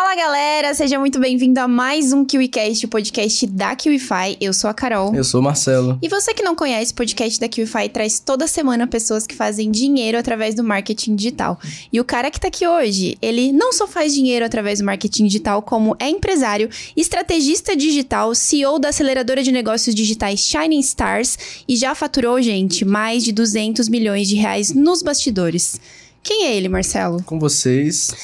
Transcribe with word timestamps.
Fala 0.00 0.14
galera, 0.14 0.72
seja 0.74 0.96
muito 0.96 1.18
bem-vindo 1.18 1.58
a 1.58 1.66
mais 1.66 2.12
um 2.12 2.24
KiwiCast, 2.24 2.86
o 2.86 2.88
podcast 2.88 3.44
da 3.48 3.74
KiwiFi. 3.74 4.36
Eu 4.40 4.52
sou 4.52 4.70
a 4.70 4.72
Carol. 4.72 5.12
Eu 5.12 5.24
sou 5.24 5.40
o 5.40 5.42
Marcelo. 5.42 5.98
E 6.00 6.08
você 6.08 6.32
que 6.32 6.40
não 6.40 6.54
conhece, 6.54 6.92
o 6.92 6.94
podcast 6.94 7.40
da 7.40 7.48
KiwiFi 7.48 7.88
traz 7.88 8.20
toda 8.20 8.46
semana 8.46 8.86
pessoas 8.86 9.26
que 9.26 9.34
fazem 9.34 9.72
dinheiro 9.72 10.16
através 10.16 10.54
do 10.54 10.62
marketing 10.62 11.16
digital. 11.16 11.58
E 11.92 11.98
o 11.98 12.04
cara 12.04 12.30
que 12.30 12.38
tá 12.38 12.46
aqui 12.46 12.64
hoje, 12.64 13.18
ele 13.20 13.50
não 13.50 13.72
só 13.72 13.88
faz 13.88 14.14
dinheiro 14.14 14.44
através 14.46 14.78
do 14.78 14.84
marketing 14.84 15.26
digital, 15.26 15.62
como 15.62 15.96
é 15.98 16.08
empresário, 16.08 16.70
estrategista 16.96 17.74
digital, 17.74 18.36
CEO 18.36 18.78
da 18.78 18.90
aceleradora 18.90 19.42
de 19.42 19.50
negócios 19.50 19.96
digitais 19.96 20.38
Shining 20.38 20.78
Stars 20.78 21.36
e 21.66 21.74
já 21.74 21.92
faturou, 21.96 22.40
gente, 22.40 22.84
mais 22.84 23.24
de 23.24 23.32
200 23.32 23.88
milhões 23.88 24.28
de 24.28 24.36
reais 24.36 24.72
nos 24.72 25.02
bastidores. 25.02 25.80
Quem 26.22 26.44
é 26.44 26.56
ele, 26.56 26.68
Marcelo? 26.68 27.20
Com 27.24 27.40
vocês, 27.40 28.14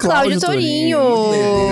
Cláudio 0.00 0.40
Torinho. 0.40 0.98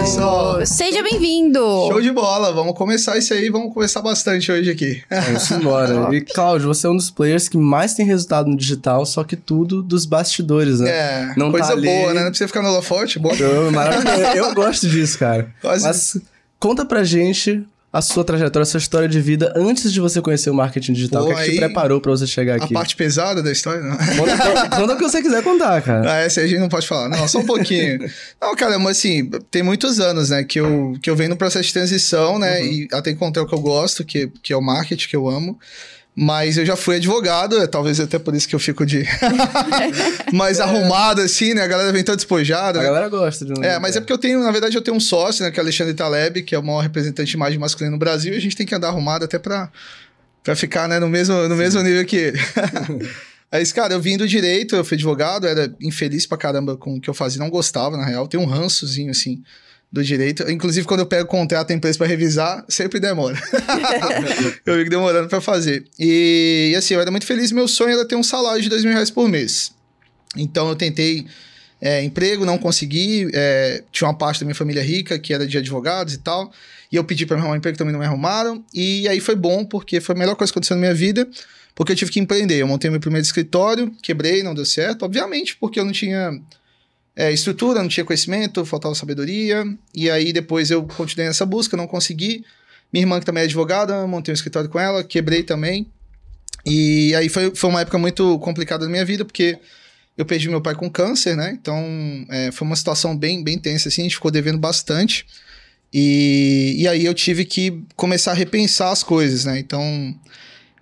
Pessoal. 0.01 0.67
Seja 0.67 1.03
bem-vindo. 1.03 1.59
Show 1.59 2.01
de 2.01 2.13
bola, 2.13 2.53
vamos 2.53 2.75
começar 2.77 3.17
isso 3.17 3.33
aí, 3.33 3.49
vamos 3.49 3.73
conversar 3.73 4.03
bastante 4.03 4.53
hoje 4.53 4.71
aqui. 4.71 5.03
Vamos 5.11 5.51
embora. 5.51 6.09
e 6.15 6.21
Cláudio, 6.21 6.69
você 6.69 6.87
é 6.87 6.91
um 6.91 6.97
dos 6.97 7.11
players 7.11 7.49
que 7.49 7.57
mais 7.57 7.95
tem 7.95 8.05
resultado 8.05 8.51
no 8.51 8.57
digital, 8.57 9.07
só 9.07 9.25
que 9.25 9.35
tudo 9.35 9.83
dos 9.83 10.05
bastidores, 10.05 10.81
né? 10.81 10.91
É, 10.91 11.35
Não 11.39 11.51
coisa 11.51 11.69
tá 11.69 11.73
ali. 11.73 11.87
boa, 11.87 12.13
né? 12.13 12.21
Não 12.23 12.29
precisa 12.29 12.49
ficar 12.49 12.61
no 12.63 12.69
holofote, 12.69 13.19
bom. 13.19 13.33
Eu, 13.35 13.73
maravilhoso. 13.73 14.21
Eu 14.37 14.55
gosto 14.55 14.87
disso, 14.89 15.19
cara. 15.19 15.49
Quase- 15.63 15.85
Mas 15.87 16.19
conta 16.61 16.85
pra 16.85 17.03
gente 17.05 17.65
a 17.91 18.03
sua 18.03 18.23
trajetória, 18.23 18.63
a 18.63 18.67
sua 18.67 18.79
história 18.79 19.09
de 19.09 19.19
vida 19.21 19.53
antes 19.57 19.91
de 19.93 19.99
você 19.99 20.21
conhecer 20.21 20.51
o 20.51 20.55
marketing 20.55 20.93
digital. 20.93 21.25
Pô, 21.25 21.33
o 21.33 21.35
que 21.35 21.41
é 21.41 21.45
que 21.47 21.53
te 21.53 21.57
preparou 21.59 22.01
pra 22.01 22.11
você 22.11 22.27
chegar 22.27 22.61
A 22.61 22.65
aqui? 22.65 22.75
parte 22.75 22.95
pesada 22.95 23.43
da 23.43 23.51
história, 23.51 23.81
não. 23.81 23.97
Conta, 23.97 24.69
conta 24.77 24.93
o 24.95 24.97
que 24.97 25.03
você 25.03 25.23
quiser 25.23 25.43
contar, 25.43 25.81
cara. 25.81 26.13
Ah, 26.13 26.17
essa 26.19 26.43
a 26.43 26.47
gente 26.47 26.61
não 26.61 26.69
pode 26.69 26.87
falar. 26.87 27.09
Não, 27.09 27.27
só 27.27 27.39
um 27.39 27.47
pouquinho. 27.47 27.99
não, 28.41 28.55
cara, 28.55 28.79
mas 28.79 28.99
assim, 28.99 29.31
tem 29.51 29.63
muitos 29.63 30.01
anos, 30.01 30.29
né, 30.31 30.45
que 30.45 30.61
eu, 30.61 30.99
que 31.03 31.09
eu 31.09 31.17
venho 31.17 31.31
no 31.31 31.37
processo 31.37 31.67
de 31.67 31.73
transição, 31.73 32.39
né, 32.39 32.63
e 32.63 32.89
até 32.93 33.11
encontrei 33.11 33.43
o 33.43 33.49
que 33.49 33.55
eu 33.55 33.61
gosto, 33.61 34.05
que, 34.05 34.31
que 34.43 34.53
é 34.53 34.57
o 34.57 34.63
marketing, 34.63 35.09
que 35.09 35.17
eu 35.17 35.27
amo. 35.29 35.59
Mas 36.21 36.59
eu 36.59 36.67
já 36.67 36.75
fui 36.75 36.97
advogado, 36.97 37.59
é 37.59 37.67
talvez 37.69 38.01
até 38.01 38.19
por 38.19 38.35
isso 38.35 38.49
que 38.49 38.55
eu 38.55 38.59
fico 38.59 38.85
de... 38.85 39.05
mais 40.35 40.59
arrumado, 40.59 41.21
assim, 41.21 41.55
né, 41.55 41.63
a 41.63 41.67
galera 41.69 41.93
vem 41.93 42.03
toda 42.03 42.17
despojada. 42.17 42.81
A 42.81 42.83
né? 42.83 42.89
galera 42.89 43.09
gosta 43.09 43.45
de 43.45 43.53
um. 43.53 43.63
É, 43.63 43.79
mas 43.79 43.95
é 43.95 44.01
porque 44.01 44.13
eu 44.13 44.19
tenho, 44.19 44.43
na 44.43 44.51
verdade, 44.51 44.77
eu 44.77 44.83
tenho 44.83 44.97
um 44.97 45.01
sócio, 45.01 45.45
né, 45.45 45.53
que 45.53 45.61
é 45.61 45.63
Alexandre 45.63 45.95
Taleb, 45.95 46.43
que 46.43 46.57
é 46.57 46.59
o 46.59 46.63
maior 46.63 46.81
representante 46.81 47.31
de 47.31 47.37
imagem 47.37 47.57
masculina 47.57 47.93
no 47.93 47.99
Brasil, 48.01 48.35
e 48.35 48.37
a 48.37 48.41
gente 48.41 48.57
tem 48.57 48.67
que 48.67 48.75
andar 48.75 48.89
arrumado 48.89 49.27
até 49.27 49.39
pra, 49.39 49.71
pra 50.43 50.57
ficar, 50.57 50.89
né, 50.89 50.99
no 50.99 51.09
mesmo, 51.09 51.37
no 51.47 51.55
mesmo 51.55 51.81
nível 51.83 52.05
que 52.05 52.17
ele. 52.17 52.39
Aí, 53.53 53.65
cara, 53.67 53.95
eu 53.95 54.01
vim 54.01 54.17
do 54.17 54.27
direito, 54.27 54.75
eu 54.75 54.85
fui 54.85 54.97
advogado, 54.97 55.47
era 55.47 55.73
infeliz 55.81 56.27
pra 56.27 56.37
caramba 56.37 56.77
com 56.77 56.97
o 56.97 57.01
que 57.01 57.09
eu 57.09 57.15
fazia, 57.15 57.39
não 57.39 57.49
gostava, 57.49 57.97
na 57.97 58.05
real, 58.05 58.27
tem 58.27 58.41
um 58.41 58.45
rançozinho, 58.45 59.13
assim, 59.13 59.41
do 59.91 60.05
direito. 60.05 60.49
Inclusive, 60.51 60.87
quando 60.87 61.01
eu 61.01 61.07
pego 61.07 61.27
contrato 61.27 61.69
da 61.69 61.75
empresa 61.75 61.97
pra 61.97 62.07
revisar, 62.07 62.65
sempre 62.69 63.01
demora. 63.01 63.37
eu 64.65 64.79
fico 64.79 64.91
demorando 64.91 65.29
pra 65.29 65.41
fazer. 65.41 65.85
E, 65.99 66.71
e, 66.73 66.77
assim, 66.77 66.95
eu 66.95 67.01
era 67.01 67.11
muito 67.11 67.27
feliz, 67.27 67.51
meu 67.51 67.67
sonho 67.67 67.93
era 67.93 68.07
ter 68.07 68.17
um 68.17 68.23
salário 68.23 68.63
de 68.63 68.69
dois 68.69 68.85
mil 68.85 68.93
reais 68.93 69.11
por 69.11 69.29
mês. 69.29 69.73
Então, 70.37 70.69
eu 70.69 70.77
tentei 70.77 71.27
é, 71.81 72.03
emprego, 72.03 72.45
não 72.45 72.59
consegui. 72.59 73.31
é, 73.33 73.83
tinha 73.91 74.09
uma 74.09 74.15
parte 74.15 74.41
da 74.41 74.47
minha 74.47 74.55
família 74.55 74.83
rica 74.83 75.19
que 75.19 75.33
era 75.33 75.47
de 75.47 75.57
advogados 75.57 76.15
e 76.15 76.19
tal. 76.19 76.53
E 76.91 76.97
eu 76.97 77.05
pedi 77.05 77.25
para 77.27 77.37
arrumar 77.37 77.53
um 77.53 77.57
emprego 77.57 77.77
também 77.77 77.93
não 77.93 78.01
me 78.01 78.07
arrumaram. 78.07 78.63
E 78.75 79.09
aí 79.09 79.21
foi 79.21 79.35
bom, 79.35 79.65
porque 79.65 80.01
foi 80.01 80.15
a 80.15 80.19
melhor 80.19 80.37
coisa 80.37 80.53
que 80.53 80.59
aconteceu 80.59 80.77
na 80.77 80.81
minha 80.81 80.95
vida, 80.95 81.27
porque 81.75 81.93
eu 81.93 81.97
tive 81.97 82.11
que 82.11 82.21
empreender. 82.21 82.57
Eu 82.57 82.67
montei 82.67 82.91
meu 82.91 83.01
primeiro 83.01 83.25
escritório, 83.25 83.91
quebrei, 84.03 84.43
não 84.43 84.55
deu 84.55 84.65
certo, 84.65 85.05
obviamente, 85.05 85.57
porque 85.57 85.81
eu 85.81 85.85
não 85.85 85.93
tinha 85.93 86.39
é, 87.19 87.33
estrutura, 87.33 87.83
não 87.83 87.89
tinha 87.89 88.05
conhecimento, 88.05 88.65
faltava 88.65 88.95
sabedoria. 88.95 89.65
E 89.93 90.09
aí 90.09 90.33
depois 90.33 90.71
eu 90.71 90.85
continuei 90.85 91.27
nessa 91.27 91.45
busca, 91.45 91.77
não 91.77 91.89
consegui. 91.89 92.45
Minha 92.93 93.03
irmã, 93.03 93.19
que 93.19 93.27
também 93.27 93.43
é 93.43 93.45
advogada, 93.45 94.07
montei 94.07 94.33
um 94.33 94.37
escritório 94.37 94.71
com 94.71 94.79
ela, 94.79 95.03
quebrei 95.03 95.43
também. 95.43 95.89
E 96.65 97.13
aí 97.17 97.29
foi, 97.29 97.53
foi 97.57 97.71
uma 97.71 97.81
época 97.81 97.99
muito 97.99 98.39
complicada 98.39 98.85
da 98.85 98.91
minha 98.91 99.05
vida, 99.05 99.25
porque 99.25 99.59
eu 100.17 100.25
perdi 100.25 100.49
meu 100.49 100.61
pai 100.61 100.77
com 100.77 100.89
câncer, 100.89 101.37
né? 101.37 101.51
Então, 101.61 101.85
é, 102.31 102.53
foi 102.53 102.65
uma 102.65 102.77
situação 102.77 103.17
bem, 103.17 103.43
bem 103.43 103.59
tensa, 103.59 103.89
assim, 103.89 104.03
a 104.03 104.05
gente 104.05 104.15
ficou 104.15 104.31
devendo 104.31 104.59
bastante. 104.59 105.27
E, 105.93 106.77
e 106.79 106.87
aí 106.87 107.05
eu 107.05 107.15
tive 107.15 107.45
que 107.45 107.83
começar 107.97 108.31
a 108.31 108.35
repensar 108.35 108.93
as 108.93 109.03
coisas, 109.03 109.45
né? 109.45 109.59
Então, 109.59 110.15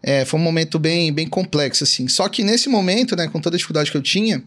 é, 0.03 0.27
foi 0.27 0.39
um 0.39 0.43
momento 0.43 0.79
bem, 0.79 1.11
bem 1.15 1.27
complexo, 1.27 1.83
assim. 1.83 2.09
Só 2.09 2.29
que 2.29 2.45
nesse 2.45 2.69
momento, 2.69 3.17
né, 3.17 3.27
com 3.27 3.41
toda 3.41 3.57
a 3.57 3.59
dificuldade 3.59 3.91
que 3.91 3.97
eu 3.97 4.03
tinha, 4.03 4.45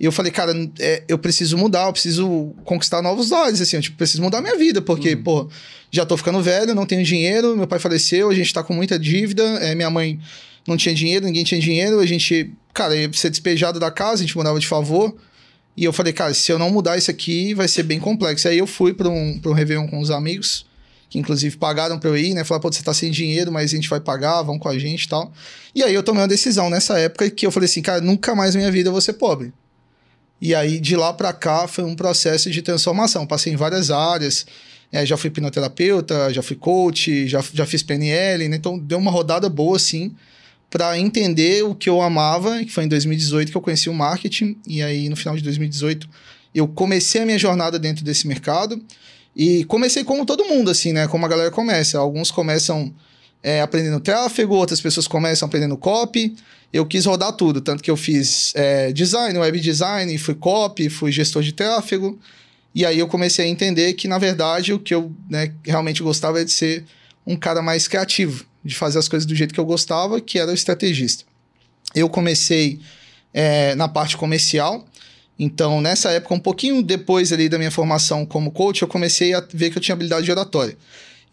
eu 0.00 0.12
falei, 0.12 0.32
cara, 0.32 0.52
é, 0.80 1.04
eu 1.06 1.18
preciso 1.18 1.56
mudar, 1.56 1.86
eu 1.86 1.92
preciso 1.92 2.52
conquistar 2.64 3.00
novos 3.00 3.30
lares, 3.30 3.60
assim, 3.60 3.76
eu 3.76 3.82
tipo, 3.82 3.96
preciso 3.96 4.22
mudar 4.22 4.40
minha 4.40 4.56
vida, 4.56 4.82
porque, 4.82 5.14
pô, 5.14 5.48
já 5.90 6.04
tô 6.04 6.16
ficando 6.16 6.42
velho, 6.42 6.74
não 6.74 6.84
tenho 6.84 7.04
dinheiro, 7.04 7.56
meu 7.56 7.66
pai 7.66 7.78
faleceu, 7.78 8.28
a 8.28 8.34
gente 8.34 8.52
tá 8.52 8.62
com 8.62 8.74
muita 8.74 8.98
dívida, 8.98 9.42
é, 9.60 9.74
minha 9.74 9.90
mãe 9.90 10.18
não 10.66 10.76
tinha 10.76 10.94
dinheiro, 10.94 11.26
ninguém 11.26 11.44
tinha 11.44 11.60
dinheiro, 11.60 12.00
a 12.00 12.06
gente, 12.06 12.52
cara, 12.72 12.96
ia 12.96 13.12
ser 13.12 13.30
despejado 13.30 13.78
da 13.78 13.90
casa, 13.90 14.22
a 14.22 14.26
gente 14.26 14.36
mudava 14.36 14.58
de 14.58 14.66
favor. 14.66 15.14
E 15.76 15.84
eu 15.84 15.92
falei, 15.92 16.12
cara, 16.12 16.32
se 16.32 16.50
eu 16.50 16.58
não 16.58 16.70
mudar 16.70 16.96
isso 16.96 17.10
aqui, 17.10 17.52
vai 17.52 17.66
ser 17.66 17.82
bem 17.82 17.98
complexo. 17.98 18.48
Aí 18.48 18.58
eu 18.58 18.66
fui 18.66 18.94
para 18.94 19.08
um, 19.08 19.38
pra 19.40 19.50
um 19.50 19.54
Réveillon 19.54 19.88
com 19.88 19.98
os 19.98 20.10
amigos, 20.10 20.64
que 21.10 21.18
inclusive 21.18 21.56
pagaram 21.56 21.98
pra 21.98 22.10
eu 22.10 22.16
ir, 22.16 22.32
né? 22.32 22.44
Falaram, 22.44 22.62
pô, 22.62 22.72
você 22.72 22.82
tá 22.82 22.94
sem 22.94 23.10
dinheiro, 23.10 23.50
mas 23.50 23.72
a 23.72 23.76
gente 23.76 23.88
vai 23.88 24.00
pagar, 24.00 24.42
vão 24.42 24.58
com 24.58 24.68
a 24.68 24.78
gente 24.78 25.04
e 25.04 25.08
tal. 25.08 25.32
E 25.74 25.82
aí 25.82 25.92
eu 25.92 26.02
tomei 26.02 26.22
uma 26.22 26.28
decisão 26.28 26.70
nessa 26.70 26.98
época 26.98 27.28
que 27.28 27.44
eu 27.44 27.50
falei 27.50 27.68
assim, 27.68 27.82
cara, 27.82 28.00
nunca 28.00 28.34
mais 28.34 28.54
na 28.54 28.60
minha 28.60 28.70
vida 28.70 28.88
eu 28.88 28.92
vou 28.92 29.00
ser 29.00 29.14
pobre. 29.14 29.52
E 30.44 30.54
aí 30.54 30.78
de 30.78 30.94
lá 30.94 31.10
pra 31.10 31.32
cá 31.32 31.66
foi 31.66 31.84
um 31.84 31.96
processo 31.96 32.50
de 32.50 32.60
transformação. 32.60 33.26
Passei 33.26 33.50
em 33.50 33.56
várias 33.56 33.90
áreas, 33.90 34.44
é, 34.92 35.06
já 35.06 35.16
fui 35.16 35.28
hipnoterapeuta, 35.28 36.30
já 36.34 36.42
fui 36.42 36.54
coach, 36.54 37.26
já, 37.26 37.42
já 37.54 37.64
fiz 37.64 37.82
PNL, 37.82 38.46
né? 38.46 38.56
Então 38.56 38.78
deu 38.78 38.98
uma 38.98 39.10
rodada 39.10 39.48
boa, 39.48 39.78
assim, 39.78 40.14
para 40.68 40.98
entender 40.98 41.64
o 41.64 41.74
que 41.74 41.88
eu 41.88 42.02
amava, 42.02 42.62
que 42.62 42.70
foi 42.70 42.84
em 42.84 42.88
2018 42.88 43.50
que 43.50 43.56
eu 43.56 43.62
conheci 43.62 43.88
o 43.88 43.94
marketing, 43.94 44.58
e 44.68 44.82
aí 44.82 45.08
no 45.08 45.16
final 45.16 45.34
de 45.34 45.42
2018 45.42 46.06
eu 46.54 46.68
comecei 46.68 47.22
a 47.22 47.24
minha 47.24 47.38
jornada 47.38 47.78
dentro 47.78 48.04
desse 48.04 48.28
mercado, 48.28 48.78
e 49.34 49.64
comecei 49.64 50.04
como 50.04 50.26
todo 50.26 50.44
mundo, 50.44 50.70
assim, 50.70 50.92
né? 50.92 51.08
Como 51.08 51.24
a 51.24 51.28
galera 51.28 51.50
começa. 51.50 51.96
Alguns 51.98 52.30
começam 52.30 52.92
é, 53.42 53.62
aprendendo 53.62 53.98
tráfego, 53.98 54.54
outras 54.54 54.78
pessoas 54.78 55.08
começam 55.08 55.46
aprendendo 55.46 55.74
copy. 55.78 56.36
Eu 56.74 56.84
quis 56.84 57.06
rodar 57.06 57.30
tudo, 57.30 57.60
tanto 57.60 57.84
que 57.84 57.90
eu 57.90 57.96
fiz 57.96 58.52
é, 58.56 58.92
design, 58.92 59.38
web 59.38 59.60
design, 59.60 60.18
fui 60.18 60.34
copy, 60.34 60.90
fui 60.90 61.12
gestor 61.12 61.40
de 61.40 61.52
tráfego. 61.52 62.18
E 62.74 62.84
aí 62.84 62.98
eu 62.98 63.06
comecei 63.06 63.44
a 63.44 63.48
entender 63.48 63.92
que, 63.92 64.08
na 64.08 64.18
verdade, 64.18 64.72
o 64.72 64.80
que 64.80 64.92
eu 64.92 65.12
né, 65.30 65.52
realmente 65.64 66.02
gostava 66.02 66.40
é 66.40 66.44
de 66.44 66.50
ser 66.50 66.84
um 67.24 67.36
cara 67.36 67.62
mais 67.62 67.86
criativo, 67.86 68.44
de 68.64 68.74
fazer 68.74 68.98
as 68.98 69.08
coisas 69.08 69.24
do 69.24 69.36
jeito 69.36 69.54
que 69.54 69.60
eu 69.60 69.64
gostava, 69.64 70.20
que 70.20 70.36
era 70.36 70.50
o 70.50 70.54
estrategista. 70.54 71.22
Eu 71.94 72.08
comecei 72.08 72.80
é, 73.32 73.76
na 73.76 73.86
parte 73.86 74.16
comercial, 74.16 74.84
então 75.38 75.80
nessa 75.80 76.10
época, 76.10 76.34
um 76.34 76.40
pouquinho 76.40 76.82
depois 76.82 77.32
ali 77.32 77.48
da 77.48 77.56
minha 77.56 77.70
formação 77.70 78.26
como 78.26 78.50
coach, 78.50 78.82
eu 78.82 78.88
comecei 78.88 79.32
a 79.32 79.40
ver 79.52 79.70
que 79.70 79.78
eu 79.78 79.82
tinha 79.82 79.92
habilidade 79.92 80.24
de 80.24 80.32
oratória. 80.32 80.76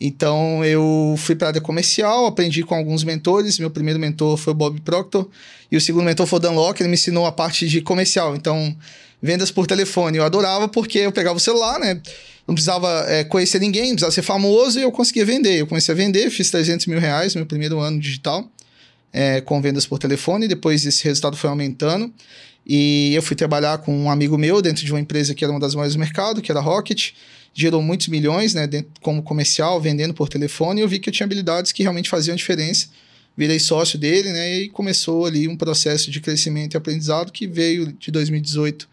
Então 0.04 0.66
eu 0.66 1.14
fui 1.16 1.36
para 1.36 1.48
a 1.48 1.50
área 1.52 1.62
comercial, 1.62 2.26
aprendi 2.26 2.64
com 2.64 2.74
alguns 2.74 3.04
mentores. 3.04 3.60
Meu 3.60 3.70
primeiro 3.70 4.00
mentor 4.00 4.36
foi 4.36 4.52
o 4.52 4.56
Bob 4.56 4.82
Proctor 4.82 5.30
e 5.72 5.78
o 5.78 5.82
segundo 5.82 6.04
mentor 6.04 6.26
foi 6.26 6.38
o 6.38 6.42
Dan 6.42 6.52
Locke. 6.52 6.82
Ele 6.82 6.90
me 6.90 6.96
ensinou 6.96 7.28
a 7.28 7.32
parte 7.32 7.68
de 7.68 7.82
comercial. 7.82 8.36
Então, 8.36 8.76
vendas 9.22 9.52
por 9.52 9.68
telefone 9.68 10.18
eu 10.18 10.24
adorava 10.24 10.68
porque 10.68 10.98
eu 10.98 11.12
pegava 11.12 11.38
o 11.38 11.40
celular, 11.40 11.80
né? 11.80 12.02
Não 12.48 12.56
precisava 12.56 13.06
é, 13.08 13.24
conhecer 13.24 13.60
ninguém, 13.60 13.90
não 13.90 13.92
precisava 13.92 14.12
ser 14.12 14.24
famoso 14.24 14.80
e 14.80 14.82
eu 14.82 14.92
conseguia 14.92 15.24
vender. 15.24 15.62
Eu 15.62 15.68
comecei 15.68 15.94
a 15.94 15.96
vender, 15.96 16.32
fiz 16.32 16.50
300 16.50 16.88
mil 16.88 17.00
reais 17.00 17.36
no 17.36 17.40
meu 17.40 17.46
primeiro 17.46 17.80
ano 17.80 18.00
digital 18.00 18.50
é, 19.14 19.40
com 19.42 19.62
vendas 19.62 19.86
por 19.86 20.00
telefone. 20.00 20.48
Depois 20.48 20.84
esse 20.84 21.04
resultado 21.04 21.38
foi 21.38 21.50
aumentando. 21.50 22.12
E 22.66 23.14
eu 23.14 23.22
fui 23.22 23.36
trabalhar 23.36 23.80
com 23.80 23.96
um 23.96 24.10
amigo 24.10 24.38
meu 24.38 24.62
dentro 24.62 24.84
de 24.84 24.92
uma 24.92 25.00
empresa 25.00 25.34
que 25.36 25.44
era 25.44 25.52
uma 25.52 25.60
das 25.60 25.76
maiores 25.76 25.94
do 25.94 26.00
mercado, 26.00 26.42
que 26.42 26.52
era 26.52 26.60
Rocket. 26.60 27.12
Gerou 27.54 27.82
muitos 27.82 28.08
milhões, 28.08 28.54
né, 28.54 28.66
dentro, 28.66 28.92
como 29.02 29.22
comercial, 29.22 29.80
vendendo 29.82 30.14
por 30.14 30.30
telefone. 30.30 30.82
E 30.82 30.84
eu 30.84 30.88
vi 30.88 31.00
que 31.00 31.10
eu 31.10 31.14
tinha 31.14 31.26
habilidades 31.26 31.72
que 31.72 31.84
realmente 31.84 32.10
faziam 32.10 32.36
diferença. 32.36 32.88
Virei 33.36 33.60
sócio 33.60 33.98
dele, 33.98 34.32
né, 34.32 34.60
e 34.60 34.70
começou 34.70 35.26
ali 35.26 35.48
um 35.48 35.56
processo 35.56 36.12
de 36.12 36.20
crescimento 36.20 36.74
e 36.74 36.78
aprendizado 36.78 37.32
que 37.32 37.48
veio 37.48 37.92
de 37.94 38.12
2018 38.12 38.90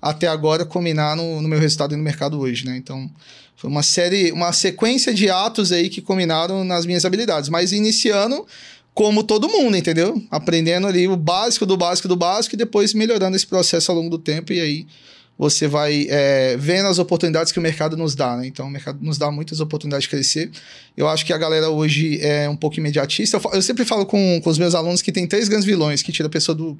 até 0.00 0.28
agora 0.28 0.64
culminar 0.64 1.16
no, 1.16 1.42
no 1.42 1.48
meu 1.48 1.58
resultado 1.58 1.96
no 1.96 2.02
mercado 2.02 2.38
hoje, 2.38 2.64
né? 2.64 2.76
Então, 2.76 3.10
foi 3.56 3.68
uma 3.68 3.82
série, 3.82 4.30
uma 4.30 4.52
sequência 4.52 5.12
de 5.12 5.28
atos 5.28 5.72
aí 5.72 5.88
que 5.88 6.00
culminaram 6.00 6.62
nas 6.62 6.86
minhas 6.86 7.04
habilidades, 7.04 7.48
mas 7.48 7.72
iniciando 7.72 8.46
como 8.94 9.22
todo 9.22 9.48
mundo, 9.48 9.76
entendeu? 9.76 10.20
Aprendendo 10.30 10.86
ali 10.86 11.06
o 11.08 11.16
básico 11.16 11.66
do 11.66 11.76
básico 11.76 12.08
do 12.08 12.16
básico 12.16 12.54
e 12.54 12.58
depois 12.58 12.94
melhorando 12.94 13.36
esse 13.36 13.46
processo 13.46 13.90
ao 13.90 13.96
longo 13.96 14.10
do 14.10 14.18
tempo 14.18 14.52
e 14.52 14.60
aí 14.60 14.86
você 15.38 15.68
vai 15.68 16.06
é, 16.10 16.56
vendo 16.56 16.88
as 16.88 16.98
oportunidades 16.98 17.52
que 17.52 17.60
o 17.60 17.62
mercado 17.62 17.96
nos 17.96 18.16
dá, 18.16 18.36
né? 18.36 18.46
Então, 18.46 18.66
o 18.66 18.70
mercado 18.70 18.98
nos 19.00 19.16
dá 19.16 19.30
muitas 19.30 19.60
oportunidades 19.60 20.02
de 20.02 20.08
crescer. 20.08 20.50
Eu 20.96 21.08
acho 21.08 21.24
que 21.24 21.32
a 21.32 21.38
galera 21.38 21.70
hoje 21.70 22.20
é 22.20 22.48
um 22.48 22.56
pouco 22.56 22.76
imediatista. 22.78 23.36
Eu, 23.36 23.50
eu 23.52 23.62
sempre 23.62 23.84
falo 23.84 24.04
com, 24.04 24.40
com 24.42 24.50
os 24.50 24.58
meus 24.58 24.74
alunos 24.74 25.00
que 25.00 25.12
tem 25.12 25.28
três 25.28 25.48
grandes 25.48 25.64
vilões 25.64 26.02
que 26.02 26.10
tira 26.10 26.26
a 26.26 26.30
pessoa 26.30 26.56
do, 26.56 26.76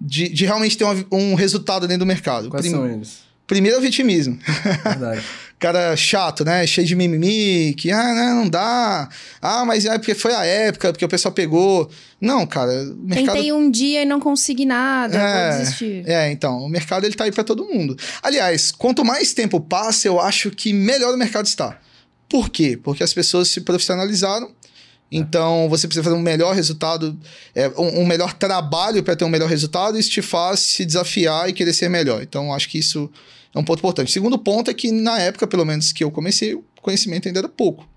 de, 0.00 0.28
de 0.28 0.44
realmente 0.44 0.76
ter 0.76 0.84
um, 0.84 1.04
um 1.12 1.34
resultado 1.34 1.86
dentro 1.86 2.04
do 2.04 2.06
mercado. 2.06 2.48
Quais 2.48 2.66
Prim... 2.66 2.74
são 2.74 2.86
eles? 2.86 3.22
Primeiro 3.46 3.76
é 3.76 3.78
o 3.78 3.82
vitimismo. 3.82 4.38
Verdade. 4.82 5.22
cara 5.64 5.96
chato, 5.96 6.44
né? 6.44 6.66
Cheio 6.66 6.86
de 6.86 6.94
mimimi, 6.94 7.72
que 7.74 7.90
ah, 7.90 8.14
não, 8.14 8.34
não 8.42 8.48
dá. 8.50 9.08
Ah, 9.40 9.64
mas 9.64 9.86
é 9.86 9.96
porque 9.96 10.14
foi 10.14 10.34
a 10.34 10.44
época, 10.44 10.92
porque 10.92 11.04
o 11.04 11.08
pessoal 11.08 11.32
pegou. 11.32 11.90
Não, 12.20 12.46
cara, 12.46 12.70
o 12.70 12.96
mercado... 12.96 13.34
Tentei 13.34 13.52
um 13.52 13.70
dia 13.70 14.02
e 14.02 14.04
não 14.04 14.20
consegui 14.20 14.66
nada, 14.66 15.16
é, 15.16 15.50
vou 15.50 15.58
desistir. 15.58 16.04
É, 16.06 16.30
então, 16.30 16.58
o 16.58 16.68
mercado 16.68 17.06
ele 17.06 17.14
tá 17.14 17.24
aí 17.24 17.32
para 17.32 17.44
todo 17.44 17.64
mundo. 17.64 17.96
Aliás, 18.22 18.70
quanto 18.70 19.02
mais 19.04 19.32
tempo 19.32 19.58
passa, 19.58 20.06
eu 20.06 20.20
acho 20.20 20.50
que 20.50 20.72
melhor 20.72 21.14
o 21.14 21.16
mercado 21.16 21.46
está. 21.46 21.78
Por 22.28 22.50
quê? 22.50 22.78
Porque 22.82 23.02
as 23.02 23.14
pessoas 23.14 23.48
se 23.48 23.62
profissionalizaram, 23.62 24.50
então, 25.10 25.68
você 25.68 25.86
precisa 25.86 26.02
fazer 26.02 26.16
um 26.16 26.20
melhor 26.20 26.54
resultado, 26.54 27.16
é, 27.54 27.68
um, 27.68 28.00
um, 28.00 28.06
melhor 28.06 28.32
trabalho 28.32 29.02
para 29.02 29.14
ter 29.14 29.24
um 29.24 29.28
melhor 29.28 29.48
resultado, 29.48 29.98
isso 29.98 30.10
te 30.10 30.20
faz 30.20 30.60
se 30.60 30.84
desafiar 30.84 31.48
e 31.48 31.52
querer 31.52 31.72
ser 31.72 31.88
melhor. 31.88 32.22
Então, 32.22 32.52
acho 32.52 32.68
que 32.68 32.78
isso 32.78 33.10
é 33.54 33.58
um 33.58 33.64
ponto 33.64 33.78
importante. 33.78 34.10
Segundo 34.10 34.38
ponto 34.38 34.70
é 34.70 34.74
que, 34.74 34.90
na 34.90 35.18
época, 35.18 35.46
pelo 35.46 35.64
menos 35.64 35.92
que 35.92 36.02
eu 36.02 36.10
comecei, 36.10 36.54
o 36.54 36.64
conhecimento 36.82 37.28
ainda 37.28 37.40
era 37.40 37.48
pouco. 37.48 37.88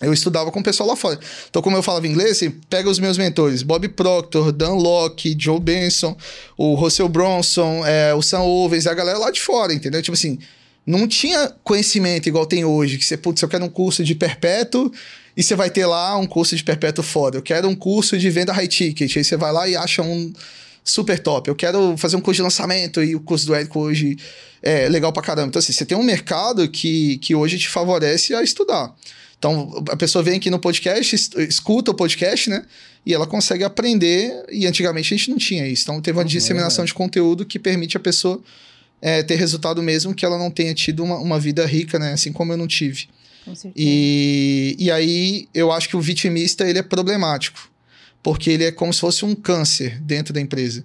Eu 0.00 0.12
estudava 0.14 0.50
com 0.50 0.60
o 0.60 0.62
pessoal 0.62 0.88
lá 0.88 0.96
fora. 0.96 1.20
Então, 1.48 1.60
como 1.60 1.76
eu 1.76 1.82
falava 1.82 2.06
inglês, 2.06 2.40
pega 2.70 2.88
os 2.88 2.98
meus 2.98 3.18
mentores: 3.18 3.62
Bob 3.62 3.86
Proctor, 3.90 4.50
Dan 4.50 4.74
Locke, 4.74 5.36
Joe 5.38 5.60
Benson, 5.60 6.16
o 6.56 6.74
Russell 6.74 7.08
Bronson, 7.08 7.84
é, 7.86 8.14
o 8.14 8.22
Sam 8.22 8.40
Ovens, 8.40 8.86
a 8.86 8.94
galera 8.94 9.18
lá 9.18 9.30
de 9.30 9.40
fora, 9.40 9.74
entendeu? 9.74 10.00
Tipo 10.00 10.14
assim, 10.14 10.38
não 10.86 11.06
tinha 11.06 11.52
conhecimento 11.62 12.28
igual 12.28 12.46
tem 12.46 12.64
hoje, 12.64 12.96
que 12.96 13.04
você, 13.04 13.16
putz, 13.16 13.42
eu 13.42 13.48
quero 13.48 13.64
um 13.64 13.68
curso 13.68 14.02
de 14.02 14.14
perpétuo 14.14 14.90
e 15.36 15.42
você 15.42 15.54
vai 15.54 15.68
ter 15.68 15.84
lá 15.84 16.16
um 16.16 16.26
curso 16.26 16.56
de 16.56 16.64
perpétuo 16.64 17.04
foda. 17.04 17.36
Eu 17.36 17.42
quero 17.42 17.68
um 17.68 17.74
curso 17.74 18.18
de 18.18 18.30
venda 18.30 18.52
high 18.52 18.68
ticket. 18.68 19.16
Aí 19.16 19.22
você 19.22 19.36
vai 19.36 19.52
lá 19.52 19.68
e 19.68 19.76
acha 19.76 20.02
um 20.02 20.32
super 20.84 21.18
top. 21.18 21.48
Eu 21.48 21.54
quero 21.54 21.96
fazer 21.96 22.16
um 22.16 22.20
curso 22.20 22.36
de 22.36 22.42
lançamento 22.42 23.02
e 23.02 23.14
o 23.14 23.20
curso 23.20 23.46
do 23.46 23.54
Érico 23.54 23.80
hoje 23.80 24.16
é 24.62 24.88
legal 24.88 25.12
pra 25.12 25.22
caramba. 25.22 25.48
Então, 25.48 25.58
assim, 25.58 25.72
você 25.72 25.84
tem 25.84 25.96
um 25.96 26.02
mercado 26.02 26.68
que, 26.68 27.18
que 27.18 27.34
hoje 27.34 27.58
te 27.58 27.68
favorece 27.68 28.34
a 28.34 28.42
estudar. 28.42 28.94
Então, 29.38 29.82
a 29.88 29.96
pessoa 29.96 30.22
vem 30.22 30.36
aqui 30.36 30.50
no 30.50 30.58
podcast, 30.58 31.16
escuta 31.38 31.90
o 31.90 31.94
podcast, 31.94 32.50
né? 32.50 32.62
E 33.06 33.14
ela 33.14 33.26
consegue 33.26 33.64
aprender. 33.64 34.44
E 34.50 34.66
antigamente 34.66 35.14
a 35.14 35.16
gente 35.16 35.30
não 35.30 35.38
tinha 35.38 35.66
isso. 35.66 35.84
Então, 35.84 36.00
teve 36.00 36.18
uma 36.18 36.24
disseminação 36.24 36.84
é 36.84 36.86
de 36.86 36.92
conteúdo 36.92 37.46
que 37.46 37.58
permite 37.58 37.96
a 37.96 38.00
pessoa 38.00 38.42
é, 39.00 39.22
ter 39.22 39.36
resultado 39.36 39.82
mesmo 39.82 40.14
que 40.14 40.26
ela 40.26 40.36
não 40.36 40.50
tenha 40.50 40.74
tido 40.74 41.02
uma, 41.02 41.16
uma 41.16 41.40
vida 41.40 41.64
rica, 41.64 41.98
né? 41.98 42.12
Assim 42.12 42.32
como 42.32 42.52
eu 42.52 42.56
não 42.56 42.66
tive. 42.66 43.08
E, 43.74 44.76
e 44.78 44.90
aí, 44.90 45.48
eu 45.54 45.72
acho 45.72 45.88
que 45.88 45.96
o 45.96 46.00
vitimista, 46.00 46.68
ele 46.68 46.78
é 46.78 46.82
problemático 46.82 47.70
porque 48.22 48.50
ele 48.50 48.64
é 48.64 48.72
como 48.72 48.92
se 48.92 49.00
fosse 49.00 49.24
um 49.24 49.34
câncer 49.34 49.98
dentro 50.00 50.32
da 50.32 50.40
empresa. 50.40 50.84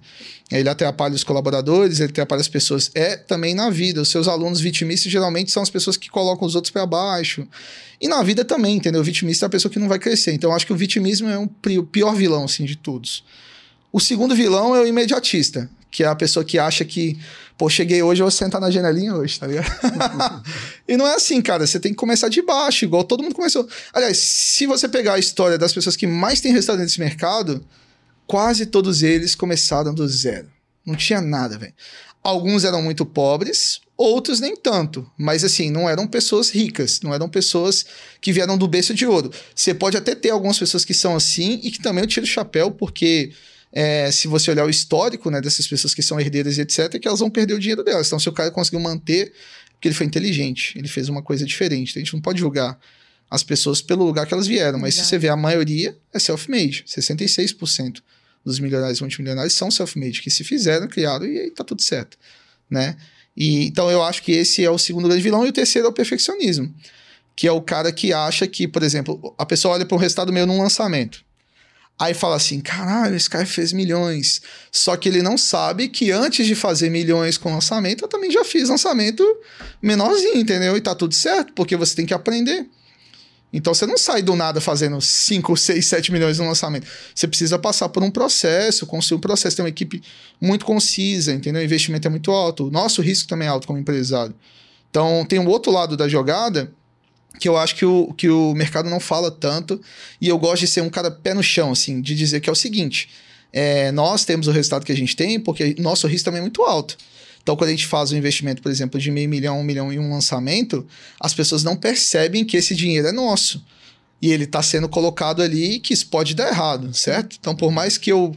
Ele 0.50 0.68
atrapalha 0.68 1.14
os 1.14 1.24
colaboradores, 1.24 2.00
ele 2.00 2.10
atrapalha 2.10 2.40
as 2.40 2.48
pessoas. 2.48 2.90
É 2.94 3.16
também 3.16 3.54
na 3.54 3.68
vida. 3.68 4.00
Os 4.00 4.08
seus 4.08 4.26
alunos 4.28 4.60
vitimistas 4.60 5.10
geralmente 5.12 5.50
são 5.50 5.62
as 5.62 5.68
pessoas 5.68 5.96
que 5.96 6.08
colocam 6.08 6.46
os 6.46 6.54
outros 6.54 6.70
para 6.70 6.86
baixo. 6.86 7.46
E 8.00 8.08
na 8.08 8.22
vida 8.22 8.44
também, 8.44 8.76
entendeu? 8.76 9.00
O 9.00 9.04
vitimista 9.04 9.44
é 9.44 9.48
a 9.48 9.50
pessoa 9.50 9.70
que 9.70 9.78
não 9.78 9.88
vai 9.88 9.98
crescer. 9.98 10.32
Então 10.32 10.50
eu 10.50 10.56
acho 10.56 10.66
que 10.66 10.72
o 10.72 10.76
vitimismo 10.76 11.28
é 11.28 11.38
um 11.38 11.46
pior 11.46 12.14
vilão 12.14 12.44
assim 12.44 12.64
de 12.64 12.76
todos. 12.76 13.24
O 13.92 14.00
segundo 14.00 14.34
vilão 14.34 14.74
é 14.74 14.80
o 14.80 14.86
imediatista, 14.86 15.70
que 15.96 16.04
é 16.04 16.06
a 16.06 16.14
pessoa 16.14 16.44
que 16.44 16.58
acha 16.58 16.84
que, 16.84 17.18
pô, 17.56 17.70
cheguei 17.70 18.02
hoje, 18.02 18.20
eu 18.20 18.26
vou 18.26 18.30
sentar 18.30 18.60
na 18.60 18.70
janelinha 18.70 19.14
hoje, 19.14 19.40
tá 19.40 19.46
ligado? 19.46 20.42
e 20.86 20.94
não 20.94 21.06
é 21.06 21.14
assim, 21.14 21.40
cara. 21.40 21.66
Você 21.66 21.80
tem 21.80 21.92
que 21.92 21.96
começar 21.96 22.28
de 22.28 22.42
baixo, 22.42 22.84
igual 22.84 23.02
todo 23.02 23.22
mundo 23.22 23.34
começou. 23.34 23.66
Aliás, 23.94 24.18
se 24.18 24.66
você 24.66 24.90
pegar 24.90 25.14
a 25.14 25.18
história 25.18 25.56
das 25.56 25.72
pessoas 25.72 25.96
que 25.96 26.06
mais 26.06 26.38
têm 26.38 26.52
resultado 26.52 26.80
nesse 26.80 27.00
mercado, 27.00 27.64
quase 28.26 28.66
todos 28.66 29.02
eles 29.02 29.34
começaram 29.34 29.94
do 29.94 30.06
zero. 30.06 30.48
Não 30.84 30.94
tinha 30.94 31.22
nada, 31.22 31.56
velho. 31.56 31.72
Alguns 32.22 32.64
eram 32.64 32.82
muito 32.82 33.06
pobres, 33.06 33.80
outros 33.96 34.38
nem 34.38 34.54
tanto. 34.54 35.10
Mas 35.16 35.44
assim, 35.44 35.70
não 35.70 35.88
eram 35.88 36.06
pessoas 36.06 36.50
ricas, 36.50 37.00
não 37.02 37.14
eram 37.14 37.26
pessoas 37.26 37.86
que 38.20 38.34
vieram 38.34 38.58
do 38.58 38.68
berço 38.68 38.92
de 38.92 39.06
ouro. 39.06 39.30
Você 39.54 39.72
pode 39.72 39.96
até 39.96 40.14
ter 40.14 40.28
algumas 40.28 40.58
pessoas 40.58 40.84
que 40.84 40.92
são 40.92 41.16
assim 41.16 41.58
e 41.62 41.70
que 41.70 41.80
também 41.80 42.04
eu 42.04 42.08
tiro 42.08 42.26
o 42.26 42.28
chapéu, 42.28 42.70
porque 42.70 43.32
é, 43.72 44.10
se 44.10 44.28
você 44.28 44.50
olhar 44.50 44.64
o 44.64 44.70
histórico 44.70 45.30
né, 45.30 45.40
dessas 45.40 45.66
pessoas 45.66 45.94
que 45.94 46.02
são 46.02 46.18
herdeiras 46.20 46.58
e 46.58 46.62
etc., 46.62 46.98
que 46.98 47.06
elas 47.06 47.20
vão 47.20 47.30
perder 47.30 47.54
o 47.54 47.58
dinheiro 47.58 47.84
delas. 47.84 48.06
Então, 48.06 48.18
se 48.18 48.28
o 48.28 48.32
cara 48.32 48.50
conseguiu 48.50 48.80
manter, 48.80 49.32
porque 49.72 49.88
ele 49.88 49.94
foi 49.94 50.06
inteligente, 50.06 50.78
ele 50.78 50.88
fez 50.88 51.08
uma 51.08 51.22
coisa 51.22 51.44
diferente. 51.44 51.90
Então, 51.90 52.00
a 52.00 52.04
gente 52.04 52.14
não 52.14 52.20
pode 52.20 52.40
julgar 52.40 52.78
as 53.30 53.42
pessoas 53.42 53.82
pelo 53.82 54.04
lugar 54.04 54.26
que 54.26 54.32
elas 54.32 54.46
vieram, 54.46 54.78
mas 54.78 54.94
Exato. 54.94 55.04
se 55.04 55.10
você 55.10 55.18
vê 55.18 55.28
a 55.28 55.36
maioria, 55.36 55.96
é 56.14 56.18
self-made. 56.18 56.84
66% 56.86 58.00
dos 58.44 58.60
milionários 58.60 58.98
e 58.98 59.02
multimilionários 59.02 59.54
são 59.54 59.70
self-made, 59.70 60.22
que 60.22 60.30
se 60.30 60.44
fizeram, 60.44 60.86
criaram 60.86 61.26
e 61.26 61.38
aí 61.40 61.50
tá 61.50 61.64
tudo 61.64 61.82
certo, 61.82 62.16
né? 62.70 62.96
E, 63.36 63.66
então 63.66 63.90
eu 63.90 64.02
acho 64.02 64.22
que 64.22 64.30
esse 64.30 64.64
é 64.64 64.70
o 64.70 64.78
segundo 64.78 65.08
grande 65.08 65.22
vilão 65.22 65.44
e 65.44 65.48
o 65.48 65.52
terceiro 65.52 65.88
é 65.88 65.90
o 65.90 65.92
perfeccionismo, 65.92 66.72
que 67.34 67.48
é 67.48 67.52
o 67.52 67.60
cara 67.60 67.90
que 67.90 68.12
acha 68.12 68.46
que, 68.46 68.68
por 68.68 68.84
exemplo, 68.84 69.34
a 69.36 69.44
pessoa 69.44 69.74
olha 69.74 69.84
para 69.84 69.96
um 69.96 70.00
resultado 70.00 70.32
meu 70.32 70.46
num 70.46 70.62
lançamento. 70.62 71.25
Aí 71.98 72.12
fala 72.12 72.36
assim: 72.36 72.60
caralho, 72.60 73.16
esse 73.16 73.28
cara 73.28 73.46
fez 73.46 73.72
milhões. 73.72 74.42
Só 74.70 74.96
que 74.96 75.08
ele 75.08 75.22
não 75.22 75.38
sabe 75.38 75.88
que 75.88 76.10
antes 76.10 76.46
de 76.46 76.54
fazer 76.54 76.90
milhões 76.90 77.38
com 77.38 77.52
lançamento, 77.52 78.04
eu 78.04 78.08
também 78.08 78.30
já 78.30 78.44
fiz 78.44 78.68
lançamento 78.68 79.24
menorzinho, 79.80 80.38
entendeu? 80.38 80.76
E 80.76 80.80
tá 80.80 80.94
tudo 80.94 81.14
certo, 81.14 81.52
porque 81.54 81.76
você 81.76 81.96
tem 81.96 82.06
que 82.06 82.14
aprender. 82.14 82.66
Então 83.52 83.72
você 83.72 83.86
não 83.86 83.96
sai 83.96 84.20
do 84.20 84.36
nada 84.36 84.60
fazendo 84.60 85.00
5, 85.00 85.56
6, 85.56 85.86
7 85.86 86.12
milhões 86.12 86.38
no 86.38 86.44
lançamento. 86.44 86.86
Você 87.14 87.26
precisa 87.26 87.58
passar 87.58 87.88
por 87.88 88.02
um 88.02 88.10
processo, 88.10 88.86
construir 88.86 89.16
um 89.16 89.20
processo, 89.20 89.56
ter 89.56 89.62
uma 89.62 89.68
equipe 89.68 90.02
muito 90.38 90.66
concisa, 90.66 91.32
entendeu? 91.32 91.62
O 91.62 91.64
investimento 91.64 92.06
é 92.06 92.10
muito 92.10 92.30
alto. 92.30 92.66
O 92.66 92.70
nosso 92.70 93.00
risco 93.00 93.28
também 93.28 93.48
é 93.48 93.50
alto 93.50 93.66
como 93.66 93.78
empresário. 93.78 94.34
Então 94.90 95.24
tem 95.24 95.38
um 95.38 95.46
outro 95.46 95.72
lado 95.72 95.96
da 95.96 96.06
jogada 96.08 96.70
que 97.38 97.48
eu 97.48 97.56
acho 97.56 97.74
que 97.74 97.84
o, 97.84 98.12
que 98.14 98.28
o 98.28 98.54
mercado 98.54 98.88
não 98.88 99.00
fala 99.00 99.30
tanto, 99.30 99.80
e 100.20 100.28
eu 100.28 100.38
gosto 100.38 100.60
de 100.60 100.68
ser 100.68 100.80
um 100.80 100.90
cara 100.90 101.10
pé 101.10 101.34
no 101.34 101.42
chão, 101.42 101.72
assim, 101.72 102.00
de 102.00 102.14
dizer 102.14 102.40
que 102.40 102.48
é 102.48 102.52
o 102.52 102.56
seguinte: 102.56 103.08
é, 103.52 103.90
nós 103.92 104.24
temos 104.24 104.48
o 104.48 104.50
resultado 104.50 104.84
que 104.84 104.92
a 104.92 104.96
gente 104.96 105.16
tem, 105.16 105.38
porque 105.40 105.74
nosso 105.78 106.06
risco 106.06 106.26
também 106.26 106.38
é 106.38 106.42
muito 106.42 106.62
alto. 106.62 106.96
Então, 107.42 107.54
quando 107.56 107.68
a 107.68 107.72
gente 107.72 107.86
faz 107.86 108.10
um 108.10 108.16
investimento, 108.16 108.60
por 108.60 108.72
exemplo, 108.72 108.98
de 108.98 109.08
meio 109.08 109.28
milhão, 109.28 109.60
um 109.60 109.62
milhão 109.62 109.92
em 109.92 110.00
um 110.00 110.10
lançamento, 110.10 110.84
as 111.20 111.32
pessoas 111.32 111.62
não 111.62 111.76
percebem 111.76 112.44
que 112.44 112.56
esse 112.56 112.74
dinheiro 112.74 113.06
é 113.06 113.12
nosso. 113.12 113.64
E 114.20 114.32
ele 114.32 114.44
está 114.44 114.60
sendo 114.62 114.88
colocado 114.88 115.40
ali 115.42 115.78
que 115.78 115.94
isso 115.94 116.08
pode 116.08 116.34
dar 116.34 116.48
errado, 116.48 116.92
certo? 116.92 117.36
Então, 117.38 117.54
por 117.54 117.70
mais 117.70 117.96
que 117.96 118.10
eu 118.10 118.34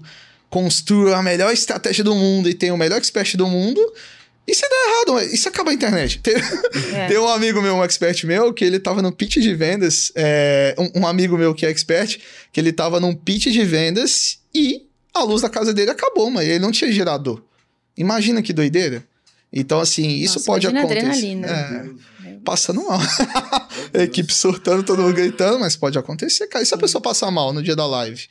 construa 0.48 1.18
a 1.18 1.24
melhor 1.24 1.52
estratégia 1.52 2.04
do 2.04 2.14
mundo 2.14 2.48
e 2.50 2.54
tenha 2.54 2.74
o 2.74 2.78
melhor 2.78 2.98
expert 2.98 3.36
do 3.36 3.48
mundo, 3.48 3.82
e 4.50 4.56
se 4.56 4.62
der 4.68 4.76
errado, 4.88 5.34
e 5.34 5.38
se 5.38 5.48
acaba 5.48 5.72
a 5.72 5.74
internet? 5.74 6.20
Tem, 6.20 6.34
é. 6.94 7.08
tem, 7.08 7.18
um 7.18 7.28
amigo 7.28 7.62
meu, 7.62 7.76
um 7.76 7.84
expert 7.84 8.26
meu, 8.26 8.54
que 8.54 8.66
ele 8.66 8.80
tava 8.80 9.02
no 9.02 9.12
pitch 9.12 9.38
de 9.38 9.54
vendas, 9.54 10.12
é, 10.16 10.76
um, 10.78 11.02
um, 11.02 11.08
amigo 11.08 11.38
meu 11.38 11.54
que 11.54 11.66
é 11.66 11.70
expert, 11.70 12.20
que 12.52 12.60
ele 12.60 12.72
tava 12.72 13.00
num 13.00 13.14
pitch 13.14 13.48
de 13.48 13.64
vendas 13.64 14.40
e 14.54 14.88
a 15.14 15.24
luz 15.24 15.42
da 15.42 15.50
casa 15.50 15.74
dele 15.74 15.92
acabou, 15.92 16.32
mas 16.32 16.48
ele 16.48 16.60
não 16.60 16.72
tinha 16.72 16.92
gerador. 16.92 17.42
Imagina 17.96 18.42
que 18.42 18.54
doideira. 18.54 19.04
Então, 19.52 19.80
assim, 19.80 20.08
isso 20.08 20.36
Nossa, 20.36 20.46
pode 20.46 20.68
acontecer. 20.68 21.00
Adrenalina. 21.00 21.48
É, 21.48 22.34
passando 22.44 22.86
mal. 22.86 23.00
equipe 23.94 24.34
surtando, 24.34 24.84
todo 24.84 25.02
mundo 25.02 25.14
gritando, 25.14 25.60
mas 25.60 25.76
pode 25.76 25.98
acontecer, 25.98 26.48
cara. 26.48 26.64
E 26.64 26.66
se 26.66 26.74
a 26.74 26.78
pessoa 26.78 27.02
passar 27.02 27.30
mal 27.32 27.54
no 27.54 27.62
dia 27.62 27.76
da 27.76 27.86
live? 27.86 28.28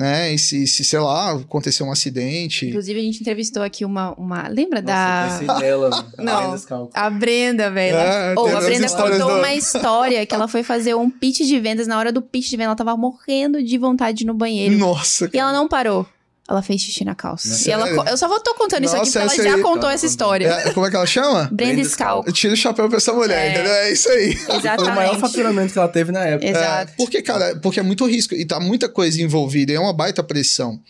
Né? 0.00 0.32
E 0.32 0.38
se, 0.38 0.66
se, 0.66 0.82
sei 0.82 0.98
lá, 0.98 1.32
aconteceu 1.32 1.84
um 1.84 1.92
acidente. 1.92 2.66
Inclusive, 2.66 2.98
a 2.98 3.02
gente 3.02 3.20
entrevistou 3.20 3.62
aqui 3.62 3.84
uma. 3.84 4.14
uma 4.14 4.48
lembra 4.48 4.80
Nossa, 4.80 5.44
da. 5.44 5.58
dela, 5.58 5.90
Não, 6.16 6.54
a 6.94 7.10
Brenda, 7.10 7.70
velho. 7.70 7.98
É, 7.98 8.34
oh, 8.34 8.46
a 8.46 8.60
Brenda 8.62 8.88
contou 8.88 9.28
do... 9.28 9.38
uma 9.38 9.52
história 9.52 10.24
que 10.24 10.34
ela 10.34 10.48
foi 10.48 10.62
fazer 10.62 10.94
um 10.94 11.10
pitch 11.10 11.40
de 11.40 11.60
vendas. 11.60 11.86
Na 11.86 11.98
hora 11.98 12.10
do 12.10 12.22
pitch 12.22 12.48
de 12.48 12.56
vendas, 12.56 12.68
ela 12.68 12.76
tava 12.76 12.96
morrendo 12.96 13.62
de 13.62 13.76
vontade 13.76 14.24
no 14.24 14.32
banheiro. 14.32 14.78
Nossa. 14.78 15.28
E 15.34 15.38
ela 15.38 15.52
não 15.52 15.68
parou. 15.68 16.06
Ela 16.50 16.62
fez 16.62 16.82
xixi 16.82 17.04
na 17.04 17.14
calça. 17.14 17.68
E 17.68 17.72
ela, 17.72 17.88
eu 17.88 18.16
só 18.16 18.26
vou 18.26 18.40
tô 18.40 18.52
contando 18.56 18.82
Nossa, 18.82 18.96
isso 18.96 19.18
aqui 19.18 19.28
porque 19.28 19.40
ela 19.40 19.50
já 19.50 19.56
aí, 19.56 19.62
contou 19.62 19.88
essa 19.88 20.04
história. 20.04 20.48
É, 20.48 20.72
como 20.72 20.84
é 20.84 20.90
que 20.90 20.96
ela 20.96 21.06
chama? 21.06 21.48
Brenda 21.54 21.84
Scalp. 21.84 22.28
Tira 22.32 22.54
o 22.54 22.56
chapéu 22.56 22.88
pra 22.88 22.96
essa 22.96 23.12
mulher, 23.12 23.46
é. 23.46 23.50
entendeu? 23.52 23.72
É 23.72 23.92
isso 23.92 24.10
aí. 24.10 24.32
Exatamente. 24.32 24.76
Foi 24.78 24.88
o 24.88 24.94
maior 24.96 25.18
faturamento 25.20 25.72
que 25.72 25.78
ela 25.78 25.88
teve 25.88 26.10
na 26.10 26.24
época. 26.24 26.50
Exato. 26.50 26.90
É, 26.90 26.94
porque, 26.96 27.22
cara, 27.22 27.54
porque 27.62 27.78
é 27.78 27.84
muito 27.84 28.04
risco 28.04 28.34
e 28.34 28.44
tá 28.44 28.58
muita 28.58 28.88
coisa 28.88 29.22
envolvida 29.22 29.70
e 29.70 29.76
é 29.76 29.80
uma 29.80 29.92
baita 29.92 30.24
pressão. 30.24 30.80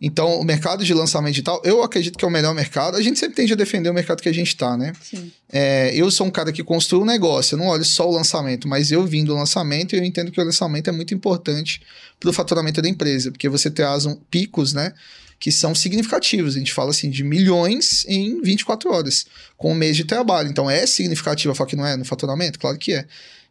Então, 0.00 0.40
o 0.40 0.44
mercado 0.44 0.82
de 0.82 0.94
lançamento 0.94 1.32
digital, 1.32 1.60
eu 1.62 1.82
acredito 1.82 2.16
que 2.16 2.24
é 2.24 2.28
o 2.28 2.30
melhor 2.30 2.54
mercado. 2.54 2.96
A 2.96 3.02
gente 3.02 3.18
sempre 3.18 3.36
tende 3.36 3.52
a 3.52 3.56
defender 3.56 3.90
o 3.90 3.94
mercado 3.94 4.22
que 4.22 4.28
a 4.30 4.32
gente 4.32 4.48
está, 4.48 4.74
né? 4.74 4.94
Sim. 5.02 5.30
É, 5.52 5.92
eu 5.94 6.10
sou 6.10 6.26
um 6.26 6.30
cara 6.30 6.50
que 6.52 6.64
construiu 6.64 7.02
um 7.02 7.06
negócio, 7.06 7.54
eu 7.54 7.58
não 7.58 7.66
olho 7.66 7.84
só 7.84 8.08
o 8.08 8.12
lançamento, 8.12 8.66
mas 8.66 8.90
eu 8.90 9.04
vim 9.04 9.24
do 9.24 9.34
lançamento 9.34 9.94
e 9.94 9.98
eu 9.98 10.04
entendo 10.04 10.32
que 10.32 10.40
o 10.40 10.44
lançamento 10.44 10.88
é 10.88 10.92
muito 10.92 11.12
importante 11.12 11.82
para 12.18 12.30
o 12.30 12.32
faturamento 12.32 12.80
da 12.80 12.88
empresa, 12.88 13.30
porque 13.30 13.48
você 13.48 13.70
traz 13.70 14.06
um, 14.06 14.14
picos, 14.30 14.72
né? 14.72 14.94
Que 15.38 15.52
são 15.52 15.74
significativos. 15.74 16.56
A 16.56 16.58
gente 16.58 16.72
fala 16.72 16.90
assim 16.90 17.10
de 17.10 17.22
milhões 17.22 18.06
em 18.08 18.40
24 18.40 18.90
horas, 18.90 19.26
com 19.58 19.72
um 19.72 19.74
mês 19.74 19.98
de 19.98 20.04
trabalho. 20.04 20.48
Então 20.48 20.70
é 20.70 20.86
significativo, 20.86 21.54
só 21.54 21.66
que 21.66 21.76
não 21.76 21.84
é 21.84 21.96
no 21.96 22.06
faturamento? 22.06 22.58
Claro 22.58 22.78
que 22.78 22.94
é. 22.94 23.04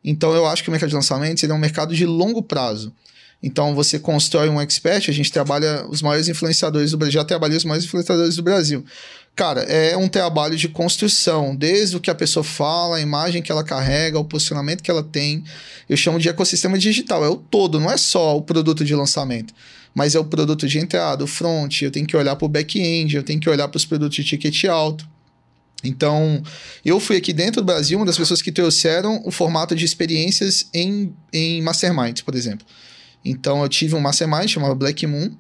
Então 0.03 0.33
eu 0.33 0.47
acho 0.47 0.63
que 0.63 0.69
o 0.69 0.71
mercado 0.71 0.89
de 0.89 0.95
lançamentos 0.95 1.43
é 1.43 1.53
um 1.53 1.59
mercado 1.59 1.95
de 1.95 2.07
longo 2.07 2.41
prazo. 2.41 2.91
Então 3.41 3.73
você 3.73 3.97
constrói 3.97 4.49
um 4.49 4.59
expert, 4.59 5.09
a 5.09 5.13
gente 5.13 5.31
trabalha 5.31 5.85
os 5.87 6.01
maiores 6.01 6.27
influenciadores 6.27 6.91
do 6.91 6.97
Brasil, 6.97 7.13
já 7.13 7.23
trabalhei 7.23 7.57
os 7.57 7.63
maiores 7.63 7.85
influenciadores 7.85 8.35
do 8.35 8.43
Brasil. 8.43 8.83
Cara, 9.35 9.61
é 9.61 9.95
um 9.95 10.09
trabalho 10.09 10.57
de 10.57 10.67
construção, 10.67 11.55
desde 11.55 11.95
o 11.95 11.99
que 12.01 12.11
a 12.11 12.15
pessoa 12.15 12.43
fala, 12.43 12.97
a 12.97 13.01
imagem 13.01 13.41
que 13.41 13.49
ela 13.49 13.63
carrega, 13.63 14.19
o 14.19 14.25
posicionamento 14.25 14.83
que 14.83 14.91
ela 14.91 15.01
tem. 15.01 15.45
Eu 15.87 15.95
chamo 15.95 16.19
de 16.19 16.27
ecossistema 16.27 16.77
digital, 16.77 17.23
é 17.23 17.29
o 17.29 17.37
todo, 17.37 17.79
não 17.79 17.89
é 17.89 17.95
só 17.95 18.35
o 18.35 18.41
produto 18.41 18.83
de 18.83 18.93
lançamento, 18.93 19.53
mas 19.95 20.13
é 20.13 20.19
o 20.19 20.25
produto 20.25 20.67
de 20.67 20.77
entrada, 20.77 21.23
o 21.23 21.27
front, 21.27 21.81
eu 21.81 21.91
tenho 21.91 22.05
que 22.05 22.17
olhar 22.17 22.35
para 22.35 22.45
o 22.45 22.49
back-end, 22.49 23.15
eu 23.15 23.23
tenho 23.23 23.39
que 23.39 23.49
olhar 23.49 23.69
para 23.69 23.77
os 23.77 23.85
produtos 23.85 24.17
de 24.17 24.25
ticket 24.25 24.65
alto. 24.65 25.07
Então, 25.81 26.43
eu 26.83 26.99
fui 26.99 27.15
aqui 27.15 27.31
dentro 27.31 27.61
do 27.61 27.65
Brasil 27.65 27.97
uma 27.97 28.05
das 28.05 28.17
pessoas 28.17 28.41
que 28.41 28.51
trouxeram 28.51 29.21
o 29.23 29.31
formato 29.31 29.73
de 29.73 29.85
experiências 29.85 30.67
em, 30.73 31.13
em 31.31 31.61
masterminds, 31.61 32.21
por 32.21 32.35
exemplo. 32.35 32.67
Então, 33.23 33.61
eu 33.61 33.69
tive 33.69 33.95
um 33.95 33.99
mastermind 33.99 34.47
chamado 34.47 34.75
Black 34.75 35.05
Moon, 35.05 35.31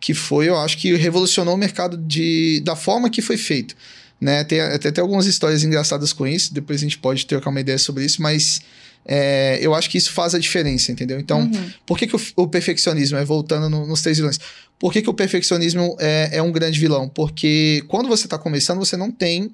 que 0.00 0.14
foi, 0.14 0.48
eu 0.48 0.56
acho 0.58 0.78
que 0.78 0.94
revolucionou 0.94 1.54
o 1.54 1.58
mercado 1.58 1.96
de, 1.96 2.60
da 2.64 2.76
forma 2.76 3.10
que 3.10 3.20
foi 3.20 3.36
feito. 3.36 3.74
Né? 4.20 4.42
Tem 4.44 4.60
até, 4.60 4.88
até 4.88 5.00
algumas 5.00 5.26
histórias 5.26 5.62
engraçadas 5.62 6.12
com 6.12 6.26
isso, 6.26 6.52
depois 6.52 6.80
a 6.80 6.82
gente 6.82 6.98
pode 6.98 7.26
trocar 7.26 7.50
uma 7.50 7.60
ideia 7.60 7.78
sobre 7.78 8.04
isso, 8.04 8.20
mas 8.20 8.60
é, 9.04 9.58
eu 9.60 9.74
acho 9.74 9.88
que 9.88 9.96
isso 9.96 10.12
faz 10.12 10.34
a 10.34 10.38
diferença, 10.38 10.92
entendeu? 10.92 11.18
Então, 11.18 11.40
uhum. 11.40 11.70
por 11.86 11.98
que, 11.98 12.06
que 12.06 12.16
o, 12.16 12.20
o, 12.36 12.48
perfeccionismo, 12.48 13.16
é 13.16 13.24
voltando 13.24 13.68
no, 13.68 13.86
nos 13.86 14.02
três 14.02 14.18
vilões, 14.18 14.38
por 14.78 14.92
que, 14.92 15.02
que 15.02 15.10
o 15.10 15.14
perfeccionismo 15.14 15.96
é, 15.98 16.30
é 16.32 16.42
um 16.42 16.52
grande 16.52 16.78
vilão? 16.78 17.08
Porque 17.08 17.82
quando 17.88 18.08
você 18.08 18.26
está 18.26 18.38
começando, 18.38 18.78
você 18.78 18.96
não 18.96 19.10
tem 19.10 19.50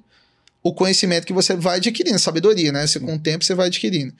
o 0.61 0.73
conhecimento 0.73 1.25
que 1.25 1.33
você 1.33 1.55
vai 1.55 1.77
adquirindo, 1.77 2.17
sabedoria, 2.19 2.71
né? 2.71 2.85
Você, 2.85 2.99
com 2.99 3.15
o 3.15 3.19
tempo 3.19 3.45
você 3.45 3.53
vai 3.53 3.67
adquirindo. 3.67 4.13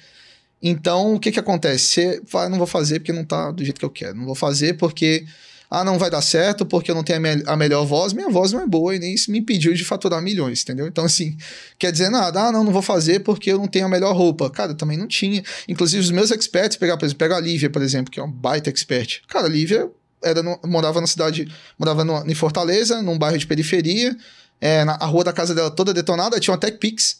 Então, 0.67 1.13
o 1.13 1.19
que 1.19 1.31
que 1.31 1.39
acontece? 1.39 1.85
Você 1.85 2.21
vai, 2.27 2.49
não 2.49 2.57
vou 2.57 2.65
fazer 2.65 2.99
porque 2.99 3.13
não 3.13 3.23
tá 3.23 3.51
do 3.51 3.63
jeito 3.63 3.77
que 3.77 3.85
eu 3.85 3.89
quero. 3.89 4.17
Não 4.17 4.25
vou 4.25 4.33
fazer 4.33 4.73
porque 4.73 5.23
ah, 5.69 5.83
não 5.83 5.99
vai 5.99 6.09
dar 6.09 6.23
certo 6.23 6.65
porque 6.65 6.89
eu 6.89 6.95
não 6.95 7.03
tenho 7.03 7.19
a, 7.19 7.21
me 7.21 7.43
a, 7.45 7.55
melhor 7.55 7.85
voz. 7.85 8.13
Minha 8.13 8.29
voz 8.29 8.51
não 8.51 8.61
é 8.61 8.65
boa 8.65 8.95
e 8.95 8.97
nem 8.97 9.13
isso 9.13 9.29
me 9.31 9.37
impediu 9.37 9.75
de 9.75 9.85
faturar 9.85 10.19
milhões, 10.23 10.63
entendeu? 10.63 10.87
Então, 10.87 11.05
assim, 11.05 11.37
quer 11.77 11.91
dizer 11.91 12.09
nada. 12.09 12.47
Ah, 12.47 12.51
não, 12.51 12.63
não 12.63 12.71
vou 12.71 12.81
fazer 12.81 13.19
porque 13.19 13.51
eu 13.51 13.59
não 13.59 13.67
tenho 13.67 13.85
a 13.85 13.89
melhor 13.89 14.15
roupa. 14.15 14.49
Cara, 14.49 14.71
eu 14.71 14.75
também 14.75 14.97
não 14.97 15.07
tinha. 15.07 15.43
Inclusive, 15.69 16.01
os 16.01 16.09
meus 16.09 16.31
experts, 16.31 16.77
pegar, 16.77 16.97
por 16.97 17.05
exemplo, 17.05 17.19
pega 17.19 17.37
a 17.37 17.39
Lívia, 17.39 17.69
por 17.69 17.83
exemplo, 17.83 18.11
que 18.11 18.19
é 18.19 18.23
um 18.23 18.31
baita 18.31 18.67
expert. 18.67 19.21
Cara, 19.27 19.45
a 19.45 19.49
Lívia 19.49 19.87
era 20.23 20.41
no, 20.41 20.59
morava 20.65 20.99
na 20.99 21.05
cidade, 21.05 21.47
morava 21.77 22.03
no, 22.03 22.27
em 22.27 22.33
Fortaleza, 22.33 23.03
num 23.03 23.19
bairro 23.19 23.37
de 23.37 23.45
periferia. 23.45 24.17
É, 24.59 24.83
na, 24.83 24.93
a 24.93 25.05
rua 25.05 25.23
da 25.23 25.31
casa 25.31 25.53
dela 25.53 25.69
toda 25.69 25.93
detonada, 25.93 26.39
tinha 26.39 26.53
uma 26.53 26.59
Tech 26.59 26.79
Pix. 26.79 27.19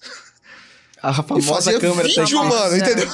A 1.06 1.14
famosa 1.22 1.46
e 1.46 1.54
fazia 1.54 1.80
câmera 1.80 2.08
vídeo, 2.08 2.44
mano, 2.44 2.76
entendeu? 2.76 3.08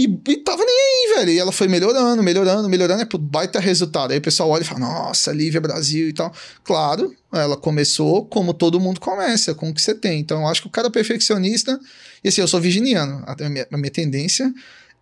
E, 0.00 0.32
e 0.32 0.36
tava 0.38 0.64
nem 0.64 0.74
aí, 0.74 1.14
velho. 1.16 1.30
E 1.32 1.38
ela 1.38 1.52
foi 1.52 1.68
melhorando, 1.68 2.22
melhorando, 2.22 2.66
melhorando. 2.70 3.02
É 3.02 3.04
pro 3.04 3.18
baita 3.18 3.60
resultado. 3.60 4.12
Aí 4.12 4.18
o 4.18 4.22
pessoal 4.22 4.48
olha 4.48 4.62
e 4.62 4.64
fala, 4.64 4.80
nossa, 4.80 5.30
Lívia 5.30 5.60
Brasil 5.60 6.08
e 6.08 6.12
tal. 6.14 6.32
Claro, 6.64 7.14
ela 7.30 7.54
começou 7.54 8.24
como 8.24 8.54
todo 8.54 8.80
mundo 8.80 8.98
começa, 8.98 9.54
com 9.54 9.68
o 9.68 9.74
que 9.74 9.82
você 9.82 9.94
tem. 9.94 10.18
Então 10.18 10.40
eu 10.40 10.48
acho 10.48 10.62
que 10.62 10.68
o 10.68 10.70
cara 10.70 10.88
é 10.88 10.90
perfeccionista. 10.90 11.78
E 12.24 12.28
assim, 12.28 12.40
eu 12.40 12.48
sou 12.48 12.58
virginiano. 12.58 13.22
A 13.26 13.48
minha, 13.50 13.68
a 13.70 13.76
minha 13.76 13.90
tendência 13.90 14.50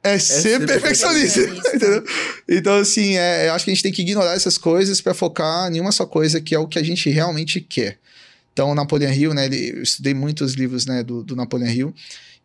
é, 0.02 0.14
é 0.14 0.18
ser, 0.18 0.40
ser 0.40 0.66
perfeccionista, 0.66 1.42
perfeccionista. 1.42 1.76
entendeu? 1.76 2.04
Então, 2.48 2.76
assim, 2.78 3.16
é, 3.16 3.48
eu 3.48 3.52
acho 3.52 3.64
que 3.64 3.70
a 3.70 3.74
gente 3.74 3.82
tem 3.84 3.92
que 3.92 4.02
ignorar 4.02 4.34
essas 4.34 4.58
coisas 4.58 5.00
para 5.00 5.14
focar 5.14 5.72
em 5.72 5.80
uma 5.80 5.92
só 5.92 6.06
coisa, 6.06 6.40
que 6.40 6.56
é 6.56 6.58
o 6.58 6.66
que 6.66 6.78
a 6.78 6.82
gente 6.82 7.08
realmente 7.08 7.60
quer. 7.60 7.98
Então, 8.52 8.74
Napoleon 8.74 9.12
Hill, 9.12 9.34
né, 9.34 9.46
ele, 9.46 9.70
eu 9.76 9.82
estudei 9.84 10.12
muitos 10.12 10.54
livros, 10.54 10.86
né, 10.86 11.04
do, 11.04 11.22
do 11.22 11.36
Napoleon 11.36 11.68
Hill, 11.68 11.94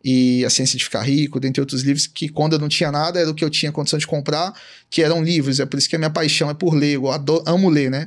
e 0.04 0.44
A 0.44 0.50
Ciência 0.50 0.76
de 0.76 0.84
Ficar 0.84 1.00
Rico, 1.00 1.40
dentre 1.40 1.62
outros 1.62 1.82
livros, 1.82 2.06
que 2.06 2.28
quando 2.28 2.52
eu 2.52 2.58
não 2.58 2.68
tinha 2.68 2.92
nada 2.92 3.18
era 3.18 3.30
o 3.30 3.34
que 3.34 3.42
eu 3.42 3.48
tinha 3.48 3.72
condição 3.72 3.98
de 3.98 4.06
comprar, 4.06 4.52
que 4.90 5.02
eram 5.02 5.24
livros. 5.24 5.60
É 5.60 5.64
por 5.64 5.78
isso 5.78 5.88
que 5.88 5.96
a 5.96 5.98
minha 5.98 6.10
paixão 6.10 6.50
é 6.50 6.54
por 6.54 6.74
ler, 6.74 6.96
eu 6.96 7.10
adoro, 7.10 7.42
amo 7.46 7.70
ler, 7.70 7.90
né? 7.90 8.06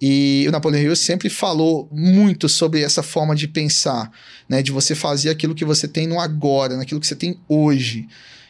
E 0.00 0.44
o 0.48 0.52
Napoleão 0.52 0.82
Hill 0.82 0.96
sempre 0.96 1.28
falou 1.28 1.88
muito 1.92 2.48
sobre 2.48 2.82
essa 2.82 3.02
forma 3.02 3.34
de 3.34 3.48
pensar, 3.48 4.10
né? 4.48 4.62
De 4.62 4.70
você 4.70 4.94
fazer 4.94 5.30
aquilo 5.30 5.54
que 5.54 5.64
você 5.64 5.88
tem 5.88 6.06
no 6.06 6.20
agora, 6.20 6.76
naquilo 6.76 7.00
que 7.00 7.06
você 7.06 7.16
tem 7.16 7.36
hoje. 7.48 8.06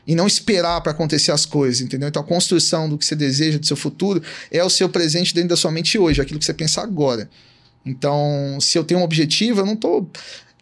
E 0.06 0.14
não 0.14 0.26
esperar 0.26 0.80
para 0.80 0.92
acontecer 0.92 1.30
as 1.30 1.46
coisas, 1.46 1.80
entendeu? 1.80 2.08
Então 2.08 2.22
a 2.22 2.26
construção 2.26 2.88
do 2.88 2.98
que 2.98 3.06
você 3.06 3.14
deseja, 3.14 3.58
do 3.58 3.66
seu 3.66 3.76
futuro, 3.76 4.22
é 4.50 4.62
o 4.62 4.68
seu 4.68 4.88
presente 4.88 5.34
dentro 5.34 5.50
da 5.50 5.56
sua 5.56 5.70
mente 5.70 5.98
hoje, 5.98 6.20
aquilo 6.20 6.38
que 6.38 6.44
você 6.44 6.54
pensa 6.54 6.82
agora. 6.82 7.30
Então, 7.84 8.58
se 8.60 8.78
eu 8.78 8.84
tenho 8.84 9.00
um 9.00 9.02
objetivo, 9.02 9.60
eu 9.60 9.66
não 9.66 9.76
tô 9.76 10.06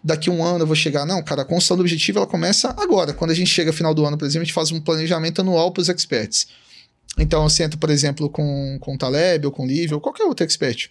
daqui 0.02 0.30
um 0.30 0.44
ano 0.44 0.60
eu 0.60 0.66
vou 0.66 0.76
chegar. 0.76 1.04
Não, 1.06 1.22
cara, 1.22 1.42
a 1.42 1.44
construção 1.44 1.76
do 1.76 1.80
objetivo 1.80 2.18
ela 2.18 2.26
começa 2.26 2.74
agora. 2.78 3.12
Quando 3.12 3.30
a 3.30 3.34
gente 3.34 3.50
chega 3.50 3.72
final 3.72 3.94
do 3.94 4.04
ano, 4.04 4.16
por 4.16 4.24
exemplo, 4.24 4.42
a 4.42 4.44
gente 4.44 4.54
faz 4.54 4.72
um 4.72 4.80
planejamento 4.80 5.40
anual 5.40 5.70
para 5.70 5.82
os 5.82 5.88
experts. 5.88 6.48
Então 7.18 7.42
eu 7.42 7.50
sento, 7.50 7.78
por 7.78 7.90
exemplo, 7.90 8.28
com, 8.28 8.78
com 8.80 8.94
o 8.94 8.98
Taleb 8.98 9.46
ou 9.46 9.52
com 9.52 9.64
o 9.64 9.66
Lívia 9.66 9.94
ou 9.94 10.00
qualquer 10.00 10.24
outro 10.24 10.44
expert. 10.44 10.90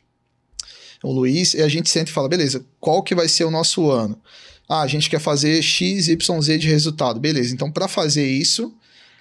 O 1.04 1.12
Luiz, 1.12 1.54
e 1.54 1.62
a 1.62 1.68
gente 1.68 1.90
senta 1.90 2.12
e 2.12 2.14
fala, 2.14 2.28
beleza, 2.28 2.66
qual 2.80 3.02
que 3.02 3.16
vai 3.16 3.28
ser 3.28 3.46
o 3.46 3.52
nosso 3.52 3.90
ano? 3.90 4.20
Ah, 4.68 4.82
a 4.82 4.88
gente 4.88 5.10
quer 5.10 5.20
fazer 5.20 5.62
X, 5.62 6.08
Y, 6.08 6.42
Z 6.42 6.58
de 6.58 6.68
resultado. 6.68 7.20
Beleza, 7.20 7.54
então 7.54 7.72
para 7.72 7.88
fazer 7.88 8.28
isso, 8.28 8.74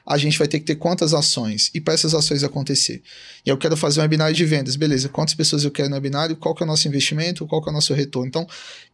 a 0.08 0.16
gente 0.16 0.38
vai 0.38 0.48
ter 0.48 0.58
que 0.58 0.64
ter 0.64 0.76
quantas 0.76 1.12
ações 1.12 1.70
e 1.74 1.80
para 1.80 1.92
essas 1.92 2.14
ações 2.14 2.42
acontecer. 2.42 3.02
E 3.44 3.50
eu 3.50 3.58
quero 3.58 3.76
fazer 3.76 4.00
um 4.00 4.02
webinar 4.02 4.32
de 4.32 4.42
vendas, 4.46 4.74
beleza? 4.74 5.10
Quantas 5.10 5.34
pessoas 5.34 5.64
eu 5.64 5.70
quero 5.70 5.90
no 5.90 5.96
webinar? 5.96 6.34
Qual 6.36 6.54
que 6.54 6.62
é 6.62 6.64
o 6.64 6.66
nosso 6.66 6.88
investimento? 6.88 7.46
Qual 7.46 7.62
que 7.62 7.68
é 7.68 7.70
o 7.70 7.74
nosso 7.74 7.92
retorno? 7.92 8.26
Então, 8.26 8.46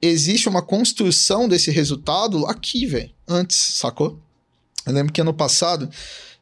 existe 0.02 0.48
uma 0.48 0.60
construção 0.60 1.48
desse 1.48 1.70
resultado 1.70 2.44
aqui, 2.46 2.84
velho, 2.84 3.10
antes, 3.28 3.56
sacou? 3.56 4.18
Eu 4.84 4.92
lembro 4.92 5.12
que 5.12 5.20
ano 5.20 5.32
passado 5.32 5.88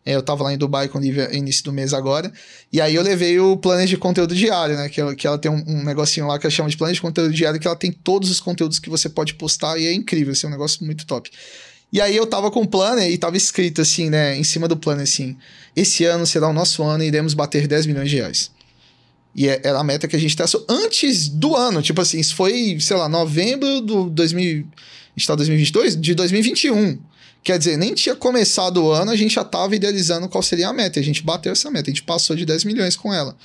é, 0.06 0.16
eu 0.16 0.22
tava 0.22 0.42
lá 0.42 0.52
em 0.54 0.58
Dubai 0.58 0.88
com 0.88 0.98
o 0.98 1.00
Lívia 1.00 1.28
início 1.36 1.62
do 1.64 1.72
mês 1.72 1.92
agora. 1.92 2.32
E 2.72 2.80
aí 2.80 2.94
eu 2.94 3.02
levei 3.02 3.38
o 3.38 3.58
plano 3.58 3.86
de 3.86 3.98
conteúdo 3.98 4.34
diário, 4.34 4.74
né? 4.74 4.88
Que, 4.88 5.02
ela, 5.02 5.14
que 5.14 5.26
ela 5.26 5.38
tem 5.38 5.50
um, 5.50 5.62
um, 5.66 5.84
negocinho 5.84 6.26
lá 6.26 6.38
que 6.38 6.46
ela 6.46 6.50
chama 6.50 6.70
de 6.70 6.78
plano 6.78 6.94
de 6.94 7.00
conteúdo 7.00 7.32
diário, 7.32 7.60
que 7.60 7.66
ela 7.66 7.76
tem 7.76 7.92
todos 7.92 8.30
os 8.30 8.40
conteúdos 8.40 8.78
que 8.78 8.88
você 8.88 9.08
pode 9.08 9.34
postar 9.34 9.78
e 9.78 9.86
é 9.86 9.92
incrível, 9.92 10.32
assim, 10.32 10.46
é 10.46 10.48
um 10.48 10.52
negócio 10.52 10.84
muito 10.84 11.06
top. 11.06 11.30
E 11.92 12.00
aí 12.00 12.16
eu 12.16 12.26
tava 12.26 12.50
com 12.50 12.62
o 12.62 12.66
planner 12.66 13.10
e 13.10 13.18
tava 13.18 13.36
escrito 13.36 13.82
assim, 13.82 14.08
né, 14.08 14.36
em 14.36 14.42
cima 14.42 14.66
do 14.66 14.76
planner 14.76 15.02
assim: 15.02 15.36
esse 15.76 16.04
ano 16.04 16.26
será 16.26 16.48
o 16.48 16.52
nosso 16.52 16.82
ano 16.82 17.04
e 17.04 17.06
iremos 17.06 17.34
bater 17.34 17.66
10 17.66 17.86
milhões 17.86 18.08
de 18.08 18.16
reais. 18.16 18.50
E 19.34 19.48
é, 19.48 19.60
era 19.64 19.78
a 19.78 19.84
meta 19.84 20.08
que 20.08 20.16
a 20.16 20.18
gente 20.18 20.36
traçou 20.36 20.64
antes 20.68 21.28
do 21.28 21.56
ano. 21.56 21.80
Tipo 21.82 22.00
assim, 22.00 22.20
isso 22.20 22.34
foi, 22.34 22.76
sei 22.80 22.96
lá, 22.96 23.08
novembro 23.08 23.80
do 23.80 24.10
2000. 24.10 24.66
A 25.14 25.18
gente 25.18 25.26
tá 25.26 25.34
2022? 25.34 26.00
De 26.00 26.14
2021. 26.14 26.98
Quer 27.42 27.58
dizer, 27.58 27.76
nem 27.76 27.92
tinha 27.92 28.14
começado 28.14 28.84
o 28.84 28.90
ano, 28.90 29.10
a 29.10 29.16
gente 29.16 29.34
já 29.34 29.42
tava 29.42 29.74
idealizando 29.74 30.28
qual 30.28 30.42
seria 30.42 30.68
a 30.68 30.72
meta. 30.72 31.00
A 31.00 31.02
gente 31.02 31.22
bateu 31.22 31.52
essa 31.52 31.70
meta, 31.70 31.90
a 31.90 31.92
gente 31.92 32.02
passou 32.02 32.36
de 32.36 32.44
10 32.44 32.64
milhões 32.64 32.94
com 32.94 33.12
ela. 33.12 33.36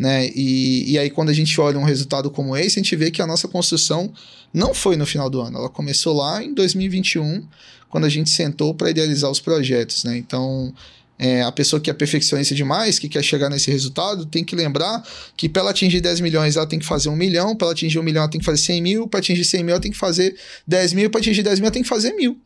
Né? 0.00 0.30
E, 0.34 0.92
e 0.92 0.98
aí, 0.98 1.10
quando 1.10 1.28
a 1.28 1.32
gente 1.34 1.60
olha 1.60 1.78
um 1.78 1.84
resultado 1.84 2.30
como 2.30 2.56
esse, 2.56 2.80
a 2.80 2.82
gente 2.82 2.96
vê 2.96 3.10
que 3.10 3.20
a 3.20 3.26
nossa 3.26 3.46
construção 3.46 4.10
não 4.50 4.72
foi 4.72 4.96
no 4.96 5.04
final 5.04 5.28
do 5.28 5.42
ano. 5.42 5.58
Ela 5.58 5.68
começou 5.68 6.16
lá 6.16 6.42
em 6.42 6.54
2021 6.54 7.46
quando 7.90 8.06
a 8.06 8.08
gente 8.08 8.30
sentou 8.30 8.72
para 8.72 8.88
idealizar 8.88 9.30
os 9.30 9.40
projetos, 9.40 10.04
né? 10.04 10.16
Então, 10.16 10.72
é, 11.18 11.42
a 11.42 11.52
pessoa 11.52 11.78
que 11.78 11.90
é 11.90 11.92
perfeccionista 11.92 12.54
demais, 12.54 12.98
que 12.98 13.10
quer 13.10 13.22
chegar 13.22 13.50
nesse 13.50 13.70
resultado, 13.70 14.24
tem 14.24 14.42
que 14.42 14.56
lembrar 14.56 15.06
que 15.36 15.50
para 15.50 15.60
ela 15.60 15.70
atingir 15.70 16.00
10 16.00 16.20
milhões, 16.20 16.56
ela 16.56 16.66
tem 16.66 16.78
que 16.78 16.86
fazer 16.86 17.10
um 17.10 17.16
milhão, 17.16 17.54
para 17.54 17.66
ela 17.66 17.72
atingir 17.72 17.98
um 17.98 18.02
milhão, 18.02 18.22
ela 18.22 18.30
tem 18.30 18.40
que 18.40 18.46
fazer 18.46 18.62
100 18.62 18.80
mil, 18.80 19.06
para 19.06 19.20
atingir 19.20 19.44
100 19.44 19.64
mil, 19.64 19.72
ela 19.72 19.82
tem 19.82 19.92
que 19.92 19.98
fazer 19.98 20.34
10 20.66 20.94
mil, 20.94 21.10
para 21.10 21.20
atingir 21.20 21.42
10 21.42 21.60
mil, 21.60 21.66
ela 21.66 21.74
tem 21.74 21.82
que 21.82 21.88
fazer 21.90 22.14
mil. 22.14 22.40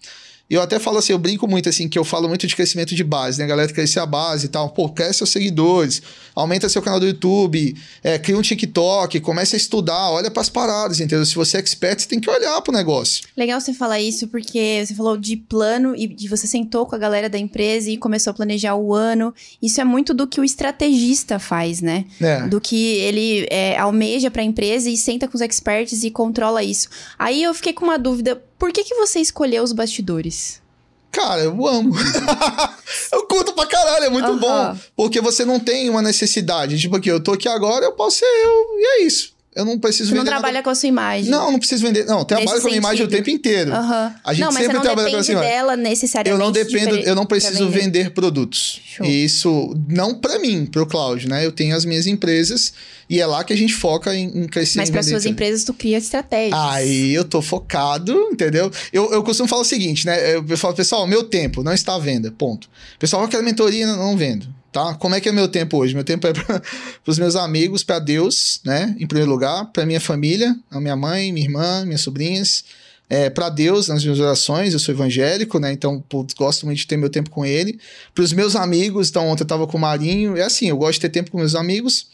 Eu 0.48 0.60
até 0.60 0.78
falo 0.78 0.98
assim, 0.98 1.12
eu 1.12 1.18
brinco 1.18 1.48
muito 1.48 1.68
assim, 1.68 1.88
que 1.88 1.98
eu 1.98 2.04
falo 2.04 2.28
muito 2.28 2.46
de 2.46 2.54
crescimento 2.54 2.94
de 2.94 3.02
base, 3.02 3.38
né? 3.38 3.44
A 3.44 3.48
galera 3.48 3.72
crescer 3.72 4.00
a 4.00 4.06
base 4.06 4.46
e 4.46 4.48
tal. 4.48 4.68
Pô, 4.70 4.88
cresce 4.90 5.18
seus 5.18 5.30
seguidores, 5.30 6.02
aumenta 6.34 6.68
seu 6.68 6.82
canal 6.82 7.00
do 7.00 7.06
YouTube, 7.06 7.74
é, 8.02 8.18
cria 8.18 8.36
um 8.36 8.42
TikTok, 8.42 9.20
comece 9.20 9.56
a 9.56 9.58
estudar, 9.58 10.10
olha 10.10 10.30
para 10.30 10.42
as 10.42 10.50
paradas, 10.50 11.00
entendeu? 11.00 11.24
Se 11.24 11.34
você 11.34 11.56
é 11.56 11.60
expert, 11.60 12.00
você 12.00 12.08
tem 12.08 12.20
que 12.20 12.28
olhar 12.28 12.60
pro 12.60 12.72
negócio. 12.72 13.24
Legal 13.36 13.58
você 13.58 13.72
falar 13.72 14.00
isso, 14.00 14.28
porque 14.28 14.84
você 14.84 14.94
falou 14.94 15.16
de 15.16 15.36
plano 15.36 15.94
e 15.96 16.06
de 16.06 16.28
você 16.28 16.46
sentou 16.46 16.84
com 16.84 16.94
a 16.94 16.98
galera 16.98 17.28
da 17.28 17.38
empresa 17.38 17.90
e 17.90 17.96
começou 17.96 18.30
a 18.30 18.34
planejar 18.34 18.74
o 18.74 18.94
ano. 18.94 19.34
Isso 19.62 19.80
é 19.80 19.84
muito 19.84 20.12
do 20.12 20.26
que 20.26 20.40
o 20.40 20.44
estrategista 20.44 21.38
faz, 21.38 21.80
né? 21.80 22.04
É. 22.20 22.46
Do 22.46 22.60
que 22.60 22.98
ele 22.98 23.46
é, 23.50 23.78
almeja 23.78 24.30
para 24.30 24.42
a 24.42 24.44
empresa 24.44 24.90
e 24.90 24.96
senta 24.96 25.26
com 25.26 25.36
os 25.36 25.40
experts 25.40 26.04
e 26.04 26.10
controla 26.10 26.62
isso. 26.62 26.88
Aí 27.18 27.42
eu 27.42 27.54
fiquei 27.54 27.72
com 27.72 27.84
uma 27.84 27.98
dúvida 27.98 28.42
por 28.58 28.72
que, 28.72 28.84
que 28.84 28.94
você 28.94 29.20
escolheu 29.20 29.62
os 29.62 29.72
bastidores? 29.72 30.62
Cara, 31.10 31.42
eu 31.42 31.66
amo. 31.66 31.94
eu 33.12 33.26
curto 33.26 33.52
pra 33.52 33.66
caralho, 33.66 34.06
é 34.06 34.10
muito 34.10 34.30
uhum. 34.30 34.38
bom. 34.38 34.76
Porque 34.96 35.20
você 35.20 35.44
não 35.44 35.60
tem 35.60 35.88
uma 35.88 36.02
necessidade. 36.02 36.78
Tipo 36.78 36.96
aqui, 36.96 37.08
eu 37.08 37.22
tô 37.22 37.32
aqui 37.32 37.48
agora, 37.48 37.84
eu 37.84 37.92
posso 37.92 38.18
ser 38.18 38.24
eu, 38.24 38.80
e 38.80 38.86
é 38.86 39.02
isso. 39.02 39.33
Eu 39.54 39.64
não 39.64 39.78
preciso 39.78 40.08
você 40.08 40.14
vender. 40.14 40.24
não 40.24 40.32
trabalha 40.32 40.54
nada. 40.54 40.64
com 40.64 40.70
a 40.70 40.74
sua 40.74 40.88
imagem. 40.88 41.30
Não, 41.30 41.52
não 41.52 41.58
preciso 41.60 41.86
vender. 41.86 42.04
Não, 42.06 42.24
trabalho 42.24 42.60
com 42.60 42.66
a 42.66 42.70
minha 42.70 42.76
imagem 42.76 43.06
o 43.06 43.08
tempo 43.08 43.30
inteiro. 43.30 43.70
Uhum. 43.70 44.12
A 44.24 44.34
gente 44.34 44.40
não, 44.40 44.52
mas 44.52 44.62
sempre 44.62 44.66
você 44.66 44.72
não 44.72 44.82
trabalha 44.82 45.10
com 45.10 45.16
a 45.16 45.22
sua 45.22 45.40
dela 45.40 45.76
necessariamente. 45.76 46.40
Eu 46.40 46.44
não 46.44 46.52
dependo, 46.52 46.96
eu 46.96 47.14
não 47.14 47.24
preciso 47.24 47.68
vender. 47.68 48.04
vender. 48.04 48.10
produtos. 48.10 48.80
Show. 48.84 49.06
E 49.06 49.24
isso, 49.24 49.74
não 49.88 50.14
para 50.14 50.40
mim, 50.40 50.66
pro 50.66 50.84
Cláudio, 50.86 51.28
né? 51.28 51.46
Eu 51.46 51.52
tenho 51.52 51.76
as 51.76 51.84
minhas 51.84 52.06
empresas 52.08 52.72
e 53.08 53.20
é 53.20 53.26
lá 53.26 53.44
que 53.44 53.52
a 53.52 53.56
gente 53.56 53.74
foca 53.74 54.14
em, 54.14 54.26
em 54.26 54.46
crescer. 54.48 54.78
Mas 54.78 54.90
para 54.90 55.02
suas 55.02 55.22
também. 55.22 55.32
empresas, 55.32 55.62
tu 55.62 55.72
cria 55.72 55.98
estratégias. 55.98 56.58
Aí 56.58 57.14
eu 57.14 57.24
tô 57.24 57.40
focado, 57.40 58.12
entendeu? 58.32 58.70
Eu, 58.92 59.12
eu 59.12 59.22
costumo 59.22 59.48
falar 59.48 59.62
o 59.62 59.64
seguinte, 59.64 60.04
né? 60.04 60.36
Eu 60.36 60.58
falo, 60.58 60.74
pessoal, 60.74 61.06
meu 61.06 61.22
tempo 61.22 61.62
não 61.62 61.72
está 61.72 61.94
à 61.94 61.98
venda, 61.98 62.32
ponto. 62.32 62.64
O 62.96 62.98
pessoal, 62.98 63.22
aquela 63.22 63.42
mentoria 63.42 63.86
não 63.86 64.16
vendo. 64.16 64.48
Tá? 64.74 64.92
Como 64.96 65.14
é 65.14 65.20
que 65.20 65.28
é 65.28 65.32
meu 65.32 65.46
tempo 65.46 65.78
hoje? 65.78 65.94
Meu 65.94 66.02
tempo 66.02 66.26
é 66.26 66.32
para 66.34 66.60
os 67.06 67.16
meus 67.16 67.36
amigos, 67.36 67.84
para 67.84 68.00
Deus, 68.00 68.60
né? 68.64 68.96
Em 68.98 69.06
primeiro 69.06 69.30
lugar, 69.30 69.66
para 69.66 69.86
minha 69.86 70.00
família, 70.00 70.54
a 70.68 70.80
minha 70.80 70.96
mãe, 70.96 71.32
minha 71.32 71.46
irmã, 71.46 71.84
minhas 71.84 72.00
sobrinhas, 72.00 72.64
é, 73.08 73.30
para 73.30 73.48
Deus 73.50 73.86
nas 73.86 74.02
minhas 74.02 74.18
orações, 74.18 74.72
eu 74.72 74.80
sou 74.80 74.92
evangélico, 74.92 75.60
né? 75.60 75.72
Então, 75.72 76.00
putz, 76.08 76.34
gosto 76.34 76.66
muito 76.66 76.78
de 76.78 76.88
ter 76.88 76.96
meu 76.96 77.08
tempo 77.08 77.30
com 77.30 77.46
ele. 77.46 77.78
Para 78.12 78.24
os 78.24 78.32
meus 78.32 78.56
amigos, 78.56 79.10
então 79.10 79.28
ontem 79.28 79.44
eu 79.44 79.46
tava 79.46 79.64
com 79.64 79.78
o 79.78 79.80
Marinho, 79.80 80.36
é 80.36 80.42
assim, 80.42 80.68
eu 80.68 80.76
gosto 80.76 80.94
de 80.94 81.00
ter 81.02 81.10
tempo 81.10 81.30
com 81.30 81.38
meus 81.38 81.54
amigos 81.54 82.08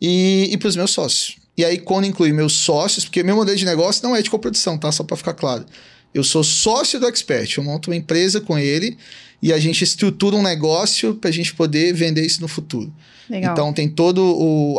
e, 0.00 0.48
e 0.50 0.56
para 0.56 0.68
os 0.68 0.76
meus 0.76 0.92
sócios. 0.92 1.36
E 1.54 1.66
aí, 1.66 1.76
quando 1.76 2.06
inclui 2.06 2.32
meus 2.32 2.54
sócios, 2.54 3.04
porque 3.04 3.22
meu 3.22 3.36
modelo 3.36 3.58
de 3.58 3.64
negócio 3.66 4.02
não 4.02 4.16
é 4.16 4.22
de 4.22 4.30
coprodução, 4.30 4.78
tá? 4.78 4.90
Só 4.90 5.04
para 5.04 5.18
ficar 5.18 5.34
claro. 5.34 5.66
Eu 6.16 6.24
sou 6.24 6.42
sócio 6.42 6.98
do 6.98 7.06
Expert, 7.06 7.58
eu 7.58 7.62
monto 7.62 7.90
uma 7.90 7.96
empresa 7.96 8.40
com 8.40 8.58
ele 8.58 8.96
e 9.42 9.52
a 9.52 9.58
gente 9.58 9.84
estrutura 9.84 10.34
um 10.34 10.42
negócio 10.42 11.14
para 11.14 11.28
a 11.28 11.32
gente 11.32 11.54
poder 11.54 11.92
vender 11.92 12.24
isso 12.24 12.40
no 12.40 12.48
futuro. 12.48 12.92
Legal. 13.28 13.52
Então 13.52 13.72
tem 13.72 13.88
toda 13.88 14.20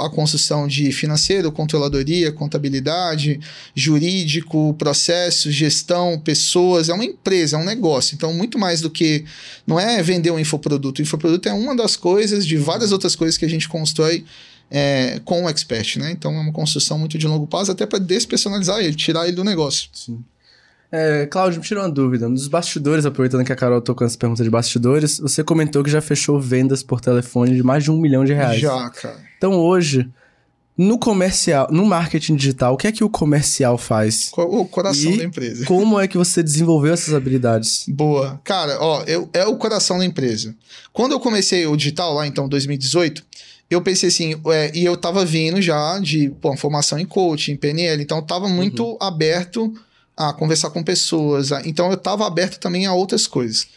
a 0.04 0.10
construção 0.10 0.68
de 0.68 0.92
financeiro, 0.92 1.52
controladoria, 1.52 2.32
contabilidade, 2.32 3.40
jurídico, 3.76 4.74
processo, 4.80 5.52
gestão, 5.52 6.20
pessoas. 6.20 6.90
É 6.90 6.94
uma 6.94 7.06
empresa, 7.06 7.58
é 7.58 7.60
um 7.60 7.66
negócio. 7.66 8.16
Então, 8.16 8.34
muito 8.34 8.58
mais 8.58 8.80
do 8.80 8.90
que. 8.90 9.26
Não 9.66 9.78
é 9.80 10.02
vender 10.02 10.32
um 10.32 10.40
infoproduto. 10.40 11.02
O 11.02 11.04
infoproduto 11.04 11.50
é 11.50 11.54
uma 11.54 11.76
das 11.76 11.98
coisas, 11.98 12.46
de 12.46 12.56
várias 12.56 12.92
outras 12.92 13.16
coisas 13.16 13.38
que 13.38 13.44
a 13.44 13.50
gente 13.50 13.68
constrói 13.68 14.24
é, 14.72 15.20
com 15.26 15.44
o 15.44 15.50
expert, 15.50 15.98
né? 15.98 16.12
Então 16.12 16.34
é 16.34 16.40
uma 16.40 16.54
construção 16.54 16.98
muito 16.98 17.18
de 17.18 17.28
longo 17.28 17.48
prazo, 17.48 17.72
até 17.72 17.86
para 17.86 18.00
despersonalizar 18.00 18.80
ele, 18.80 18.96
tirar 18.96 19.28
ele 19.28 19.36
do 19.36 19.44
negócio. 19.44 19.90
Sim. 19.94 20.24
É, 20.92 21.26
Cláudio, 21.26 21.60
me 21.60 21.66
tira 21.66 21.82
uma 21.82 21.90
dúvida. 21.90 22.30
Nos 22.30 22.48
bastidores, 22.48 23.06
aproveitando 23.06 23.44
que 23.46 23.52
a 23.52 23.56
Carol 23.56 23.82
tocou 23.82 24.08
essa 24.08 24.18
pergunta 24.18 24.44
de 24.44 24.50
bastidores, 24.50 25.20
você 25.20 25.44
comentou 25.44 25.84
que 25.84 25.90
já 25.90 26.02
fechou 26.02 26.40
vendas 26.40 26.82
por 26.82 27.02
telefone 27.02 27.56
de 27.56 27.64
mais 27.64 27.84
de 27.84 27.92
um 27.92 27.98
milhão 27.98 28.24
de 28.24 28.34
reais. 28.34 28.60
Já, 28.60 28.90
cara. 28.90 29.18
Então 29.38 29.54
hoje, 29.54 30.10
no 30.78 30.98
comercial, 30.98 31.68
no 31.72 31.86
marketing 31.86 32.36
digital, 32.36 32.76
o 32.76 32.78
que 32.78 32.88
é 32.88 32.92
que 32.92 33.04
o 33.04 33.10
comercial 33.10 33.78
faz? 33.78 34.32
O 34.38 34.66
coração 34.66 35.12
e 35.12 35.18
da 35.18 35.24
empresa. 35.26 35.66
Como 35.66 36.00
é 36.00 36.08
que 36.08 36.18
você 36.18 36.42
desenvolveu 36.42 36.94
essas 36.94 37.14
habilidades? 37.14 37.86
Boa. 37.90 38.40
Cara, 38.44 38.78
ó, 38.80 39.04
eu, 39.04 39.28
é 39.34 39.46
o 39.46 39.58
coração 39.58 39.98
da 39.98 40.06
empresa. 40.06 40.56
Quando 40.94 41.12
eu 41.12 41.20
comecei 41.20 41.66
o 41.66 41.76
digital 41.76 42.14
lá, 42.14 42.26
então, 42.26 42.48
2018, 42.48 43.26
eu 43.70 43.82
pensei 43.82 44.08
assim, 44.08 44.40
é, 44.48 44.72
e 44.74 44.86
eu 44.86 44.96
tava 44.96 45.26
vindo 45.26 45.62
já 45.62 46.00
de 46.00 46.30
pô, 46.40 46.56
formação 46.56 46.98
em 46.98 47.06
coaching, 47.06 47.54
em 47.54 47.58
PNL, 47.58 48.02
então 48.02 48.20
eu 48.20 48.24
tava 48.24 48.48
muito 48.48 48.86
uhum. 48.86 48.98
aberto 49.02 49.74
a 50.18 50.34
conversar 50.34 50.72
com 50.72 50.84
pessoas. 50.84 51.52
A, 51.52 51.62
então 51.66 51.88
eu 51.88 51.94
estava 51.94 52.26
aberto 52.26 52.60
também 52.60 52.86
a 52.88 52.94
outras 52.94 53.28
coisas. 53.28 53.68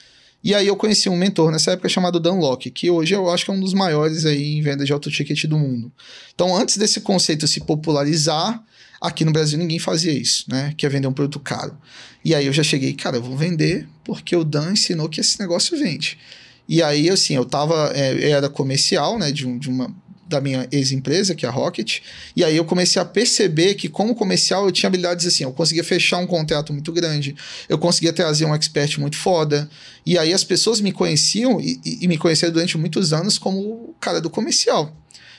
E 0.42 0.54
aí 0.54 0.66
eu 0.66 0.76
conheci 0.76 1.08
um 1.08 1.16
mentor 1.16 1.52
nessa 1.52 1.72
época 1.72 1.88
chamado 1.88 2.18
Dan 2.18 2.36
Locke, 2.36 2.70
que 2.70 2.90
hoje 2.90 3.14
eu 3.14 3.28
acho 3.28 3.44
que 3.44 3.50
é 3.50 3.54
um 3.54 3.60
dos 3.60 3.74
maiores 3.74 4.24
aí 4.24 4.56
em 4.56 4.62
venda 4.62 4.86
de 4.86 4.92
auto 4.92 5.10
ticket 5.10 5.44
do 5.44 5.58
mundo. 5.58 5.92
Então, 6.34 6.56
antes 6.56 6.78
desse 6.78 7.02
conceito 7.02 7.46
se 7.46 7.60
popularizar, 7.60 8.64
aqui 8.98 9.22
no 9.22 9.32
Brasil 9.32 9.58
ninguém 9.58 9.78
fazia 9.78 10.12
isso, 10.12 10.46
né? 10.48 10.72
Que 10.78 10.86
é 10.86 10.88
vender 10.88 11.06
um 11.06 11.12
produto 11.12 11.38
caro. 11.38 11.76
E 12.24 12.34
aí 12.34 12.46
eu 12.46 12.52
já 12.54 12.62
cheguei, 12.62 12.94
cara, 12.94 13.18
eu 13.18 13.22
vou 13.22 13.36
vender 13.36 13.86
porque 14.02 14.34
o 14.34 14.42
Dan 14.42 14.72
ensinou 14.72 15.10
que 15.10 15.20
esse 15.20 15.38
negócio 15.38 15.78
vende. 15.78 16.16
E 16.66 16.82
aí, 16.82 17.10
assim, 17.10 17.34
eu 17.34 17.44
tava, 17.44 17.92
é, 17.94 18.30
era 18.30 18.48
comercial, 18.48 19.18
né, 19.18 19.30
de, 19.30 19.46
um, 19.46 19.58
de 19.58 19.68
uma 19.68 19.94
da 20.30 20.40
minha 20.40 20.66
ex-empresa, 20.70 21.34
que 21.34 21.44
é 21.44 21.48
a 21.48 21.52
Rocket. 21.52 21.98
E 22.34 22.44
aí 22.44 22.56
eu 22.56 22.64
comecei 22.64 23.02
a 23.02 23.04
perceber 23.04 23.74
que, 23.74 23.88
como 23.88 24.14
comercial, 24.14 24.64
eu 24.64 24.72
tinha 24.72 24.88
habilidades 24.88 25.26
assim. 25.26 25.44
Eu 25.44 25.52
conseguia 25.52 25.84
fechar 25.84 26.18
um 26.18 26.26
contrato 26.26 26.72
muito 26.72 26.92
grande, 26.92 27.36
eu 27.68 27.76
conseguia 27.76 28.12
trazer 28.12 28.44
um 28.46 28.54
expert 28.54 28.98
muito 28.98 29.16
foda. 29.16 29.68
E 30.06 30.16
aí 30.16 30.32
as 30.32 30.44
pessoas 30.44 30.80
me 30.80 30.92
conheciam 30.92 31.60
e, 31.60 31.80
e 31.84 32.08
me 32.08 32.16
conheceram 32.16 32.52
durante 32.52 32.78
muitos 32.78 33.12
anos 33.12 33.36
como 33.36 33.60
o 33.60 33.94
cara 34.00 34.20
do 34.20 34.30
comercial, 34.30 34.96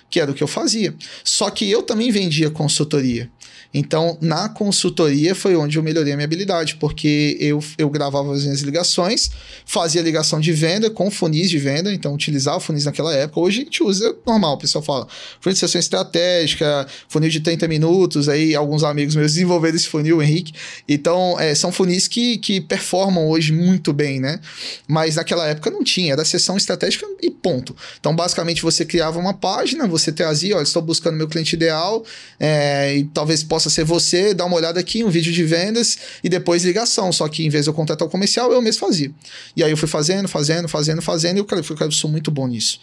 que 0.09 0.19
era 0.19 0.29
o 0.29 0.33
que 0.33 0.43
eu 0.43 0.47
fazia. 0.47 0.93
Só 1.23 1.49
que 1.49 1.69
eu 1.69 1.81
também 1.81 2.11
vendia 2.11 2.51
consultoria. 2.51 3.31
Então, 3.73 4.17
na 4.19 4.49
consultoria 4.49 5.33
foi 5.33 5.55
onde 5.55 5.77
eu 5.77 5.83
melhorei 5.83 6.11
a 6.13 6.15
minha 6.15 6.25
habilidade, 6.25 6.75
porque 6.75 7.37
eu, 7.39 7.63
eu 7.77 7.89
gravava 7.89 8.33
as 8.33 8.43
minhas 8.43 8.61
ligações, 8.61 9.31
fazia 9.65 10.01
ligação 10.01 10.39
de 10.39 10.51
venda 10.51 10.89
com 10.89 11.09
funis 11.09 11.49
de 11.49 11.57
venda, 11.57 11.93
então 11.93 12.13
utilizava 12.13 12.59
funis 12.59 12.85
naquela 12.85 13.13
época. 13.13 13.39
Hoje 13.39 13.61
a 13.61 13.63
gente 13.63 13.83
usa 13.83 14.15
normal, 14.25 14.55
o 14.55 14.57
pessoal 14.57 14.83
fala 14.83 15.07
funil 15.39 15.53
de 15.53 15.59
sessão 15.59 15.79
estratégica, 15.79 16.85
funil 17.07 17.29
de 17.29 17.39
30 17.39 17.67
minutos, 17.67 18.27
aí 18.27 18.53
alguns 18.55 18.83
amigos 18.83 19.15
meus 19.15 19.33
desenvolveram 19.33 19.75
esse 19.75 19.87
funil, 19.87 20.17
o 20.17 20.21
Henrique. 20.21 20.53
Então, 20.87 21.39
é, 21.39 21.55
são 21.55 21.71
funis 21.71 22.07
que, 22.07 22.37
que 22.39 22.59
performam 22.59 23.29
hoje 23.29 23.53
muito 23.53 23.93
bem, 23.93 24.19
né? 24.19 24.39
Mas 24.87 25.15
naquela 25.15 25.47
época 25.47 25.71
não 25.71 25.83
tinha, 25.83 26.13
era 26.13 26.25
sessão 26.25 26.57
estratégica 26.57 27.07
e 27.21 27.31
ponto. 27.31 27.75
Então, 27.99 28.15
basicamente, 28.15 28.61
você 28.61 28.83
criava 28.83 29.17
uma 29.17 29.33
página, 29.33 29.87
você 29.87 30.11
trazia, 30.11 30.55
olha, 30.55 30.63
estou 30.63 30.81
buscando 30.81 31.15
meu 31.15 31.27
cliente 31.27 31.55
ideal, 31.55 32.03
é, 32.39 32.97
e 32.97 33.03
talvez 33.05 33.43
possa 33.43 33.60
possa 33.61 33.69
ser 33.69 33.83
você, 33.83 34.33
dar 34.33 34.45
uma 34.45 34.55
olhada 34.55 34.79
aqui, 34.79 35.03
um 35.03 35.09
vídeo 35.09 35.31
de 35.31 35.43
vendas 35.43 35.97
e 36.23 36.29
depois 36.29 36.63
ligação. 36.65 37.11
Só 37.11 37.27
que 37.27 37.45
em 37.45 37.49
vez 37.49 37.65
de 37.65 37.69
eu 37.69 37.73
contratar 37.73 38.07
o 38.07 38.11
comercial, 38.11 38.51
eu 38.51 38.61
mesmo 38.61 38.79
fazia. 38.79 39.11
E 39.55 39.63
aí 39.63 39.69
eu 39.69 39.77
fui 39.77 39.87
fazendo, 39.87 40.27
fazendo, 40.27 40.67
fazendo, 40.67 41.01
fazendo, 41.01 41.37
e 41.37 41.39
eu, 41.39 41.45
cara, 41.45 41.61
eu, 41.61 41.77
eu 41.79 41.91
sou 41.91 42.09
muito 42.09 42.31
bom 42.31 42.47
nisso. 42.47 42.79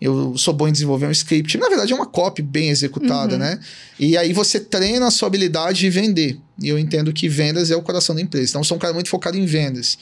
Eu 0.00 0.36
sou 0.36 0.52
bom 0.52 0.68
em 0.68 0.72
desenvolver 0.72 1.06
um 1.06 1.10
script. 1.10 1.56
Na 1.56 1.68
verdade, 1.68 1.92
é 1.92 1.96
uma 1.96 2.04
copy 2.04 2.42
bem 2.42 2.68
executada, 2.68 3.34
uhum. 3.34 3.38
né? 3.38 3.58
E 3.98 4.16
aí 4.16 4.32
você 4.32 4.60
treina 4.60 5.06
a 5.06 5.10
sua 5.10 5.28
habilidade 5.28 5.78
de 5.78 5.88
vender. 5.88 6.38
E 6.60 6.68
eu 6.68 6.78
entendo 6.78 7.12
que 7.12 7.28
vendas 7.28 7.70
é 7.70 7.76
o 7.76 7.82
coração 7.82 8.14
da 8.14 8.20
empresa. 8.20 8.50
Então, 8.50 8.60
eu 8.60 8.64
sou 8.64 8.76
um 8.76 8.80
cara 8.80 8.92
muito 8.92 9.08
focado 9.08 9.38
em 9.38 9.46
vendas. 9.46 9.96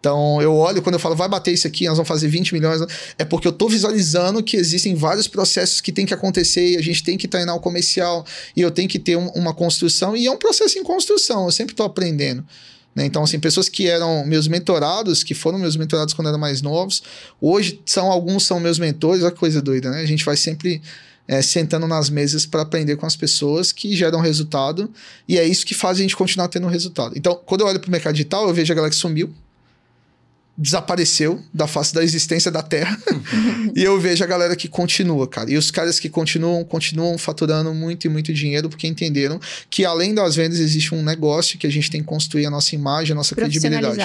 Então, 0.00 0.40
eu 0.40 0.54
olho 0.54 0.80
quando 0.80 0.94
eu 0.94 1.00
falo, 1.00 1.16
vai 1.16 1.28
bater 1.28 1.52
isso 1.52 1.66
aqui, 1.66 1.86
nós 1.86 1.96
vamos 1.96 2.08
fazer 2.08 2.28
20 2.28 2.54
milhões, 2.54 2.80
é 3.18 3.24
porque 3.24 3.48
eu 3.48 3.52
estou 3.52 3.68
visualizando 3.68 4.42
que 4.42 4.56
existem 4.56 4.94
vários 4.94 5.26
processos 5.26 5.80
que 5.80 5.90
tem 5.90 6.06
que 6.06 6.14
acontecer 6.14 6.74
e 6.74 6.76
a 6.76 6.82
gente 6.82 7.02
tem 7.02 7.18
que 7.18 7.26
treinar 7.26 7.56
o 7.56 7.60
comercial 7.60 8.24
e 8.54 8.60
eu 8.60 8.70
tenho 8.70 8.88
que 8.88 8.98
ter 8.98 9.16
um, 9.16 9.28
uma 9.30 9.52
construção 9.52 10.16
e 10.16 10.26
é 10.26 10.30
um 10.30 10.36
processo 10.36 10.78
em 10.78 10.84
construção, 10.84 11.46
eu 11.46 11.52
sempre 11.52 11.72
estou 11.72 11.84
aprendendo. 11.84 12.46
Né? 12.94 13.06
Então, 13.06 13.24
assim, 13.24 13.40
pessoas 13.40 13.68
que 13.68 13.88
eram 13.88 14.24
meus 14.24 14.46
mentorados, 14.46 15.24
que 15.24 15.34
foram 15.34 15.58
meus 15.58 15.76
mentorados 15.76 16.14
quando 16.14 16.28
eram 16.28 16.38
mais 16.38 16.62
novos, 16.62 17.02
hoje 17.40 17.80
são 17.84 18.10
alguns 18.10 18.44
são 18.44 18.60
meus 18.60 18.78
mentores, 18.78 19.22
olha 19.22 19.32
que 19.32 19.38
coisa 19.38 19.60
doida, 19.60 19.90
né? 19.90 20.00
A 20.00 20.06
gente 20.06 20.24
vai 20.24 20.36
sempre 20.36 20.80
é, 21.26 21.42
sentando 21.42 21.86
nas 21.86 22.08
mesas 22.08 22.46
para 22.46 22.62
aprender 22.62 22.96
com 22.96 23.06
as 23.06 23.14
pessoas 23.14 23.70
que 23.70 23.94
geram 23.94 24.20
resultado 24.20 24.90
e 25.28 25.38
é 25.38 25.44
isso 25.44 25.66
que 25.66 25.74
faz 25.74 25.98
a 25.98 26.02
gente 26.02 26.16
continuar 26.16 26.48
tendo 26.48 26.66
resultado. 26.66 27.16
Então, 27.16 27.38
quando 27.44 27.60
eu 27.60 27.66
olho 27.66 27.78
para 27.78 27.88
o 27.88 27.90
mercado 27.92 28.14
digital, 28.14 28.48
eu 28.48 28.54
vejo 28.54 28.72
a 28.72 28.76
galera 28.76 28.90
que 28.90 28.96
sumiu, 28.96 29.32
desapareceu 30.58 31.40
da 31.54 31.68
face 31.68 31.94
da 31.94 32.02
existência 32.02 32.50
da 32.50 32.62
Terra. 32.62 32.98
e 33.76 33.84
eu 33.84 33.98
vejo 34.00 34.24
a 34.24 34.26
galera 34.26 34.56
que 34.56 34.66
continua, 34.66 35.28
cara. 35.28 35.48
E 35.48 35.56
os 35.56 35.70
caras 35.70 36.00
que 36.00 36.08
continuam, 36.08 36.64
continuam 36.64 37.16
faturando 37.16 37.72
muito 37.72 38.06
e 38.06 38.10
muito 38.10 38.34
dinheiro 38.34 38.68
porque 38.68 38.88
entenderam 38.88 39.40
que 39.70 39.84
além 39.84 40.12
das 40.12 40.34
vendas 40.34 40.58
existe 40.58 40.92
um 40.92 41.02
negócio 41.02 41.56
que 41.58 41.66
a 41.66 41.70
gente 41.70 41.88
tem 41.88 42.00
que 42.00 42.08
construir 42.08 42.46
a 42.46 42.50
nossa 42.50 42.74
imagem, 42.74 43.12
a 43.12 43.14
nossa 43.14 43.36
credibilidade. 43.36 44.00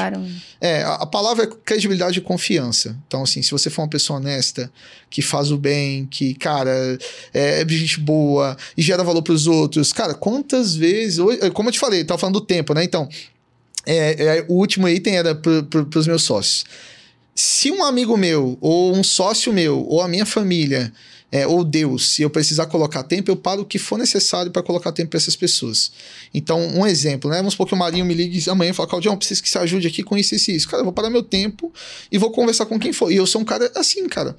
É, 0.62 0.84
a, 0.84 0.96
a 0.96 1.06
palavra 1.08 1.46
é 1.46 1.50
credibilidade 1.66 2.20
e 2.20 2.22
confiança. 2.22 2.96
Então, 3.08 3.24
assim, 3.24 3.42
se 3.42 3.50
você 3.50 3.72
for 3.72 3.82
uma 3.82 3.90
pessoa 3.90 4.20
honesta, 4.20 4.72
que 5.10 5.24
faz 5.24 5.52
o 5.52 5.58
bem, 5.58 6.06
que, 6.06 6.36
cara, 6.36 6.72
é, 7.34 7.62
é 7.62 7.68
gente 7.68 8.00
boa 8.00 8.56
e 8.78 8.82
gera 8.84 9.04
valor 9.04 9.24
para 9.24 9.34
os 9.34 9.48
outros, 9.48 9.92
cara, 9.92 10.14
quantas 10.14 10.76
vezes, 10.76 11.18
como 11.54 11.70
eu 11.70 11.74
te 11.74 11.80
falei, 11.80 12.04
tava 12.04 12.20
falando 12.20 12.40
do 12.40 12.46
tempo, 12.46 12.74
né? 12.76 12.84
Então, 12.84 13.10
é, 13.86 14.38
é, 14.38 14.46
o 14.48 14.54
último 14.54 14.88
item 14.88 15.18
era 15.18 15.36
para 15.36 16.00
os 16.00 16.08
meus 16.08 16.24
sócios. 16.24 16.66
Se 17.36 17.72
um 17.72 17.84
amigo 17.84 18.16
meu, 18.16 18.58
ou 18.62 18.96
um 18.96 19.04
sócio 19.04 19.52
meu, 19.52 19.86
ou 19.88 20.02
a 20.02 20.08
minha 20.08 20.26
família, 20.26 20.94
é, 21.32 21.48
ou 21.48 21.64
Deus, 21.64 22.10
se 22.10 22.22
eu 22.22 22.30
precisar 22.30 22.68
colocar 22.68 23.02
tempo, 23.02 23.32
eu 23.32 23.36
paro 23.36 23.64
o 23.64 23.66
que 23.66 23.80
for 23.80 23.98
necessário 23.98 24.52
para 24.52 24.62
colocar 24.62 24.92
tempo 24.92 25.10
para 25.10 25.18
essas 25.18 25.36
pessoas. 25.36 25.92
Então, 26.32 26.60
um 26.60 26.86
exemplo, 26.86 27.32
né? 27.32 27.38
Vamos 27.38 27.54
supor 27.54 27.68
que 27.68 27.74
o 27.74 27.78
Marinho 27.78 28.06
me 28.06 28.14
ligue 28.14 28.48
amanhã 28.52 28.70
e 28.70 28.74
fala, 28.74 28.88
Claudião, 28.88 29.18
preciso 29.18 29.42
que 29.42 29.50
você 29.50 29.58
ajude 29.58 29.88
aqui 29.88 30.04
com 30.04 30.16
isso 30.16 30.36
e 30.36 30.56
isso. 30.56 30.70
Cara, 30.70 30.82
eu 30.82 30.86
vou 30.86 30.94
parar 30.94 31.10
meu 31.10 31.24
tempo 31.24 31.74
e 32.12 32.20
vou 32.20 32.30
conversar 32.30 32.68
com 32.68 32.80
quem 32.80 32.94
for. 32.94 33.12
E 33.12 33.16
eu 33.16 33.26
sou 33.26 33.42
um 33.42 33.46
cara 33.46 33.72
assim, 33.76 34.08
cara 34.08 34.38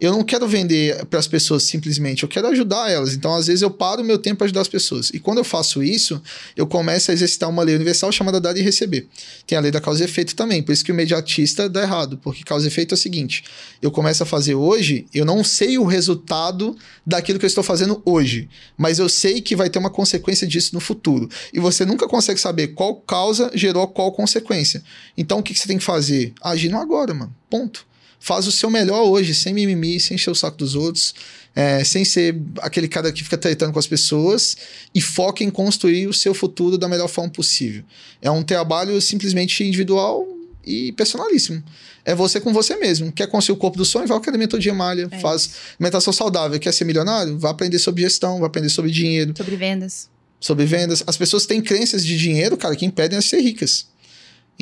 eu 0.00 0.12
não 0.12 0.24
quero 0.24 0.48
vender 0.48 1.04
para 1.06 1.18
as 1.18 1.28
pessoas 1.28 1.62
simplesmente, 1.64 2.22
eu 2.22 2.28
quero 2.28 2.48
ajudar 2.48 2.90
elas. 2.90 3.14
Então, 3.14 3.34
às 3.34 3.48
vezes, 3.48 3.60
eu 3.60 3.70
paro 3.70 4.02
o 4.02 4.04
meu 4.04 4.16
tempo 4.16 4.38
para 4.38 4.46
ajudar 4.46 4.62
as 4.62 4.68
pessoas. 4.68 5.10
E 5.10 5.20
quando 5.20 5.38
eu 5.38 5.44
faço 5.44 5.82
isso, 5.82 6.22
eu 6.56 6.66
começo 6.66 7.10
a 7.10 7.14
exercitar 7.14 7.50
uma 7.50 7.62
lei 7.62 7.74
universal 7.74 8.10
chamada 8.10 8.40
dar 8.40 8.56
e 8.56 8.62
receber. 8.62 9.06
Tem 9.46 9.58
a 9.58 9.60
lei 9.60 9.70
da 9.70 9.80
causa 9.80 10.02
e 10.02 10.06
efeito 10.06 10.34
também, 10.34 10.62
por 10.62 10.72
isso 10.72 10.82
que 10.82 10.90
o 10.90 10.94
imediatista 10.94 11.68
dá 11.68 11.82
errado, 11.82 12.16
porque 12.16 12.42
causa 12.44 12.64
e 12.64 12.68
efeito 12.68 12.94
é 12.94 12.96
o 12.96 12.98
seguinte: 12.98 13.44
eu 13.82 13.90
começo 13.90 14.22
a 14.22 14.26
fazer 14.26 14.54
hoje, 14.54 15.06
eu 15.12 15.26
não 15.26 15.44
sei 15.44 15.76
o 15.76 15.84
resultado 15.84 16.74
daquilo 17.06 17.38
que 17.38 17.44
eu 17.44 17.48
estou 17.48 17.62
fazendo 17.62 18.00
hoje, 18.06 18.48
mas 18.78 18.98
eu 18.98 19.08
sei 19.08 19.42
que 19.42 19.54
vai 19.54 19.68
ter 19.68 19.78
uma 19.78 19.90
consequência 19.90 20.46
disso 20.46 20.70
no 20.72 20.80
futuro. 20.80 21.28
E 21.52 21.60
você 21.60 21.84
nunca 21.84 22.08
consegue 22.08 22.40
saber 22.40 22.68
qual 22.68 22.94
causa 22.96 23.50
gerou 23.54 23.86
qual 23.86 24.12
consequência. 24.12 24.82
Então, 25.16 25.40
o 25.40 25.42
que, 25.42 25.52
que 25.52 25.60
você 25.60 25.68
tem 25.68 25.78
que 25.78 25.84
fazer? 25.84 26.32
Agir 26.42 26.70
no 26.70 26.78
agora, 26.78 27.12
mano. 27.12 27.34
Ponto 27.50 27.89
faz 28.20 28.46
o 28.46 28.52
seu 28.52 28.70
melhor 28.70 29.02
hoje, 29.02 29.34
sem 29.34 29.52
mimimi, 29.54 29.98
sem 29.98 30.14
encher 30.14 30.30
o 30.30 30.34
saco 30.34 30.56
dos 30.58 30.74
outros, 30.76 31.14
é, 31.56 31.82
sem 31.82 32.04
ser 32.04 32.40
aquele 32.60 32.86
cara 32.86 33.10
que 33.10 33.24
fica 33.24 33.36
tratando 33.36 33.72
com 33.72 33.78
as 33.78 33.86
pessoas 33.86 34.56
e 34.94 35.00
foca 35.00 35.42
em 35.42 35.50
construir 35.50 36.06
o 36.06 36.12
seu 36.12 36.32
futuro 36.34 36.78
da 36.78 36.86
melhor 36.86 37.08
forma 37.08 37.30
possível. 37.30 37.82
É 38.22 38.30
um 38.30 38.42
trabalho 38.42 39.00
simplesmente 39.00 39.64
individual 39.64 40.24
e 40.64 40.92
personalíssimo. 40.92 41.62
É 42.04 42.14
você 42.14 42.40
com 42.40 42.52
você 42.52 42.76
mesmo. 42.76 43.10
Quer 43.10 43.26
construir 43.26 43.56
o 43.56 43.58
corpo 43.58 43.76
do 43.76 43.84
sonho? 43.84 44.06
Vai 44.06 44.14
ao 44.14 44.20
academia 44.22 44.46
todo 44.46 44.60
dia 44.60 44.72
malha, 44.74 45.08
É 45.10 45.18
faz 45.18 45.50
alimentação 45.78 46.12
saudável. 46.12 46.58
Quer 46.60 46.72
ser 46.72 46.84
milionário? 46.84 47.38
Vai 47.38 47.50
aprender 47.50 47.78
sobre 47.78 48.02
gestão, 48.02 48.38
vai 48.38 48.46
aprender 48.46 48.68
sobre 48.68 48.90
dinheiro, 48.90 49.34
Sobre 49.36 49.56
vendas. 49.56 50.08
sobre 50.38 50.64
vendas. 50.66 51.02
As 51.06 51.16
pessoas 51.16 51.46
têm 51.46 51.60
crenças 51.60 52.04
de 52.04 52.16
dinheiro, 52.16 52.56
cara, 52.56 52.76
que 52.76 52.86
impedem 52.86 53.16
elas 53.16 53.24
de 53.24 53.30
ser 53.30 53.40
ricas. 53.40 53.86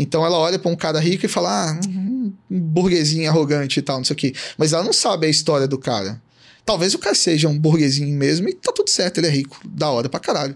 Então 0.00 0.24
ela 0.24 0.38
olha 0.38 0.58
pra 0.58 0.70
um 0.70 0.76
cara 0.76 1.00
rico 1.00 1.26
e 1.26 1.28
fala, 1.28 1.72
ah, 1.72 1.80
um 1.88 2.32
burguesinho 2.48 3.28
arrogante 3.28 3.80
e 3.80 3.82
tal, 3.82 3.98
não 3.98 4.04
sei 4.04 4.14
o 4.14 4.16
quê. 4.16 4.32
Mas 4.56 4.72
ela 4.72 4.84
não 4.84 4.92
sabe 4.92 5.26
a 5.26 5.30
história 5.30 5.66
do 5.66 5.76
cara. 5.76 6.22
Talvez 6.64 6.94
o 6.94 6.98
cara 6.98 7.14
seja 7.14 7.48
um 7.48 7.58
burguesinho 7.58 8.16
mesmo 8.16 8.48
e 8.48 8.54
tá 8.54 8.70
tudo 8.72 8.88
certo, 8.88 9.18
ele 9.18 9.26
é 9.26 9.30
rico, 9.30 9.58
da 9.66 9.90
hora 9.90 10.08
pra 10.08 10.20
caralho. 10.20 10.54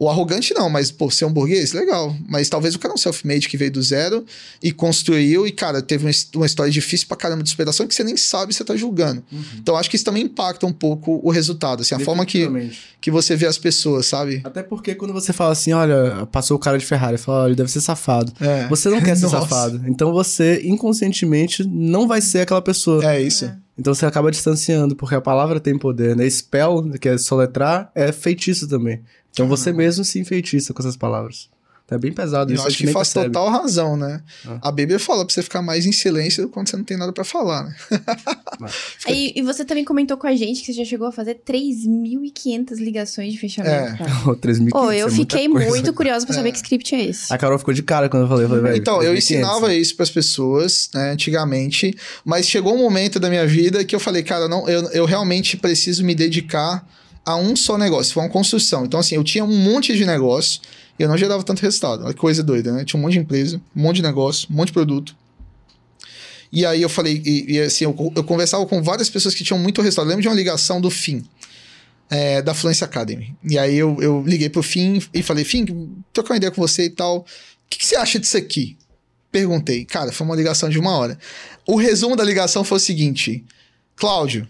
O 0.00 0.08
arrogante 0.08 0.54
não, 0.54 0.70
mas, 0.70 0.92
pô, 0.92 1.10
ser 1.10 1.24
um 1.24 1.32
burguês, 1.32 1.72
legal. 1.72 2.14
Mas 2.28 2.48
talvez 2.48 2.74
o 2.76 2.78
cara 2.78 2.92
é 2.92 2.94
um 2.94 2.98
self-made 2.98 3.48
que 3.48 3.56
veio 3.56 3.72
do 3.72 3.82
zero 3.82 4.24
e 4.62 4.70
construiu 4.70 5.44
e, 5.44 5.50
cara, 5.50 5.82
teve 5.82 6.04
uma, 6.04 6.10
his- 6.10 6.30
uma 6.36 6.46
história 6.46 6.70
difícil 6.70 7.08
pra 7.08 7.16
caramba 7.16 7.42
de 7.42 7.50
superação 7.50 7.84
que 7.84 7.92
você 7.92 8.04
nem 8.04 8.16
sabe 8.16 8.54
você 8.54 8.62
tá 8.64 8.76
julgando. 8.76 9.24
Então 9.58 9.76
acho 9.76 9.90
que 9.90 9.96
isso 9.96 10.04
também 10.04 10.22
impacta 10.22 10.64
um 10.66 10.72
pouco 10.72 11.20
o 11.24 11.30
resultado, 11.30 11.80
assim, 11.82 11.96
a 11.96 11.98
forma 11.98 12.24
que, 12.24 12.46
que 13.00 13.10
você 13.10 13.34
vê 13.34 13.46
as 13.46 13.58
pessoas, 13.58 14.06
sabe? 14.06 14.40
Até 14.44 14.62
porque 14.62 14.94
quando 14.94 15.12
você 15.12 15.32
fala 15.32 15.50
assim, 15.50 15.72
olha, 15.72 16.26
passou 16.30 16.56
o 16.56 16.60
cara 16.60 16.78
de 16.78 16.86
Ferrari, 16.86 17.18
fala, 17.18 17.38
olha, 17.42 17.48
ele 17.48 17.56
deve 17.56 17.70
ser 17.72 17.80
safado. 17.80 18.32
É. 18.40 18.68
Você 18.68 18.88
não 18.88 19.00
quer 19.00 19.16
ser 19.16 19.26
safado. 19.30 19.82
Então 19.88 20.12
você, 20.12 20.60
inconscientemente, 20.64 21.64
não 21.64 22.06
vai 22.06 22.20
ser 22.20 22.40
aquela 22.42 22.62
pessoa. 22.62 23.04
É 23.04 23.20
isso. 23.20 23.50
Então 23.76 23.94
você 23.94 24.06
acaba 24.06 24.30
distanciando, 24.30 24.96
porque 24.96 25.14
a 25.14 25.20
palavra 25.20 25.60
tem 25.60 25.78
poder, 25.78 26.16
né? 26.16 26.28
Spell, 26.28 26.90
que 27.00 27.08
é 27.08 27.16
soletrar, 27.18 27.90
é 27.94 28.10
feitiço 28.10 28.66
também. 28.68 29.00
Então 29.38 29.48
você 29.48 29.72
mesmo 29.72 30.04
se 30.04 30.18
enfeitiça 30.18 30.72
com 30.74 30.80
essas 30.82 30.96
palavras. 30.96 31.48
Então 31.84 31.96
é 31.96 31.98
bem 31.98 32.12
pesado 32.12 32.50
Eu 32.52 32.56
isso. 32.56 32.64
a 32.64 32.68
acho 32.68 32.76
que 32.76 32.86
faz 32.88 33.14
percebe. 33.14 33.32
total 33.32 33.48
razão, 33.50 33.96
né? 33.96 34.20
Ah. 34.46 34.58
A 34.68 34.70
Bíblia 34.70 34.98
fala 34.98 35.24
pra 35.24 35.32
você 35.32 35.42
ficar 35.42 35.62
mais 35.62 35.86
em 35.86 35.92
silêncio 35.92 36.46
quando 36.50 36.68
você 36.68 36.76
não 36.76 36.84
tem 36.84 36.98
nada 36.98 37.14
pra 37.14 37.24
falar, 37.24 37.64
né? 37.64 37.74
E, 39.08 39.32
e 39.40 39.42
você 39.42 39.64
também 39.64 39.84
comentou 39.86 40.18
com 40.18 40.26
a 40.26 40.34
gente 40.36 40.60
que 40.60 40.66
você 40.66 40.72
já 40.74 40.84
chegou 40.84 41.06
a 41.08 41.12
fazer 41.12 41.36
3.500 41.46 42.76
ligações 42.78 43.32
de 43.32 43.38
fechamento. 43.38 43.94
É. 43.94 43.96
cara. 43.96 44.10
Ô, 44.30 44.36
3.500 44.36 44.68
Pô, 44.70 44.92
eu 44.92 45.06
é 45.06 45.10
muita 45.10 45.16
fiquei 45.16 45.48
coisa. 45.48 45.68
muito 45.68 45.92
curiosa 45.94 46.26
pra 46.26 46.34
saber 46.34 46.52
que 46.52 46.58
script 46.58 46.94
é 46.94 47.04
esse. 47.06 47.32
A 47.32 47.38
Carol 47.38 47.58
ficou 47.58 47.72
de 47.72 47.82
cara 47.82 48.08
quando 48.08 48.24
eu 48.24 48.28
falei. 48.28 48.44
Eu 48.44 48.48
falei, 48.48 48.64
velho, 48.64 48.76
Então, 48.76 49.02
eu 49.02 49.12
3.500. 49.14 49.16
ensinava 49.18 49.74
isso 49.74 49.96
pras 49.96 50.10
pessoas, 50.10 50.90
né, 50.94 51.12
antigamente, 51.12 51.96
mas 52.24 52.46
chegou 52.46 52.74
um 52.74 52.78
momento 52.78 53.18
da 53.18 53.30
minha 53.30 53.46
vida 53.46 53.84
que 53.84 53.94
eu 53.94 54.00
falei, 54.00 54.22
cara, 54.22 54.48
não, 54.48 54.68
eu, 54.68 54.82
eu 54.90 55.04
realmente 55.06 55.56
preciso 55.56 56.04
me 56.04 56.14
dedicar 56.14 56.86
a 57.28 57.36
um 57.36 57.54
só 57.54 57.76
negócio, 57.76 58.14
foi 58.14 58.22
uma 58.22 58.30
construção. 58.30 58.86
Então, 58.86 58.98
assim, 58.98 59.14
eu 59.14 59.22
tinha 59.22 59.44
um 59.44 59.54
monte 59.54 59.94
de 59.94 60.06
negócio 60.06 60.62
e 60.98 61.02
eu 61.02 61.08
não 61.10 61.18
gerava 61.18 61.42
tanto 61.42 61.60
resultado. 61.60 62.02
Olha 62.02 62.14
que 62.14 62.18
coisa 62.18 62.42
doida, 62.42 62.72
né? 62.72 62.86
Tinha 62.86 62.98
um 62.98 63.02
monte 63.02 63.12
de 63.12 63.18
empresa, 63.18 63.60
um 63.76 63.82
monte 63.82 63.96
de 63.96 64.02
negócio, 64.02 64.48
um 64.50 64.56
monte 64.56 64.68
de 64.68 64.72
produto. 64.72 65.14
E 66.50 66.64
aí 66.64 66.80
eu 66.80 66.88
falei, 66.88 67.22
e, 67.22 67.56
e 67.56 67.60
assim, 67.60 67.84
eu, 67.84 68.12
eu 68.16 68.24
conversava 68.24 68.64
com 68.64 68.82
várias 68.82 69.10
pessoas 69.10 69.34
que 69.34 69.44
tinham 69.44 69.58
muito 69.58 69.82
resultado. 69.82 70.06
Eu 70.06 70.08
lembro 70.08 70.22
de 70.22 70.28
uma 70.28 70.34
ligação 70.34 70.80
do 70.80 70.88
Fim, 70.88 71.22
é, 72.08 72.40
da 72.40 72.54
Fluence 72.54 72.82
Academy. 72.82 73.36
E 73.44 73.58
aí 73.58 73.76
eu, 73.76 73.98
eu 74.00 74.24
liguei 74.26 74.48
pro 74.48 74.62
Fim 74.62 75.02
e 75.12 75.22
falei, 75.22 75.44
Fim, 75.44 75.66
trocar 76.14 76.32
uma 76.32 76.38
ideia 76.38 76.50
com 76.50 76.62
você 76.62 76.84
e 76.84 76.90
tal. 76.90 77.18
O 77.18 77.24
que, 77.68 77.76
que 77.76 77.84
você 77.84 77.96
acha 77.96 78.18
disso 78.18 78.38
aqui? 78.38 78.78
Perguntei. 79.30 79.84
Cara, 79.84 80.12
foi 80.12 80.26
uma 80.26 80.34
ligação 80.34 80.70
de 80.70 80.78
uma 80.78 80.96
hora. 80.96 81.18
O 81.66 81.76
resumo 81.76 82.16
da 82.16 82.24
ligação 82.24 82.64
foi 82.64 82.78
o 82.78 82.80
seguinte: 82.80 83.44
Cláudio, 83.96 84.48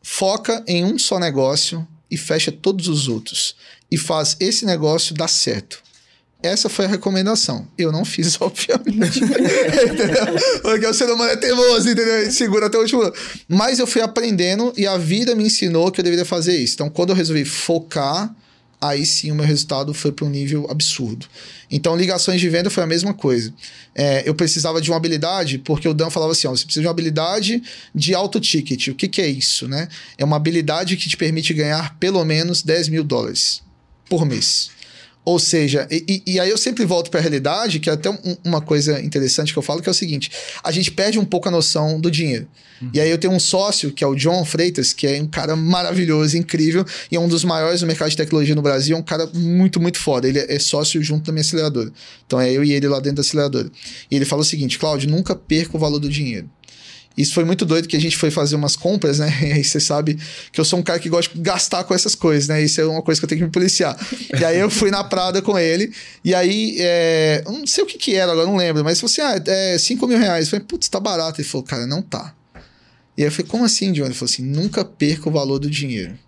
foca 0.00 0.62
em 0.68 0.84
um 0.84 0.96
só 0.96 1.18
negócio 1.18 1.84
e 2.10 2.16
fecha 2.16 2.50
todos 2.50 2.88
os 2.88 3.08
outros. 3.08 3.54
E 3.90 3.96
faz 3.96 4.36
esse 4.40 4.64
negócio 4.64 5.14
dar 5.14 5.28
certo. 5.28 5.82
Essa 6.42 6.70
foi 6.70 6.86
a 6.86 6.88
recomendação. 6.88 7.68
Eu 7.76 7.92
não 7.92 8.04
fiz, 8.04 8.36
obviamente. 8.40 9.20
Porque 10.62 10.86
o 10.86 10.94
ser 10.94 11.10
humano 11.10 11.30
é 11.30 11.36
teimoso, 11.36 11.88
entendeu? 11.88 12.22
Ele 12.22 12.30
segura 12.30 12.66
até 12.66 12.78
o 12.78 12.80
último. 12.80 13.12
Mas 13.46 13.78
eu 13.78 13.86
fui 13.86 14.00
aprendendo 14.00 14.72
e 14.76 14.86
a 14.86 14.96
vida 14.96 15.34
me 15.34 15.44
ensinou 15.44 15.90
que 15.90 16.00
eu 16.00 16.04
deveria 16.04 16.24
fazer 16.24 16.56
isso. 16.56 16.74
Então, 16.74 16.88
quando 16.88 17.10
eu 17.10 17.16
resolvi 17.16 17.44
focar, 17.44 18.34
aí 18.80 19.04
sim 19.04 19.30
o 19.30 19.34
meu 19.34 19.44
resultado 19.44 19.92
foi 19.92 20.10
para 20.10 20.24
um 20.24 20.30
nível 20.30 20.66
absurdo. 20.70 21.26
Então, 21.70 21.96
ligações 21.96 22.40
de 22.40 22.48
venda 22.48 22.70
foi 22.70 22.82
a 22.82 22.86
mesma 22.86 23.12
coisa. 23.12 23.52
É, 23.94 24.28
eu 24.28 24.34
precisava 24.34 24.80
de 24.80 24.90
uma 24.90 24.96
habilidade, 24.96 25.58
porque 25.58 25.88
o 25.88 25.94
Dan 25.94 26.10
falava 26.10 26.32
assim: 26.32 26.46
ó, 26.46 26.50
você 26.50 26.64
precisa 26.64 26.82
de 26.82 26.86
uma 26.86 26.92
habilidade 26.92 27.62
de 27.94 28.14
alto 28.14 28.40
ticket. 28.40 28.88
O 28.88 28.94
que, 28.94 29.06
que 29.06 29.20
é 29.20 29.28
isso, 29.28 29.68
né? 29.68 29.88
É 30.16 30.24
uma 30.24 30.36
habilidade 30.36 30.96
que 30.96 31.08
te 31.08 31.16
permite 31.16 31.52
ganhar 31.52 31.96
pelo 31.98 32.24
menos 32.24 32.62
10 32.62 32.88
mil 32.88 33.04
dólares 33.04 33.62
por 34.08 34.24
mês. 34.24 34.70
Ou 35.24 35.38
seja, 35.38 35.86
e, 35.90 36.22
e- 36.26 36.40
aí 36.40 36.48
eu 36.48 36.56
sempre 36.56 36.84
volto 36.86 37.10
para 37.10 37.20
a 37.20 37.22
realidade, 37.22 37.78
que 37.78 37.90
é 37.90 37.92
até 37.92 38.08
um- 38.10 38.36
uma 38.44 38.60
coisa 38.60 39.00
interessante 39.02 39.52
que 39.52 39.58
eu 39.58 39.62
falo, 39.62 39.82
que 39.82 39.88
é 39.88 39.92
o 39.92 39.94
seguinte: 39.94 40.30
a 40.64 40.72
gente 40.72 40.90
perde 40.90 41.18
um 41.18 41.24
pouco 41.24 41.46
a 41.48 41.50
noção 41.50 42.00
do 42.00 42.10
dinheiro. 42.10 42.48
E 42.94 42.98
aí 42.98 43.10
eu 43.10 43.18
tenho 43.18 43.34
um 43.34 43.38
sócio, 43.38 43.92
que 43.92 44.02
é 44.02 44.06
o 44.06 44.14
John 44.14 44.42
Freitas, 44.42 44.94
que 44.94 45.06
é 45.06 45.20
um 45.20 45.26
cara 45.26 45.54
maravilhoso, 45.54 46.38
incrível, 46.38 46.82
e 47.12 47.16
é 47.16 47.20
um 47.20 47.28
dos 47.28 47.44
maiores 47.44 47.82
no 47.82 47.86
mercado 47.86 48.08
de 48.08 48.16
tecnologia 48.16 48.54
no 48.54 48.62
Brasil, 48.62 48.96
é 48.96 48.98
um 48.98 49.02
cara 49.02 49.26
muito, 49.34 49.78
muito 49.78 49.98
foda. 49.98 50.26
Ele 50.26 50.38
é 50.38 50.58
sócio 50.58 51.02
junto 51.02 51.26
da 51.26 51.32
minha 51.32 51.42
aceleradora. 51.42 51.92
Então 52.26 52.40
é 52.40 52.50
eu 52.50 52.64
e 52.64 52.72
ele 52.72 52.88
lá 52.88 52.98
dentro 52.98 53.16
da 53.16 53.20
aceleradora. 53.20 53.70
E 54.10 54.16
ele 54.16 54.24
fala 54.24 54.40
o 54.40 54.44
seguinte: 54.44 54.78
Cláudio, 54.78 55.10
nunca 55.10 55.36
perca 55.36 55.76
o 55.76 55.80
valor 55.80 55.98
do 55.98 56.08
dinheiro. 56.08 56.48
Isso 57.20 57.34
foi 57.34 57.44
muito 57.44 57.64
doido 57.64 57.86
que 57.86 57.96
a 57.96 58.00
gente 58.00 58.16
foi 58.16 58.30
fazer 58.30 58.56
umas 58.56 58.76
compras, 58.76 59.18
né? 59.18 59.30
E 59.50 59.52
aí 59.52 59.64
você 59.64 59.80
sabe 59.80 60.18
que 60.52 60.60
eu 60.60 60.64
sou 60.64 60.78
um 60.78 60.82
cara 60.82 60.98
que 60.98 61.08
gosta 61.08 61.34
de 61.34 61.40
gastar 61.40 61.84
com 61.84 61.94
essas 61.94 62.14
coisas, 62.14 62.48
né? 62.48 62.62
Isso 62.62 62.80
é 62.80 62.86
uma 62.86 63.02
coisa 63.02 63.20
que 63.20 63.24
eu 63.24 63.28
tenho 63.28 63.40
que 63.40 63.44
me 63.44 63.50
policiar. 63.50 63.96
E 64.38 64.44
aí 64.44 64.58
eu 64.58 64.70
fui 64.70 64.90
na 64.90 65.04
Prada 65.04 65.42
com 65.42 65.58
ele, 65.58 65.92
e 66.24 66.34
aí, 66.34 66.76
é, 66.78 67.42
não 67.46 67.66
sei 67.66 67.84
o 67.84 67.86
que 67.86 67.98
que 67.98 68.14
era 68.14 68.32
agora, 68.32 68.46
não 68.46 68.56
lembro, 68.56 68.84
mas 68.84 69.00
falou 69.00 69.10
assim: 69.10 69.20
ah, 69.20 69.52
é 69.52 69.78
5 69.78 70.06
mil 70.06 70.18
reais. 70.18 70.46
Eu 70.46 70.50
falei, 70.50 70.64
putz, 70.66 70.88
tá 70.88 71.00
barato. 71.00 71.40
Ele 71.40 71.48
falou, 71.48 71.66
cara, 71.66 71.86
não 71.86 72.00
tá. 72.00 72.34
E 73.16 73.22
aí 73.22 73.28
eu 73.28 73.32
falei, 73.32 73.46
como 73.46 73.64
assim, 73.64 73.92
John? 73.92 74.04
Ele 74.04 74.14
falou 74.14 74.30
assim: 74.30 74.42
nunca 74.42 74.84
perca 74.84 75.28
o 75.28 75.32
valor 75.32 75.58
do 75.58 75.70
dinheiro. 75.70 76.18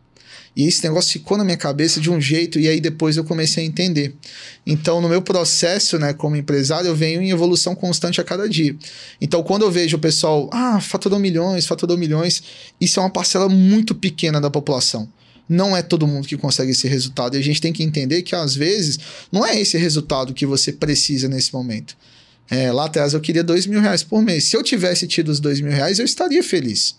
E 0.55 0.67
esse 0.67 0.83
negócio 0.85 1.13
ficou 1.13 1.39
na 1.39 1.45
minha 1.45 1.57
cabeça 1.57 1.99
de 1.99 2.11
um 2.11 2.21
jeito, 2.21 2.61
e 2.61 2.69
aí 2.69 2.81
depois 2.81 3.17
eu 3.17 3.25
comecei 3.25 3.65
a 3.65 3.67
entender. 3.67 4.15
Então, 4.67 5.01
no 5.01 5.09
meu 5.09 5.23
processo, 5.23 5.99
né, 5.99 6.13
como 6.13 6.37
empresário, 6.37 6.89
eu 6.89 6.95
venho 6.95 7.23
em 7.23 7.31
evolução 7.31 7.75
constante 7.75 8.21
a 8.21 8.25
cada 8.25 8.49
dia. 8.49 8.77
Então, 9.21 9.43
quando 9.43 9.63
eu 9.63 9.71
vejo 9.71 9.97
o 9.97 10.01
pessoal, 10.01 10.51
ah, 10.53 10.79
faturou 10.81 11.19
milhões, 11.19 11.67
faturou 11.67 11.97
milhões, 11.97 12.43
isso 12.81 13.01
é 13.01 13.03
uma 13.03 13.11
parcela 13.11 13.49
muito 13.49 13.95
pequena 13.95 14.41
da 14.41 14.51
população. 14.51 15.09
Não 15.49 15.77
é 15.77 15.83
todo 15.83 16.07
mundo 16.07 16.29
que 16.29 16.37
consegue 16.37 16.71
esse 16.71 16.87
resultado. 16.87 17.37
E 17.37 17.41
a 17.41 17.43
gente 17.43 17.61
tem 17.61 17.73
que 17.73 17.83
entender 17.83 18.23
que, 18.23 18.35
às 18.35 18.55
vezes, 18.55 18.99
não 19.31 19.45
é 19.45 19.59
esse 19.59 19.77
resultado 19.77 20.35
que 20.35 20.47
você 20.47 20.73
precisa 20.73 21.29
nesse 21.29 21.53
momento. 21.53 21.97
É, 22.51 22.71
lá 22.71 22.85
atrás 22.85 23.15
eu 23.15 23.21
queria 23.21 23.43
dois 23.43 23.67
mil 23.67 23.81
reais 23.81 24.03
por 24.03 24.21
mês. 24.23 24.45
Se 24.45 24.57
eu 24.57 24.63
tivesse 24.63 25.07
tido 25.07 25.31
os 25.31 25.41
dois 25.41 25.61
mil 25.61 25.73
reais, 25.73 25.99
eu 25.99 26.05
estaria 26.05 26.43
feliz. 26.43 26.97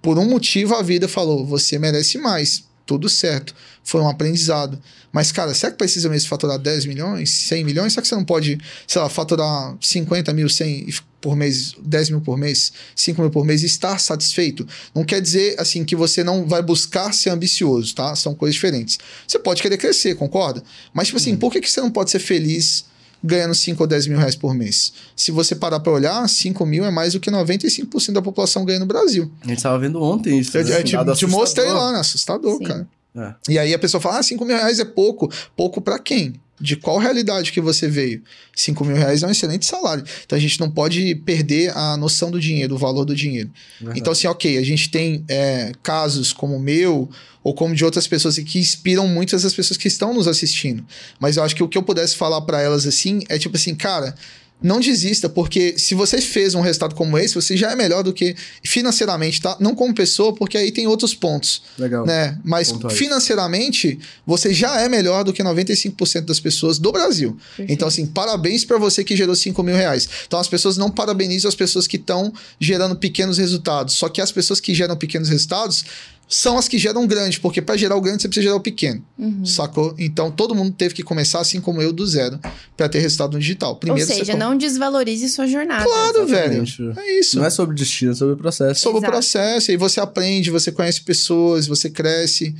Por 0.00 0.18
um 0.18 0.28
motivo, 0.28 0.74
a 0.74 0.82
vida 0.82 1.06
falou: 1.08 1.44
você 1.44 1.78
merece 1.78 2.18
mais. 2.18 2.64
Tudo 2.86 3.08
certo. 3.08 3.54
Foi 3.82 4.00
um 4.00 4.08
aprendizado. 4.08 4.78
Mas, 5.10 5.32
cara, 5.32 5.54
será 5.54 5.72
que 5.72 5.78
precisa 5.78 6.08
mesmo 6.08 6.28
faturar 6.28 6.58
10 6.58 6.86
milhões, 6.86 7.30
100 7.30 7.64
milhões? 7.64 7.92
Será 7.92 8.02
que 8.02 8.08
você 8.08 8.14
não 8.14 8.24
pode, 8.24 8.58
sei 8.86 9.00
lá, 9.00 9.08
faturar 9.08 9.76
50 9.80 10.32
mil, 10.32 10.48
100 10.48 10.88
por 11.20 11.34
mês, 11.34 11.74
10 11.80 12.10
mil 12.10 12.20
por 12.20 12.36
mês, 12.36 12.72
5 12.94 13.22
mil 13.22 13.30
por 13.30 13.44
mês 13.44 13.62
e 13.62 13.66
estar 13.66 13.98
satisfeito? 13.98 14.66
Não 14.94 15.04
quer 15.04 15.20
dizer, 15.20 15.54
assim, 15.58 15.84
que 15.84 15.96
você 15.96 16.22
não 16.22 16.46
vai 16.46 16.62
buscar 16.62 17.12
ser 17.14 17.30
ambicioso, 17.30 17.94
tá? 17.94 18.14
São 18.14 18.34
coisas 18.34 18.54
diferentes. 18.54 18.98
Você 19.26 19.38
pode 19.38 19.62
querer 19.62 19.78
crescer, 19.78 20.14
concorda? 20.16 20.62
Mas, 20.92 21.06
tipo 21.06 21.16
assim, 21.18 21.36
por 21.36 21.50
que, 21.52 21.60
que 21.60 21.70
você 21.70 21.80
não 21.80 21.90
pode 21.90 22.10
ser 22.10 22.18
feliz 22.18 22.84
ganhando 23.24 23.54
5 23.54 23.82
ou 23.82 23.86
10 23.86 24.06
mil 24.08 24.18
reais 24.18 24.36
por 24.36 24.54
mês? 24.54 24.92
Se 25.16 25.32
você 25.32 25.56
parar 25.56 25.80
pra 25.80 25.90
olhar, 25.92 26.28
5 26.28 26.66
mil 26.66 26.84
é 26.84 26.90
mais 26.90 27.14
do 27.14 27.20
que 27.20 27.30
95% 27.30 28.12
da 28.12 28.22
população 28.22 28.64
ganha 28.64 28.78
no 28.78 28.86
Brasil. 28.86 29.30
A 29.42 29.48
gente 29.48 29.62
tava 29.62 29.78
vendo 29.78 30.00
ontem 30.02 30.38
isso. 30.38 30.56
Eu, 30.56 30.64
né? 30.64 30.80
eu 30.80 30.84
te, 30.84 30.96
te 31.16 31.26
mostrei 31.26 31.70
lá, 31.70 31.92
né? 31.92 32.00
Assustador, 32.00 32.58
Sim. 32.58 32.64
cara. 32.64 32.88
É. 33.16 33.34
E 33.48 33.58
aí 33.58 33.72
a 33.72 33.78
pessoa 33.78 34.00
fala, 34.00 34.18
ah, 34.18 34.22
5 34.22 34.44
mil 34.44 34.56
reais 34.56 34.78
é 34.78 34.84
pouco. 34.84 35.30
Pouco 35.56 35.80
pra 35.80 35.98
quem? 35.98 36.34
De 36.64 36.76
qual 36.76 36.96
realidade 36.96 37.52
que 37.52 37.60
você 37.60 37.86
veio? 37.86 38.22
5 38.56 38.82
mil 38.86 38.96
reais 38.96 39.22
é 39.22 39.26
um 39.26 39.30
excelente 39.30 39.66
salário. 39.66 40.02
Então 40.24 40.34
a 40.34 40.40
gente 40.40 40.58
não 40.58 40.70
pode 40.70 41.14
perder 41.16 41.76
a 41.76 41.94
noção 41.98 42.30
do 42.30 42.40
dinheiro, 42.40 42.74
o 42.74 42.78
valor 42.78 43.04
do 43.04 43.14
dinheiro. 43.14 43.50
Verdade. 43.78 44.00
Então, 44.00 44.12
assim, 44.14 44.26
ok, 44.26 44.56
a 44.56 44.62
gente 44.62 44.88
tem 44.88 45.22
é, 45.28 45.72
casos 45.82 46.32
como 46.32 46.56
o 46.56 46.58
meu, 46.58 47.10
ou 47.42 47.52
como 47.52 47.74
de 47.74 47.84
outras 47.84 48.06
pessoas 48.06 48.38
que 48.38 48.58
inspiram 48.58 49.06
muitas 49.06 49.42
das 49.42 49.52
pessoas 49.52 49.76
que 49.76 49.88
estão 49.88 50.14
nos 50.14 50.26
assistindo. 50.26 50.82
Mas 51.20 51.36
eu 51.36 51.42
acho 51.42 51.54
que 51.54 51.62
o 51.62 51.68
que 51.68 51.76
eu 51.76 51.82
pudesse 51.82 52.16
falar 52.16 52.40
pra 52.40 52.62
elas 52.62 52.86
assim 52.86 53.20
é 53.28 53.38
tipo 53.38 53.56
assim, 53.56 53.74
cara. 53.74 54.14
Não 54.62 54.80
desista, 54.80 55.28
porque 55.28 55.78
se 55.78 55.94
você 55.94 56.20
fez 56.20 56.54
um 56.54 56.62
resultado 56.62 56.94
como 56.94 57.18
esse, 57.18 57.34
você 57.34 57.54
já 57.54 57.72
é 57.72 57.76
melhor 57.76 58.02
do 58.02 58.14
que 58.14 58.34
financeiramente, 58.62 59.40
tá? 59.40 59.56
Não 59.60 59.74
como 59.74 59.94
pessoa, 59.94 60.34
porque 60.34 60.56
aí 60.56 60.72
tem 60.72 60.86
outros 60.86 61.14
pontos 61.14 61.62
Legal. 61.78 62.06
né? 62.06 62.38
Mas 62.42 62.72
financeiramente, 62.90 63.98
você 64.26 64.54
já 64.54 64.80
é 64.80 64.88
melhor 64.88 65.22
do 65.22 65.34
que 65.34 65.42
95% 65.42 66.22
das 66.22 66.40
pessoas 66.40 66.78
do 66.78 66.90
Brasil. 66.90 67.36
Perfeito. 67.48 67.72
Então, 67.72 67.88
assim, 67.88 68.06
parabéns 68.06 68.64
pra 68.64 68.78
você 68.78 69.04
que 69.04 69.14
gerou 69.14 69.34
5 69.34 69.62
mil 69.62 69.76
reais. 69.76 70.08
Então, 70.26 70.38
as 70.40 70.48
pessoas 70.48 70.78
não 70.78 70.90
parabenizam 70.90 71.48
as 71.48 71.54
pessoas 71.54 71.86
que 71.86 71.96
estão 71.96 72.32
gerando 72.58 72.96
pequenos 72.96 73.36
resultados. 73.36 73.94
Só 73.94 74.08
que 74.08 74.20
as 74.20 74.32
pessoas 74.32 74.60
que 74.60 74.74
geram 74.74 74.96
pequenos 74.96 75.28
resultados 75.28 75.84
são 76.28 76.56
as 76.58 76.66
que 76.66 76.78
geram 76.78 77.06
grande, 77.06 77.38
porque 77.38 77.60
para 77.62 77.76
gerar 77.76 77.96
o 77.96 78.00
grande 78.00 78.22
você 78.22 78.28
precisa 78.28 78.44
gerar 78.44 78.56
o 78.56 78.60
pequeno, 78.60 79.04
Uhum. 79.18 79.44
sacou? 79.44 79.94
Então 79.98 80.30
todo 80.30 80.54
mundo 80.54 80.72
teve 80.76 80.94
que 80.94 81.02
começar 81.02 81.40
assim 81.40 81.60
como 81.60 81.80
eu 81.82 81.92
do 81.92 82.06
zero 82.06 82.38
para 82.76 82.88
ter 82.88 82.98
resultado 83.00 83.34
no 83.34 83.38
digital. 83.40 83.70
Ou 83.70 83.76
Primeiro 83.76 84.06
seja, 84.06 84.24
você 84.24 84.34
não 84.34 84.56
desvalorize 84.56 85.28
sua 85.28 85.46
jornada. 85.46 85.84
Claro, 85.84 86.26
velho. 86.26 86.64
É 86.96 87.18
isso. 87.20 87.38
Não 87.38 87.44
é 87.44 87.50
sobre 87.50 87.74
destino, 87.76 88.12
é 88.12 88.14
sobre 88.14 88.36
processo. 88.36 88.80
sobre 88.80 88.98
Exato. 88.98 89.10
o 89.10 89.12
processo, 89.14 89.70
e 89.70 89.72
aí 89.72 89.76
você 89.76 90.00
aprende, 90.00 90.50
você 90.50 90.72
conhece 90.72 91.00
pessoas, 91.02 91.66
você 91.66 91.88
cresce. 91.90 92.54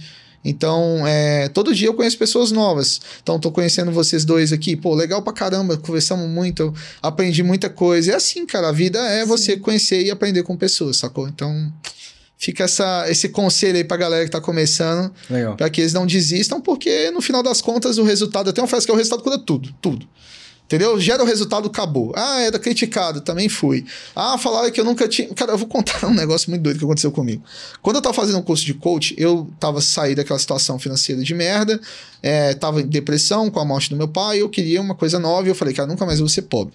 Então, 0.46 1.06
é, 1.06 1.48
todo 1.48 1.74
dia 1.74 1.88
eu 1.88 1.94
conheço 1.94 2.18
pessoas 2.18 2.52
novas. 2.52 3.00
Então, 3.22 3.40
tô 3.40 3.50
conhecendo 3.50 3.90
vocês 3.90 4.26
dois 4.26 4.52
aqui. 4.52 4.76
Pô, 4.76 4.94
legal 4.94 5.22
pra 5.22 5.32
caramba, 5.32 5.78
conversamos 5.78 6.28
muito, 6.28 6.72
aprendi 7.00 7.42
muita 7.42 7.70
coisa. 7.70 8.12
É 8.12 8.14
assim, 8.14 8.44
cara, 8.44 8.68
a 8.68 8.72
vida 8.72 8.98
é 8.98 9.24
você 9.24 9.56
conhecer 9.56 10.04
e 10.04 10.10
aprender 10.10 10.42
com 10.42 10.54
pessoas, 10.54 10.98
sacou? 10.98 11.26
Então, 11.26 11.72
fica 12.36 12.64
essa, 12.64 13.06
esse 13.08 13.28
conselho 13.28 13.76
aí 13.76 13.84
pra 13.84 13.96
galera 13.96 14.24
que 14.24 14.30
tá 14.30 14.40
começando, 14.40 15.12
Legal. 15.30 15.56
pra 15.56 15.70
que 15.70 15.80
eles 15.80 15.92
não 15.92 16.06
desistam, 16.06 16.60
porque 16.60 17.10
no 17.10 17.20
final 17.20 17.42
das 17.42 17.60
contas 17.60 17.98
o 17.98 18.02
resultado, 18.02 18.50
até 18.50 18.60
uma 18.60 18.68
frase 18.68 18.86
que 18.86 18.90
é 18.90 18.94
o 18.94 18.96
resultado 18.98 19.22
cura 19.22 19.38
tudo, 19.38 19.74
tudo. 19.80 20.06
Entendeu? 20.66 20.98
Gera 20.98 21.22
o 21.22 21.26
resultado, 21.26 21.68
acabou. 21.68 22.12
Ah, 22.16 22.40
era 22.40 22.58
criticado, 22.58 23.20
também 23.20 23.50
fui. 23.50 23.84
Ah, 24.16 24.38
falaram 24.38 24.70
que 24.70 24.80
eu 24.80 24.84
nunca 24.84 25.06
tinha. 25.06 25.28
Cara, 25.34 25.52
eu 25.52 25.58
vou 25.58 25.68
contar 25.68 26.04
um 26.08 26.14
negócio 26.14 26.48
muito 26.48 26.62
doido 26.62 26.78
que 26.78 26.84
aconteceu 26.84 27.12
comigo. 27.12 27.42
Quando 27.82 27.96
eu 27.96 28.02
tava 28.02 28.14
fazendo 28.14 28.38
um 28.38 28.42
curso 28.42 28.64
de 28.64 28.72
coach, 28.72 29.14
eu 29.18 29.48
tava 29.60 29.82
saindo 29.82 30.16
daquela 30.16 30.38
situação 30.38 30.78
financeira 30.78 31.22
de 31.22 31.34
merda, 31.34 31.78
é, 32.22 32.54
tava 32.54 32.80
em 32.80 32.86
depressão 32.86 33.50
com 33.50 33.60
a 33.60 33.64
morte 33.64 33.90
do 33.90 33.96
meu 33.96 34.08
pai, 34.08 34.40
eu 34.40 34.48
queria 34.48 34.80
uma 34.80 34.94
coisa 34.94 35.18
nova 35.18 35.46
e 35.46 35.50
eu 35.50 35.54
falei, 35.54 35.74
cara, 35.74 35.86
nunca 35.86 36.06
mais 36.06 36.18
vou 36.18 36.28
ser 36.28 36.42
pobre. 36.42 36.72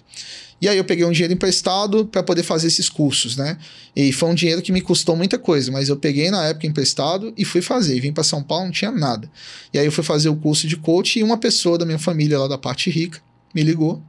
E 0.60 0.68
aí 0.68 0.76
eu 0.76 0.84
peguei 0.84 1.04
um 1.04 1.10
dinheiro 1.10 1.32
emprestado 1.32 2.04
para 2.04 2.22
poder 2.22 2.42
fazer 2.42 2.68
esses 2.68 2.88
cursos, 2.88 3.34
né? 3.34 3.56
E 3.96 4.12
foi 4.12 4.28
um 4.28 4.34
dinheiro 4.34 4.60
que 4.60 4.70
me 4.70 4.82
custou 4.82 5.16
muita 5.16 5.38
coisa, 5.38 5.72
mas 5.72 5.88
eu 5.88 5.96
peguei 5.96 6.30
na 6.30 6.44
época 6.44 6.66
emprestado 6.66 7.32
e 7.36 7.46
fui 7.46 7.62
fazer. 7.62 7.96
E 7.96 8.00
vim 8.00 8.12
para 8.12 8.22
São 8.22 8.42
Paulo, 8.42 8.66
não 8.66 8.70
tinha 8.70 8.90
nada. 8.90 9.28
E 9.72 9.78
aí 9.78 9.86
eu 9.86 9.90
fui 9.90 10.04
fazer 10.04 10.28
o 10.28 10.36
curso 10.36 10.68
de 10.68 10.76
coach 10.76 11.18
e 11.18 11.22
uma 11.22 11.38
pessoa 11.38 11.78
da 11.78 11.86
minha 11.86 11.98
família 11.98 12.38
lá 12.38 12.46
da 12.46 12.58
parte 12.58 12.90
rica 12.90 13.20
me 13.54 13.62
ligou. 13.62 14.02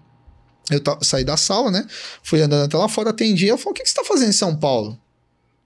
Eu 0.70 0.82
saí 1.02 1.24
da 1.24 1.36
sala, 1.36 1.70
né? 1.70 1.86
Fui 2.24 2.42
andando 2.42 2.66
até 2.66 2.78
lá 2.78 2.88
fora, 2.88 3.10
atendi. 3.10 3.50
Ela 3.50 3.58
falou: 3.58 3.72
O 3.72 3.74
que, 3.74 3.84
que 3.84 3.90
você 3.90 4.00
está 4.00 4.04
fazendo 4.04 4.30
em 4.30 4.34
São 4.34 4.56
Paulo? 4.56 5.00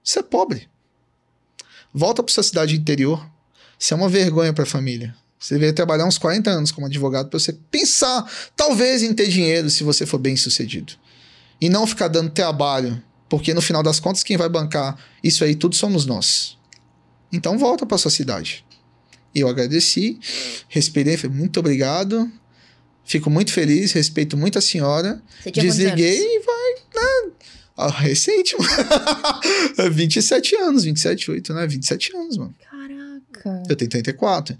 Você 0.02 0.20
é 0.20 0.22
pobre. 0.22 0.68
Volta 1.92 2.22
para 2.22 2.32
sua 2.32 2.42
cidade 2.42 2.76
interior. 2.76 3.24
Isso 3.78 3.92
é 3.92 3.96
uma 3.96 4.08
vergonha 4.08 4.52
para 4.52 4.64
a 4.64 4.66
família. 4.66 5.14
Você 5.38 5.58
veio 5.58 5.72
trabalhar 5.72 6.06
uns 6.06 6.18
40 6.18 6.50
anos 6.50 6.72
como 6.72 6.86
advogado 6.86 7.28
para 7.28 7.38
você 7.38 7.52
pensar, 7.70 8.28
talvez, 8.56 9.02
em 9.02 9.14
ter 9.14 9.28
dinheiro 9.28 9.68
se 9.70 9.84
você 9.84 10.06
for 10.06 10.18
bem 10.18 10.36
sucedido. 10.36 10.94
E 11.60 11.68
não 11.68 11.86
ficar 11.86 12.08
dando 12.08 12.30
trabalho, 12.30 13.02
porque 13.28 13.54
no 13.54 13.60
final 13.60 13.82
das 13.82 14.00
contas, 14.00 14.22
quem 14.22 14.36
vai 14.36 14.48
bancar 14.48 14.98
isso 15.22 15.44
aí 15.44 15.54
tudo 15.54 15.74
somos 15.74 16.06
nós. 16.06 16.56
Então 17.32 17.58
volta 17.58 17.84
para 17.84 17.98
sua 17.98 18.10
cidade. 18.10 18.64
Eu 19.34 19.48
agradeci, 19.48 20.18
respirei, 20.68 21.16
falei, 21.16 21.36
muito 21.36 21.60
obrigado. 21.60 22.30
Fico 23.06 23.30
muito 23.30 23.52
feliz, 23.52 23.92
respeito 23.92 24.36
muito 24.36 24.58
a 24.58 24.60
senhora. 24.60 25.22
Você 25.42 25.52
tinha 25.52 25.64
Desliguei 25.64 26.18
e 26.18 26.40
vai, 26.40 26.74
né? 26.94 27.32
Ah, 27.76 27.88
recente, 27.88 28.56
mano. 28.58 29.92
27 29.94 30.56
anos, 30.56 30.82
27, 30.82 31.30
8, 31.30 31.54
né? 31.54 31.66
27 31.66 32.16
anos, 32.16 32.36
mano. 32.36 32.54
Caraca. 32.68 33.62
Eu 33.68 33.76
tenho 33.76 33.90
34. 33.90 34.56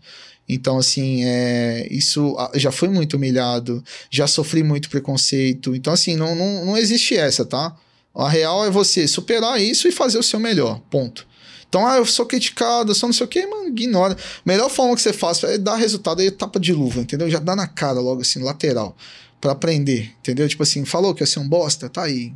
Então, 0.49 0.79
assim, 0.79 1.25
é, 1.25 1.89
isso 1.91 2.37
já 2.55 2.71
foi 2.71 2.89
muito 2.89 3.17
humilhado, 3.17 3.83
já 4.11 4.29
sofri 4.29 4.63
muito 4.63 4.89
preconceito. 4.89 5.75
Então, 5.75 5.93
assim, 5.93 6.15
não, 6.15 6.37
não, 6.37 6.67
não 6.67 6.79
existe 6.79 7.17
essa, 7.17 7.45
tá? 7.45 7.77
A 8.15 8.29
real 8.29 8.65
é 8.65 8.71
você 8.71 9.09
superar 9.09 9.61
isso 9.61 9.89
e 9.89 9.93
fazer 9.93 10.19
o 10.19 10.23
seu 10.23 10.39
melhor. 10.39 10.81
Ponto. 10.89 11.27
Então, 11.69 11.87
ah, 11.87 11.97
eu 11.97 12.07
sou 12.07 12.25
criticado, 12.27 12.91
eu 12.91 12.95
sou 12.95 13.09
não 13.09 13.15
sei 13.15 13.27
o 13.27 13.29
quê, 13.29 13.47
mano, 13.47 13.69
ignora. 13.69 14.17
Melhor 14.45 14.71
forma 14.71 14.95
que 14.95 15.03
você 15.03 15.13
faz 15.13 15.43
é 15.45 15.59
dar 15.59 15.77
resultado 15.77 16.21
aí, 16.21 16.31
tapa 16.31 16.59
de 16.61 16.73
luva, 16.73 17.01
entendeu? 17.01 17.29
Já 17.29 17.39
dá 17.39 17.57
na 17.57 17.67
cara 17.67 18.01
logo 18.01 18.23
assim, 18.23 18.43
lateral, 18.43 18.97
pra 19.41 19.53
aprender, 19.53 20.13
entendeu? 20.21 20.49
Tipo 20.49 20.63
assim, 20.63 20.85
falou 20.85 21.15
que 21.15 21.23
eu 21.23 21.27
ser 21.27 21.41
um 21.41 21.49
bosta, 21.49 21.89
tá 21.89 22.05
aí. 22.05 22.33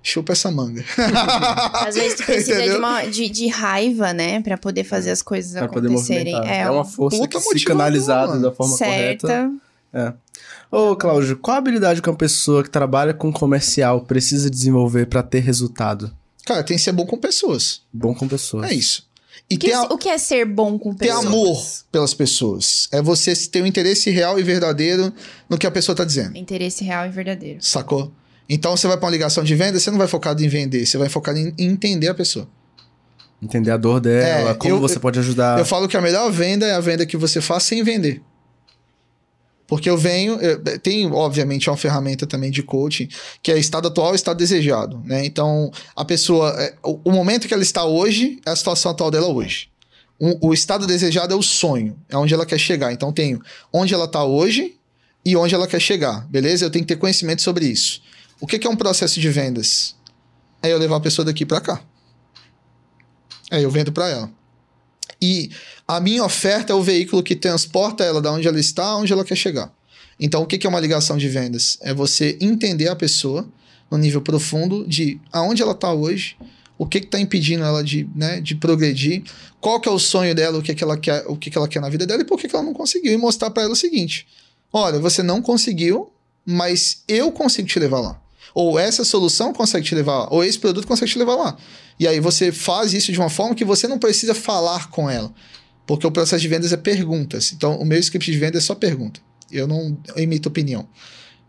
Chupa 0.00 0.32
essa 0.32 0.50
manga. 0.50 0.84
Às 1.86 1.96
vezes 1.96 2.18
tu 2.18 2.24
precisa 2.24 2.62
de, 2.62 2.70
uma, 2.76 3.04
de, 3.04 3.28
de 3.28 3.48
raiva, 3.48 4.12
né? 4.12 4.40
Pra 4.40 4.56
poder 4.56 4.84
fazer 4.84 5.10
as 5.10 5.20
coisas 5.20 5.52
Pra 5.52 5.64
acontecerem. 5.64 6.34
É, 6.46 6.60
É 6.60 6.70
uma 6.70 6.84
força 6.84 7.26
que 7.26 7.40
se 7.40 7.64
canalizada 7.64 8.28
mano. 8.28 8.42
da 8.42 8.52
forma 8.52 8.78
correta. 8.78 9.26
certa. 9.26 9.52
É. 9.92 10.12
Ô, 10.70 10.94
Cláudio, 10.94 11.36
qual 11.38 11.56
a 11.56 11.58
habilidade 11.58 12.00
que 12.00 12.08
uma 12.08 12.16
pessoa 12.16 12.62
que 12.62 12.70
trabalha 12.70 13.12
com 13.12 13.32
comercial 13.32 14.02
precisa 14.02 14.48
desenvolver 14.48 15.06
pra 15.06 15.22
ter 15.22 15.40
resultado? 15.40 16.14
Cara, 16.48 16.62
tem 16.64 16.76
que 16.78 16.82
ser 16.82 16.92
bom 16.92 17.04
com 17.04 17.18
pessoas. 17.18 17.82
Bom 17.92 18.14
com 18.14 18.26
pessoas. 18.26 18.70
É 18.70 18.74
isso. 18.74 19.06
E 19.50 19.54
O 19.56 19.58
que, 19.58 19.66
ter, 19.68 19.74
a- 19.74 19.82
o 19.82 19.98
que 19.98 20.08
é 20.08 20.16
ser 20.18 20.44
bom 20.46 20.78
com 20.78 20.94
ter 20.94 21.06
pessoas? 21.08 21.26
amor 21.26 21.66
pelas 21.92 22.14
pessoas. 22.14 22.88
É 22.90 23.00
você 23.02 23.34
ter 23.36 23.62
um 23.62 23.66
interesse 23.66 24.10
real 24.10 24.38
e 24.40 24.42
verdadeiro 24.42 25.12
no 25.48 25.58
que 25.58 25.66
a 25.66 25.70
pessoa 25.70 25.94
tá 25.94 26.04
dizendo. 26.04 26.36
Interesse 26.36 26.82
real 26.84 27.06
e 27.06 27.10
verdadeiro. 27.10 27.58
Sacou? 27.62 28.10
Então 28.48 28.74
você 28.76 28.86
vai 28.88 28.96
pra 28.96 29.04
uma 29.06 29.12
ligação 29.12 29.44
de 29.44 29.54
venda, 29.54 29.78
você 29.78 29.90
não 29.90 29.98
vai 29.98 30.08
focado 30.08 30.42
em 30.42 30.48
vender, 30.48 30.86
você 30.86 30.96
vai 30.96 31.08
focado 31.10 31.38
em 31.38 31.52
em 31.58 31.66
entender 31.66 32.08
a 32.08 32.14
pessoa. 32.14 32.48
Entender 33.42 33.70
a 33.70 33.76
dor 33.76 34.00
dela, 34.00 34.50
É, 34.50 34.54
como 34.54 34.74
eu- 34.74 34.80
você 34.80 34.98
pode 34.98 35.18
ajudar. 35.18 35.58
Eu 35.58 35.64
falo 35.64 35.86
que 35.86 35.96
a 35.96 36.00
melhor 36.00 36.30
venda 36.32 36.66
é 36.66 36.72
a 36.74 36.80
venda 36.80 37.04
que 37.06 37.16
você 37.16 37.40
faz 37.40 37.62
sem 37.62 37.82
vender. 37.84 38.20
Porque 39.68 39.88
eu 39.88 39.98
venho, 39.98 40.40
eu- 40.40 40.78
tem 40.80 41.06
obviamente 41.12 41.68
uma 41.70 41.76
ferramenta 41.76 42.26
também 42.26 42.50
de 42.50 42.62
coaching, 42.62 43.06
que 43.42 43.52
é 43.52 43.58
estado 43.58 43.86
atual 43.86 44.14
e 44.14 44.16
estado 44.16 44.38
desejado, 44.38 45.00
né? 45.04 45.24
Então, 45.26 45.70
a 45.94 46.04
pessoa, 46.06 46.50
é, 46.60 46.74
o, 46.82 46.98
o 47.04 47.12
momento 47.12 47.46
que 47.46 47.52
ela 47.52 47.62
está 47.62 47.84
hoje 47.84 48.40
é 48.46 48.50
a 48.50 48.56
situação 48.56 48.90
atual 48.90 49.10
dela 49.10 49.28
hoje. 49.28 49.68
O, 50.18 50.48
o 50.48 50.54
estado 50.54 50.86
desejado 50.86 51.32
é 51.34 51.36
o 51.36 51.42
sonho, 51.42 51.96
é 52.08 52.16
onde 52.16 52.32
ela 52.32 52.46
quer 52.46 52.58
chegar. 52.58 52.92
Então, 52.92 53.12
tenho 53.12 53.40
onde 53.72 53.92
ela 53.92 54.06
está 54.06 54.24
hoje 54.24 54.74
e 55.24 55.36
onde 55.36 55.54
ela 55.54 55.66
quer 55.68 55.80
chegar, 55.80 56.26
beleza? 56.28 56.64
Eu 56.64 56.70
tenho 56.70 56.84
que 56.84 56.94
ter 56.94 56.98
conhecimento 56.98 57.42
sobre 57.42 57.66
isso. 57.66 58.00
O 58.40 58.46
que, 58.46 58.58
que 58.58 58.66
é 58.66 58.70
um 58.70 58.76
processo 58.76 59.20
de 59.20 59.28
vendas? 59.28 59.94
É 60.62 60.72
eu 60.72 60.78
levar 60.78 60.96
a 60.96 61.00
pessoa 61.00 61.26
daqui 61.26 61.44
para 61.44 61.60
cá. 61.60 61.82
É 63.50 63.62
eu 63.62 63.70
vendo 63.70 63.92
para 63.92 64.08
ela. 64.08 64.37
E 65.20 65.50
a 65.86 66.00
minha 66.00 66.24
oferta 66.24 66.72
é 66.72 66.76
o 66.76 66.82
veículo 66.82 67.22
que 67.22 67.34
transporta 67.34 68.04
ela 68.04 68.20
da 68.20 68.32
onde 68.32 68.46
ela 68.46 68.58
está 68.58 68.84
aonde 68.84 69.12
ela 69.12 69.24
quer 69.24 69.36
chegar. 69.36 69.72
Então, 70.20 70.42
o 70.42 70.46
que 70.46 70.66
é 70.66 70.70
uma 70.70 70.80
ligação 70.80 71.16
de 71.16 71.28
vendas? 71.28 71.78
É 71.80 71.94
você 71.94 72.36
entender 72.40 72.88
a 72.88 72.96
pessoa 72.96 73.48
no 73.90 73.96
nível 73.96 74.20
profundo 74.20 74.86
de 74.86 75.20
aonde 75.32 75.62
ela 75.62 75.72
está 75.72 75.92
hoje, 75.92 76.36
o 76.76 76.86
que 76.86 76.98
está 76.98 77.18
impedindo 77.18 77.64
ela 77.64 77.82
de, 77.82 78.08
né, 78.14 78.40
de 78.40 78.54
progredir, 78.54 79.22
qual 79.60 79.80
que 79.80 79.88
é 79.88 79.92
o 79.92 79.98
sonho 79.98 80.34
dela, 80.34 80.58
o 80.58 80.62
que, 80.62 80.74
que 80.74 80.84
ela 80.84 80.96
quer, 80.96 81.24
o 81.26 81.36
que, 81.36 81.50
que 81.50 81.58
ela 81.58 81.66
quer 81.66 81.80
na 81.80 81.88
vida 81.88 82.06
dela 82.06 82.22
e 82.22 82.24
por 82.24 82.38
que, 82.38 82.48
que 82.48 82.54
ela 82.54 82.64
não 82.64 82.74
conseguiu. 82.74 83.12
E 83.12 83.16
mostrar 83.16 83.50
para 83.50 83.64
ela 83.64 83.72
o 83.72 83.76
seguinte: 83.76 84.26
olha, 84.72 84.98
você 84.98 85.22
não 85.22 85.42
conseguiu, 85.42 86.12
mas 86.44 87.02
eu 87.08 87.32
consigo 87.32 87.66
te 87.66 87.78
levar 87.78 88.00
lá. 88.00 88.20
Ou 88.54 88.78
essa 88.78 89.04
solução 89.04 89.52
consegue 89.52 89.86
te 89.86 89.94
levar 89.94 90.18
lá, 90.18 90.28
ou 90.30 90.44
esse 90.44 90.58
produto 90.58 90.86
consegue 90.86 91.10
te 91.10 91.18
levar 91.18 91.34
lá. 91.34 91.56
E 91.98 92.06
aí 92.06 92.20
você 92.20 92.52
faz 92.52 92.92
isso 92.94 93.10
de 93.12 93.18
uma 93.18 93.28
forma 93.30 93.54
que 93.54 93.64
você 93.64 93.88
não 93.88 93.98
precisa 93.98 94.34
falar 94.34 94.88
com 94.90 95.08
ela. 95.10 95.32
Porque 95.86 96.06
o 96.06 96.10
processo 96.12 96.40
de 96.42 96.48
vendas 96.48 96.72
é 96.72 96.76
perguntas. 96.76 97.52
Então, 97.52 97.76
o 97.78 97.84
meu 97.84 97.98
script 97.98 98.30
de 98.30 98.38
venda 98.38 98.58
é 98.58 98.60
só 98.60 98.74
pergunta. 98.74 99.20
Eu 99.50 99.66
não 99.66 99.96
emito 100.16 100.48
opinião. 100.48 100.86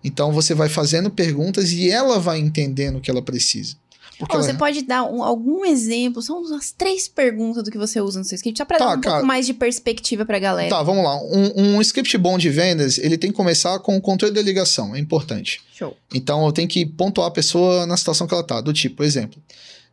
Então, 0.04 0.32
você 0.32 0.54
vai 0.54 0.70
fazendo 0.70 1.10
perguntas 1.10 1.72
e 1.74 1.90
ela 1.90 2.20
vai 2.20 2.40
entendendo 2.40 2.98
o 2.98 3.02
que 3.02 3.12
ela 3.12 3.22
precisa. 3.22 3.76
Ó, 4.22 4.26
ela- 4.34 4.44
Você 4.44 4.54
pode 4.54 4.82
dar 4.82 5.04
um- 5.04 5.24
algum 5.24 5.64
exemplo? 5.66 6.22
São 6.22 6.42
umas 6.42 6.72
três 6.72 7.08
perguntas 7.08 7.64
do 7.64 7.72
que 7.72 7.78
você 7.78 8.00
usa 8.02 8.20
no 8.20 8.26
seu 8.26 8.36
script, 8.36 8.58
só 8.58 8.66
pra 8.66 8.78
Tá, 8.78 8.86
dar 8.88 8.98
um 8.98 9.02
cara. 9.02 9.16
pouco 9.18 9.28
mais 9.28 9.46
de 9.46 9.54
perspectiva 9.54 10.26
pra 10.26 10.40
galera. 10.40 10.70
Tá, 10.70 10.82
vamos 10.84 11.04
lá. 11.04 11.18
Um, 11.22 11.76
um 11.76 11.82
script 11.82 12.18
bom 12.18 12.38
de 12.38 12.50
vendas, 12.50 12.98
ele 12.98 13.18
tem 13.18 13.30
que 13.32 13.36
começar 13.38 13.78
com 13.80 13.96
o 13.96 14.02
controle 14.02 14.34
da 14.34 14.42
ligação. 14.42 14.96
É 14.96 15.00
importante. 15.00 15.62
Show. 15.74 15.96
Então 16.14 16.46
eu 16.46 16.52
tenho 16.52 16.68
que 16.68 16.86
pontuar 16.86 17.28
a 17.28 17.32
pessoa 17.32 17.86
na 17.86 17.96
situação 17.98 18.26
que 18.28 18.34
ela 18.34 18.44
tá. 18.44 18.60
Do 18.62 18.74
tipo, 18.74 19.04
exemplo, 19.04 19.42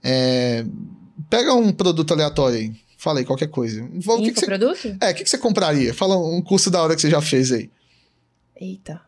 é, 0.09 0.65
pega 1.29 1.53
um 1.53 1.73
produto 1.73 2.13
aleatório 2.13 2.59
aí. 2.59 2.73
Fala 2.97 3.19
aí, 3.19 3.25
qualquer 3.25 3.49
coisa. 3.49 3.83
O 3.85 3.89
que 3.89 3.99
que 3.99 4.41
você, 4.41 4.47
Infoproduto? 4.47 4.97
é, 5.01 5.11
o 5.11 5.15
que 5.15 5.25
que 5.25 5.29
você 5.31 5.37
compraria? 5.39 5.93
Fala 5.93 6.17
um 6.17 6.41
curso 6.41 6.71
da 6.71 6.81
hora 6.81 6.95
que 6.95 7.01
você 7.01 7.11
já 7.11 7.21
fez 7.21 7.51
aí. 7.51 7.69
Eita. 8.59 9.01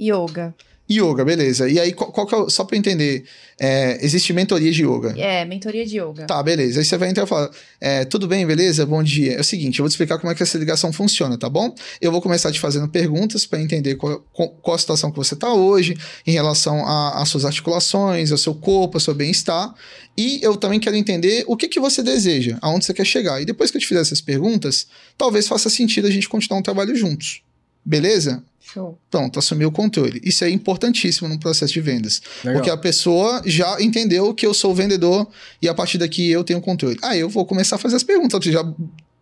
Yoga. 0.00 0.54
Yoga, 0.90 1.24
beleza. 1.24 1.66
E 1.66 1.80
aí, 1.80 1.92
qual, 1.94 2.12
qual 2.12 2.26
que 2.26 2.34
é 2.34 2.38
o, 2.38 2.50
só 2.50 2.62
pra 2.62 2.76
entender, 2.76 3.24
é, 3.58 3.98
existe 4.04 4.34
mentoria 4.34 4.70
de 4.70 4.84
yoga. 4.84 5.14
É, 5.16 5.42
mentoria 5.46 5.86
de 5.86 5.98
yoga. 5.98 6.26
Tá, 6.26 6.42
beleza. 6.42 6.78
Aí 6.78 6.84
você 6.84 6.98
vai 6.98 7.08
entrar 7.08 7.24
e 7.24 7.26
falar: 7.26 7.50
é, 7.80 8.04
tudo 8.04 8.28
bem, 8.28 8.46
beleza? 8.46 8.84
Bom 8.84 9.02
dia. 9.02 9.32
É 9.32 9.40
o 9.40 9.44
seguinte, 9.44 9.78
eu 9.78 9.82
vou 9.82 9.88
te 9.88 9.92
explicar 9.92 10.18
como 10.18 10.30
é 10.30 10.34
que 10.34 10.42
essa 10.42 10.58
ligação 10.58 10.92
funciona, 10.92 11.38
tá 11.38 11.48
bom? 11.48 11.74
Eu 12.02 12.12
vou 12.12 12.20
começar 12.20 12.52
te 12.52 12.60
fazendo 12.60 12.86
perguntas 12.86 13.46
para 13.46 13.62
entender 13.62 13.94
qual, 13.94 14.20
qual, 14.30 14.74
a 14.74 14.78
situação 14.78 15.10
que 15.10 15.16
você 15.16 15.34
tá 15.34 15.54
hoje 15.54 15.96
em 16.26 16.32
relação 16.32 16.86
às 16.86 17.30
suas 17.30 17.46
articulações, 17.46 18.30
ao 18.30 18.36
seu 18.36 18.54
corpo, 18.54 18.98
ao 18.98 19.00
seu 19.00 19.14
bem-estar. 19.14 19.74
E 20.18 20.38
eu 20.42 20.54
também 20.54 20.78
quero 20.78 20.96
entender 20.96 21.44
o 21.46 21.56
que, 21.56 21.66
que 21.66 21.80
você 21.80 22.02
deseja, 22.02 22.58
aonde 22.60 22.84
você 22.84 22.92
quer 22.92 23.06
chegar. 23.06 23.40
E 23.40 23.46
depois 23.46 23.70
que 23.70 23.78
eu 23.78 23.80
te 23.80 23.86
fizer 23.86 24.00
essas 24.00 24.20
perguntas, 24.20 24.86
talvez 25.16 25.48
faça 25.48 25.70
sentido 25.70 26.06
a 26.06 26.10
gente 26.10 26.28
continuar 26.28 26.60
um 26.60 26.62
trabalho 26.62 26.94
juntos. 26.94 27.42
Beleza? 27.84 28.42
Show. 28.72 28.98
Pronto, 29.10 29.38
assumir 29.38 29.66
o 29.66 29.70
controle. 29.70 30.20
Isso 30.24 30.42
é 30.42 30.50
importantíssimo 30.50 31.28
no 31.28 31.38
processo 31.38 31.72
de 31.72 31.80
vendas. 31.80 32.22
Legal. 32.42 32.60
Porque 32.60 32.70
a 32.70 32.76
pessoa 32.76 33.42
já 33.44 33.80
entendeu 33.80 34.32
que 34.34 34.46
eu 34.46 34.54
sou 34.54 34.72
o 34.72 34.74
vendedor 34.74 35.28
e 35.60 35.68
a 35.68 35.74
partir 35.74 35.98
daqui 35.98 36.30
eu 36.30 36.42
tenho 36.42 36.60
controle. 36.60 36.98
Aí 37.02 37.20
eu 37.20 37.28
vou 37.28 37.44
começar 37.44 37.76
a 37.76 37.78
fazer 37.78 37.96
as 37.96 38.02
perguntas. 38.02 38.44
Eu 38.46 38.52
já 38.52 38.74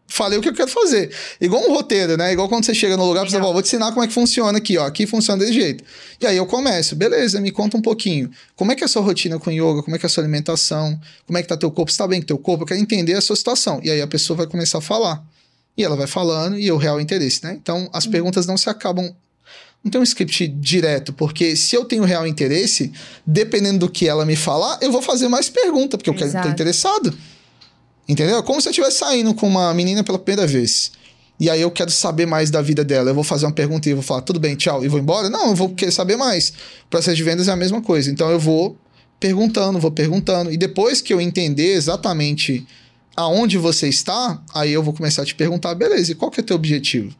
falei 0.06 0.38
o 0.38 0.42
que 0.42 0.48
eu 0.48 0.54
quero 0.54 0.70
fazer. 0.70 1.10
Igual 1.40 1.68
um 1.68 1.74
roteiro, 1.74 2.16
né? 2.16 2.32
Igual 2.32 2.48
quando 2.48 2.64
você 2.64 2.74
chega 2.74 2.96
no 2.96 3.04
lugar, 3.04 3.28
você 3.28 3.36
fala, 3.36 3.48
"Ó, 3.50 3.52
vou 3.52 3.62
te 3.62 3.66
ensinar 3.66 3.90
como 3.92 4.04
é 4.04 4.06
que 4.06 4.14
funciona 4.14 4.56
aqui, 4.58 4.78
ó. 4.78 4.86
Aqui 4.86 5.06
funciona 5.06 5.40
desse 5.40 5.54
jeito. 5.54 5.82
E 6.20 6.26
aí 6.26 6.36
eu 6.36 6.46
começo, 6.46 6.94
beleza, 6.94 7.40
me 7.40 7.50
conta 7.50 7.76
um 7.76 7.82
pouquinho. 7.82 8.30
Como 8.54 8.70
é 8.70 8.76
que 8.76 8.84
é 8.84 8.86
a 8.86 8.88
sua 8.88 9.02
rotina 9.02 9.38
com 9.38 9.50
yoga? 9.50 9.82
Como 9.82 9.96
é 9.96 9.98
que 9.98 10.06
é 10.06 10.08
a 10.08 10.10
sua 10.10 10.22
alimentação? 10.22 10.98
Como 11.26 11.36
é 11.36 11.42
que 11.42 11.48
tá 11.48 11.56
teu 11.56 11.70
corpo? 11.70 11.90
Você 11.90 11.98
tá 11.98 12.06
bem 12.06 12.20
com 12.20 12.26
teu 12.26 12.38
corpo? 12.38 12.62
Eu 12.62 12.66
quero 12.68 12.80
entender 12.80 13.14
a 13.14 13.20
sua 13.20 13.36
situação. 13.36 13.80
E 13.82 13.90
aí 13.90 14.00
a 14.00 14.06
pessoa 14.06 14.36
vai 14.36 14.46
começar 14.46 14.78
a 14.78 14.82
falar. 14.82 15.22
E 15.76 15.82
ela 15.82 15.96
vai 15.96 16.06
falando 16.06 16.58
e 16.58 16.70
o 16.70 16.76
real 16.76 17.00
interesse, 17.00 17.42
né? 17.44 17.56
Então 17.60 17.88
as 17.92 18.06
perguntas 18.06 18.46
não 18.46 18.56
se 18.56 18.68
acabam. 18.68 19.14
Não 19.82 19.90
tem 19.90 20.00
um 20.00 20.04
script 20.04 20.46
direto, 20.46 21.12
porque 21.12 21.56
se 21.56 21.74
eu 21.74 21.84
tenho 21.84 22.04
real 22.04 22.24
interesse, 22.26 22.92
dependendo 23.26 23.80
do 23.80 23.90
que 23.90 24.06
ela 24.06 24.24
me 24.24 24.36
falar, 24.36 24.78
eu 24.80 24.92
vou 24.92 25.02
fazer 25.02 25.28
mais 25.28 25.48
pergunta, 25.48 25.98
porque 25.98 26.08
eu 26.08 26.14
quero, 26.14 26.30
Exato. 26.30 26.48
interessado. 26.48 27.12
Entendeu? 28.08 28.38
É 28.38 28.42
Como 28.42 28.60
se 28.60 28.68
eu 28.68 28.70
estivesse 28.70 28.98
saindo 28.98 29.34
com 29.34 29.48
uma 29.48 29.72
menina 29.74 30.04
pela 30.04 30.18
primeira 30.18 30.46
vez. 30.46 30.92
E 31.40 31.50
aí 31.50 31.60
eu 31.60 31.70
quero 31.72 31.90
saber 31.90 32.26
mais 32.26 32.50
da 32.50 32.62
vida 32.62 32.84
dela. 32.84 33.10
Eu 33.10 33.14
vou 33.14 33.24
fazer 33.24 33.46
uma 33.46 33.52
pergunta 33.52 33.88
e 33.88 33.92
eu 33.92 33.96
vou 33.96 34.04
falar, 34.04 34.20
tudo 34.22 34.38
bem, 34.38 34.54
tchau, 34.54 34.84
e 34.84 34.88
vou 34.88 35.00
embora? 35.00 35.28
Não, 35.28 35.48
eu 35.48 35.56
vou 35.56 35.70
querer 35.70 35.90
saber 35.90 36.16
mais. 36.16 36.50
O 36.86 36.88
processo 36.88 37.16
de 37.16 37.22
vendas 37.24 37.48
é 37.48 37.50
a 37.50 37.56
mesma 37.56 37.82
coisa. 37.82 38.08
Então 38.10 38.30
eu 38.30 38.38
vou 38.38 38.76
perguntando, 39.18 39.80
vou 39.80 39.90
perguntando. 39.90 40.52
E 40.52 40.56
depois 40.56 41.00
que 41.00 41.12
eu 41.12 41.20
entender 41.20 41.74
exatamente 41.74 42.64
aonde 43.16 43.58
você 43.58 43.88
está, 43.88 44.42
aí 44.54 44.72
eu 44.72 44.82
vou 44.82 44.94
começar 44.94 45.22
a 45.22 45.24
te 45.24 45.34
perguntar, 45.34 45.74
beleza, 45.74 46.12
e 46.12 46.14
qual 46.14 46.30
que 46.30 46.40
é 46.40 46.42
o 46.42 46.46
teu 46.46 46.56
objetivo? 46.56 47.14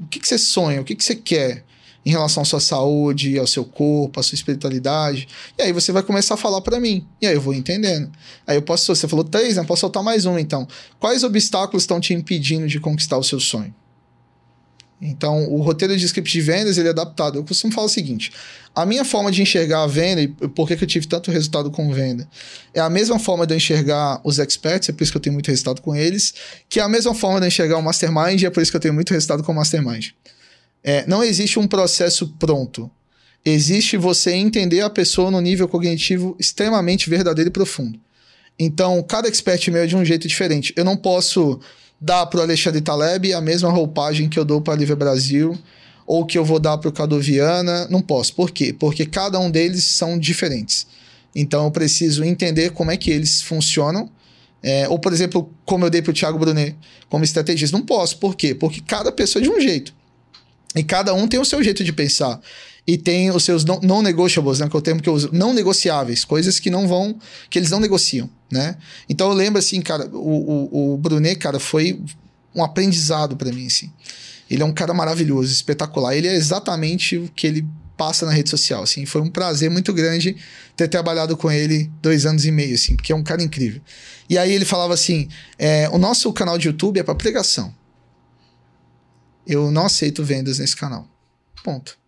O 0.00 0.06
que, 0.06 0.18
que 0.18 0.26
você 0.26 0.38
sonha? 0.38 0.80
O 0.80 0.84
que, 0.84 0.94
que 0.94 1.04
você 1.04 1.14
quer? 1.14 1.64
Em 2.04 2.10
relação 2.10 2.42
à 2.42 2.44
sua 2.44 2.60
saúde, 2.60 3.38
ao 3.38 3.46
seu 3.46 3.64
corpo, 3.64 4.20
à 4.20 4.22
sua 4.22 4.34
espiritualidade. 4.34 5.26
E 5.56 5.62
aí 5.62 5.72
você 5.72 5.90
vai 5.90 6.02
começar 6.02 6.34
a 6.34 6.36
falar 6.36 6.60
para 6.60 6.78
mim. 6.78 7.06
E 7.22 7.26
aí 7.26 7.34
eu 7.34 7.40
vou 7.40 7.54
entendendo. 7.54 8.12
Aí 8.46 8.56
eu 8.56 8.62
posso, 8.62 8.94
você 8.94 9.08
falou 9.08 9.24
três, 9.24 9.56
né? 9.56 9.64
Posso 9.64 9.80
soltar 9.80 10.02
mais 10.02 10.26
um, 10.26 10.38
então. 10.38 10.68
Quais 10.98 11.24
obstáculos 11.24 11.84
estão 11.84 12.00
te 12.00 12.12
impedindo 12.12 12.66
de 12.66 12.78
conquistar 12.78 13.16
o 13.16 13.24
seu 13.24 13.40
sonho? 13.40 13.74
Então, 15.00 15.52
o 15.52 15.60
roteiro 15.60 15.96
de 15.96 16.04
script 16.06 16.32
de 16.32 16.40
vendas, 16.40 16.78
ele 16.78 16.88
é 16.88 16.90
adaptado. 16.90 17.38
Eu 17.38 17.44
costumo 17.44 17.72
falar 17.72 17.86
o 17.86 17.90
seguinte, 17.90 18.32
a 18.74 18.86
minha 18.86 19.04
forma 19.04 19.30
de 19.30 19.42
enxergar 19.42 19.82
a 19.82 19.86
venda, 19.86 20.22
e 20.22 20.28
por 20.28 20.66
que 20.66 20.76
que 20.76 20.84
eu 20.84 20.88
tive 20.88 21.06
tanto 21.06 21.30
resultado 21.30 21.70
com 21.70 21.92
venda, 21.92 22.28
é 22.72 22.80
a 22.80 22.88
mesma 22.88 23.18
forma 23.18 23.46
de 23.46 23.54
eu 23.54 23.56
enxergar 23.56 24.20
os 24.24 24.38
experts, 24.38 24.88
é 24.88 24.92
por 24.92 25.02
isso 25.02 25.12
que 25.12 25.18
eu 25.18 25.22
tenho 25.22 25.34
muito 25.34 25.48
resultado 25.48 25.82
com 25.82 25.94
eles, 25.94 26.34
que 26.68 26.80
é 26.80 26.82
a 26.82 26.88
mesma 26.88 27.14
forma 27.14 27.38
de 27.38 27.46
eu 27.46 27.48
enxergar 27.48 27.78
o 27.78 27.82
mastermind, 27.82 28.42
é 28.42 28.50
por 28.50 28.62
isso 28.62 28.70
que 28.70 28.76
eu 28.76 28.80
tenho 28.80 28.94
muito 28.94 29.12
resultado 29.12 29.42
com 29.42 29.52
o 29.52 29.54
mastermind. 29.54 30.08
É, 30.82 31.06
não 31.06 31.22
existe 31.22 31.58
um 31.58 31.66
processo 31.66 32.28
pronto. 32.38 32.90
Existe 33.44 33.96
você 33.96 34.32
entender 34.32 34.80
a 34.80 34.90
pessoa 34.90 35.30
no 35.30 35.40
nível 35.40 35.68
cognitivo 35.68 36.36
extremamente 36.38 37.10
verdadeiro 37.10 37.48
e 37.48 37.52
profundo. 37.52 37.98
Então, 38.58 39.02
cada 39.02 39.28
expert 39.28 39.70
meu 39.70 39.82
é 39.82 39.86
de 39.86 39.96
um 39.96 40.04
jeito 40.04 40.28
diferente. 40.28 40.72
Eu 40.76 40.84
não 40.84 40.96
posso 40.96 41.60
dar 42.04 42.26
para 42.26 42.40
o 42.40 42.42
Alexandre 42.42 42.82
Taleb 42.82 43.32
a 43.32 43.40
mesma 43.40 43.70
roupagem 43.70 44.28
que 44.28 44.38
eu 44.38 44.44
dou 44.44 44.60
para 44.60 44.74
a 44.74 44.76
Livre 44.76 44.94
Brasil 44.94 45.58
ou 46.06 46.26
que 46.26 46.36
eu 46.36 46.44
vou 46.44 46.60
dar 46.60 46.76
para 46.76 46.90
o 46.90 46.92
Cadu 46.92 47.18
Viana. 47.18 47.88
Não 47.88 48.02
posso. 48.02 48.34
Por 48.34 48.50
quê? 48.50 48.74
Porque 48.78 49.06
cada 49.06 49.40
um 49.40 49.50
deles 49.50 49.84
são 49.84 50.18
diferentes. 50.18 50.86
Então, 51.34 51.64
eu 51.64 51.70
preciso 51.70 52.22
entender 52.22 52.72
como 52.72 52.90
é 52.90 52.96
que 52.96 53.10
eles 53.10 53.40
funcionam. 53.40 54.10
É, 54.62 54.86
ou, 54.88 54.98
por 54.98 55.12
exemplo, 55.14 55.50
como 55.64 55.86
eu 55.86 55.90
dei 55.90 56.02
para 56.02 56.10
o 56.10 56.14
Thiago 56.14 56.38
Brunet 56.38 56.76
como 57.08 57.24
estrategista. 57.24 57.76
Não 57.76 57.84
posso. 57.84 58.18
Por 58.18 58.36
quê? 58.36 58.54
Porque 58.54 58.82
cada 58.82 59.10
pessoa 59.10 59.40
é 59.40 59.44
de 59.44 59.50
um 59.50 59.58
jeito. 59.58 59.94
E 60.76 60.82
cada 60.82 61.14
um 61.14 61.26
tem 61.26 61.40
o 61.40 61.44
seu 61.44 61.62
jeito 61.62 61.82
de 61.82 61.92
pensar. 61.92 62.38
E 62.86 62.98
tem 62.98 63.30
os 63.30 63.42
seus 63.42 63.64
non- 63.64 63.80
non-negotiables, 63.82 64.58
né? 64.58 64.68
Que 64.68 64.76
é 64.76 64.78
o 64.78 64.82
termo 64.82 65.00
que 65.00 65.08
eu 65.08 65.14
uso. 65.14 65.30
Não 65.32 65.54
negociáveis. 65.54 66.22
Coisas 66.22 66.60
que 66.60 66.68
não 66.68 66.86
vão... 66.86 67.18
Que 67.48 67.58
eles 67.58 67.70
não 67.70 67.80
negociam, 67.80 68.28
né? 68.54 68.76
Então, 69.08 69.28
eu 69.28 69.34
lembro, 69.34 69.58
assim, 69.58 69.82
cara... 69.82 70.08
O, 70.08 70.68
o, 70.70 70.94
o 70.94 70.96
Brunet, 70.96 71.36
cara, 71.38 71.58
foi 71.58 72.00
um 72.54 72.62
aprendizado 72.62 73.36
para 73.36 73.52
mim, 73.52 73.66
assim. 73.66 73.92
Ele 74.48 74.62
é 74.62 74.64
um 74.64 74.72
cara 74.72 74.94
maravilhoso, 74.94 75.52
espetacular. 75.52 76.14
Ele 76.14 76.28
é 76.28 76.34
exatamente 76.34 77.16
o 77.16 77.28
que 77.28 77.46
ele 77.46 77.66
passa 77.96 78.24
na 78.24 78.32
rede 78.32 78.50
social, 78.50 78.82
assim. 78.82 79.04
Foi 79.04 79.20
um 79.20 79.30
prazer 79.30 79.70
muito 79.70 79.92
grande 79.92 80.36
ter 80.76 80.88
trabalhado 80.88 81.36
com 81.36 81.50
ele 81.50 81.90
dois 82.00 82.24
anos 82.26 82.44
e 82.44 82.50
meio, 82.50 82.74
assim. 82.74 82.94
Porque 82.94 83.12
é 83.12 83.16
um 83.16 83.24
cara 83.24 83.42
incrível. 83.42 83.82
E 84.28 84.38
aí 84.38 84.52
ele 84.52 84.64
falava 84.64 84.94
assim... 84.94 85.28
é, 85.58 85.88
o 85.90 85.98
nosso 85.98 86.32
canal 86.32 86.56
de 86.56 86.68
YouTube 86.68 87.00
é 87.00 87.02
para 87.02 87.14
pregação. 87.14 87.74
Eu 89.46 89.70
não 89.70 89.86
aceito 89.86 90.22
vendas 90.22 90.58
nesse 90.58 90.76
canal. 90.76 91.08
Ponto. 91.64 91.98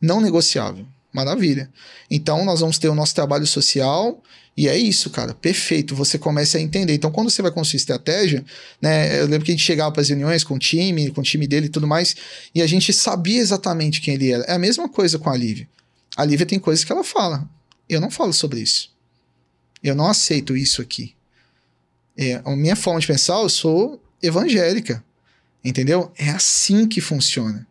Não 0.00 0.20
negociável. 0.20 0.86
Maravilha. 1.16 1.70
Então 2.10 2.44
nós 2.44 2.60
vamos 2.60 2.78
ter 2.78 2.90
o 2.90 2.94
nosso 2.94 3.14
trabalho 3.14 3.46
social 3.46 4.22
e 4.54 4.68
é 4.68 4.76
isso, 4.76 5.08
cara. 5.08 5.32
Perfeito. 5.32 5.94
Você 5.94 6.18
começa 6.18 6.58
a 6.58 6.60
entender. 6.60 6.92
Então 6.92 7.10
quando 7.10 7.30
você 7.30 7.40
vai 7.40 7.50
construir 7.50 7.78
estratégia, 7.78 8.44
né? 8.82 9.18
Eu 9.18 9.26
lembro 9.26 9.46
que 9.46 9.50
a 9.50 9.54
gente 9.54 9.64
chegava 9.64 9.90
para 9.90 10.02
as 10.02 10.10
reuniões 10.10 10.44
com 10.44 10.56
o 10.56 10.58
time, 10.58 11.10
com 11.10 11.22
o 11.22 11.24
time 11.24 11.46
dele 11.46 11.66
e 11.66 11.70
tudo 11.70 11.86
mais, 11.86 12.14
e 12.54 12.60
a 12.60 12.66
gente 12.66 12.92
sabia 12.92 13.40
exatamente 13.40 14.02
quem 14.02 14.12
ele 14.12 14.30
era. 14.30 14.44
É 14.44 14.52
a 14.52 14.58
mesma 14.58 14.90
coisa 14.90 15.18
com 15.18 15.30
a 15.30 15.36
Lívia. 15.36 15.66
A 16.14 16.22
Lívia 16.22 16.44
tem 16.44 16.58
coisas 16.58 16.84
que 16.84 16.92
ela 16.92 17.02
fala. 17.02 17.48
Eu 17.88 17.98
não 17.98 18.10
falo 18.10 18.34
sobre 18.34 18.60
isso. 18.60 18.94
Eu 19.82 19.94
não 19.94 20.06
aceito 20.06 20.54
isso 20.54 20.82
aqui. 20.82 21.14
É, 22.14 22.42
a 22.44 22.54
minha 22.54 22.76
forma 22.76 23.00
de 23.00 23.06
pensar, 23.06 23.40
eu 23.40 23.48
sou 23.48 24.02
evangélica. 24.22 25.02
Entendeu? 25.64 26.12
É 26.18 26.28
assim 26.28 26.86
que 26.86 27.00
funciona. 27.00 27.66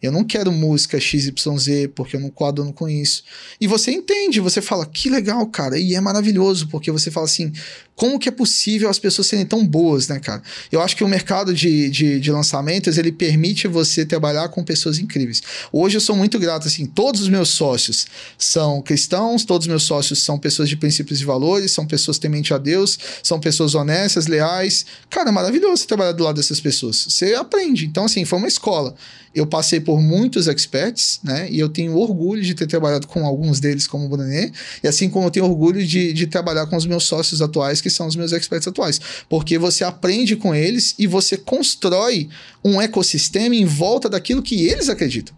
Eu 0.00 0.12
não 0.12 0.24
quero 0.24 0.52
música 0.52 1.00
XYZ 1.00 1.88
porque 1.94 2.16
eu 2.16 2.20
não 2.20 2.30
coaduno 2.30 2.72
com 2.72 2.88
isso. 2.88 3.24
E 3.60 3.66
você 3.66 3.90
entende, 3.90 4.40
você 4.40 4.62
fala, 4.62 4.86
que 4.86 5.10
legal, 5.10 5.44
cara. 5.46 5.78
E 5.78 5.94
é 5.94 6.00
maravilhoso, 6.00 6.68
porque 6.68 6.90
você 6.90 7.10
fala 7.10 7.26
assim, 7.26 7.52
como 7.98 8.16
que 8.16 8.28
é 8.28 8.32
possível 8.32 8.88
as 8.88 8.98
pessoas 9.00 9.26
serem 9.26 9.44
tão 9.44 9.66
boas, 9.66 10.06
né, 10.06 10.20
cara? 10.20 10.40
Eu 10.70 10.80
acho 10.80 10.96
que 10.96 11.02
o 11.02 11.08
mercado 11.08 11.52
de, 11.52 11.90
de, 11.90 12.20
de 12.20 12.30
lançamentos, 12.30 12.96
ele 12.96 13.10
permite 13.10 13.66
você 13.66 14.06
trabalhar 14.06 14.48
com 14.50 14.62
pessoas 14.62 15.00
incríveis. 15.00 15.42
Hoje 15.72 15.96
eu 15.96 16.00
sou 16.00 16.14
muito 16.14 16.38
grato, 16.38 16.68
assim, 16.68 16.86
todos 16.86 17.22
os 17.22 17.28
meus 17.28 17.48
sócios 17.48 18.06
são 18.38 18.80
cristãos, 18.80 19.44
todos 19.44 19.66
os 19.66 19.68
meus 19.68 19.82
sócios 19.82 20.22
são 20.22 20.38
pessoas 20.38 20.68
de 20.68 20.76
princípios 20.76 21.20
e 21.20 21.24
valores, 21.24 21.72
são 21.72 21.84
pessoas 21.84 22.20
temente 22.20 22.54
a 22.54 22.58
Deus, 22.58 22.96
são 23.20 23.40
pessoas 23.40 23.74
honestas, 23.74 24.28
leais. 24.28 24.86
Cara, 25.10 25.30
é 25.30 25.32
maravilhoso 25.32 25.84
trabalhar 25.84 26.12
do 26.12 26.22
lado 26.22 26.36
dessas 26.36 26.60
pessoas. 26.60 27.04
Você 27.08 27.34
aprende. 27.34 27.84
Então, 27.84 28.04
assim, 28.04 28.24
foi 28.24 28.38
uma 28.38 28.46
escola. 28.46 28.94
Eu 29.34 29.46
passei 29.46 29.78
por 29.78 30.00
muitos 30.00 30.48
experts, 30.48 31.20
né? 31.22 31.48
E 31.50 31.58
eu 31.58 31.68
tenho 31.68 31.96
orgulho 31.96 32.42
de 32.42 32.54
ter 32.54 32.66
trabalhado 32.66 33.06
com 33.06 33.26
alguns 33.26 33.60
deles, 33.60 33.86
como 33.86 34.06
o 34.06 34.08
Brunet, 34.08 34.52
e 34.82 34.88
assim 34.88 35.08
como 35.08 35.26
eu 35.26 35.30
tenho 35.30 35.46
orgulho 35.46 35.84
de, 35.86 36.12
de 36.12 36.26
trabalhar 36.26 36.66
com 36.66 36.76
os 36.76 36.86
meus 36.86 37.04
sócios 37.04 37.42
atuais, 37.42 37.80
que 37.80 37.87
são 37.90 38.06
os 38.06 38.16
meus 38.16 38.32
experts 38.32 38.68
atuais. 38.68 39.00
Porque 39.28 39.58
você 39.58 39.84
aprende 39.84 40.36
com 40.36 40.54
eles 40.54 40.94
e 40.98 41.06
você 41.06 41.36
constrói 41.36 42.28
um 42.64 42.80
ecossistema 42.80 43.54
em 43.54 43.64
volta 43.64 44.08
daquilo 44.08 44.42
que 44.42 44.66
eles 44.66 44.88
acreditam. 44.88 45.36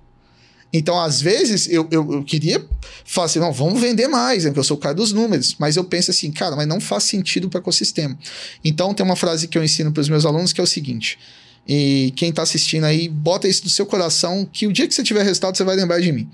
Então, 0.73 1.01
às 1.01 1.21
vezes, 1.21 1.69
eu, 1.69 1.89
eu, 1.91 2.13
eu 2.13 2.25
queria 2.25 2.65
falar 3.05 3.27
assim, 3.27 3.41
não, 3.41 3.53
vamos 3.53 3.81
vender 3.81 4.07
mais, 4.07 4.45
né? 4.45 4.51
Porque 4.51 4.61
eu 4.61 4.65
sou 4.65 4.77
o 4.77 4.81
cara 4.81 4.95
dos 4.95 5.13
números. 5.13 5.57
Mas 5.59 5.77
eu 5.77 5.85
penso 5.85 6.11
assim, 6.11 6.31
cara, 6.31 6.55
mas 6.55 6.67
não 6.67 6.81
faz 6.81 7.05
sentido 7.05 7.49
para 7.49 7.59
o 7.59 7.61
ecossistema. 7.61 8.17
Então, 8.65 8.95
tem 8.95 9.05
uma 9.05 9.17
frase 9.17 9.49
que 9.49 9.59
eu 9.59 9.65
ensino 9.65 9.91
para 9.91 10.01
os 10.01 10.09
meus 10.09 10.25
alunos 10.25 10.53
que 10.53 10.61
é 10.61 10.65
o 10.65 10.67
seguinte. 10.67 11.19
E 11.67 12.13
quem 12.17 12.31
está 12.31 12.43
assistindo 12.43 12.85
aí, 12.85 13.09
bota 13.09 13.49
isso 13.49 13.65
no 13.65 13.71
seu 13.71 13.85
coração, 13.85 14.49
que 14.51 14.67
o 14.67 14.73
dia 14.73 14.87
que 14.87 14.95
você 14.95 15.03
tiver 15.03 15.23
resultado, 15.23 15.57
você 15.57 15.65
vai 15.65 15.75
lembrar 15.75 16.01
de 16.01 16.13
mim. 16.13 16.29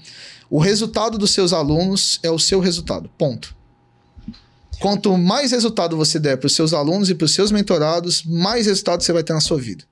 O 0.50 0.58
resultado 0.58 1.18
dos 1.18 1.30
seus 1.32 1.52
alunos 1.52 2.20
é 2.22 2.30
o 2.30 2.38
seu 2.38 2.60
resultado. 2.60 3.10
Ponto. 3.18 3.56
Quanto 4.80 5.16
mais 5.16 5.52
resultado 5.52 5.96
você 5.96 6.18
der 6.18 6.36
para 6.36 6.46
os 6.46 6.54
seus 6.54 6.72
alunos 6.72 7.08
e 7.08 7.14
para 7.14 7.24
os 7.24 7.34
seus 7.34 7.50
mentorados, 7.50 8.22
mais 8.24 8.66
resultado 8.66 9.02
você 9.02 9.12
vai 9.12 9.22
ter 9.22 9.32
na 9.32 9.40
sua 9.40 9.58
vida. 9.58 9.84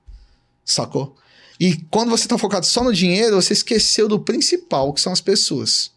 Sacou? 0.63 1.15
E 1.59 1.75
quando 1.89 2.09
você 2.09 2.25
está 2.25 2.37
focado 2.37 2.65
só 2.65 2.83
no 2.83 2.93
dinheiro, 2.93 3.35
você 3.35 3.53
esqueceu 3.53 4.07
do 4.07 4.19
principal, 4.19 4.93
que 4.93 5.01
são 5.01 5.13
as 5.13 5.21
pessoas. 5.21 5.91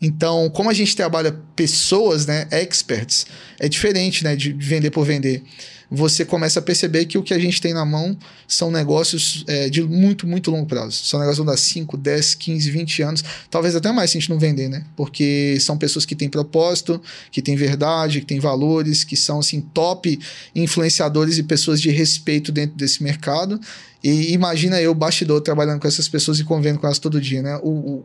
Então, 0.00 0.48
como 0.50 0.70
a 0.70 0.74
gente 0.74 0.94
trabalha 0.94 1.40
pessoas, 1.56 2.26
né, 2.26 2.46
experts, 2.52 3.26
é 3.58 3.68
diferente, 3.68 4.22
né, 4.22 4.36
de 4.36 4.52
vender 4.52 4.90
por 4.90 5.04
vender. 5.04 5.42
Você 5.90 6.24
começa 6.24 6.58
a 6.58 6.62
perceber 6.62 7.06
que 7.06 7.16
o 7.16 7.22
que 7.22 7.32
a 7.32 7.38
gente 7.38 7.60
tem 7.60 7.72
na 7.72 7.84
mão 7.84 8.16
são 8.46 8.70
negócios 8.70 9.44
é, 9.46 9.70
de 9.70 9.82
muito, 9.82 10.26
muito 10.26 10.50
longo 10.50 10.66
prazo. 10.66 10.92
São 11.04 11.18
negócios 11.18 11.38
que 11.38 11.44
vão 11.44 11.54
dar 11.54 11.58
5, 11.58 11.96
10, 11.96 12.34
15, 12.34 12.70
20 12.70 13.02
anos, 13.02 13.24
talvez 13.50 13.74
até 13.74 13.90
mais 13.90 14.10
se 14.10 14.18
a 14.18 14.20
gente 14.20 14.30
não 14.30 14.38
vender, 14.38 14.68
né? 14.68 14.84
Porque 14.94 15.56
são 15.60 15.78
pessoas 15.78 16.04
que 16.04 16.14
têm 16.14 16.28
propósito, 16.28 17.00
que 17.30 17.40
têm 17.40 17.56
verdade, 17.56 18.20
que 18.20 18.26
têm 18.26 18.38
valores, 18.38 19.02
que 19.02 19.16
são, 19.16 19.38
assim, 19.38 19.60
top 19.60 20.18
influenciadores 20.54 21.38
e 21.38 21.42
pessoas 21.42 21.80
de 21.80 21.90
respeito 21.90 22.52
dentro 22.52 22.76
desse 22.76 23.02
mercado. 23.02 23.58
E 24.02 24.32
imagina 24.32 24.80
eu, 24.80 24.94
bastidor, 24.94 25.40
trabalhando 25.40 25.80
com 25.80 25.88
essas 25.88 26.08
pessoas 26.08 26.38
e 26.38 26.44
convivendo 26.44 26.78
com 26.78 26.86
elas 26.86 26.98
todo 27.00 27.20
dia, 27.20 27.42
né? 27.42 27.58
O, 27.62 28.04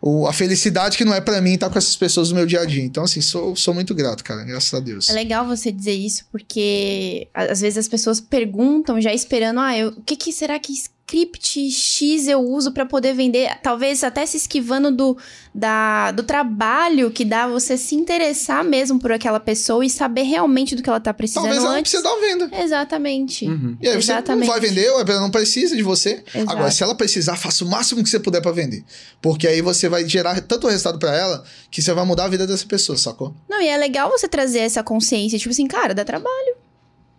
o, 0.00 0.26
a 0.26 0.32
felicidade 0.32 0.96
que 0.96 1.04
não 1.04 1.12
é 1.14 1.20
para 1.20 1.40
mim 1.40 1.52
estar 1.54 1.68
com 1.68 1.76
essas 1.76 1.94
pessoas 1.96 2.30
no 2.30 2.36
meu 2.36 2.46
dia 2.46 2.60
a 2.60 2.64
dia. 2.64 2.82
Então, 2.82 3.04
assim, 3.04 3.20
sou, 3.20 3.54
sou 3.54 3.74
muito 3.74 3.94
grato, 3.94 4.24
cara, 4.24 4.42
graças 4.42 4.72
a 4.72 4.80
Deus. 4.80 5.08
É 5.10 5.12
legal 5.12 5.46
você 5.46 5.70
dizer 5.70 5.92
isso, 5.92 6.24
porque 6.32 7.28
às 7.34 7.60
vezes 7.60 7.76
as 7.78 7.88
pessoas 7.88 8.20
perguntam 8.20 9.00
já 9.00 9.12
esperando, 9.12 9.60
ah, 9.60 9.76
eu- 9.76 9.88
o 9.90 10.02
que, 10.02 10.16
que 10.16 10.32
será 10.32 10.58
que 10.58 10.72
script 11.14 11.70
X 11.70 12.26
eu 12.26 12.40
uso 12.40 12.72
para 12.72 12.84
poder 12.84 13.14
vender, 13.14 13.56
talvez 13.62 14.02
até 14.02 14.26
se 14.26 14.36
esquivando 14.36 14.90
do, 14.90 15.16
da, 15.54 16.10
do 16.10 16.24
trabalho 16.24 17.10
que 17.10 17.24
dá 17.24 17.46
você 17.46 17.76
se 17.76 17.94
interessar 17.94 18.64
mesmo 18.64 18.98
por 18.98 19.12
aquela 19.12 19.38
pessoa 19.38 19.84
e 19.84 19.90
saber 19.90 20.22
realmente 20.22 20.74
do 20.74 20.82
que 20.82 20.88
ela 20.88 20.98
tá 20.98 21.14
precisando 21.14 21.44
Talvez 21.44 21.62
ela 21.62 21.72
não 21.72 21.78
antes. 21.78 21.92
precise 21.92 22.02
dar 22.02 22.14
uma 22.14 22.20
venda. 22.20 22.62
Exatamente. 22.62 23.46
Uhum. 23.46 23.76
E 23.80 23.88
aí 23.88 23.94
você 23.94 24.12
Exatamente. 24.12 24.46
não 24.46 24.52
vai 24.52 24.60
vender, 24.60 24.86
ela 24.86 25.20
não 25.20 25.30
precisa 25.30 25.76
de 25.76 25.82
você. 25.82 26.24
Exato. 26.34 26.50
Agora, 26.50 26.70
se 26.70 26.82
ela 26.82 26.94
precisar, 26.94 27.36
faça 27.36 27.64
o 27.64 27.68
máximo 27.68 28.02
que 28.02 28.10
você 28.10 28.18
puder 28.18 28.40
pra 28.42 28.50
vender. 28.50 28.84
Porque 29.22 29.46
aí 29.46 29.62
você 29.62 29.88
vai 29.88 30.06
gerar 30.08 30.40
tanto 30.40 30.66
resultado 30.66 30.98
pra 30.98 31.14
ela 31.14 31.44
que 31.70 31.80
você 31.80 31.92
vai 31.92 32.04
mudar 32.04 32.24
a 32.24 32.28
vida 32.28 32.46
dessa 32.46 32.66
pessoa, 32.66 32.98
sacou? 32.98 33.34
Não, 33.48 33.62
e 33.62 33.68
é 33.68 33.76
legal 33.76 34.10
você 34.10 34.26
trazer 34.26 34.60
essa 34.60 34.82
consciência, 34.82 35.38
tipo 35.38 35.50
assim, 35.50 35.66
cara, 35.66 35.94
dá 35.94 36.04
trabalho. 36.04 36.63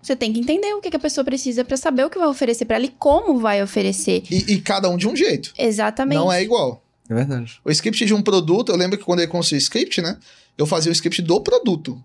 Você 0.06 0.16
tem 0.16 0.32
que 0.32 0.40
entender 0.40 0.72
o 0.72 0.80
que, 0.80 0.92
que 0.92 0.98
a 0.98 1.00
pessoa 1.00 1.26
precisa 1.26 1.66
pra 1.66 1.76
saber 1.76 2.06
o 2.06 2.12
que 2.12 2.20
vai 2.20 2.28
oferecer 2.28 2.64
pra 2.66 2.76
ela 2.76 2.86
e 2.86 2.90
como 2.90 3.40
vai 3.40 3.64
oferecer. 3.64 4.22
E, 4.30 4.54
e 4.54 4.62
cada 4.62 4.88
um 4.88 4.98
de 4.98 5.08
um 5.08 5.16
jeito. 5.16 5.52
Exatamente. 5.58 6.20
Não 6.20 6.32
é 6.32 6.44
igual. 6.44 6.86
É 7.10 7.16
verdade. 7.16 7.60
O 7.66 7.72
script 7.72 8.06
de 8.06 8.14
um 8.14 8.22
produto, 8.22 8.72
eu 8.72 8.76
lembro 8.76 9.00
que 9.00 9.04
quando 9.04 9.22
eu 9.22 9.28
construí 9.28 9.58
o 9.58 9.60
script, 9.60 10.04
né? 10.04 10.20
Eu 10.56 10.68
fazia 10.68 10.92
o 10.92 10.94
script 10.94 11.24
do 11.24 11.42
produto. 11.42 12.00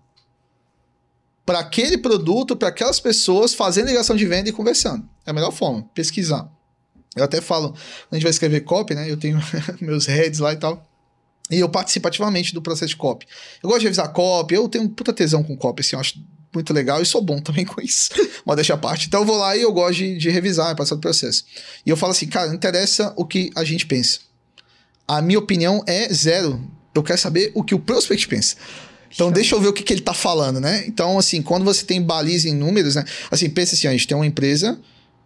Para 1.45 1.59
aquele 1.59 1.95
produto, 1.95 2.55
para 2.55 2.69
aquelas 2.69 2.99
pessoas, 2.99 3.53
fazendo 3.53 3.89
ligação 3.89 4.15
de 4.15 4.25
venda 4.25 4.49
e 4.49 4.51
conversando. 4.51 5.07
É 5.23 5.29
a 5.29 5.33
melhor 5.33 5.51
forma, 5.51 5.83
pesquisar. 5.93 6.51
Eu 7.15 7.23
até 7.23 7.39
falo, 7.39 7.69
quando 7.69 8.13
a 8.13 8.15
gente 8.15 8.23
vai 8.23 8.31
escrever 8.31 8.61
copy, 8.61 8.95
né? 8.95 9.11
Eu 9.11 9.17
tenho 9.17 9.39
meus 9.79 10.07
heads 10.07 10.39
lá 10.39 10.53
e 10.53 10.57
tal. 10.57 10.89
E 11.51 11.59
eu 11.59 11.69
participo 11.69 12.07
ativamente 12.07 12.51
do 12.51 12.63
processo 12.63 12.89
de 12.89 12.95
copy. 12.95 13.27
Eu 13.61 13.69
gosto 13.69 13.81
de 13.81 13.85
revisar 13.85 14.11
copy, 14.11 14.55
eu 14.55 14.67
tenho 14.67 14.89
puta 14.89 15.13
tesão 15.13 15.43
com 15.43 15.55
copy, 15.55 15.81
assim, 15.81 15.95
eu 15.95 15.99
acho 15.99 16.19
muito 16.53 16.73
legal 16.73 17.01
e 17.01 17.05
sou 17.05 17.21
bom 17.21 17.39
também 17.39 17.63
com 17.65 17.81
isso. 17.81 18.09
Mas 18.45 18.55
deixa 18.55 18.73
a 18.73 18.77
parte. 18.77 19.07
Então 19.07 19.21
eu 19.21 19.25
vou 19.25 19.37
lá 19.37 19.55
e 19.55 19.61
eu 19.61 19.71
gosto 19.71 19.97
de, 19.97 20.17
de 20.17 20.29
revisar, 20.29 20.75
passar 20.75 20.95
do 20.95 21.01
processo. 21.01 21.45
E 21.85 21.89
eu 21.89 21.97
falo 21.97 22.11
assim, 22.11 22.27
cara, 22.27 22.47
não 22.47 22.55
interessa 22.55 23.13
o 23.15 23.25
que 23.25 23.51
a 23.55 23.63
gente 23.63 23.85
pensa. 23.85 24.19
A 25.07 25.21
minha 25.21 25.39
opinião 25.39 25.83
é 25.87 26.11
zero. 26.13 26.61
Eu 26.93 27.03
quero 27.03 27.19
saber 27.19 27.51
o 27.53 27.63
que 27.63 27.73
o 27.73 27.79
prospect 27.79 28.27
pensa. 28.27 28.55
Então, 29.13 29.27
Show. 29.27 29.33
deixa 29.33 29.55
eu 29.55 29.61
ver 29.61 29.67
o 29.67 29.73
que, 29.73 29.83
que 29.83 29.93
ele 29.93 30.01
tá 30.01 30.13
falando, 30.13 30.59
né? 30.59 30.85
Então, 30.87 31.19
assim, 31.19 31.41
quando 31.41 31.65
você 31.65 31.85
tem 31.85 32.01
baliza 32.01 32.47
em 32.47 32.55
números, 32.55 32.95
né? 32.95 33.03
Assim, 33.29 33.49
pensa 33.49 33.75
assim, 33.75 33.87
a 33.87 33.91
gente 33.91 34.07
tem 34.07 34.15
uma 34.15 34.25
empresa 34.25 34.79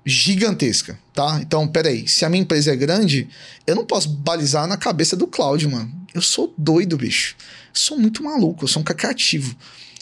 gigantesca, 0.06 1.00
tá? 1.14 1.40
Então, 1.42 1.68
peraí, 1.68 2.08
se 2.08 2.26
a 2.26 2.30
minha 2.30 2.42
empresa 2.42 2.72
é 2.72 2.76
grande, 2.76 3.28
eu 3.66 3.76
não 3.76 3.86
posso 3.86 4.10
balizar 4.10 4.68
na 4.68 4.78
cabeça 4.78 5.16
do 5.16 5.26
Cláudio, 5.28 5.70
mano. 5.72 5.92
Eu 6.14 6.22
sou 6.22 6.54
doido, 6.58 6.98
bicho. 6.98 7.36
Eu 7.40 7.80
sou 7.80 7.98
muito 7.98 8.24
maluco, 8.24 8.64
eu 8.64 8.68
sou 8.68 8.82
um 8.82 8.86
cacativo. 8.86 9.56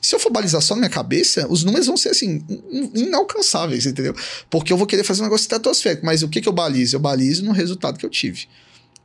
Se 0.03 0.13
eu 0.13 0.19
for 0.19 0.29
balizar 0.29 0.61
só 0.61 0.75
na 0.75 0.81
minha 0.81 0.89
cabeça, 0.89 1.47
os 1.49 1.63
números 1.63 1.87
vão 1.87 1.95
ser 1.95 2.09
assim, 2.09 2.43
in- 2.69 2.91
inalcançáveis, 2.93 3.85
entendeu? 3.85 4.13
Porque 4.49 4.73
eu 4.73 4.77
vou 4.77 4.85
querer 4.85 5.03
fazer 5.05 5.21
um 5.21 5.23
negócio 5.23 5.45
estratosférico. 5.45 6.05
Mas 6.05 6.21
o 6.23 6.27
que, 6.27 6.41
que 6.41 6.49
eu 6.49 6.51
balizo? 6.51 6.97
Eu 6.97 6.99
balizo 6.99 7.43
no 7.45 7.53
resultado 7.53 7.97
que 7.97 8.05
eu 8.05 8.09
tive. 8.09 8.47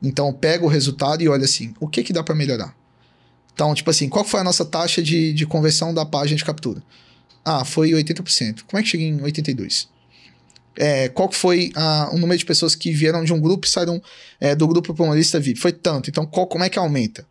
Então, 0.03 0.27
eu 0.27 0.33
pego 0.33 0.65
o 0.65 0.69
resultado 0.69 1.23
e 1.23 1.29
olho 1.29 1.43
assim, 1.45 1.73
o 1.79 1.87
que 1.87 2.03
que 2.03 2.11
dá 2.11 2.21
para 2.21 2.35
melhorar? 2.35 2.75
Então, 3.53 3.73
tipo 3.73 3.89
assim, 3.89 4.09
qual 4.09 4.25
foi 4.25 4.41
a 4.41 4.43
nossa 4.43 4.65
taxa 4.65 5.01
de, 5.01 5.31
de 5.31 5.45
conversão 5.45 5.93
da 5.93 6.05
página 6.05 6.37
de 6.37 6.43
captura? 6.43 6.83
Ah, 7.45 7.63
foi 7.63 7.91
80%. 7.91 8.63
Como 8.67 8.77
é 8.79 8.83
que 8.83 8.89
cheguei 8.89 9.07
em 9.07 9.19
82%? 9.19 9.87
É, 10.77 11.09
qual 11.09 11.31
foi 11.31 11.71
o 12.11 12.17
número 12.17 12.37
de 12.37 12.45
pessoas 12.45 12.75
que 12.75 12.91
vieram 12.91 13.23
de 13.23 13.33
um 13.33 13.39
grupo 13.39 13.65
e 13.65 13.69
saíram 13.69 14.01
é, 14.39 14.53
do 14.55 14.67
grupo 14.67 14.93
para 14.93 15.03
uma 15.05 15.15
lista 15.15 15.39
VIP? 15.39 15.59
Foi 15.59 15.71
tanto. 15.71 16.09
Então, 16.09 16.25
qual, 16.25 16.45
como 16.47 16.63
é 16.63 16.69
que 16.69 16.77
aumenta? 16.77 17.25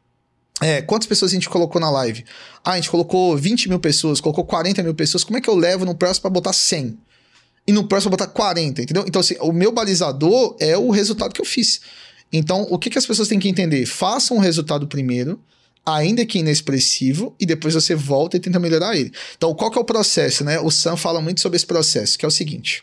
É, 0.61 0.83
quantas 0.83 1.07
pessoas 1.07 1.31
a 1.31 1.35
gente 1.35 1.49
colocou 1.49 1.81
na 1.81 1.91
live? 1.91 2.25
Ah, 2.65 2.73
a 2.73 2.77
gente 2.77 2.91
colocou 2.91 3.37
20 3.37 3.69
mil 3.69 3.79
pessoas, 3.79 4.21
colocou 4.21 4.45
40 4.45 4.83
mil 4.83 4.95
pessoas. 4.95 5.23
Como 5.23 5.39
é 5.39 5.41
que 5.41 5.49
eu 5.49 5.55
levo 5.55 5.85
no 5.85 5.95
próximo 5.95 6.23
para 6.23 6.31
botar 6.31 6.53
100? 6.53 6.99
E 7.67 7.73
no 7.73 7.85
próximo 7.85 8.11
botar 8.11 8.27
40, 8.27 8.83
entendeu? 8.83 9.05
Então, 9.07 9.21
assim, 9.21 9.37
o 9.41 9.53
meu 9.53 9.71
balizador 9.71 10.57
é 10.59 10.77
o 10.77 10.91
resultado 10.91 11.33
que 11.33 11.41
eu 11.41 11.45
fiz. 11.45 11.81
Então, 12.33 12.67
o 12.71 12.79
que, 12.79 12.91
que 12.91 12.99
as 12.99 13.07
pessoas 13.07 13.29
têm 13.29 13.39
que 13.39 13.49
entender? 13.49 13.87
Façam 13.87 14.39
o 14.39 14.41
resultado 14.41 14.87
primeiro, 14.87 15.41
ainda 15.85 16.25
que 16.27 16.39
inexpressivo, 16.39 17.35
e 17.39 17.47
depois 17.47 17.75
você 17.75 17.95
volta 17.95 18.37
e 18.37 18.41
tenta 18.41 18.59
melhorar 18.59 18.97
ele. 18.97 19.13
Então, 19.37 19.55
qual 19.55 19.71
que 19.71 19.79
é 19.79 19.81
o 19.81 19.85
processo, 19.85 20.45
né? 20.45 20.59
O 20.61 20.71
Sam 20.71 20.97
fala 20.97 21.21
muito 21.21 21.41
sobre 21.41 21.57
esse 21.57 21.67
processo, 21.67 22.19
que 22.19 22.25
é 22.25 22.29
o 22.29 22.31
seguinte. 22.31 22.83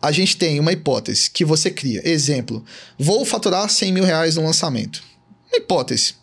A 0.00 0.10
gente 0.10 0.36
tem 0.36 0.58
uma 0.58 0.72
hipótese 0.72 1.30
que 1.30 1.44
você 1.44 1.70
cria. 1.70 2.08
Exemplo, 2.08 2.64
vou 2.98 3.24
faturar 3.24 3.68
100 3.68 3.92
mil 3.92 4.04
reais 4.04 4.36
no 4.36 4.44
lançamento. 4.44 5.02
Uma 5.52 5.58
hipótese. 5.58 6.14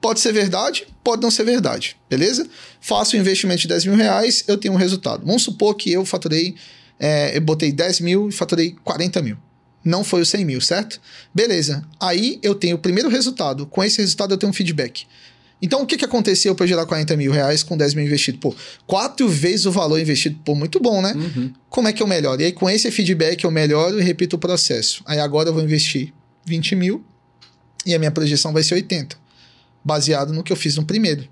Pode 0.00 0.20
ser 0.20 0.32
verdade, 0.32 0.86
pode 1.02 1.22
não 1.22 1.30
ser 1.30 1.44
verdade, 1.44 1.96
beleza? 2.08 2.48
Faço 2.80 3.16
um 3.16 3.20
investimento 3.20 3.62
de 3.62 3.68
10 3.68 3.86
mil 3.86 3.96
reais, 3.96 4.44
eu 4.46 4.56
tenho 4.56 4.74
um 4.74 4.76
resultado. 4.76 5.26
Vamos 5.26 5.42
supor 5.42 5.74
que 5.74 5.92
eu 5.92 6.04
faturei, 6.04 6.54
é, 7.00 7.36
eu 7.36 7.40
botei 7.40 7.72
10 7.72 8.00
mil 8.00 8.28
e 8.28 8.32
faturei 8.32 8.76
40 8.84 9.20
mil. 9.22 9.36
Não 9.84 10.04
foi 10.04 10.20
os 10.20 10.28
100 10.28 10.44
mil, 10.44 10.60
certo? 10.60 11.00
Beleza. 11.34 11.84
Aí 12.00 12.38
eu 12.42 12.54
tenho 12.54 12.76
o 12.76 12.78
primeiro 12.78 13.08
resultado. 13.08 13.66
Com 13.66 13.82
esse 13.82 13.98
resultado 13.98 14.34
eu 14.34 14.38
tenho 14.38 14.50
um 14.50 14.52
feedback. 14.52 15.06
Então 15.60 15.82
o 15.82 15.86
que, 15.86 15.96
que 15.96 16.04
aconteceu 16.04 16.54
para 16.54 16.66
gerar 16.66 16.86
40 16.86 17.16
mil 17.16 17.32
reais 17.32 17.62
com 17.62 17.76
10 17.76 17.94
mil 17.94 18.04
investido? 18.04 18.38
Pô, 18.38 18.54
quatro 18.86 19.28
vezes 19.28 19.66
o 19.66 19.72
valor 19.72 19.98
investido. 19.98 20.38
Pô, 20.44 20.54
muito 20.54 20.78
bom, 20.78 21.02
né? 21.02 21.12
Uhum. 21.14 21.52
Como 21.68 21.88
é 21.88 21.92
que 21.92 22.02
eu 22.02 22.06
melhoro? 22.06 22.40
E 22.40 22.44
aí, 22.44 22.52
com 22.52 22.70
esse 22.70 22.90
feedback, 22.90 23.42
eu 23.42 23.50
melhoro 23.50 23.98
e 23.98 24.02
repito 24.02 24.36
o 24.36 24.38
processo. 24.38 25.02
Aí 25.06 25.18
agora 25.18 25.48
eu 25.48 25.54
vou 25.54 25.62
investir 25.62 26.12
20 26.44 26.76
mil 26.76 27.04
e 27.84 27.94
a 27.94 27.98
minha 27.98 28.10
projeção 28.10 28.52
vai 28.52 28.62
ser 28.62 28.74
80, 28.74 29.16
baseado 29.88 30.32
no 30.32 30.44
que 30.44 30.52
eu 30.52 30.56
fiz 30.56 30.76
no 30.76 30.84
primeiro. 30.84 31.26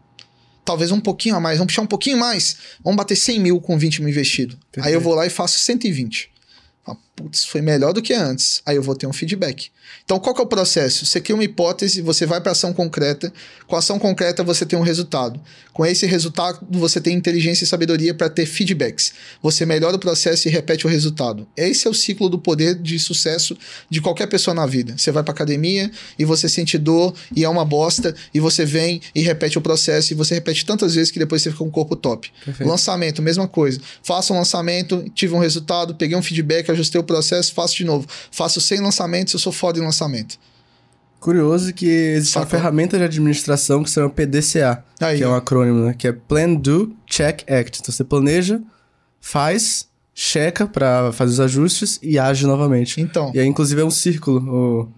Talvez 0.64 0.90
um 0.90 0.98
pouquinho 0.98 1.36
a 1.36 1.40
mais, 1.40 1.58
vamos 1.58 1.72
puxar 1.72 1.82
um 1.82 1.86
pouquinho 1.86 2.18
mais. 2.18 2.56
Vamos 2.82 2.96
bater 2.96 3.14
100 3.14 3.38
mil 3.38 3.60
com 3.60 3.78
20 3.78 4.00
mil 4.00 4.08
investido. 4.08 4.58
Aí 4.78 4.92
eu 4.92 5.00
vou 5.00 5.14
lá 5.14 5.24
e 5.24 5.30
faço 5.30 5.60
120. 5.60 6.30
Putz, 7.16 7.46
foi 7.46 7.62
melhor 7.62 7.94
do 7.94 8.02
que 8.02 8.12
antes. 8.12 8.60
Aí 8.66 8.76
eu 8.76 8.82
vou 8.82 8.94
ter 8.94 9.06
um 9.06 9.12
feedback. 9.12 9.70
Então, 10.04 10.20
qual 10.20 10.34
que 10.34 10.40
é 10.40 10.44
o 10.44 10.46
processo? 10.46 11.06
Você 11.06 11.18
cria 11.18 11.34
uma 11.34 11.42
hipótese, 11.42 12.02
você 12.02 12.26
vai 12.26 12.42
para 12.42 12.52
ação 12.52 12.74
concreta. 12.74 13.32
Com 13.66 13.74
a 13.74 13.78
ação 13.78 13.98
concreta, 13.98 14.44
você 14.44 14.66
tem 14.66 14.78
um 14.78 14.82
resultado. 14.82 15.40
Com 15.72 15.84
esse 15.84 16.04
resultado, 16.06 16.60
você 16.70 17.00
tem 17.00 17.16
inteligência 17.16 17.64
e 17.64 17.66
sabedoria 17.66 18.12
para 18.12 18.28
ter 18.28 18.44
feedbacks. 18.44 19.12
Você 19.42 19.64
melhora 19.64 19.96
o 19.96 19.98
processo 19.98 20.46
e 20.46 20.50
repete 20.50 20.86
o 20.86 20.90
resultado. 20.90 21.46
Esse 21.56 21.86
é 21.86 21.90
o 21.90 21.94
ciclo 21.94 22.28
do 22.28 22.38
poder 22.38 22.74
de 22.74 22.98
sucesso 22.98 23.56
de 23.88 24.00
qualquer 24.00 24.26
pessoa 24.26 24.54
na 24.54 24.66
vida. 24.66 24.96
Você 24.96 25.10
vai 25.10 25.22
para 25.22 25.32
academia 25.32 25.90
e 26.18 26.24
você 26.24 26.48
sente 26.50 26.76
dor 26.76 27.14
e 27.34 27.44
é 27.44 27.48
uma 27.48 27.64
bosta, 27.64 28.14
e 28.34 28.40
você 28.40 28.64
vem 28.64 29.00
e 29.14 29.22
repete 29.22 29.56
o 29.56 29.60
processo, 29.60 30.12
e 30.12 30.16
você 30.16 30.34
repete 30.34 30.66
tantas 30.66 30.94
vezes 30.94 31.10
que 31.10 31.18
depois 31.18 31.42
você 31.42 31.50
fica 31.50 31.62
com 31.62 31.68
um 31.68 31.70
corpo 31.70 31.96
top. 31.96 32.30
Perfeito. 32.44 32.68
Lançamento, 32.68 33.22
mesma 33.22 33.48
coisa. 33.48 33.80
Faço 34.02 34.34
um 34.34 34.36
lançamento, 34.36 35.04
tive 35.14 35.34
um 35.34 35.38
resultado, 35.38 35.94
peguei 35.94 36.16
um 36.16 36.22
feedback, 36.22 36.70
ajustei 36.70 37.00
o 37.00 37.05
processo, 37.06 37.54
faço 37.54 37.74
de 37.76 37.84
novo. 37.84 38.06
Faço 38.30 38.60
100 38.60 38.80
lançamentos, 38.80 39.32
eu 39.34 39.40
sou 39.40 39.52
foda 39.52 39.78
em 39.78 39.82
lançamento. 39.82 40.38
Curioso 41.18 41.72
que 41.72 41.86
existe 41.86 42.36
uma 42.36 42.44
Sacou? 42.44 42.58
ferramenta 42.58 42.98
de 42.98 43.04
administração 43.04 43.82
que 43.82 43.88
se 43.88 43.94
chama 43.94 44.10
PDCA, 44.10 44.84
Aí, 45.00 45.16
que 45.18 45.24
é 45.24 45.28
um 45.28 45.34
acrônimo, 45.34 45.86
né? 45.86 45.94
Que 45.96 46.08
é 46.08 46.12
Plan, 46.12 46.54
Do, 46.54 46.94
Check, 47.06 47.42
Act. 47.50 47.80
Então 47.80 47.92
você 47.92 48.04
planeja, 48.04 48.60
faz, 49.20 49.88
checa 50.14 50.66
pra 50.66 51.10
fazer 51.12 51.32
os 51.32 51.40
ajustes 51.40 51.98
e 52.02 52.18
age 52.18 52.46
novamente. 52.46 53.00
Então. 53.00 53.32
E 53.34 53.40
aí, 53.40 53.46
inclusive, 53.46 53.80
é 53.80 53.84
um 53.84 53.90
círculo. 53.90 54.88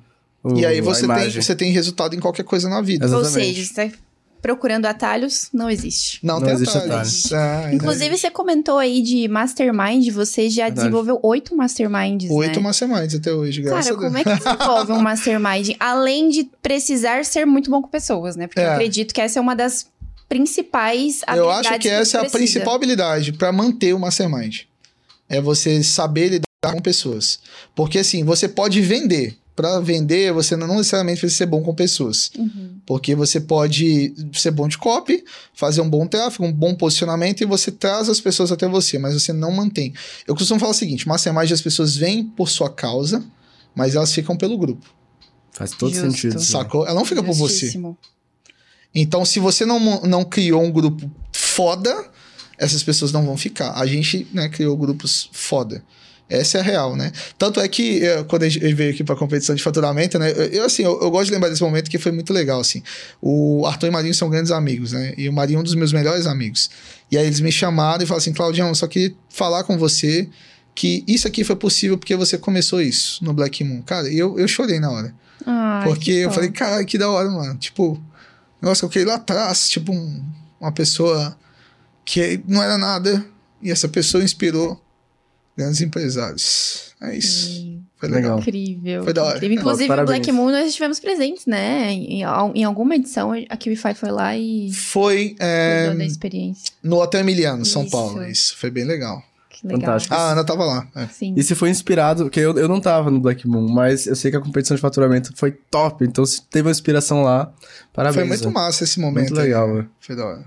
O, 0.43 0.51
o- 0.53 0.59
E 0.59 0.67
aí 0.67 0.81
você 0.81 1.07
tem, 1.07 1.31
você 1.31 1.55
tem 1.57 1.73
resultado 1.73 2.15
em 2.15 2.21
qualquer 2.21 2.43
coisa 2.45 2.69
na 2.69 2.83
vida. 2.83 3.07
Exato. 3.07 3.21
Ou 3.23 3.27
Exatamente. 3.27 3.55
seja, 3.55 3.69
você 3.69 3.75
tá 3.91 3.97
procurando 4.41 4.87
atalhos, 4.87 5.49
não 5.53 5.69
existe. 5.69 6.19
Não, 6.25 6.37
Não 6.39 6.47
tem 6.47 6.55
existe 6.55 6.77
atalhos. 6.79 7.33
Ah, 7.33 7.71
Inclusive, 7.73 8.17
você 8.17 8.31
comentou 8.31 8.79
aí 8.79 9.03
de 9.03 9.27
mastermind, 9.29 10.09
você 10.11 10.49
já 10.49 10.65
Verdade. 10.65 10.77
desenvolveu 10.77 11.19
oito 11.23 11.57
masterminds, 11.57 12.31
Oito 12.31 12.57
né? 12.59 12.63
masterminds 12.63 13.15
até 13.15 13.33
hoje, 13.33 13.63
graças 13.63 13.87
Cara, 13.87 13.97
a 13.97 14.01
Deus. 14.01 14.13
como 14.13 14.19
é 14.19 14.25
que 14.39 14.45
desenvolve 14.45 14.93
um 14.93 15.01
mastermind? 15.01 15.71
Além 15.81 16.29
de 16.29 16.51
precisar 16.63 17.25
ser 17.25 17.45
muito 17.47 17.71
bom 17.71 17.83
com 17.83 17.89
pessoas, 17.89 18.37
né? 18.37 18.47
Porque 18.47 18.61
É. 18.61 18.67
eu 18.67 18.73
acredito 18.73 19.13
que 19.13 19.21
essa 19.21 19.39
é 19.39 19.43
uma 19.43 19.57
das 19.57 19.87
principais 20.29 21.23
Eu 21.27 21.49
habilidades 21.51 21.71
acho 21.71 21.81
que 21.81 21.89
essa 21.89 22.17
é 22.17 22.21
a 22.21 22.23
precisa. 22.23 22.39
principal 22.39 22.75
habilidade 22.75 23.33
para 23.33 23.51
manter 23.51 23.93
o 23.95 23.99
mastermind. 23.99 24.61
É 25.29 25.41
você 25.41 25.83
saber 25.83 26.29
lidar 26.29 26.73
com 26.73 26.81
pessoas. 26.81 27.41
Porque 27.75 27.99
assim, 27.99 28.25
você 28.25 28.49
pode 28.49 28.81
vender. 28.81 29.37
Para 29.59 29.81
vender, 29.81 30.33
você 30.33 30.55
não 30.55 30.69
necessariamente 30.69 31.19
precisa 31.19 31.39
ser 31.39 31.47
bom 31.47 31.61
com 31.65 31.75
pessoas. 31.75 32.31
Uhum. 32.39 32.79
Porque 32.87 33.13
você 33.17 33.41
pode 33.41 34.15
ser 34.33 34.53
bom 34.53 34.69
de 34.69 34.79
copy, 34.79 35.25
fazer 35.53 35.81
um 35.81 35.91
bom 35.91 36.07
tráfego, 36.07 36.45
um 36.45 36.53
bom 36.53 36.77
posicionamento 36.77 37.41
e 37.41 37.45
você 37.45 37.73
traz 37.73 38.09
as 38.09 38.21
pessoas 38.21 38.53
até 38.53 38.69
você, 38.69 39.01
mas 39.01 39.15
você 39.15 39.33
não 39.33 39.51
mantém. 39.51 39.93
Eu 40.29 40.37
costumo 40.37 40.61
falar 40.61 40.71
o 40.71 40.75
seguinte: 40.75 41.09
mastermind 41.09 41.51
as 41.51 41.61
pessoas 41.61 41.97
vêm 41.97 42.23
por 42.23 42.49
sua 42.49 42.71
causa, 42.71 43.25
mas 43.75 43.97
elas 43.97 44.15
ficam 44.15 44.37
pelo 44.37 44.57
grupo. 44.57 44.87
Faz 45.51 45.73
todo 45.73 45.93
Justo. 45.93 46.09
sentido. 46.09 46.41
Sacou? 46.41 46.87
Ela 46.87 46.95
não 46.95 47.05
fica 47.05 47.21
por 47.21 47.35
você. 47.35 47.55
Justíssimo. 47.55 47.99
Então, 48.95 49.25
se 49.25 49.41
você 49.41 49.67
não, 49.67 50.03
não 50.03 50.25
criou 50.25 50.63
um 50.63 50.71
grupo 50.71 51.11
foda, 51.33 52.09
essas 52.57 52.85
pessoas 52.85 53.11
não 53.11 53.27
vão 53.27 53.37
ficar. 53.37 53.73
A 53.73 53.85
gente 53.87 54.25
né, 54.33 54.49
criou 54.49 54.77
grupos 54.77 55.29
foda. 55.33 55.83
Essa 56.31 56.59
é 56.59 56.61
a 56.61 56.65
real, 56.65 56.95
né? 56.95 57.11
Tanto 57.39 57.59
é 57.59 57.67
que 57.69 58.05
eh, 58.05 58.23
quando 58.25 58.43
a 58.43 58.49
gente 58.49 58.75
veio 58.75 58.91
aqui 58.93 59.03
para 59.03 59.17
competição 59.17 59.55
de 59.55 59.63
faturamento, 59.63 60.19
né? 60.19 60.31
Eu, 60.33 60.45
eu, 60.45 60.65
assim, 60.65 60.83
eu, 60.83 61.01
eu 61.01 61.11
gosto 61.11 61.27
de 61.27 61.33
lembrar 61.33 61.49
desse 61.49 61.63
momento 61.63 61.89
que 61.91 61.97
foi 61.99 62.13
muito 62.13 62.33
legal, 62.35 62.61
assim. 62.61 62.83
O 63.21 63.65
Arthur 63.67 63.87
e 63.87 63.89
o 63.89 63.93
Marinho 63.93 64.15
são 64.15 64.29
grandes 64.29 64.51
amigos, 64.53 64.93
né? 64.93 65.15
E 65.17 65.27
o 65.29 65.33
Marinho 65.33 65.57
é 65.57 65.61
um 65.61 65.65
dos 65.65 65.75
meus 65.75 65.93
melhores 65.93 66.27
amigos. 66.27 66.69
E 67.11 67.17
aí 67.17 67.25
eles 67.27 67.41
me 67.41 67.51
chamaram 67.51 68.03
e 68.03 68.07
falaram 68.07 68.19
assim, 68.23 68.33
Claudião, 68.35 68.69
eu 68.69 68.75
só 68.75 68.87
queria 68.87 69.15
falar 69.31 69.65
com 69.65 69.79
você 69.79 70.29
que 70.75 71.03
isso 71.09 71.27
aqui 71.27 71.43
foi 71.45 71.57
possível 71.57 71.97
porque 71.97 72.15
você 72.15 72.37
começou 72.37 72.81
isso 72.83 73.25
no 73.25 73.33
Black 73.33 73.65
Moon. 73.65 73.81
Cara, 73.83 74.07
eu, 74.13 74.39
eu 74.39 74.47
chorei 74.47 74.79
na 74.79 74.91
hora. 74.91 75.15
Ai, 75.47 75.85
porque 75.85 76.05
que 76.13 76.19
eu 76.19 76.31
falei, 76.31 76.51
cara, 76.51 76.85
que 76.85 76.99
da 76.99 77.09
hora, 77.11 77.31
mano. 77.31 77.55
Tipo, 77.57 78.01
que 78.61 78.85
eu 78.85 78.89
criei 78.91 79.07
lá 79.07 79.15
atrás, 79.15 79.69
tipo, 79.71 79.93
um- 79.93 80.23
uma 80.61 80.73
pessoa 80.73 81.37
que 82.05 82.41
não 82.47 82.63
era 82.63 82.77
nada 82.77 83.25
e 83.63 83.71
essa 83.71 83.89
pessoa 83.89 84.23
inspirou 84.23 84.81
grandes 85.59 85.81
empresários. 85.81 86.95
É 87.03 87.17
isso. 87.17 87.47
Sim. 87.51 87.85
Foi 87.97 88.09
legal. 88.09 88.39
Incrível. 88.39 89.03
Foi 89.03 89.13
da 89.13 89.25
hora. 89.25 89.37
Incrível. 89.39 89.59
Inclusive, 89.59 89.93
o 89.93 90.05
Black. 90.05 90.31
Moon 90.31 90.53
nós 90.53 90.69
estivemos 90.69 91.01
presentes, 91.01 91.47
né? 91.47 91.91
Em, 91.91 92.23
em 92.55 92.65
alguma 92.65 92.95
edição, 92.95 93.33
a 93.33 93.57
QIFI 93.57 93.95
foi 93.95 94.11
lá 94.11 94.37
e 94.37 94.73
Foi 94.73 95.35
é, 95.41 95.93
da 95.93 96.05
experiência. 96.05 96.73
no 96.81 97.01
Hotel 97.01 97.23
Emiliano, 97.23 97.65
São 97.65 97.83
Isso. 97.83 97.91
Paulo. 97.91 98.25
Isso, 98.25 98.57
foi 98.57 98.71
bem 98.71 98.85
legal. 98.85 99.21
Que 99.51 99.67
legal. 99.67 99.81
Fantástico. 99.81 100.15
A 100.15 100.31
Ana 100.31 100.45
tava 100.45 100.65
lá. 100.65 100.87
é. 100.95 101.09
Sim. 101.09 101.35
E 101.37 101.43
se 101.43 101.57
foi 101.57 101.71
inspirado, 101.71 102.25
porque 102.25 102.39
eu, 102.39 102.57
eu 102.57 102.69
não 102.69 102.81
tava 102.81 103.11
no 103.11 103.19
Black 103.19 103.49
Moon, 103.49 103.69
mas 103.69 104.07
eu 104.07 104.15
sei 104.15 104.31
que 104.31 104.37
a 104.37 104.41
competição 104.41 104.77
de 104.77 104.81
faturamento 104.81 105.33
foi 105.35 105.51
top, 105.51 106.05
então 106.05 106.25
se 106.25 106.41
teve 106.43 106.69
uma 106.69 106.71
inspiração 106.71 107.25
lá, 107.25 107.53
parabéns. 107.93 108.15
Foi 108.15 108.29
muito 108.29 108.47
né? 108.47 108.55
massa 108.55 108.85
esse 108.85 109.01
momento. 109.01 109.31
Muito 109.31 109.35
legal, 109.35 109.67
aí. 109.67 109.75
velho. 109.75 109.91
Foi 109.99 110.15
da 110.15 110.25
hora. 110.25 110.45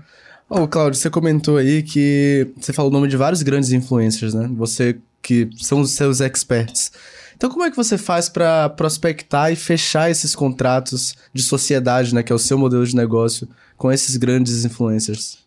Ô, 0.54 0.68
Claudio, 0.68 1.00
você 1.00 1.08
comentou 1.08 1.56
aí 1.56 1.82
que 1.82 2.46
você 2.60 2.74
falou 2.74 2.90
o 2.90 2.92
nome 2.92 3.08
de 3.08 3.16
vários 3.16 3.40
grandes 3.40 3.72
influencers, 3.72 4.34
né? 4.34 4.50
Você 4.52 4.98
que 5.22 5.48
são 5.56 5.80
os 5.80 5.92
seus 5.92 6.20
experts. 6.20 6.92
Então, 7.34 7.48
como 7.48 7.64
é 7.64 7.70
que 7.70 7.76
você 7.76 7.96
faz 7.96 8.28
pra 8.28 8.68
prospectar 8.68 9.50
e 9.50 9.56
fechar 9.56 10.10
esses 10.10 10.34
contratos 10.36 11.16
de 11.32 11.42
sociedade, 11.42 12.14
né? 12.14 12.22
Que 12.22 12.30
é 12.30 12.36
o 12.36 12.38
seu 12.38 12.58
modelo 12.58 12.86
de 12.86 12.94
negócio 12.94 13.48
com 13.78 13.90
esses 13.90 14.18
grandes 14.18 14.62
influencers? 14.62 15.38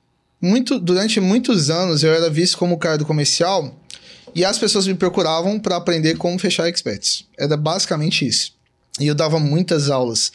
Muito, 0.42 0.80
durante 0.80 1.20
muitos 1.20 1.70
anos 1.70 2.04
eu 2.04 2.12
era 2.12 2.28
visto 2.28 2.58
como 2.58 2.74
o 2.74 2.80
cara 2.80 2.98
do 2.98 3.06
comercial 3.06 3.80
e 4.34 4.44
as 4.44 4.58
pessoas 4.58 4.88
me 4.88 4.96
procuravam 4.96 5.60
para 5.60 5.76
aprender 5.76 6.16
como 6.16 6.40
fechar 6.40 6.68
experts. 6.68 7.28
Era 7.38 7.56
basicamente 7.56 8.26
isso. 8.26 8.56
E 9.00 9.06
eu 9.06 9.14
dava 9.14 9.40
muitas 9.40 9.92
aulas 9.92 10.32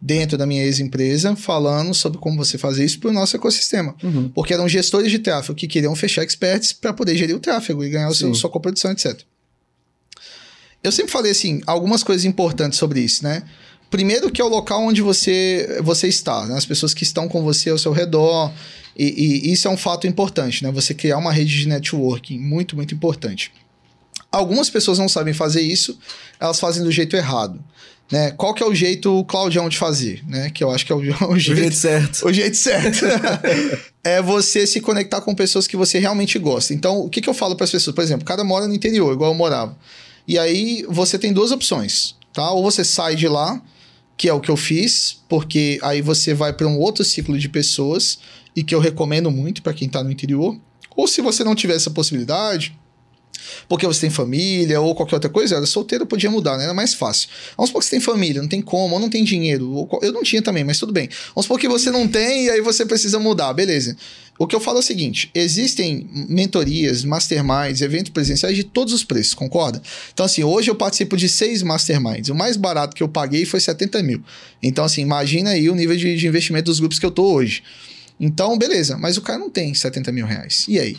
dentro 0.00 0.38
da 0.38 0.46
minha 0.46 0.64
ex-empresa 0.64 1.36
falando 1.36 1.92
sobre 1.92 2.18
como 2.18 2.36
você 2.36 2.56
fazer 2.56 2.84
isso 2.84 2.98
para 2.98 3.10
o 3.10 3.12
nosso 3.12 3.36
ecossistema. 3.36 3.94
Uhum. 4.02 4.30
Porque 4.30 4.54
eram 4.54 4.68
gestores 4.68 5.10
de 5.10 5.18
tráfego 5.18 5.54
que 5.54 5.68
queriam 5.68 5.94
fechar 5.94 6.24
experts 6.24 6.72
para 6.72 6.92
poder 6.92 7.16
gerir 7.16 7.36
o 7.36 7.40
tráfego 7.40 7.84
e 7.84 7.90
ganhar 7.90 8.08
o 8.08 8.14
seu, 8.14 8.34
sua 8.34 8.48
coprodução, 8.48 8.90
etc. 8.92 9.20
Eu 10.82 10.90
sempre 10.90 11.12
falei 11.12 11.32
assim, 11.32 11.60
algumas 11.66 12.02
coisas 12.02 12.24
importantes 12.24 12.78
sobre 12.78 13.00
isso, 13.00 13.22
né? 13.22 13.42
Primeiro 13.90 14.30
que 14.30 14.40
é 14.40 14.44
o 14.44 14.48
local 14.48 14.82
onde 14.82 15.02
você, 15.02 15.80
você 15.82 16.08
está, 16.08 16.46
né? 16.46 16.56
As 16.56 16.64
pessoas 16.64 16.94
que 16.94 17.02
estão 17.02 17.28
com 17.28 17.42
você 17.42 17.70
ao 17.70 17.78
seu 17.78 17.92
redor. 17.92 18.52
E, 18.96 19.48
e 19.48 19.52
isso 19.52 19.68
é 19.68 19.70
um 19.70 19.76
fato 19.76 20.06
importante, 20.06 20.62
né? 20.62 20.70
Você 20.70 20.94
criar 20.94 21.18
uma 21.18 21.32
rede 21.32 21.58
de 21.58 21.68
networking, 21.68 22.38
muito, 22.38 22.76
muito 22.76 22.94
importante. 22.94 23.52
Algumas 24.32 24.70
pessoas 24.70 24.98
não 24.98 25.08
sabem 25.08 25.34
fazer 25.34 25.60
isso, 25.60 25.98
elas 26.38 26.60
fazem 26.60 26.84
do 26.84 26.90
jeito 26.90 27.16
errado. 27.16 27.62
Né? 28.10 28.32
Qual 28.32 28.52
que 28.52 28.62
é 28.62 28.66
o 28.66 28.74
jeito 28.74 29.24
Claudião 29.26 29.68
de 29.68 29.78
fazer, 29.78 30.22
né? 30.26 30.50
Que 30.50 30.64
eu 30.64 30.70
acho 30.70 30.84
que 30.84 30.92
é 30.92 30.94
o, 30.94 30.98
o 31.30 31.38
jeito 31.38 31.60
jeito 31.60 31.76
certo. 31.76 32.26
o 32.26 32.32
jeito 32.32 32.56
certo 32.56 33.04
é 34.02 34.20
você 34.20 34.66
se 34.66 34.80
conectar 34.80 35.20
com 35.20 35.34
pessoas 35.34 35.66
que 35.66 35.76
você 35.76 35.98
realmente 35.98 36.38
gosta. 36.38 36.74
Então, 36.74 37.00
o 37.00 37.08
que, 37.08 37.20
que 37.20 37.28
eu 37.28 37.34
falo 37.34 37.54
para 37.54 37.64
as 37.64 37.70
pessoas? 37.70 37.94
Por 37.94 38.02
exemplo, 38.02 38.22
o 38.22 38.26
cara 38.26 38.42
mora 38.42 38.66
no 38.66 38.74
interior, 38.74 39.12
igual 39.12 39.30
eu 39.30 39.36
morava. 39.36 39.78
E 40.26 40.38
aí 40.38 40.84
você 40.88 41.18
tem 41.18 41.32
duas 41.32 41.52
opções, 41.52 42.16
tá? 42.32 42.50
Ou 42.50 42.62
você 42.62 42.84
sai 42.84 43.14
de 43.14 43.28
lá, 43.28 43.62
que 44.16 44.28
é 44.28 44.32
o 44.32 44.40
que 44.40 44.50
eu 44.50 44.56
fiz, 44.56 45.18
porque 45.28 45.78
aí 45.82 46.02
você 46.02 46.34
vai 46.34 46.52
para 46.52 46.66
um 46.66 46.78
outro 46.78 47.04
ciclo 47.04 47.38
de 47.38 47.48
pessoas 47.48 48.18
e 48.54 48.64
que 48.64 48.74
eu 48.74 48.80
recomendo 48.80 49.30
muito 49.30 49.62
para 49.62 49.72
quem 49.72 49.88
tá 49.88 50.02
no 50.02 50.10
interior. 50.10 50.58
Ou 50.96 51.06
se 51.06 51.20
você 51.20 51.44
não 51.44 51.54
tiver 51.54 51.76
essa 51.76 51.90
possibilidade, 51.90 52.76
porque 53.68 53.86
você 53.86 54.02
tem 54.02 54.10
família 54.10 54.80
ou 54.80 54.94
qualquer 54.94 55.16
outra 55.16 55.30
coisa, 55.30 55.56
era 55.56 55.66
solteiro, 55.66 56.06
podia 56.06 56.30
mudar, 56.30 56.56
né? 56.56 56.64
Era 56.64 56.74
mais 56.74 56.94
fácil. 56.94 57.28
Vamos 57.56 57.70
supor 57.70 57.80
que 57.80 57.86
você 57.86 57.92
tem 57.92 58.00
família, 58.00 58.40
não 58.40 58.48
tem 58.48 58.60
como, 58.60 58.94
ou 58.94 59.00
não 59.00 59.10
tem 59.10 59.24
dinheiro. 59.24 59.70
ou 59.70 60.00
Eu 60.02 60.12
não 60.12 60.22
tinha 60.22 60.42
também, 60.42 60.64
mas 60.64 60.78
tudo 60.78 60.92
bem. 60.92 61.08
Vamos 61.34 61.46
supor 61.46 61.58
que 61.58 61.68
você 61.68 61.90
não 61.90 62.06
tem 62.08 62.46
e 62.46 62.50
aí 62.50 62.60
você 62.60 62.84
precisa 62.86 63.18
mudar, 63.18 63.52
beleza. 63.52 63.96
O 64.40 64.46
que 64.46 64.56
eu 64.56 64.60
falo 64.60 64.78
é 64.78 64.80
o 64.80 64.82
seguinte: 64.82 65.30
existem 65.34 66.08
mentorias, 66.10 67.04
masterminds, 67.04 67.82
eventos 67.82 68.10
presenciais 68.10 68.56
de 68.56 68.64
todos 68.64 68.94
os 68.94 69.04
preços, 69.04 69.34
concorda? 69.34 69.82
Então, 70.14 70.24
assim, 70.24 70.42
hoje 70.42 70.70
eu 70.70 70.74
participo 70.74 71.14
de 71.14 71.28
seis 71.28 71.62
masterminds. 71.62 72.30
O 72.30 72.34
mais 72.34 72.56
barato 72.56 72.96
que 72.96 73.02
eu 73.02 73.08
paguei 73.08 73.44
foi 73.44 73.60
70 73.60 74.02
mil. 74.02 74.24
Então, 74.62 74.82
assim, 74.82 75.02
imagina 75.02 75.50
aí 75.50 75.68
o 75.68 75.74
nível 75.74 75.94
de, 75.94 76.16
de 76.16 76.26
investimento 76.26 76.64
dos 76.64 76.80
grupos 76.80 76.98
que 76.98 77.04
eu 77.04 77.10
tô 77.10 77.34
hoje. 77.34 77.62
Então, 78.18 78.56
beleza, 78.56 78.96
mas 78.96 79.18
o 79.18 79.20
cara 79.20 79.38
não 79.38 79.50
tem 79.50 79.74
70 79.74 80.10
mil 80.10 80.24
reais. 80.24 80.64
E 80.66 80.78
aí? 80.78 80.96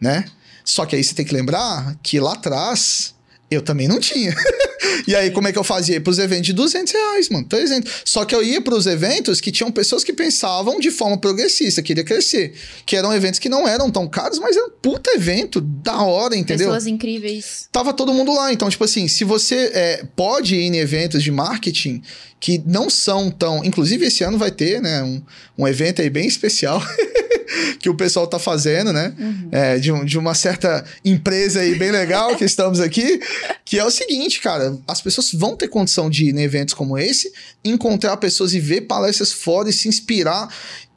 Né? 0.00 0.24
Só 0.64 0.86
que 0.86 0.96
aí 0.96 1.02
você 1.02 1.14
tem 1.14 1.24
que 1.24 1.34
lembrar 1.34 1.96
que 2.02 2.20
lá 2.20 2.34
atrás 2.34 3.14
eu 3.50 3.62
também 3.62 3.88
não 3.88 3.98
tinha. 3.98 4.34
e 5.06 5.14
aí, 5.14 5.30
como 5.30 5.48
é 5.48 5.52
que 5.52 5.58
eu 5.58 5.64
fazia? 5.64 5.94
Ia 5.94 6.00
pros 6.00 6.18
eventos 6.18 6.46
de 6.46 6.52
200 6.52 6.92
reais, 6.92 7.28
mano, 7.28 7.44
300. 7.48 8.02
Só 8.04 8.24
que 8.24 8.34
eu 8.34 8.42
ia 8.42 8.60
pros 8.60 8.86
eventos 8.86 9.40
que 9.40 9.50
tinham 9.50 9.70
pessoas 9.70 10.02
que 10.04 10.12
pensavam 10.12 10.78
de 10.80 10.90
forma 10.90 11.18
progressista, 11.18 11.82
queria 11.82 12.04
crescer. 12.04 12.52
Que 12.86 12.96
eram 12.96 13.12
eventos 13.12 13.38
que 13.38 13.48
não 13.48 13.66
eram 13.68 13.90
tão 13.90 14.08
caros, 14.08 14.38
mas 14.38 14.56
era 14.56 14.66
um 14.66 14.70
puta 14.70 15.10
evento, 15.12 15.60
da 15.60 16.02
hora, 16.02 16.36
entendeu? 16.36 16.66
Pessoas 16.68 16.86
incríveis. 16.86 17.68
tava 17.72 17.92
todo 17.92 18.12
mundo 18.14 18.32
lá. 18.34 18.52
Então, 18.52 18.68
tipo 18.68 18.84
assim, 18.84 19.08
se 19.08 19.24
você 19.24 19.70
é, 19.74 20.04
pode 20.16 20.54
ir 20.56 20.62
em 20.62 20.76
eventos 20.76 21.22
de 21.22 21.30
marketing 21.30 22.02
que 22.38 22.62
não 22.66 22.88
são 22.88 23.30
tão. 23.30 23.62
Inclusive, 23.64 24.06
esse 24.06 24.24
ano 24.24 24.38
vai 24.38 24.50
ter, 24.50 24.80
né? 24.80 25.02
Um, 25.02 25.22
um 25.58 25.68
evento 25.68 26.00
aí 26.00 26.08
bem 26.08 26.26
especial 26.26 26.82
que 27.78 27.88
o 27.88 27.94
pessoal 27.94 28.26
tá 28.26 28.38
fazendo, 28.38 28.92
né? 28.92 29.14
É, 29.52 29.78
de, 29.78 29.92
um- 29.92 30.04
de 30.04 30.18
uma 30.18 30.34
certa 30.34 30.84
empresa 31.04 31.60
aí 31.60 31.74
bem 31.74 31.90
legal 31.90 32.34
que 32.36 32.44
estamos 32.44 32.80
aqui. 32.80 33.20
Que 33.64 33.78
é 33.78 33.84
o 33.84 33.90
seguinte, 33.90 34.40
cara, 34.40 34.69
as 34.86 35.00
pessoas 35.00 35.32
vão 35.32 35.56
ter 35.56 35.68
condição 35.68 36.08
de 36.10 36.26
ir 36.26 36.34
em 36.34 36.40
eventos 36.42 36.74
como 36.74 36.96
esse, 36.98 37.32
encontrar 37.64 38.16
pessoas 38.16 38.54
e 38.54 38.60
ver 38.60 38.82
palestras 38.82 39.32
fora 39.32 39.68
e 39.68 39.72
se 39.72 39.88
inspirar. 39.88 40.52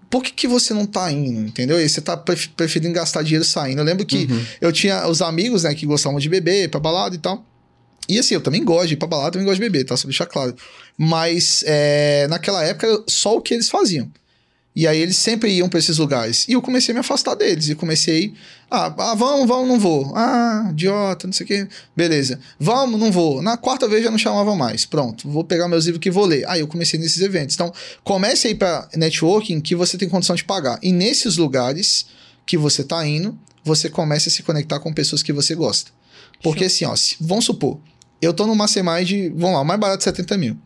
Por 0.10 0.24
que, 0.24 0.32
que 0.32 0.48
você 0.48 0.74
não 0.74 0.86
tá 0.86 1.12
indo, 1.12 1.40
entendeu? 1.48 1.80
E 1.84 1.90
você 1.90 2.00
tá 2.00 2.16
pref- 2.16 2.50
preferindo 2.56 2.94
gastar 2.94 3.24
dinheiro 3.24 3.44
saindo. 3.44 3.80
Eu 3.82 3.86
lembro 3.86 4.06
que 4.06 4.28
eu 4.62 4.72
tinha 4.72 5.08
os 5.08 5.22
amigos, 5.24 5.64
né, 5.64 5.74
que 5.74 5.86
gostavam 5.88 6.20
de 6.20 6.30
beber, 6.30 6.70
pra 6.70 6.80
balada 6.80 7.16
e 7.16 7.18
tal. 7.18 7.44
E 8.08 8.20
assim, 8.20 8.36
eu 8.36 8.42
também 8.42 8.64
gosto 8.64 8.90
de 8.90 8.94
ir 8.94 8.98
pra 8.98 9.08
balada, 9.08 9.32
também 9.32 9.46
gosto 9.46 9.56
de 9.56 9.62
beber, 9.62 9.86
tá? 9.86 9.96
Só 9.98 10.08
deixar 10.08 10.26
claro. 10.28 10.54
Mas 10.98 11.64
é, 11.66 12.28
naquela 12.30 12.64
época, 12.64 13.04
só 13.08 13.38
o 13.38 13.42
que 13.42 13.54
eles 13.54 13.70
faziam. 13.70 14.12
E 14.76 14.88
aí 14.88 15.00
eles 15.00 15.18
sempre 15.18 15.52
iam 15.52 15.70
pra 15.70 15.78
esses 15.78 15.98
lugares. 15.98 16.48
E 16.48 16.54
eu 16.54 16.62
comecei 16.62 16.92
a 16.92 16.96
me 16.96 17.00
afastar 17.00 17.36
deles. 17.36 17.70
E 17.70 17.76
comecei. 17.76 18.34
Ah, 18.72 18.94
ah, 18.98 19.14
vamos, 19.14 19.48
vamos, 19.48 19.68
não 19.68 19.80
vou. 19.80 20.12
Ah, 20.16 20.70
idiota, 20.72 21.28
não 21.28 21.34
sei 21.34 21.44
o 21.44 21.48
quê. 21.48 21.68
Beleza. 21.96 22.40
Vamos, 22.60 23.00
não 23.00 23.12
vou. 23.12 23.42
Na 23.42 23.56
quarta 23.56 23.88
vez 23.88 24.04
já 24.04 24.10
não 24.10 24.18
chamavam 24.18 24.56
mais. 24.56 24.84
Pronto, 24.84 25.30
vou 25.30 25.44
pegar 25.44 25.68
meus 25.68 25.86
livros 25.86 26.02
que 26.02 26.10
vou 26.10 26.26
ler. 26.26 26.48
Aí 26.50 26.62
eu 26.62 26.68
comecei 26.68 27.00
nesses 27.00 27.22
eventos. 27.22 27.54
Então, 27.54 27.72
comece 28.04 28.48
aí 28.48 28.56
pra 28.56 28.88
networking 28.96 29.62
que 29.62 29.76
você 29.76 29.96
tem 29.98 30.10
condição 30.10 30.36
de 30.36 30.44
pagar. 30.44 30.80
E 30.82 30.92
nesses 30.92 31.38
lugares 31.38 32.08
que 32.46 32.58
você 32.58 32.84
tá 32.84 33.06
indo, 33.06 33.38
você 33.64 33.90
começa 33.90 34.30
a 34.30 34.32
se 34.32 34.42
conectar 34.42 34.80
com 34.80 34.92
pessoas 34.92 35.22
que 35.22 35.32
você 35.32 35.54
gosta. 35.54 35.92
Porque 36.42 36.66
assim, 36.66 36.84
ó, 36.86 36.94
vamos 37.22 37.46
supor, 37.46 37.80
eu 38.22 38.34
tô 38.34 38.46
no 38.46 38.56
Mastermind 38.56 39.08
de, 39.08 39.30
vamos 39.30 39.54
lá, 39.54 39.62
o 39.62 39.66
mais 39.66 39.80
barato 39.80 40.00
de 40.00 40.04
70 40.04 40.38
mil. 40.38 40.58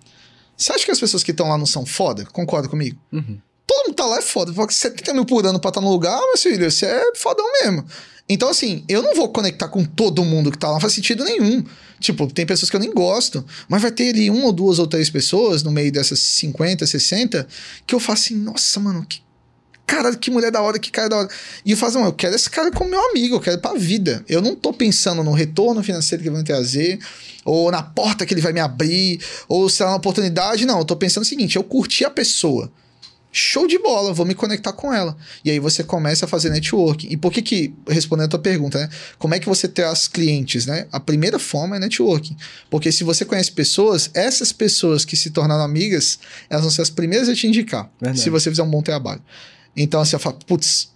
Você 0.55 0.74
acha 0.74 0.84
que 0.84 0.91
as 0.91 0.99
pessoas 0.99 1.24
que 1.24 1.32
estão 1.32 1.49
lá 1.49 1.58
não 1.58 1.68
são 1.68 1.86
foda? 1.86 2.26
Concorda 2.26 2.68
comigo? 2.68 2.99
Uhum. 3.12 3.38
Todo 3.78 3.86
mundo 3.86 3.95
tá 3.95 4.05
lá 4.05 4.17
é 4.17 4.21
foda. 4.23 4.51
Fala 4.51 4.67
que 4.67 4.73
70 4.73 5.13
mil 5.13 5.25
por 5.25 5.45
ano 5.45 5.59
pra 5.59 5.69
estar 5.69 5.82
no 5.82 5.91
lugar, 5.91 6.19
meu 6.19 6.38
filho, 6.38 6.69
você 6.69 6.88
é 6.88 7.15
fodão 7.15 7.45
mesmo. 7.61 7.86
Então, 8.28 8.49
assim, 8.49 8.84
eu 8.89 9.03
não 9.03 9.13
vou 9.13 9.30
conectar 9.30 9.67
com 9.67 9.86
todo 9.86 10.25
mundo 10.25 10.51
que 10.51 10.57
tá 10.57 10.67
lá, 10.67 10.73
não 10.73 10.82
faz 10.82 10.93
sentido 10.93 11.23
nenhum. 11.23 11.63
Tipo, 11.99 12.25
tem 12.28 12.45
pessoas 12.45 12.71
que 12.71 12.75
eu 12.75 12.80
nem 12.80 12.91
gosto, 12.91 13.45
mas 13.69 13.82
vai 13.82 13.91
ter 13.91 14.09
ali 14.09 14.32
uma 14.32 14.45
ou 14.45 14.51
duas 14.51 14.80
ou 14.80 14.88
três 14.88 15.11
pessoas 15.11 15.61
no 15.61 15.71
meio 15.71 15.91
dessas 15.91 16.19
50, 16.19 16.88
60, 16.88 17.47
que 17.86 17.93
eu 17.93 17.99
faço 17.99 18.25
assim, 18.25 18.36
nossa, 18.36 18.80
mano, 18.80 19.05
que 19.07 19.21
cara, 19.86 20.13
que 20.15 20.32
mulher 20.32 20.51
da 20.51 20.61
hora, 20.61 20.80
que 20.80 20.91
cara 20.91 21.07
da 21.07 21.17
hora. 21.17 21.30
E 21.63 21.71
eu 21.71 21.78
falo, 21.78 21.91
assim, 21.91 22.03
eu 22.03 22.13
quero 22.13 22.36
esse 22.36 22.49
cara 22.49 22.71
como 22.71 22.89
meu 22.89 23.09
amigo, 23.11 23.36
eu 23.36 23.39
quero 23.39 23.59
pra 23.59 23.75
vida. 23.75 24.25
Eu 24.28 24.41
não 24.41 24.55
tô 24.55 24.73
pensando 24.73 25.23
no 25.23 25.32
retorno 25.32 25.84
financeiro 25.84 26.23
que 26.23 26.28
ele 26.28 26.34
vai 26.34 26.41
me 26.41 26.47
trazer, 26.47 26.99
ou 27.45 27.71
na 27.71 27.84
porta 27.84 28.25
que 28.25 28.34
ele 28.34 28.41
vai 28.41 28.51
me 28.51 28.59
abrir, 28.59 29.21
ou 29.47 29.69
se 29.69 29.84
é 29.84 29.86
uma 29.86 29.97
oportunidade. 29.97 30.65
Não, 30.65 30.80
eu 30.80 30.86
tô 30.86 30.95
pensando 30.95 31.23
o 31.23 31.28
seguinte, 31.28 31.55
eu 31.55 31.63
curti 31.63 32.03
a 32.03 32.09
pessoa. 32.09 32.71
Show 33.32 33.67
de 33.67 33.78
bola, 33.78 34.13
vou 34.13 34.25
me 34.25 34.34
conectar 34.34 34.73
com 34.73 34.91
ela. 34.91 35.15
E 35.43 35.51
aí 35.51 35.59
você 35.59 35.84
começa 35.84 36.25
a 36.25 36.28
fazer 36.28 36.49
networking. 36.49 37.07
E 37.09 37.17
por 37.17 37.32
que 37.32 37.41
que, 37.41 37.73
respondendo 37.88 38.25
a 38.25 38.30
tua 38.30 38.39
pergunta, 38.39 38.80
né? 38.80 38.89
Como 39.19 39.36
é 39.36 39.39
que 39.39 39.47
você 39.47 39.67
traz 39.67 40.07
clientes, 40.07 40.65
né? 40.65 40.88
A 40.91 40.99
primeira 40.99 41.38
forma 41.38 41.75
é 41.75 41.80
networking. 41.80 42.36
Porque 42.69 42.91
se 42.91 43.03
você 43.03 43.25
conhece 43.25 43.51
pessoas, 43.51 44.09
essas 44.13 44.51
pessoas 44.51 45.05
que 45.05 45.15
se 45.15 45.30
tornaram 45.30 45.63
amigas, 45.63 46.19
elas 46.49 46.63
vão 46.63 46.71
ser 46.71 46.82
as 46.82 46.89
primeiras 46.89 47.30
a 47.30 47.36
te 47.36 47.45
indicar. 47.47 47.91
Verdade. 47.99 48.21
Se 48.21 48.30
você 48.30 48.49
fizer 48.49 48.63
um 48.63 48.71
bom 48.71 48.82
trabalho. 48.82 49.21
Então, 49.75 50.01
assim, 50.01 50.15
eu 50.15 50.19
falo, 50.19 50.39
putz, 50.47 50.91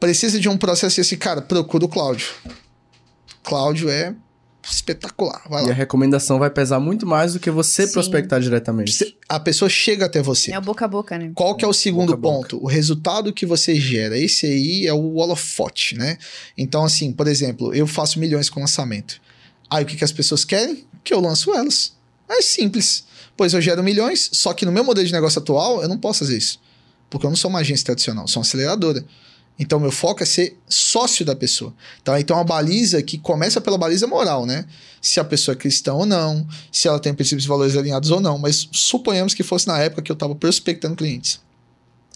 precisa 0.00 0.40
de 0.40 0.48
um 0.48 0.56
processo 0.56 1.00
esse 1.00 1.16
cara, 1.16 1.42
procura 1.42 1.84
o 1.84 1.88
Cláudio. 1.88 2.28
Cláudio 3.42 3.90
é 3.90 4.14
espetacular. 4.70 5.42
Vai 5.48 5.62
E 5.62 5.66
a 5.66 5.68
lá. 5.68 5.74
recomendação 5.74 6.38
vai 6.38 6.50
pesar 6.50 6.78
muito 6.80 7.06
mais 7.06 7.32
do 7.34 7.40
que 7.40 7.50
você 7.50 7.86
Sim. 7.86 7.92
prospectar 7.92 8.40
diretamente. 8.40 9.16
A 9.28 9.40
pessoa 9.40 9.68
chega 9.68 10.06
até 10.06 10.22
você. 10.22 10.52
É 10.52 10.58
o 10.58 10.62
boca 10.62 10.84
a 10.84 10.88
boca, 10.88 11.18
né? 11.18 11.32
Qual 11.34 11.56
que 11.56 11.64
é 11.64 11.68
o 11.68 11.72
segundo 11.72 12.16
Boca 12.16 12.28
a 12.28 12.32
boca. 12.32 12.48
ponto? 12.50 12.64
O 12.64 12.66
resultado 12.66 13.32
que 13.32 13.44
você 13.46 13.74
gera. 13.74 14.18
Esse 14.18 14.46
aí 14.46 14.86
é 14.86 14.92
o 14.92 15.14
holofote, 15.16 15.96
né? 15.96 16.18
Então, 16.56 16.84
assim, 16.84 17.12
por 17.12 17.26
exemplo, 17.26 17.74
eu 17.74 17.86
faço 17.86 18.18
milhões 18.18 18.48
com 18.48 18.60
lançamento. 18.60 19.20
Aí 19.70 19.84
o 19.84 19.86
que, 19.86 19.96
que 19.96 20.04
as 20.04 20.12
pessoas 20.12 20.44
querem? 20.44 20.84
Que 21.02 21.12
eu 21.14 21.20
lanço 21.20 21.52
elas. 21.54 21.92
É 22.28 22.40
simples. 22.42 23.04
Pois 23.36 23.54
eu 23.54 23.60
gero 23.60 23.82
milhões, 23.82 24.28
só 24.32 24.52
que 24.52 24.64
no 24.66 24.72
meu 24.72 24.84
modelo 24.84 25.06
de 25.06 25.12
negócio 25.12 25.40
atual, 25.40 25.82
eu 25.82 25.88
não 25.88 25.98
posso 25.98 26.20
fazer 26.20 26.36
isso. 26.36 26.60
Porque 27.10 27.26
eu 27.26 27.30
não 27.30 27.36
sou 27.36 27.48
uma 27.50 27.60
agência 27.60 27.84
tradicional, 27.86 28.28
sou 28.28 28.40
uma 28.40 28.46
aceleradora. 28.46 29.04
Então, 29.58 29.78
meu 29.78 29.92
foco 29.92 30.22
é 30.22 30.26
ser 30.26 30.58
sócio 30.68 31.24
da 31.24 31.36
pessoa. 31.36 31.72
Então, 32.00 32.14
aí 32.14 32.24
tem 32.24 32.34
uma 32.34 32.44
baliza 32.44 33.02
que 33.02 33.18
começa 33.18 33.60
pela 33.60 33.78
baliza 33.78 34.06
moral, 34.06 34.44
né? 34.44 34.64
Se 35.00 35.20
a 35.20 35.24
pessoa 35.24 35.54
é 35.54 35.56
cristã 35.56 35.94
ou 35.94 36.06
não, 36.06 36.46
se 36.70 36.88
ela 36.88 36.98
tem 36.98 37.14
princípios 37.14 37.44
e 37.44 37.48
valores 37.48 37.76
alinhados 37.76 38.10
ou 38.10 38.20
não. 38.20 38.38
Mas 38.38 38.68
suponhamos 38.72 39.34
que 39.34 39.42
fosse 39.42 39.66
na 39.66 39.78
época 39.78 40.02
que 40.02 40.10
eu 40.10 40.14
estava 40.14 40.34
prospectando 40.34 40.96
clientes. 40.96 41.40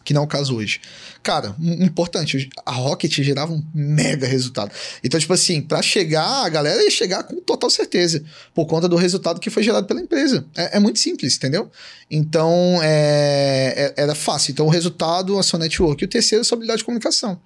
Que 0.06 0.14
não 0.14 0.22
é 0.22 0.24
o 0.24 0.28
caso 0.28 0.54
hoje. 0.54 0.80
Cara, 1.20 1.56
importante, 1.60 2.48
a 2.64 2.70
Rocket 2.70 3.12
gerava 3.12 3.52
um 3.52 3.60
mega 3.74 4.24
resultado. 4.24 4.70
Então, 5.02 5.18
tipo 5.18 5.32
assim, 5.32 5.60
para 5.60 5.82
chegar, 5.82 6.44
a 6.44 6.48
galera 6.48 6.80
ia 6.80 6.90
chegar 6.92 7.24
com 7.24 7.40
total 7.40 7.68
certeza, 7.68 8.22
por 8.54 8.66
conta 8.66 8.88
do 8.88 8.94
resultado 8.94 9.40
que 9.40 9.50
foi 9.50 9.64
gerado 9.64 9.84
pela 9.84 10.00
empresa. 10.00 10.46
É, 10.56 10.76
é 10.76 10.78
muito 10.78 11.00
simples, 11.00 11.34
entendeu? 11.36 11.68
Então, 12.08 12.78
é, 12.84 13.92
é- 13.96 14.02
era 14.04 14.14
fácil. 14.14 14.52
Então, 14.52 14.66
o 14.66 14.70
resultado, 14.70 15.36
a 15.40 15.42
sua 15.42 15.58
network. 15.58 16.04
E 16.04 16.06
o 16.06 16.08
terceiro, 16.08 16.42
a 16.42 16.44
sua 16.44 16.54
habilidade 16.54 16.78
de 16.78 16.84
comunicação. 16.84 17.40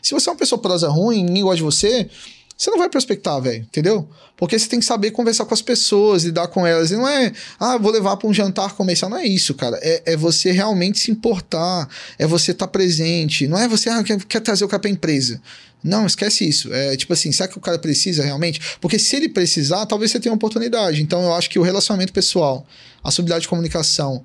Se 0.00 0.14
você 0.14 0.30
é 0.30 0.32
uma 0.32 0.38
pessoa 0.38 0.58
prosa 0.58 0.88
ruim, 0.88 1.22
ninguém 1.22 1.42
gosta 1.42 1.56
de 1.58 1.62
você, 1.64 2.08
você 2.56 2.70
não 2.70 2.78
vai 2.78 2.88
prospectar, 2.88 3.38
velho, 3.40 3.62
entendeu? 3.62 4.08
Porque 4.36 4.58
você 4.58 4.66
tem 4.66 4.78
que 4.78 4.84
saber 4.84 5.10
conversar 5.10 5.44
com 5.44 5.52
as 5.52 5.60
pessoas, 5.60 6.24
lidar 6.24 6.48
com 6.48 6.66
elas. 6.66 6.90
E 6.90 6.96
não 6.96 7.06
é, 7.06 7.32
ah, 7.60 7.76
vou 7.76 7.92
levar 7.92 8.16
para 8.16 8.28
um 8.28 8.32
jantar 8.32 8.74
comercial. 8.74 9.10
Não 9.10 9.18
é 9.18 9.26
isso, 9.26 9.54
cara. 9.54 9.78
É, 9.82 10.02
é 10.06 10.16
você 10.16 10.52
realmente 10.52 10.98
se 10.98 11.10
importar, 11.10 11.86
é 12.18 12.26
você 12.26 12.52
estar 12.52 12.68
presente. 12.68 13.46
Não 13.46 13.58
é 13.58 13.68
você, 13.68 13.90
ah, 13.90 14.02
quer, 14.02 14.24
quer 14.24 14.40
trazer 14.40 14.64
o 14.64 14.68
cara 14.68 14.80
pra 14.80 14.90
empresa. 14.90 15.40
Não, 15.84 16.06
esquece 16.06 16.48
isso. 16.48 16.72
É 16.72 16.96
tipo 16.96 17.12
assim, 17.12 17.30
será 17.30 17.48
que 17.48 17.58
o 17.58 17.60
cara 17.60 17.78
precisa 17.78 18.24
realmente? 18.24 18.60
Porque 18.80 18.98
se 18.98 19.16
ele 19.16 19.28
precisar, 19.28 19.84
talvez 19.86 20.10
você 20.10 20.18
tenha 20.18 20.32
uma 20.32 20.36
oportunidade. 20.36 21.02
Então 21.02 21.22
eu 21.22 21.34
acho 21.34 21.50
que 21.50 21.58
o 21.58 21.62
relacionamento 21.62 22.12
pessoal, 22.12 22.66
a 23.06 23.10
sua 23.10 23.22
habilidade 23.22 23.42
de 23.42 23.48
comunicação, 23.48 24.24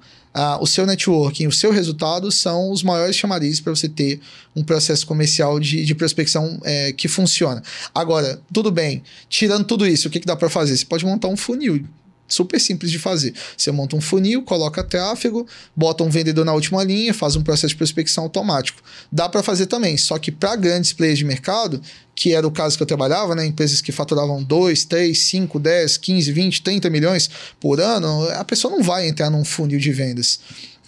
o 0.59 0.65
seu 0.65 0.85
networking, 0.85 1.45
o 1.45 1.51
seu 1.51 1.71
resultado 1.71 2.31
são 2.31 2.71
os 2.71 2.83
maiores 2.83 3.15
chamarizes 3.15 3.59
para 3.59 3.75
você 3.75 3.87
ter 3.87 4.19
um 4.55 4.63
processo 4.63 5.05
comercial 5.05 5.59
de, 5.59 5.85
de 5.85 5.93
prospecção 5.93 6.59
é, 6.63 6.91
que 6.93 7.07
funciona. 7.07 7.61
Agora, 7.93 8.41
tudo 8.51 8.71
bem, 8.71 9.03
tirando 9.29 9.65
tudo 9.65 9.85
isso, 9.85 10.07
o 10.07 10.11
que, 10.11 10.19
que 10.19 10.25
dá 10.25 10.35
para 10.35 10.49
fazer? 10.49 10.75
Você 10.75 10.85
pode 10.85 11.05
montar 11.05 11.27
um 11.27 11.37
funil. 11.37 11.85
Super 12.31 12.59
simples 12.59 12.89
de 12.89 12.97
fazer. 12.97 13.33
Você 13.57 13.71
monta 13.71 13.95
um 13.95 14.01
funil, 14.01 14.41
coloca 14.43 14.81
tráfego, 14.83 15.45
bota 15.75 16.01
um 16.03 16.09
vendedor 16.09 16.45
na 16.45 16.53
última 16.53 16.81
linha, 16.81 17.13
faz 17.13 17.35
um 17.35 17.41
processo 17.41 17.69
de 17.69 17.75
prospecção 17.75 18.23
automático. 18.23 18.81
Dá 19.11 19.27
para 19.27 19.43
fazer 19.43 19.65
também, 19.65 19.97
só 19.97 20.17
que 20.17 20.31
para 20.31 20.55
grandes 20.55 20.93
players 20.93 21.19
de 21.19 21.25
mercado, 21.25 21.81
que 22.15 22.33
era 22.33 22.47
o 22.47 22.51
caso 22.51 22.77
que 22.77 22.83
eu 22.83 22.87
trabalhava, 22.87 23.35
né, 23.35 23.45
empresas 23.45 23.81
que 23.81 23.91
faturavam 23.91 24.41
2, 24.41 24.85
3, 24.85 25.17
5, 25.17 25.59
10, 25.59 25.97
15, 25.97 26.31
20, 26.31 26.61
30 26.61 26.89
milhões 26.89 27.29
por 27.59 27.81
ano, 27.81 28.29
a 28.29 28.45
pessoa 28.45 28.73
não 28.73 28.81
vai 28.81 29.09
entrar 29.09 29.29
num 29.29 29.43
funil 29.43 29.79
de 29.79 29.91
vendas. 29.91 30.39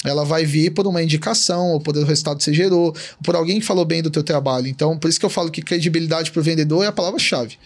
Ela 0.05 0.23
vai 0.23 0.45
vir 0.45 0.71
por 0.71 0.85
uma 0.87 1.01
indicação, 1.03 1.71
ou 1.71 1.79
por 1.79 1.97
o 1.97 2.03
resultado 2.03 2.37
que 2.37 2.43
você 2.43 2.53
gerou, 2.53 2.87
ou 2.87 2.95
por 3.23 3.35
alguém 3.35 3.59
que 3.59 3.65
falou 3.65 3.85
bem 3.85 4.01
do 4.01 4.09
teu 4.09 4.23
trabalho. 4.23 4.67
Então, 4.67 4.97
por 4.97 5.09
isso 5.09 5.19
que 5.19 5.25
eu 5.25 5.29
falo 5.29 5.49
que 5.49 5.61
credibilidade 5.61 6.31
para 6.31 6.39
o 6.39 6.43
vendedor 6.43 6.83
é 6.83 6.87
a 6.87 6.91
palavra-chave. 6.91 7.57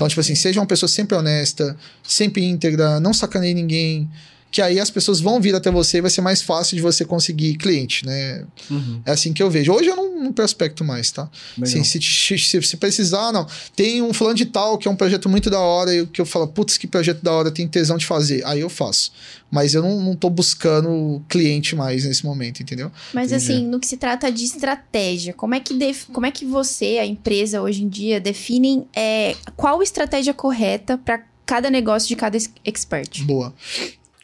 Então, 0.00 0.08
tipo 0.08 0.22
assim, 0.22 0.34
seja 0.34 0.58
uma 0.58 0.66
pessoa 0.66 0.88
sempre 0.88 1.14
honesta, 1.14 1.76
sempre 2.02 2.42
íntegra, 2.42 2.98
não 3.00 3.12
sacaneie 3.12 3.52
ninguém, 3.52 4.08
que 4.50 4.60
aí 4.60 4.80
as 4.80 4.90
pessoas 4.90 5.20
vão 5.20 5.40
vir 5.40 5.54
até 5.54 5.70
você 5.70 5.98
e 5.98 6.00
vai 6.00 6.10
ser 6.10 6.20
mais 6.22 6.42
fácil 6.42 6.76
de 6.76 6.82
você 6.82 7.04
conseguir 7.04 7.56
cliente, 7.56 8.04
né? 8.04 8.44
Uhum. 8.70 9.00
É 9.06 9.12
assim 9.12 9.32
que 9.32 9.40
eu 9.42 9.48
vejo. 9.50 9.72
Hoje 9.72 9.88
eu 9.88 9.94
não, 9.96 10.24
não 10.24 10.32
prospecto 10.32 10.84
mais, 10.84 11.10
tá? 11.12 11.30
Assim, 11.62 11.84
se, 11.84 12.00
se, 12.02 12.62
se 12.62 12.76
precisar, 12.76 13.30
não. 13.32 13.46
Tem 13.76 14.02
um 14.02 14.12
fulano 14.12 14.36
de 14.36 14.46
tal 14.46 14.76
que 14.76 14.88
é 14.88 14.90
um 14.90 14.96
projeto 14.96 15.28
muito 15.28 15.48
da 15.48 15.60
hora 15.60 15.94
e 15.94 16.04
que 16.06 16.20
eu 16.20 16.26
falo, 16.26 16.48
putz, 16.48 16.76
que 16.76 16.86
projeto 16.88 17.22
da 17.22 17.32
hora, 17.32 17.50
tem 17.50 17.68
tesão 17.68 17.96
de 17.96 18.06
fazer. 18.06 18.44
Aí 18.44 18.58
eu 18.60 18.68
faço. 18.68 19.12
Mas 19.50 19.74
eu 19.74 19.82
não, 19.82 20.00
não 20.00 20.16
tô 20.16 20.28
buscando 20.30 21.22
cliente 21.28 21.74
mais 21.76 22.04
nesse 22.04 22.24
momento, 22.24 22.60
entendeu? 22.60 22.90
Mas 23.14 23.32
Entendi. 23.32 23.52
assim, 23.52 23.66
no 23.66 23.78
que 23.80 23.86
se 23.86 23.96
trata 23.96 24.30
de 24.32 24.44
estratégia, 24.44 25.32
como 25.32 25.54
é 25.54 25.60
que, 25.60 25.74
def- 25.74 26.06
como 26.12 26.26
é 26.26 26.30
que 26.30 26.44
você, 26.44 26.98
a 27.00 27.06
empresa 27.06 27.60
hoje 27.62 27.82
em 27.84 27.88
dia, 27.88 28.20
definem 28.20 28.86
é, 28.94 29.36
qual 29.56 29.82
estratégia 29.82 30.34
correta 30.34 30.98
para 30.98 31.22
cada 31.46 31.68
negócio 31.70 32.08
de 32.08 32.14
cada 32.16 32.36
ex- 32.36 32.50
expert? 32.64 33.22
Boa. 33.24 33.52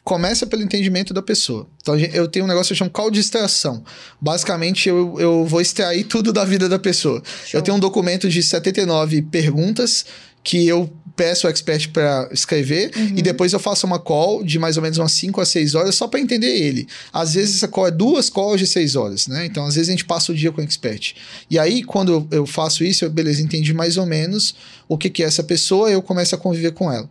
Começa 0.06 0.46
pelo 0.46 0.62
entendimento 0.62 1.12
da 1.12 1.20
pessoa. 1.20 1.66
Então, 1.82 1.98
eu 1.98 2.28
tenho 2.28 2.44
um 2.44 2.48
negócio 2.48 2.68
que 2.68 2.74
eu 2.74 2.76
chamo 2.76 2.90
call 2.92 3.10
de 3.10 3.18
extração. 3.18 3.82
Basicamente, 4.20 4.88
eu, 4.88 5.18
eu 5.18 5.44
vou 5.44 5.60
extrair 5.60 6.04
tudo 6.04 6.32
da 6.32 6.44
vida 6.44 6.68
da 6.68 6.78
pessoa. 6.78 7.20
Eu 7.52 7.60
tenho 7.60 7.76
um 7.76 7.80
documento 7.80 8.28
de 8.28 8.40
79 8.40 9.22
perguntas 9.22 10.06
que 10.44 10.64
eu 10.64 10.88
peço 11.16 11.48
o 11.48 11.50
expert 11.50 11.88
para 11.88 12.28
escrever 12.30 12.92
e 13.16 13.20
depois 13.20 13.52
eu 13.52 13.58
faço 13.58 13.84
uma 13.84 13.98
call 13.98 14.44
de 14.44 14.60
mais 14.60 14.76
ou 14.76 14.82
menos 14.84 14.96
umas 14.96 15.10
5 15.10 15.40
a 15.40 15.44
6 15.44 15.74
horas 15.74 15.96
só 15.96 16.06
para 16.06 16.20
entender 16.20 16.54
ele. 16.56 16.86
Às 17.12 17.34
vezes 17.34 17.56
essa 17.56 17.66
call 17.66 17.88
é 17.88 17.90
duas 17.90 18.30
calls 18.30 18.60
de 18.60 18.66
6 18.68 18.94
horas, 18.94 19.26
né? 19.26 19.44
Então 19.44 19.66
às 19.66 19.74
vezes 19.74 19.88
a 19.88 19.90
gente 19.90 20.04
passa 20.04 20.30
o 20.30 20.34
dia 20.36 20.52
com 20.52 20.60
o 20.60 20.64
expert. 20.64 21.14
E 21.50 21.58
aí 21.58 21.82
quando 21.82 22.12
eu, 22.12 22.28
eu 22.30 22.46
faço 22.46 22.84
isso, 22.84 23.04
eu, 23.04 23.10
beleza, 23.10 23.42
entendi 23.42 23.74
mais 23.74 23.96
ou 23.96 24.06
menos 24.06 24.54
o 24.88 24.96
que, 24.96 25.10
que 25.10 25.24
é 25.24 25.26
essa 25.26 25.42
pessoa, 25.42 25.90
eu 25.90 26.00
começo 26.00 26.32
a 26.32 26.38
conviver 26.38 26.70
com 26.70 26.92
ela. 26.92 27.10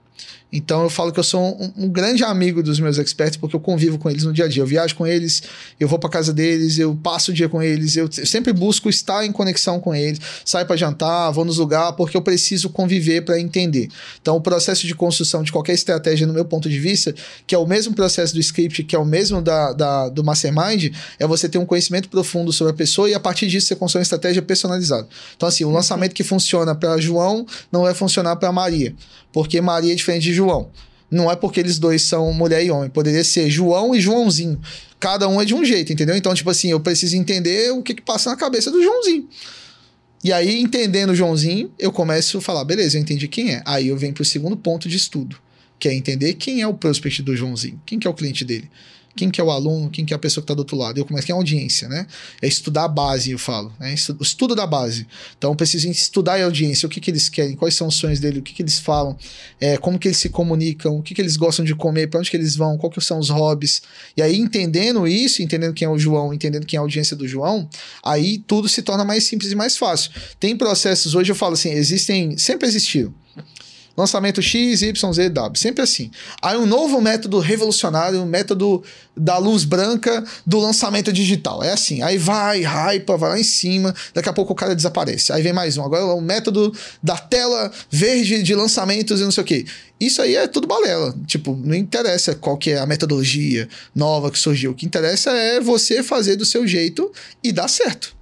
Então 0.54 0.84
eu 0.84 0.90
falo 0.90 1.12
que 1.12 1.20
eu 1.20 1.24
sou 1.24 1.42
um, 1.62 1.86
um 1.86 1.90
grande 1.90 2.24
amigo 2.24 2.64
dos 2.64 2.80
meus 2.80 2.98
experts 2.98 3.36
porque 3.36 3.56
eu 3.56 3.60
convivo 3.60 3.98
com 3.98 4.10
eles 4.10 4.24
no 4.24 4.32
dia 4.32 4.46
a 4.46 4.48
dia. 4.48 4.62
Eu 4.64 4.68
viajo 4.68 4.96
com 4.96 5.06
eles, 5.06 5.44
eu 5.80 5.88
vou 5.88 6.00
para 6.00 6.10
casa 6.10 6.32
deles, 6.32 6.78
eu 6.80 6.96
passo 6.96 7.32
o 7.32 7.34
dia 7.34 7.50
com 7.50 7.62
eles, 7.62 7.98
eu, 7.98 8.06
eu 8.18 8.26
sempre 8.26 8.54
busco 8.54 8.88
estar 8.88 9.26
em 9.26 9.32
conexão 9.34 9.80
com 9.82 9.94
eles, 9.94 10.20
saio 10.46 10.66
para 10.66 10.78
jantar, 10.78 11.32
vou 11.32 11.44
nos 11.44 11.58
lugares 11.58 11.96
porque 11.98 12.16
eu 12.16 12.22
preciso 12.22 12.70
conviver 12.70 13.22
para 13.26 13.40
entender. 13.40 13.90
Então 14.22 14.38
o 14.38 14.42
processo 14.42 14.88
de 14.88 14.96
construção 14.96 15.44
de 15.44 15.52
qualquer 15.52 15.74
estratégia, 15.74 16.26
no 16.26 16.34
meu 16.34 16.46
ponto 16.46 16.70
de 16.70 16.80
vista, 16.80 17.14
que 17.46 17.54
é 17.54 17.58
o 17.58 17.66
mesmo 17.68 17.94
processo 17.94 18.34
do 18.34 18.40
script, 18.40 18.84
que 18.84 18.96
é 18.96 19.00
o 19.00 19.06
mesmo 19.06 19.42
da, 19.42 19.74
da- 19.74 20.10
do 20.10 20.24
mastermind, 20.24 20.94
é 21.20 21.28
você 21.28 21.50
ter 21.50 21.58
um 21.58 21.66
conhecimento 21.66 22.08
profundo 22.08 22.54
sobre 22.54 22.72
a 22.72 22.76
pessoa 22.76 23.10
e 23.10 23.14
a 23.14 23.20
partir 23.20 23.48
disso 23.48 23.68
você 23.68 23.76
constrói 23.76 24.00
uma 24.02 24.04
estratégia 24.04 24.42
personalizada. 24.42 25.08
Então 25.36 25.50
assim, 25.50 25.66
o 25.66 25.72
lançamento 25.72 26.14
que 26.14 26.24
funciona 26.24 26.74
para 26.74 26.98
João 27.00 27.46
não 27.72 27.82
vai 27.82 27.94
funcionar 27.94 28.36
para 28.38 28.52
Maria, 28.52 28.96
porque 29.36 29.60
Maria 29.60 29.92
é 29.92 29.96
diferente 29.96 30.24
de 30.24 30.34
João. 30.34 30.72
Não 31.12 31.30
é 31.30 31.36
porque 31.36 31.60
eles 31.60 31.78
dois 31.78 32.02
são 32.02 32.32
mulher 32.32 32.64
e 32.64 32.72
homem. 32.72 32.90
Poderia 32.90 33.22
ser 33.22 33.50
João 33.50 33.94
e 33.94 34.00
Joãozinho. 34.00 34.58
Cada 34.98 35.28
um 35.28 35.42
é 35.42 35.44
de 35.44 35.54
um 35.54 35.66
jeito, 35.66 35.92
entendeu? 35.92 36.16
Então, 36.16 36.34
tipo 36.34 36.50
assim, 36.50 36.72
eu 36.72 36.80
preciso 36.80 37.18
entender 37.18 37.70
o 37.74 37.84
que, 37.84 37.96
que 37.96 38.02
passa 38.02 38.30
na 38.30 38.38
cabeça 38.38 38.72
do 38.72 38.82
Joãozinho. 38.82 39.28
E 40.24 40.32
aí, 40.32 40.62
entendendo 40.62 41.10
o 41.10 41.16
Joãozinho, 41.16 41.70
eu 41.78 41.92
começo 41.92 42.38
a 42.38 42.42
falar, 42.42 42.64
beleza, 42.64 42.96
eu 42.98 43.02
entendi 43.02 43.28
quem 43.28 43.56
é. 43.56 43.62
Aí 43.66 43.90
eu 43.90 43.98
venho 43.98 44.14
pro 44.14 44.24
segundo 44.24 44.56
ponto 44.56 44.88
de 44.88 44.96
estudo, 44.96 45.36
que 45.78 45.90
é 45.90 45.94
entender 45.94 46.36
quem 46.36 46.62
é 46.62 46.68
o 46.68 46.74
prospect 46.74 47.22
do 47.22 47.36
Joãozinho, 47.36 47.78
quem 47.86 48.00
que 48.00 48.08
é 48.08 48.10
o 48.10 48.14
cliente 48.14 48.46
dele. 48.46 48.70
Quem 49.16 49.30
que 49.30 49.40
é 49.40 49.44
o 49.44 49.50
aluno, 49.50 49.90
quem 49.90 50.04
que 50.06 50.14
é 50.14 50.16
a 50.16 50.20
pessoa 50.20 50.42
que 50.42 50.46
está 50.46 50.54
do 50.54 50.60
outro 50.60 50.76
lado. 50.76 50.98
Eu 50.98 51.06
começo, 51.06 51.26
quem 51.26 51.34
é 51.34 51.36
a 51.36 51.40
audiência, 51.40 51.88
né? 51.88 52.06
É 52.42 52.48
estudar 52.48 52.84
a 52.84 52.88
base, 52.88 53.32
eu 53.32 53.40
falo. 53.40 53.72
Né? 53.80 53.94
Estu- 53.94 54.18
Estudo 54.22 54.54
da 54.56 54.68
base. 54.68 55.08
Então, 55.38 55.52
eu 55.52 55.56
preciso 55.56 55.88
estudar 55.90 56.40
a 56.40 56.44
audiência, 56.44 56.86
o 56.86 56.90
que, 56.90 57.00
que 57.00 57.10
eles 57.12 57.30
querem, 57.30 57.56
quais 57.56 57.76
são 57.76 57.88
os 57.88 57.96
sonhos 57.96 58.20
dele, 58.20 58.40
o 58.40 58.42
que, 58.42 58.54
que 58.54 58.62
eles 58.62 58.78
falam, 58.78 59.18
é, 59.60 59.78
como 59.78 59.98
que 59.98 60.08
eles 60.08 60.18
se 60.18 60.30
comunicam, 60.30 60.98
o 60.98 61.02
que, 61.02 61.14
que 61.14 61.22
eles 61.22 61.38
gostam 61.38 61.64
de 61.64 61.74
comer, 61.76 62.08
para 62.08 62.20
onde 62.20 62.30
que 62.30 62.36
eles 62.38 62.56
vão, 62.56 62.78
que 62.78 63.02
são 63.02 63.20
os 63.20 63.30
hobbies. 63.30 63.82
E 64.18 64.22
aí, 64.22 64.38
entendendo 64.38 65.08
isso, 65.08 65.42
entendendo 65.42 65.74
quem 65.74 65.86
é 65.86 65.90
o 65.90 65.98
João, 65.98 66.34
entendendo 66.34 66.66
quem 66.66 66.78
é 66.78 66.80
a 66.80 66.82
audiência 66.82 67.16
do 67.16 67.28
João, 67.28 67.70
aí 68.04 68.38
tudo 68.48 68.68
se 68.68 68.82
torna 68.82 69.04
mais 69.06 69.24
simples 69.24 69.52
e 69.52 69.56
mais 69.56 69.78
fácil. 69.78 70.12
Tem 70.40 70.56
processos, 70.56 71.16
hoje 71.16 71.32
eu 71.32 71.36
falo 71.36 71.54
assim, 71.54 71.72
existem, 71.72 72.38
sempre 72.38 72.68
existiram. 72.68 73.14
Lançamento 73.98 74.42
X, 74.42 74.82
Y, 74.82 75.14
Z, 75.14 75.30
W. 75.30 75.60
Sempre 75.60 75.82
assim. 75.84 76.12
Aí 76.42 76.58
um 76.58 76.66
novo 76.66 77.00
método 77.00 77.40
revolucionário, 77.40 78.22
um 78.22 78.26
método 78.26 78.84
da 79.16 79.38
luz 79.38 79.64
branca 79.64 80.24
do 80.46 80.60
lançamento 80.60 81.14
digital. 81.14 81.64
É 81.64 81.72
assim. 81.72 82.02
Aí 82.02 82.18
vai, 82.18 82.62
hypa, 82.64 83.16
vai 83.16 83.30
lá 83.32 83.40
em 83.40 83.44
cima, 83.44 83.96
daqui 84.14 84.28
a 84.28 84.34
pouco 84.34 84.54
o 84.54 84.56
cara 84.56 84.76
desaparece. 84.76 85.32
Aí 85.32 85.42
vem 85.42 85.54
mais 85.54 85.78
um. 85.78 85.84
Agora 85.84 86.02
é 86.02 86.06
o 86.06 86.22
método 86.22 86.74
da 87.02 87.18
tela 87.18 87.72
verde 87.90 88.44
de 88.44 88.54
lançamentos 88.54 89.22
e 89.22 89.24
não 89.24 89.32
sei 89.32 89.44
o 89.44 89.46
quê. 89.46 89.66
Isso 90.00 90.22
aí 90.22 90.36
é 90.36 90.48
tudo 90.48 90.68
balela. 90.68 91.16
Tipo, 91.26 91.56
não 91.56 91.76
interessa 91.76 92.36
qual 92.36 92.58
que 92.58 92.72
é 92.72 92.80
a 92.80 92.86
metodologia 92.86 93.68
nova 93.94 94.30
que 94.30 94.38
surgiu. 94.38 94.72
O 94.72 94.76
que 94.76 94.86
interessa 94.86 95.32
é 95.32 95.60
você 95.60 96.04
fazer 96.04 96.36
do 96.36 96.46
seu 96.46 96.68
jeito 96.68 97.12
e 97.44 97.52
dar 97.52 97.70
certo. 97.70 98.15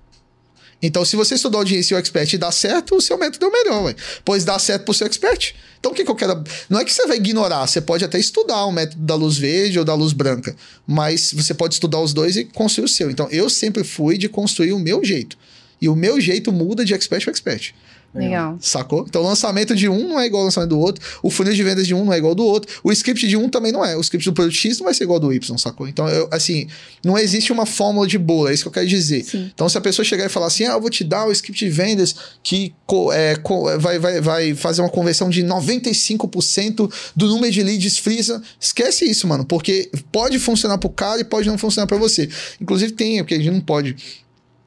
Então, 0.84 1.06
se 1.06 1.16
você 1.16 1.36
estudou 1.36 1.60
audiência 1.60 1.94
e 1.94 1.98
o 1.98 2.00
expert 2.00 2.34
e 2.34 2.38
dá 2.38 2.52
certo, 2.52 2.98
o 2.98 3.02
seu 3.02 3.18
método 3.18 3.46
é 3.46 3.48
o 3.48 3.52
melhor, 3.52 3.84
ué. 3.86 3.96
Pois 4.26 4.44
dá 4.44 4.60
certo 4.60 4.84
pro 4.84 4.94
seu 4.94 5.08
expert. 5.08 5.56
Então, 5.80 5.94
o 5.94 5.96
que, 5.96 6.04
que 6.04 6.12
eu 6.12 6.16
quero. 6.16 6.44
Não 6.70 6.78
é 6.78 6.84
que 6.84 6.94
você 6.94 7.08
vai 7.08 7.16
ignorar, 7.16 7.66
você 7.66 7.80
pode 7.80 8.04
até 8.04 8.20
estudar 8.20 8.66
o 8.66 8.72
método 8.72 9.02
da 9.02 9.16
luz 9.16 9.38
verde 9.38 9.80
ou 9.80 9.86
da 9.86 9.94
luz 9.94 10.12
branca, 10.12 10.54
mas 10.86 11.32
você 11.34 11.54
pode 11.54 11.76
estudar 11.76 12.02
os 12.02 12.14
dois 12.14 12.36
e 12.36 12.44
construir 12.44 12.86
o 12.86 12.90
seu. 12.90 13.10
Então, 13.10 13.30
eu 13.32 13.50
sempre 13.50 13.84
fui 13.86 14.18
de 14.18 14.28
construir 14.28 14.74
o 14.74 14.80
meu 14.80 15.04
jeito. 15.06 15.38
E 15.82 15.88
o 15.88 15.96
meu 15.96 16.20
jeito 16.20 16.52
muda 16.52 16.84
de 16.84 16.94
expert 16.94 17.24
para 17.24 17.32
expert. 17.32 17.74
Legal. 18.14 18.58
Sacou? 18.62 19.06
Então 19.08 19.22
o 19.22 19.26
lançamento 19.26 19.76
de 19.76 19.90
um 19.90 20.08
não 20.10 20.20
é 20.20 20.26
igual 20.26 20.42
ao 20.42 20.46
lançamento 20.46 20.70
do 20.70 20.80
outro. 20.80 21.04
O 21.24 21.30
funil 21.32 21.54
de 21.54 21.64
vendas 21.64 21.88
de 21.88 21.94
um 21.94 22.06
não 22.06 22.14
é 22.14 22.18
igual 22.18 22.32
ao 22.32 22.36
do 22.36 22.46
outro. 22.46 22.80
O 22.84 22.92
script 22.92 23.28
de 23.28 23.36
um 23.36 23.50
também 23.50 23.72
não 23.72 23.84
é. 23.84 23.98
O 23.98 24.02
script 24.02 24.26
do 24.30 24.34
produto 24.34 24.54
X 24.56 24.78
não 24.78 24.86
vai 24.86 24.94
ser 24.94 25.04
igual 25.06 25.16
ao 25.18 25.22
do 25.22 25.34
Y, 25.34 25.58
sacou? 25.58 25.88
Então, 25.88 26.08
eu, 26.08 26.28
assim, 26.32 26.68
não 27.04 27.18
existe 27.18 27.52
uma 27.52 27.66
fórmula 27.66 28.06
de 28.08 28.18
boa, 28.18 28.52
é 28.52 28.54
isso 28.54 28.64
que 28.64 28.68
eu 28.68 28.72
quero 28.74 28.88
dizer. 28.88 29.24
Sim. 29.24 29.50
Então, 29.54 29.68
se 29.68 29.78
a 29.78 29.82
pessoa 29.82 30.06
chegar 30.06 30.26
e 30.26 30.30
falar 30.30 30.48
assim, 30.48 30.66
ah, 30.66 30.74
eu 30.74 30.82
vou 30.82 30.90
te 30.90 31.04
dar 31.04 31.28
o 31.28 31.32
script 31.32 31.66
de 31.66 31.72
vendas 31.72 32.16
que 32.44 32.74
co- 32.86 33.12
é, 33.12 33.36
co- 33.36 33.78
vai, 33.80 33.98
vai, 33.98 34.22
vai 34.22 34.54
fazer 34.56 34.82
uma 34.82 34.90
conversão 34.90 35.30
de 35.30 35.44
95% 35.44 36.92
do 37.16 37.28
número 37.28 37.52
de 37.52 37.64
leads 37.64 37.98
frisa, 37.98 38.42
esquece 38.60 39.06
isso, 39.10 39.28
mano, 39.28 39.46
porque 39.46 39.90
pode 40.12 40.40
funcionar 40.40 40.78
pro 40.78 40.90
cara 40.90 41.22
e 41.22 41.24
pode 41.24 41.48
não 41.48 41.58
funcionar 41.58 41.88
pra 41.88 41.98
você. 41.98 42.30
Inclusive 42.62 42.94
tem, 42.94 43.18
porque 43.20 43.34
a 43.36 43.38
gente 43.38 43.52
não 43.52 43.62
pode 43.62 43.96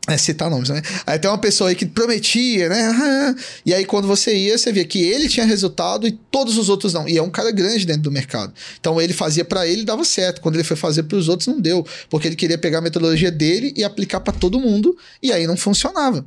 é, 0.08 0.16
citar 0.16 0.48
nomes, 0.48 0.68
né? 0.68 0.80
Aí 1.04 1.18
tem 1.18 1.28
uma 1.28 1.38
pessoa 1.38 1.70
aí 1.70 1.74
que 1.74 1.84
prometia, 1.84 2.68
né? 2.68 3.34
E 3.64 3.74
aí, 3.74 3.84
quando 3.84 4.06
você 4.06 4.36
ia, 4.36 4.56
você 4.56 4.72
via 4.72 4.84
que 4.84 5.02
ele 5.02 5.28
tinha 5.28 5.44
resultado 5.44 6.06
e 6.06 6.12
todos 6.12 6.56
os 6.56 6.68
outros 6.68 6.92
não. 6.92 7.08
E 7.08 7.18
é 7.18 7.22
um 7.22 7.30
cara 7.30 7.50
grande 7.50 7.84
dentro 7.84 8.02
do 8.02 8.12
mercado. 8.12 8.52
Então, 8.78 9.00
ele 9.00 9.12
fazia 9.12 9.44
pra 9.44 9.66
ele 9.66 9.84
dava 9.84 10.04
certo. 10.04 10.40
Quando 10.40 10.54
ele 10.54 10.64
foi 10.64 10.76
fazer 10.76 11.02
pros 11.04 11.28
outros, 11.28 11.48
não 11.48 11.60
deu. 11.60 11.84
Porque 12.08 12.28
ele 12.28 12.36
queria 12.36 12.56
pegar 12.56 12.78
a 12.78 12.82
metodologia 12.82 13.32
dele 13.32 13.74
e 13.76 13.82
aplicar 13.82 14.20
pra 14.20 14.32
todo 14.32 14.60
mundo. 14.60 14.96
E 15.20 15.32
aí 15.32 15.46
não 15.46 15.56
funcionava. 15.56 16.24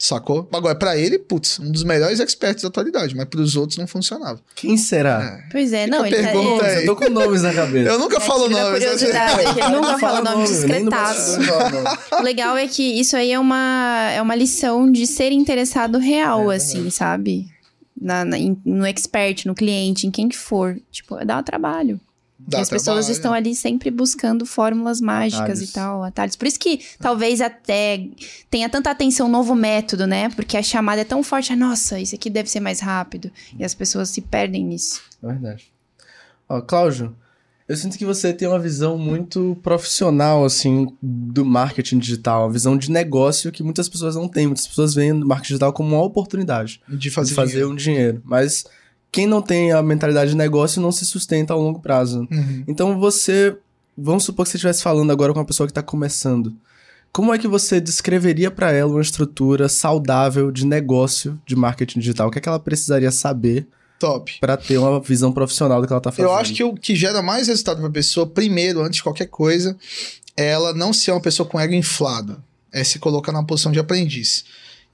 Sacou? 0.00 0.48
Agora, 0.52 0.76
pra 0.76 0.96
ele, 0.96 1.18
putz, 1.18 1.58
um 1.58 1.72
dos 1.72 1.82
melhores 1.82 2.20
experts 2.20 2.62
da 2.62 2.68
atualidade. 2.68 3.16
Mas 3.16 3.26
pros 3.26 3.56
outros 3.56 3.76
não 3.78 3.86
funcionava. 3.88 4.40
Quem 4.54 4.76
será? 4.76 5.40
Pois 5.50 5.72
é, 5.72 5.86
Fica 5.86 5.96
não, 5.96 6.06
ele 6.06 6.22
tá- 6.22 6.28
aí. 6.30 6.76
Eu 6.76 6.86
tô 6.86 6.94
com 6.94 7.10
nomes 7.10 7.42
na 7.42 7.52
cabeça. 7.52 7.90
Eu 7.90 7.98
nunca 7.98 8.20
falo 8.20 8.44
Ativa 8.44 8.60
nomes. 8.62 8.80
né? 8.84 8.88
ele 9.66 9.76
nunca 9.76 9.98
fala 9.98 10.20
nome 10.22 10.36
nem 10.36 10.44
no 10.44 10.46
discretaço. 10.46 11.36
bastidor 11.36 11.46
fala 11.58 11.70
nome. 11.70 11.98
O 12.12 12.22
legal 12.22 12.56
é 12.56 12.68
que 12.68 12.82
isso 13.00 13.16
aí 13.16 13.32
é 13.32 13.38
uma, 13.40 14.08
é 14.14 14.22
uma 14.22 14.36
lição 14.36 14.90
de 14.90 15.04
ser 15.04 15.32
interessado 15.32 15.98
real, 15.98 16.52
É, 16.52 16.56
assim, 16.56 16.88
sabe? 16.90 17.46
Na, 18.00 18.24
na- 18.24 18.38
em- 18.38 18.56
no 18.64 18.86
expert, 18.86 19.46
no 19.46 19.54
cliente, 19.56 20.06
em 20.06 20.12
quem 20.12 20.28
que 20.28 20.36
for. 20.38 20.78
Tipo, 20.92 21.16
dá 21.24 21.40
o 21.40 21.42
trabalho. 21.42 22.00
Dá 22.48 22.58
e 22.58 22.60
as 22.62 22.70
pessoas 22.70 23.04
trabalho. 23.04 23.12
estão 23.12 23.32
ali 23.34 23.54
sempre 23.54 23.90
buscando 23.90 24.46
fórmulas 24.46 25.00
mágicas 25.02 25.42
Atalhos. 25.42 25.62
e 25.70 25.72
tal, 25.72 26.02
atalhos. 26.02 26.34
Por 26.34 26.48
isso 26.48 26.58
que 26.58 26.80
talvez 26.98 27.42
até 27.42 28.08
tenha 28.50 28.68
tanta 28.70 28.90
atenção 28.90 29.26
um 29.26 29.30
novo 29.30 29.54
método, 29.54 30.06
né? 30.06 30.30
Porque 30.30 30.56
a 30.56 30.62
chamada 30.62 31.02
é 31.02 31.04
tão 31.04 31.22
forte, 31.22 31.52
ah, 31.52 31.56
nossa, 31.56 32.00
isso 32.00 32.14
aqui 32.14 32.30
deve 32.30 32.48
ser 32.48 32.60
mais 32.60 32.80
rápido. 32.80 33.30
E 33.58 33.62
as 33.64 33.74
pessoas 33.74 34.08
se 34.08 34.22
perdem 34.22 34.64
nisso. 34.64 35.02
É 35.22 35.26
verdade. 35.26 35.70
Ó, 36.48 36.62
Cláudio, 36.62 37.14
eu 37.68 37.76
sinto 37.76 37.98
que 37.98 38.04
você 38.06 38.32
tem 38.32 38.48
uma 38.48 38.58
visão 38.58 38.96
muito 38.96 39.58
profissional, 39.62 40.42
assim, 40.42 40.86
do 41.02 41.44
marketing 41.44 41.98
digital, 41.98 42.44
uma 42.44 42.50
visão 42.52 42.78
de 42.78 42.90
negócio 42.90 43.52
que 43.52 43.62
muitas 43.62 43.90
pessoas 43.90 44.16
não 44.16 44.26
têm. 44.26 44.46
Muitas 44.46 44.66
pessoas 44.66 44.94
veem 44.94 45.12
o 45.12 45.26
marketing 45.26 45.48
digital 45.48 45.72
como 45.74 45.94
uma 45.94 46.02
oportunidade 46.02 46.80
De 46.88 47.10
fazer, 47.10 47.28
de 47.28 47.34
fazer 47.34 47.50
dinheiro. 47.52 47.70
um 47.70 47.76
dinheiro. 47.76 48.22
Mas 48.24 48.64
quem 49.10 49.26
não 49.26 49.40
tem 49.40 49.72
a 49.72 49.82
mentalidade 49.82 50.30
de 50.30 50.36
negócio 50.36 50.80
não 50.80 50.92
se 50.92 51.06
sustenta 51.06 51.52
ao 51.52 51.60
longo 51.60 51.80
prazo. 51.80 52.26
Uhum. 52.30 52.64
Então 52.66 52.98
você, 52.98 53.56
vamos 53.96 54.24
supor 54.24 54.44
que 54.44 54.50
você 54.50 54.56
estivesse 54.56 54.82
falando 54.82 55.10
agora 55.10 55.32
com 55.32 55.38
uma 55.38 55.46
pessoa 55.46 55.66
que 55.66 55.70
está 55.70 55.82
começando. 55.82 56.54
Como 57.10 57.32
é 57.32 57.38
que 57.38 57.48
você 57.48 57.80
descreveria 57.80 58.50
para 58.50 58.70
ela 58.70 58.90
uma 58.90 59.00
estrutura 59.00 59.68
saudável 59.68 60.52
de 60.52 60.66
negócio 60.66 61.40
de 61.46 61.56
marketing 61.56 62.00
digital? 62.00 62.28
O 62.28 62.30
que 62.30 62.38
é 62.38 62.40
que 62.40 62.48
ela 62.48 62.60
precisaria 62.60 63.10
saber 63.10 63.66
Top. 63.98 64.38
para 64.40 64.56
ter 64.56 64.78
uma 64.78 65.00
visão 65.00 65.32
profissional 65.32 65.80
do 65.80 65.86
que 65.86 65.92
ela 65.92 66.02
tá 66.02 66.12
fazendo? 66.12 66.26
Eu 66.26 66.34
acho 66.34 66.54
que 66.54 66.62
o 66.62 66.74
que 66.74 66.94
gera 66.94 67.22
mais 67.22 67.48
resultado 67.48 67.80
pra 67.80 67.90
pessoa, 67.90 68.26
primeiro, 68.26 68.82
antes 68.82 68.96
de 68.96 69.02
qualquer 69.02 69.26
coisa, 69.26 69.76
é 70.36 70.50
ela 70.50 70.72
não 70.74 70.92
ser 70.92 71.10
uma 71.10 71.20
pessoa 71.20 71.48
com 71.48 71.58
ego 71.58 71.74
inflado. 71.74 72.40
É 72.70 72.84
se 72.84 72.98
colocar 72.98 73.32
na 73.32 73.42
posição 73.42 73.72
de 73.72 73.78
aprendiz. 73.78 74.44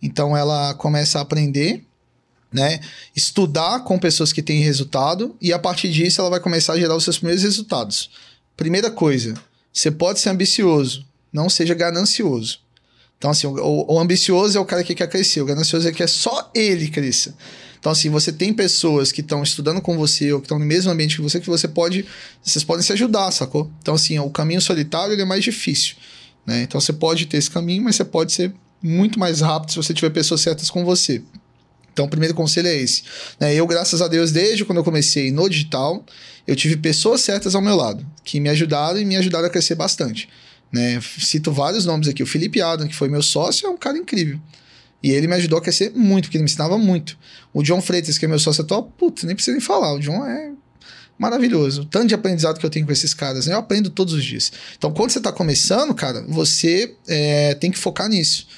Então 0.00 0.36
ela 0.36 0.72
começa 0.74 1.18
a 1.18 1.22
aprender, 1.22 1.84
né? 2.54 2.78
Estudar 3.16 3.80
com 3.80 3.98
pessoas 3.98 4.32
que 4.32 4.40
têm 4.40 4.62
resultado 4.62 5.34
e 5.40 5.52
a 5.52 5.58
partir 5.58 5.90
disso 5.90 6.20
ela 6.20 6.30
vai 6.30 6.38
começar 6.38 6.74
a 6.74 6.78
gerar 6.78 6.94
os 6.94 7.02
seus 7.02 7.18
primeiros 7.18 7.42
resultados. 7.42 8.10
Primeira 8.56 8.92
coisa, 8.92 9.34
você 9.72 9.90
pode 9.90 10.20
ser 10.20 10.30
ambicioso, 10.30 11.04
não 11.32 11.50
seja 11.50 11.74
ganancioso. 11.74 12.60
Então, 13.18 13.32
assim, 13.32 13.48
o, 13.48 13.92
o 13.92 13.98
ambicioso 13.98 14.56
é 14.56 14.60
o 14.60 14.64
cara 14.64 14.84
que 14.84 14.94
quer 14.94 15.08
crescer, 15.08 15.40
o 15.40 15.46
ganancioso 15.46 15.88
é 15.88 15.92
que 15.92 16.02
é 16.02 16.06
só 16.06 16.48
ele 16.54 16.88
cresça. 16.88 17.34
Então, 17.80 17.90
assim, 17.90 18.08
você 18.08 18.32
tem 18.32 18.54
pessoas 18.54 19.10
que 19.10 19.20
estão 19.20 19.42
estudando 19.42 19.80
com 19.80 19.98
você 19.98 20.32
ou 20.32 20.40
que 20.40 20.46
estão 20.46 20.58
no 20.58 20.64
mesmo 20.64 20.92
ambiente 20.92 21.16
que 21.16 21.22
você, 21.22 21.40
que 21.40 21.50
você 21.50 21.66
pode. 21.66 22.06
Vocês 22.42 22.64
podem 22.64 22.82
se 22.82 22.92
ajudar, 22.92 23.30
sacou? 23.30 23.70
Então, 23.82 23.94
assim, 23.94 24.18
o 24.18 24.30
caminho 24.30 24.60
solitário 24.60 25.20
é 25.20 25.24
mais 25.24 25.44
difícil. 25.44 25.96
Né? 26.46 26.62
Então, 26.62 26.80
você 26.80 26.92
pode 26.92 27.26
ter 27.26 27.36
esse 27.36 27.50
caminho, 27.50 27.82
mas 27.82 27.96
você 27.96 28.04
pode 28.04 28.32
ser 28.32 28.54
muito 28.82 29.18
mais 29.18 29.40
rápido 29.40 29.70
se 29.70 29.76
você 29.76 29.92
tiver 29.92 30.10
pessoas 30.10 30.40
certas 30.40 30.70
com 30.70 30.84
você. 30.84 31.22
Então, 31.94 32.06
o 32.06 32.08
primeiro 32.08 32.34
conselho 32.34 32.66
é 32.66 32.76
esse. 32.76 33.04
né? 33.38 33.54
Eu, 33.54 33.66
graças 33.68 34.02
a 34.02 34.08
Deus, 34.08 34.32
desde 34.32 34.64
quando 34.64 34.78
eu 34.78 34.84
comecei 34.84 35.30
no 35.30 35.48
digital, 35.48 36.04
eu 36.44 36.56
tive 36.56 36.76
pessoas 36.76 37.20
certas 37.20 37.54
ao 37.54 37.62
meu 37.62 37.76
lado, 37.76 38.04
que 38.24 38.40
me 38.40 38.48
ajudaram 38.48 38.98
e 38.98 39.04
me 39.04 39.16
ajudaram 39.16 39.46
a 39.46 39.50
crescer 39.50 39.76
bastante. 39.76 40.28
Né? 40.72 41.00
Cito 41.00 41.52
vários 41.52 41.86
nomes 41.86 42.08
aqui. 42.08 42.20
O 42.20 42.26
Felipe 42.26 42.60
Adam, 42.60 42.88
que 42.88 42.96
foi 42.96 43.08
meu 43.08 43.22
sócio, 43.22 43.68
é 43.68 43.70
um 43.70 43.76
cara 43.76 43.96
incrível. 43.96 44.40
E 45.00 45.10
ele 45.12 45.28
me 45.28 45.34
ajudou 45.34 45.58
a 45.58 45.62
crescer 45.62 45.92
muito, 45.94 46.24
porque 46.24 46.36
ele 46.36 46.42
me 46.42 46.50
ensinava 46.50 46.76
muito. 46.76 47.16
O 47.52 47.62
John 47.62 47.80
Freitas, 47.80 48.18
que 48.18 48.24
é 48.24 48.28
meu 48.28 48.40
sócio 48.40 48.64
atual, 48.64 48.82
putz, 48.98 49.22
nem 49.22 49.36
precisa 49.36 49.52
nem 49.52 49.60
falar. 49.60 49.94
O 49.94 50.00
John 50.00 50.26
é 50.26 50.50
maravilhoso. 51.16 51.82
O 51.82 51.84
tanto 51.84 52.08
de 52.08 52.14
aprendizado 52.14 52.58
que 52.58 52.66
eu 52.66 52.70
tenho 52.70 52.84
com 52.84 52.92
esses 52.92 53.14
caras, 53.14 53.46
né? 53.46 53.54
eu 53.54 53.58
aprendo 53.58 53.88
todos 53.88 54.14
os 54.14 54.24
dias. 54.24 54.50
Então, 54.76 54.92
quando 54.92 55.10
você 55.10 55.18
está 55.18 55.30
começando, 55.30 55.94
cara, 55.94 56.24
você 56.26 56.94
é, 57.06 57.54
tem 57.54 57.70
que 57.70 57.78
focar 57.78 58.08
nisso. 58.08 58.48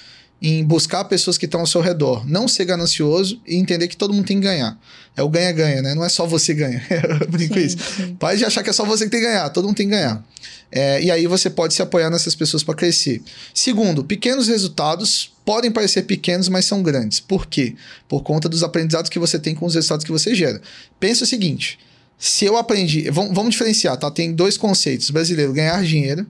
Em 0.40 0.62
buscar 0.62 1.04
pessoas 1.04 1.38
que 1.38 1.46
estão 1.46 1.60
ao 1.60 1.66
seu 1.66 1.80
redor. 1.80 2.28
Não 2.28 2.46
ser 2.46 2.66
ganancioso 2.66 3.40
e 3.46 3.56
entender 3.56 3.88
que 3.88 3.96
todo 3.96 4.12
mundo 4.12 4.26
tem 4.26 4.38
que 4.38 4.46
ganhar. 4.46 4.78
É 5.16 5.22
o 5.22 5.28
ganha-ganha, 5.28 5.80
né? 5.80 5.94
Não 5.94 6.04
é 6.04 6.08
só 6.08 6.26
você 6.26 6.52
ganha. 6.52 6.82
eu 7.20 7.26
brinco 7.26 7.54
Sim, 7.54 7.60
isso. 7.64 7.78
sim. 7.78 8.16
Pode 8.16 8.44
achar 8.44 8.62
que 8.62 8.70
é 8.70 8.72
só 8.72 8.84
você 8.84 9.04
que 9.04 9.10
tem 9.10 9.20
que 9.20 9.26
ganhar, 9.26 9.48
todo 9.50 9.66
mundo 9.66 9.76
tem 9.76 9.86
que 9.86 9.94
ganhar. 9.94 10.22
É, 10.70 11.02
e 11.02 11.10
aí 11.10 11.26
você 11.26 11.48
pode 11.48 11.74
se 11.74 11.80
apoiar 11.80 12.10
nessas 12.10 12.34
pessoas 12.34 12.62
para 12.62 12.74
crescer. 12.74 13.22
Segundo, 13.54 14.04
pequenos 14.04 14.48
resultados 14.48 15.32
podem 15.44 15.70
parecer 15.70 16.02
pequenos, 16.02 16.48
mas 16.48 16.64
são 16.64 16.82
grandes. 16.82 17.20
Por 17.20 17.46
quê? 17.46 17.74
Por 18.08 18.22
conta 18.22 18.48
dos 18.48 18.62
aprendizados 18.62 19.08
que 19.08 19.18
você 19.18 19.38
tem 19.38 19.54
com 19.54 19.64
os 19.64 19.74
resultados 19.74 20.04
que 20.04 20.12
você 20.12 20.34
gera. 20.34 20.60
Pensa 20.98 21.24
o 21.24 21.26
seguinte: 21.26 21.78
se 22.18 22.44
eu 22.44 22.56
aprendi. 22.56 23.08
Vamos, 23.10 23.34
vamos 23.34 23.52
diferenciar, 23.52 23.96
tá? 23.96 24.10
Tem 24.10 24.32
dois 24.32 24.56
conceitos: 24.56 25.10
brasileiro 25.10 25.52
ganhar 25.52 25.82
dinheiro, 25.84 26.26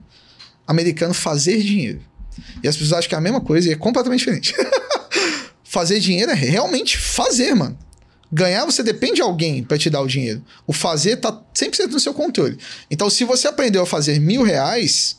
americano 0.67 1.13
fazer 1.13 1.61
dinheiro. 1.61 1.99
E 2.63 2.67
as 2.67 2.75
pessoas 2.75 2.99
acham 2.99 3.09
que 3.09 3.15
é 3.15 3.17
a 3.17 3.21
mesma 3.21 3.41
coisa 3.41 3.69
e 3.69 3.73
é 3.73 3.75
completamente 3.75 4.19
diferente. 4.19 4.55
fazer 5.63 5.99
dinheiro 5.99 6.31
é 6.31 6.35
realmente 6.35 6.97
fazer, 6.97 7.53
mano. 7.53 7.77
Ganhar, 8.31 8.65
você 8.65 8.83
depende 8.83 9.15
de 9.15 9.21
alguém 9.21 9.63
para 9.63 9.77
te 9.77 9.89
dar 9.89 10.01
o 10.01 10.07
dinheiro. 10.07 10.43
O 10.65 10.73
fazer 10.73 11.17
tá 11.17 11.31
100% 11.31 11.91
no 11.91 11.99
seu 11.99 12.13
controle. 12.13 12.57
Então, 12.91 13.09
se 13.09 13.23
você 13.23 13.47
aprendeu 13.47 13.83
a 13.83 13.85
fazer 13.85 14.19
mil 14.19 14.43
reais, 14.43 15.17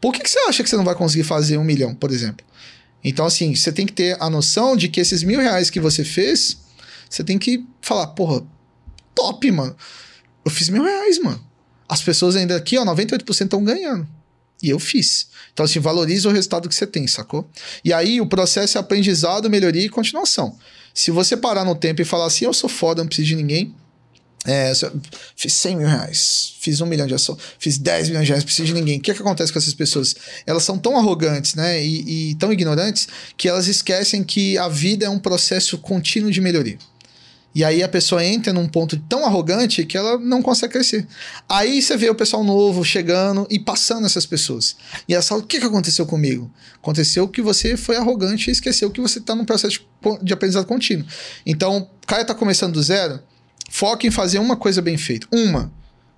por 0.00 0.12
que, 0.12 0.20
que 0.20 0.30
você 0.30 0.38
acha 0.40 0.62
que 0.62 0.68
você 0.68 0.76
não 0.76 0.84
vai 0.84 0.94
conseguir 0.94 1.24
fazer 1.24 1.58
um 1.58 1.64
milhão, 1.64 1.94
por 1.94 2.10
exemplo? 2.10 2.44
Então, 3.04 3.24
assim, 3.24 3.54
você 3.54 3.70
tem 3.70 3.86
que 3.86 3.92
ter 3.92 4.16
a 4.20 4.28
noção 4.28 4.76
de 4.76 4.88
que 4.88 5.00
esses 5.00 5.22
mil 5.22 5.38
reais 5.38 5.70
que 5.70 5.78
você 5.78 6.02
fez, 6.02 6.56
você 7.08 7.22
tem 7.22 7.38
que 7.38 7.64
falar, 7.80 8.08
porra, 8.08 8.42
top, 9.14 9.50
mano. 9.52 9.76
Eu 10.44 10.50
fiz 10.50 10.68
mil 10.68 10.82
reais, 10.82 11.18
mano. 11.18 11.40
As 11.88 12.02
pessoas 12.02 12.34
ainda 12.34 12.56
aqui, 12.56 12.76
ó, 12.78 12.84
98% 12.84 13.44
estão 13.44 13.62
ganhando. 13.62 14.08
E 14.62 14.70
eu 14.70 14.78
fiz. 14.78 15.28
Então, 15.52 15.64
assim, 15.64 15.78
valoriza 15.78 16.28
o 16.28 16.32
resultado 16.32 16.68
que 16.68 16.74
você 16.74 16.86
tem, 16.86 17.06
sacou? 17.06 17.48
E 17.84 17.92
aí, 17.92 18.20
o 18.20 18.26
processo 18.26 18.78
é 18.78 18.80
aprendizado, 18.80 19.50
melhoria 19.50 19.84
e 19.84 19.88
continuação. 19.88 20.56
Se 20.92 21.10
você 21.10 21.36
parar 21.36 21.64
no 21.64 21.74
tempo 21.74 22.00
e 22.00 22.04
falar 22.04 22.26
assim, 22.26 22.44
eu 22.44 22.52
sou 22.52 22.68
foda, 22.68 23.02
não 23.02 23.08
preciso 23.08 23.28
de 23.28 23.36
ninguém. 23.36 23.74
É, 24.46 24.72
fiz 25.34 25.54
100 25.54 25.76
mil 25.76 25.88
reais, 25.88 26.52
fiz 26.60 26.78
um 26.82 26.86
milhão 26.86 27.06
de 27.06 27.14
ações, 27.14 27.38
fiz 27.58 27.78
10 27.78 28.08
milhões 28.08 28.26
de 28.26 28.32
reais, 28.32 28.44
preciso 28.44 28.66
de 28.66 28.74
ninguém. 28.74 28.98
O 28.98 29.00
que, 29.00 29.10
é 29.10 29.14
que 29.14 29.22
acontece 29.22 29.50
com 29.50 29.58
essas 29.58 29.72
pessoas? 29.72 30.14
Elas 30.46 30.62
são 30.62 30.78
tão 30.78 30.98
arrogantes, 30.98 31.54
né? 31.54 31.82
E, 31.82 32.30
e 32.30 32.34
tão 32.34 32.52
ignorantes 32.52 33.08
que 33.38 33.48
elas 33.48 33.68
esquecem 33.68 34.22
que 34.22 34.58
a 34.58 34.68
vida 34.68 35.06
é 35.06 35.08
um 35.08 35.18
processo 35.18 35.78
contínuo 35.78 36.30
de 36.30 36.42
melhoria. 36.42 36.78
E 37.54 37.62
aí 37.62 37.82
a 37.82 37.88
pessoa 37.88 38.24
entra 38.24 38.52
num 38.52 38.66
ponto 38.66 38.96
tão 39.08 39.24
arrogante 39.24 39.84
que 39.84 39.96
ela 39.96 40.18
não 40.18 40.42
consegue 40.42 40.72
crescer. 40.72 41.06
Aí 41.48 41.80
você 41.80 41.96
vê 41.96 42.10
o 42.10 42.14
pessoal 42.14 42.42
novo 42.42 42.84
chegando 42.84 43.46
e 43.48 43.58
passando 43.58 44.06
essas 44.06 44.26
pessoas. 44.26 44.76
E 45.08 45.14
ela 45.14 45.22
fala: 45.22 45.40
o 45.40 45.46
que, 45.46 45.60
que 45.60 45.66
aconteceu 45.66 46.04
comigo? 46.04 46.52
Aconteceu 46.76 47.28
que 47.28 47.40
você 47.40 47.76
foi 47.76 47.96
arrogante 47.96 48.50
e 48.50 48.52
esqueceu 48.52 48.90
que 48.90 49.00
você 49.00 49.20
está 49.20 49.34
num 49.34 49.44
processo 49.44 49.80
de, 50.20 50.32
aprendizado 50.32 50.66
contínuo. 50.66 51.06
Então, 51.46 51.88
o 52.02 52.06
cara 52.06 52.22
está 52.22 52.34
começando 52.34 52.72
do 52.72 52.82
zero, 52.82 53.20
foca 53.70 54.06
em 54.06 54.10
fazer 54.10 54.40
uma 54.40 54.56
coisa 54.56 54.82
bem 54.82 54.98
feita. 54.98 55.28
Uma 55.30 55.72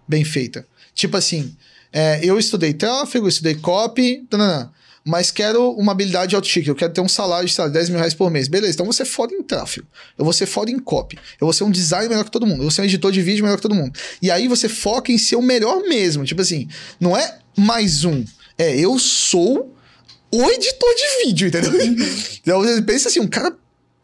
bem 0.08 0.24
feita. 0.24 0.66
Tipo 0.94 1.16
assim, 1.18 1.54
é, 1.92 2.20
eu 2.24 2.38
estudei 2.38 2.72
tráfego, 2.72 3.28
estudei 3.28 3.56
copy, 3.56 4.26
tanana, 4.30 4.72
mas 5.06 5.30
quero 5.30 5.70
uma 5.72 5.92
habilidade 5.92 6.36
chique, 6.48 6.68
eu 6.68 6.74
quero 6.74 6.92
ter 6.92 7.00
um 7.00 7.08
salário 7.08 7.46
de 7.46 7.54
sei 7.54 7.62
lá, 7.62 7.70
10 7.70 7.90
mil 7.90 7.98
reais 7.98 8.12
por 8.12 8.28
mês. 8.28 8.48
Beleza, 8.48 8.74
então 8.74 8.84
você 8.84 9.04
foda 9.04 9.32
em 9.32 9.42
tráfego, 9.42 9.86
eu 10.18 10.24
vou 10.24 10.32
ser 10.32 10.46
foda 10.46 10.70
em 10.70 10.78
copy, 10.80 11.16
eu 11.40 11.46
vou 11.46 11.52
ser 11.52 11.62
um 11.62 11.70
designer 11.70 12.08
melhor 12.08 12.24
que 12.24 12.30
todo 12.30 12.44
mundo, 12.44 12.58
eu 12.58 12.62
vou 12.62 12.70
ser 12.72 12.82
um 12.82 12.84
editor 12.84 13.12
de 13.12 13.22
vídeo 13.22 13.44
melhor 13.44 13.56
que 13.56 13.62
todo 13.62 13.74
mundo. 13.74 13.96
E 14.20 14.30
aí 14.30 14.48
você 14.48 14.68
foca 14.68 15.12
em 15.12 15.18
ser 15.18 15.36
o 15.36 15.42
melhor 15.42 15.82
mesmo, 15.82 16.24
tipo 16.24 16.42
assim, 16.42 16.68
não 16.98 17.16
é 17.16 17.38
mais 17.56 18.04
um, 18.04 18.24
é 18.58 18.76
eu 18.76 18.98
sou 18.98 19.72
o 20.32 20.50
editor 20.50 20.94
de 20.94 21.24
vídeo, 21.24 21.48
entendeu? 21.48 21.72
Então 22.42 22.60
você 22.60 22.82
pensa 22.82 23.08
assim, 23.08 23.20
um 23.20 23.26
cara 23.26 23.56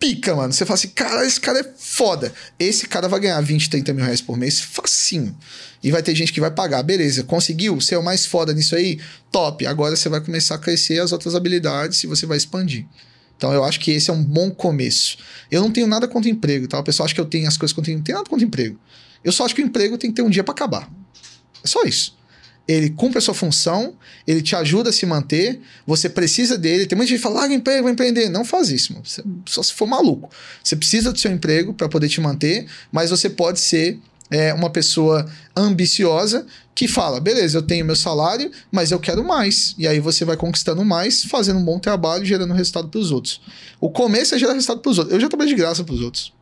pica, 0.03 0.35
mano. 0.35 0.53
Você 0.53 0.67
fala 0.67 0.75
assim, 0.75 0.89
cara, 0.89 1.25
esse 1.25 1.41
cara 1.41 1.61
é 1.61 1.73
foda. 1.79 2.33
Esse 2.59 2.89
cara 2.89 3.09
vai 3.09 3.21
ganhar 3.21 3.41
20, 3.41 3.71
30 3.71 3.93
mil 3.93 4.05
reais 4.05 4.21
por 4.21 4.37
mês 4.37 4.61
facinho. 4.61 5.37
E 5.83 5.91
vai 5.91 6.03
ter 6.03 6.15
gente 6.15 6.33
que 6.33 6.41
vai 6.41 6.51
pagar. 6.51 6.83
Beleza, 6.83 7.25
conseguiu 7.25 7.81
ser 7.81 7.97
o 7.97 8.03
mais 8.03 8.25
foda 8.25 8.53
nisso 8.53 8.77
aí? 8.77 9.01
Top. 9.31 9.67
Agora 9.67 9.97
você 9.97 10.09
vai 10.09 10.21
começar 10.21 10.55
a 10.55 10.59
crescer 10.59 11.01
as 11.01 11.13
outras 11.13 11.35
habilidades 11.35 12.05
e 12.05 12.07
você 12.07 12.25
vai 12.25 12.37
expandir. 12.37 12.87
Então 13.37 13.53
eu 13.53 13.65
acho 13.65 13.81
que 13.81 13.91
esse 13.91 14.09
é 14.09 14.13
um 14.13 14.23
bom 14.23 14.51
começo. 14.51 15.19
Eu 15.51 15.61
não 15.61 15.73
tenho 15.73 15.89
nada 15.89 16.07
contra 16.07 16.31
emprego, 16.31 16.69
tá? 16.69 16.79
O 16.79 16.85
pessoal 16.85 17.07
acha 17.07 17.15
que 17.15 17.21
eu 17.21 17.25
tenho 17.25 17.49
as 17.49 17.57
coisas 17.57 17.75
contra 17.75 17.91
emprego. 17.91 17.99
Não 18.01 18.05
tenho 18.05 18.19
nada 18.19 18.31
contra 18.31 18.47
emprego. 18.47 18.79
Eu 19.25 19.33
só 19.33 19.45
acho 19.45 19.55
que 19.55 19.63
o 19.63 19.67
emprego 19.67 19.99
tem 19.99 20.11
que 20.11 20.17
ter 20.17 20.23
um 20.23 20.31
dia 20.31 20.45
para 20.45 20.53
acabar. 20.53 20.89
É 21.65 21.67
só 21.67 21.83
isso. 21.83 22.17
Ele 22.67 22.91
cumpre 22.91 23.19
a 23.19 23.21
sua 23.21 23.35
função, 23.35 23.97
ele 24.25 24.41
te 24.41 24.55
ajuda 24.55 24.91
a 24.91 24.93
se 24.93 25.05
manter, 25.05 25.61
você 25.85 26.09
precisa 26.09 26.57
dele. 26.57 26.87
Tem 26.87 26.97
muita 26.97 27.09
gente 27.11 27.19
que 27.19 27.23
fala, 27.23 27.41
larga 27.41 27.55
emprego, 27.55 27.83
vai 27.83 27.93
empreender. 27.93 28.29
Não 28.29 28.45
faz 28.45 28.71
isso, 28.71 28.93
mano. 28.93 29.05
Você, 29.05 29.23
só 29.47 29.63
se 29.63 29.73
for 29.73 29.87
maluco. 29.87 30.31
Você 30.63 30.77
precisa 30.77 31.13
do 31.13 31.19
seu 31.19 31.33
emprego 31.33 31.75
para 31.75 31.89
poder 31.89 32.09
te 32.09 32.21
manter, 32.21 32.67
mas 32.93 33.11
você 33.11 33.29
pode 33.29 33.59
ser 33.59 33.99
é, 34.33 34.55
uma 34.55 34.71
pessoa 34.71 35.27
ambiciosa 35.55 36.47
que 36.75 36.89
fala: 36.89 37.21
beleza, 37.21 37.59
eu 37.59 37.63
tenho 37.63 37.85
meu 37.85 37.95
salário, 37.95 38.51
mas 38.71 38.91
eu 38.91 38.99
quero 38.99 39.23
mais. 39.23 39.75
E 39.77 39.87
aí 39.87 40.01
você 40.01 40.25
vai 40.25 40.37
conquistando 40.37 40.83
mais, 40.85 41.25
fazendo 41.25 41.59
um 41.59 41.65
bom 41.65 41.79
trabalho, 41.79 42.25
gerando 42.25 42.55
resultado 42.55 42.89
para 42.89 42.99
os 42.99 43.11
outros. 43.11 43.43
O 43.79 43.91
começo 43.91 44.35
é 44.35 44.39
gerar 44.39 44.55
resultado 44.55 44.81
para 44.81 44.91
os 44.91 44.99
outros. 44.99 45.15
Eu 45.15 45.21
já 45.21 45.29
trabalhei 45.29 45.55
de 45.55 45.61
graça 45.61 45.85
para 45.85 45.95
os 45.95 46.01
outros. 46.01 46.33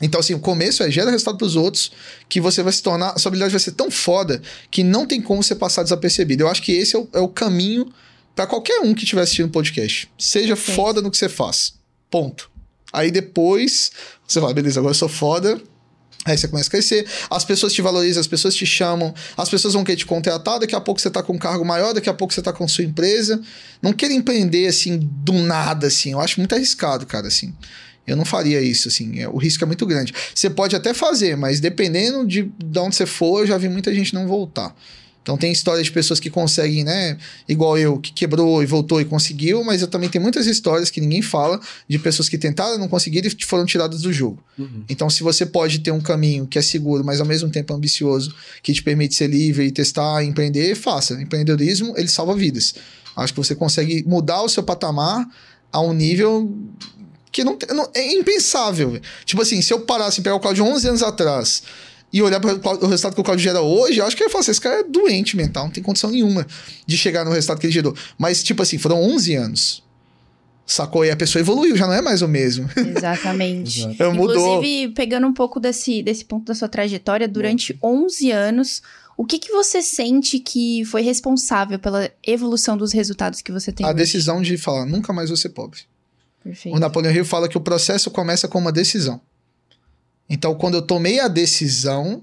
Então, 0.00 0.20
assim, 0.20 0.32
o 0.32 0.38
começo 0.38 0.80
é 0.84 0.90
gera 0.92 1.10
resultado 1.10 1.36
para 1.38 1.46
os 1.46 1.56
outros, 1.56 1.90
que 2.28 2.40
você 2.40 2.62
vai 2.62 2.72
se 2.72 2.80
tornar. 2.80 3.10
A 3.10 3.18
sua 3.18 3.30
habilidade 3.30 3.50
vai 3.50 3.60
ser 3.60 3.72
tão 3.72 3.90
foda 3.90 4.40
que 4.70 4.84
não 4.84 5.04
tem 5.04 5.20
como 5.20 5.42
você 5.42 5.56
passar 5.56 5.82
desapercebido. 5.82 6.44
Eu 6.44 6.48
acho 6.48 6.62
que 6.62 6.70
esse 6.70 6.94
é 6.94 6.98
o, 7.00 7.08
é 7.14 7.18
o 7.18 7.26
caminho 7.26 7.92
para 8.36 8.46
qualquer 8.46 8.78
um 8.80 8.94
que 8.94 9.02
estiver 9.02 9.22
assistindo 9.22 9.46
o 9.46 9.50
podcast. 9.50 10.08
Seja 10.16 10.54
Sim. 10.54 10.72
foda 10.72 11.02
no 11.02 11.10
que 11.10 11.16
você 11.16 11.28
faz. 11.28 11.74
Ponto. 12.08 12.48
Aí 12.92 13.10
depois, 13.10 13.90
você 14.24 14.40
fala, 14.40 14.54
beleza, 14.54 14.78
agora 14.78 14.92
eu 14.92 14.98
sou 14.98 15.08
foda, 15.08 15.60
Aí 16.24 16.36
você 16.36 16.48
começa 16.48 16.68
a 16.68 16.70
crescer, 16.70 17.06
as 17.30 17.44
pessoas 17.44 17.72
te 17.72 17.80
valorizam, 17.80 18.20
as 18.20 18.26
pessoas 18.26 18.54
te 18.54 18.66
chamam, 18.66 19.14
as 19.36 19.48
pessoas 19.48 19.74
vão 19.74 19.84
querer 19.84 19.96
te 19.96 20.04
contratar, 20.04 20.58
daqui 20.58 20.74
a 20.74 20.80
pouco 20.80 21.00
você 21.00 21.08
tá 21.08 21.22
com 21.22 21.32
um 21.32 21.38
cargo 21.38 21.64
maior, 21.64 21.94
daqui 21.94 22.10
a 22.10 22.14
pouco 22.14 22.34
você 22.34 22.42
tá 22.42 22.52
com 22.52 22.66
sua 22.66 22.84
empresa. 22.84 23.40
Não 23.80 23.92
queira 23.92 24.14
empreender 24.14 24.66
assim 24.66 24.98
do 24.98 25.32
nada, 25.32 25.86
assim. 25.86 26.12
Eu 26.12 26.20
acho 26.20 26.40
muito 26.40 26.54
arriscado, 26.54 27.06
cara, 27.06 27.28
assim. 27.28 27.54
Eu 28.06 28.16
não 28.16 28.24
faria 28.24 28.60
isso, 28.60 28.88
assim. 28.88 29.20
É, 29.20 29.28
o 29.28 29.36
risco 29.36 29.62
é 29.62 29.66
muito 29.66 29.86
grande. 29.86 30.14
Você 30.34 30.50
pode 30.50 30.74
até 30.74 30.92
fazer, 30.92 31.36
mas 31.36 31.60
dependendo 31.60 32.26
de, 32.26 32.50
de 32.58 32.78
onde 32.78 32.96
você 32.96 33.06
for, 33.06 33.40
eu 33.40 33.46
já 33.46 33.56
vi 33.58 33.68
muita 33.68 33.94
gente 33.94 34.14
não 34.14 34.26
voltar. 34.26 34.74
Então 35.22 35.36
tem 35.36 35.52
histórias 35.52 35.84
de 35.84 35.92
pessoas 35.92 36.18
que 36.18 36.30
conseguem, 36.30 36.84
né? 36.84 37.18
Igual 37.46 37.76
eu, 37.76 37.98
que 37.98 38.12
quebrou 38.12 38.62
e 38.62 38.66
voltou 38.66 38.98
e 39.00 39.04
conseguiu, 39.04 39.62
mas 39.62 39.82
eu 39.82 39.88
também 39.88 40.08
tenho 40.08 40.22
muitas 40.22 40.46
histórias 40.46 40.90
que 40.90 41.00
ninguém 41.00 41.20
fala 41.20 41.60
de 41.86 41.98
pessoas 41.98 42.30
que 42.30 42.38
tentaram, 42.38 42.78
não 42.78 42.88
conseguiram 42.88 43.28
e 43.28 43.44
foram 43.44 43.66
tiradas 43.66 44.02
do 44.02 44.12
jogo. 44.12 44.42
Uhum. 44.58 44.84
Então, 44.88 45.10
se 45.10 45.22
você 45.22 45.44
pode 45.44 45.80
ter 45.80 45.90
um 45.90 46.00
caminho 46.00 46.46
que 46.46 46.58
é 46.58 46.62
seguro, 46.62 47.04
mas 47.04 47.20
ao 47.20 47.26
mesmo 47.26 47.50
tempo 47.50 47.74
ambicioso, 47.74 48.34
que 48.62 48.72
te 48.72 48.82
permite 48.82 49.14
ser 49.14 49.26
livre 49.26 49.66
e 49.66 49.70
testar, 49.70 50.24
empreender, 50.24 50.74
faça. 50.74 51.20
Empreendedorismo, 51.20 51.92
ele 51.98 52.08
salva 52.08 52.34
vidas. 52.34 52.74
Acho 53.14 53.34
que 53.34 53.38
você 53.38 53.54
consegue 53.54 54.04
mudar 54.06 54.42
o 54.42 54.48
seu 54.48 54.62
patamar 54.62 55.26
a 55.70 55.80
um 55.80 55.92
nível 55.92 56.56
que 57.30 57.44
não, 57.44 57.58
não 57.74 57.90
é 57.94 58.12
impensável. 58.14 58.98
Tipo 59.24 59.42
assim, 59.42 59.60
se 59.60 59.72
eu 59.72 59.80
parasse 59.80 60.20
em 60.20 60.22
pegar 60.22 60.36
o 60.36 60.54
de 60.54 60.62
11 60.62 60.88
anos 60.88 61.02
atrás 61.02 61.62
e 62.12 62.22
olhar 62.22 62.40
para 62.40 62.54
o 62.54 62.86
resultado 62.86 63.14
que 63.14 63.20
o 63.20 63.24
Claudio 63.24 63.44
gera 63.44 63.60
hoje, 63.60 63.98
eu 63.98 64.06
acho 64.06 64.16
que 64.16 64.22
eu 64.22 64.26
ia 64.26 64.30
falar 64.30 64.40
assim, 64.40 64.50
esse 64.50 64.60
cara 64.60 64.80
é 64.80 64.82
doente 64.82 65.36
mental, 65.36 65.64
não 65.64 65.70
tem 65.70 65.82
condição 65.82 66.10
nenhuma 66.10 66.46
de 66.86 66.96
chegar 66.96 67.24
no 67.24 67.30
resultado 67.30 67.60
que 67.60 67.66
ele 67.66 67.72
gerou. 67.72 67.94
Mas, 68.16 68.42
tipo 68.42 68.62
assim, 68.62 68.78
foram 68.78 69.02
11 69.02 69.34
anos. 69.34 69.88
Sacou? 70.64 71.04
E 71.04 71.10
a 71.10 71.16
pessoa 71.16 71.40
evoluiu, 71.40 71.76
já 71.76 71.86
não 71.86 71.94
é 71.94 72.02
mais 72.02 72.20
o 72.20 72.28
mesmo. 72.28 72.68
Exatamente. 72.76 73.80
Exato. 73.88 74.14
Mudou. 74.14 74.36
Inclusive, 74.36 74.92
pegando 74.92 75.26
um 75.26 75.32
pouco 75.32 75.58
desse, 75.58 76.02
desse 76.02 76.24
ponto 76.24 76.44
da 76.44 76.54
sua 76.54 76.68
trajetória, 76.68 77.26
durante 77.26 77.72
Bom. 77.72 78.04
11 78.04 78.30
anos, 78.30 78.82
o 79.16 79.24
que, 79.24 79.38
que 79.38 79.50
você 79.50 79.82
sente 79.82 80.38
que 80.38 80.84
foi 80.84 81.02
responsável 81.02 81.78
pela 81.78 82.10
evolução 82.26 82.76
dos 82.76 82.92
resultados 82.92 83.40
que 83.40 83.50
você 83.50 83.72
tem? 83.72 83.84
A 83.84 83.88
hoje? 83.88 83.96
decisão 83.96 84.42
de 84.42 84.56
falar, 84.58 84.84
nunca 84.84 85.12
mais 85.12 85.28
vou 85.30 85.36
ser 85.36 85.48
pobre. 85.50 85.80
Perfeito. 86.44 86.76
O 86.76 86.78
Napoleão 86.78 87.14
Hill 87.14 87.24
fala 87.24 87.48
que 87.48 87.56
o 87.56 87.60
processo 87.60 88.10
começa 88.10 88.46
com 88.46 88.58
uma 88.58 88.70
decisão. 88.70 89.20
Então, 90.28 90.54
quando 90.54 90.74
eu 90.74 90.82
tomei 90.82 91.20
a 91.20 91.28
decisão, 91.28 92.22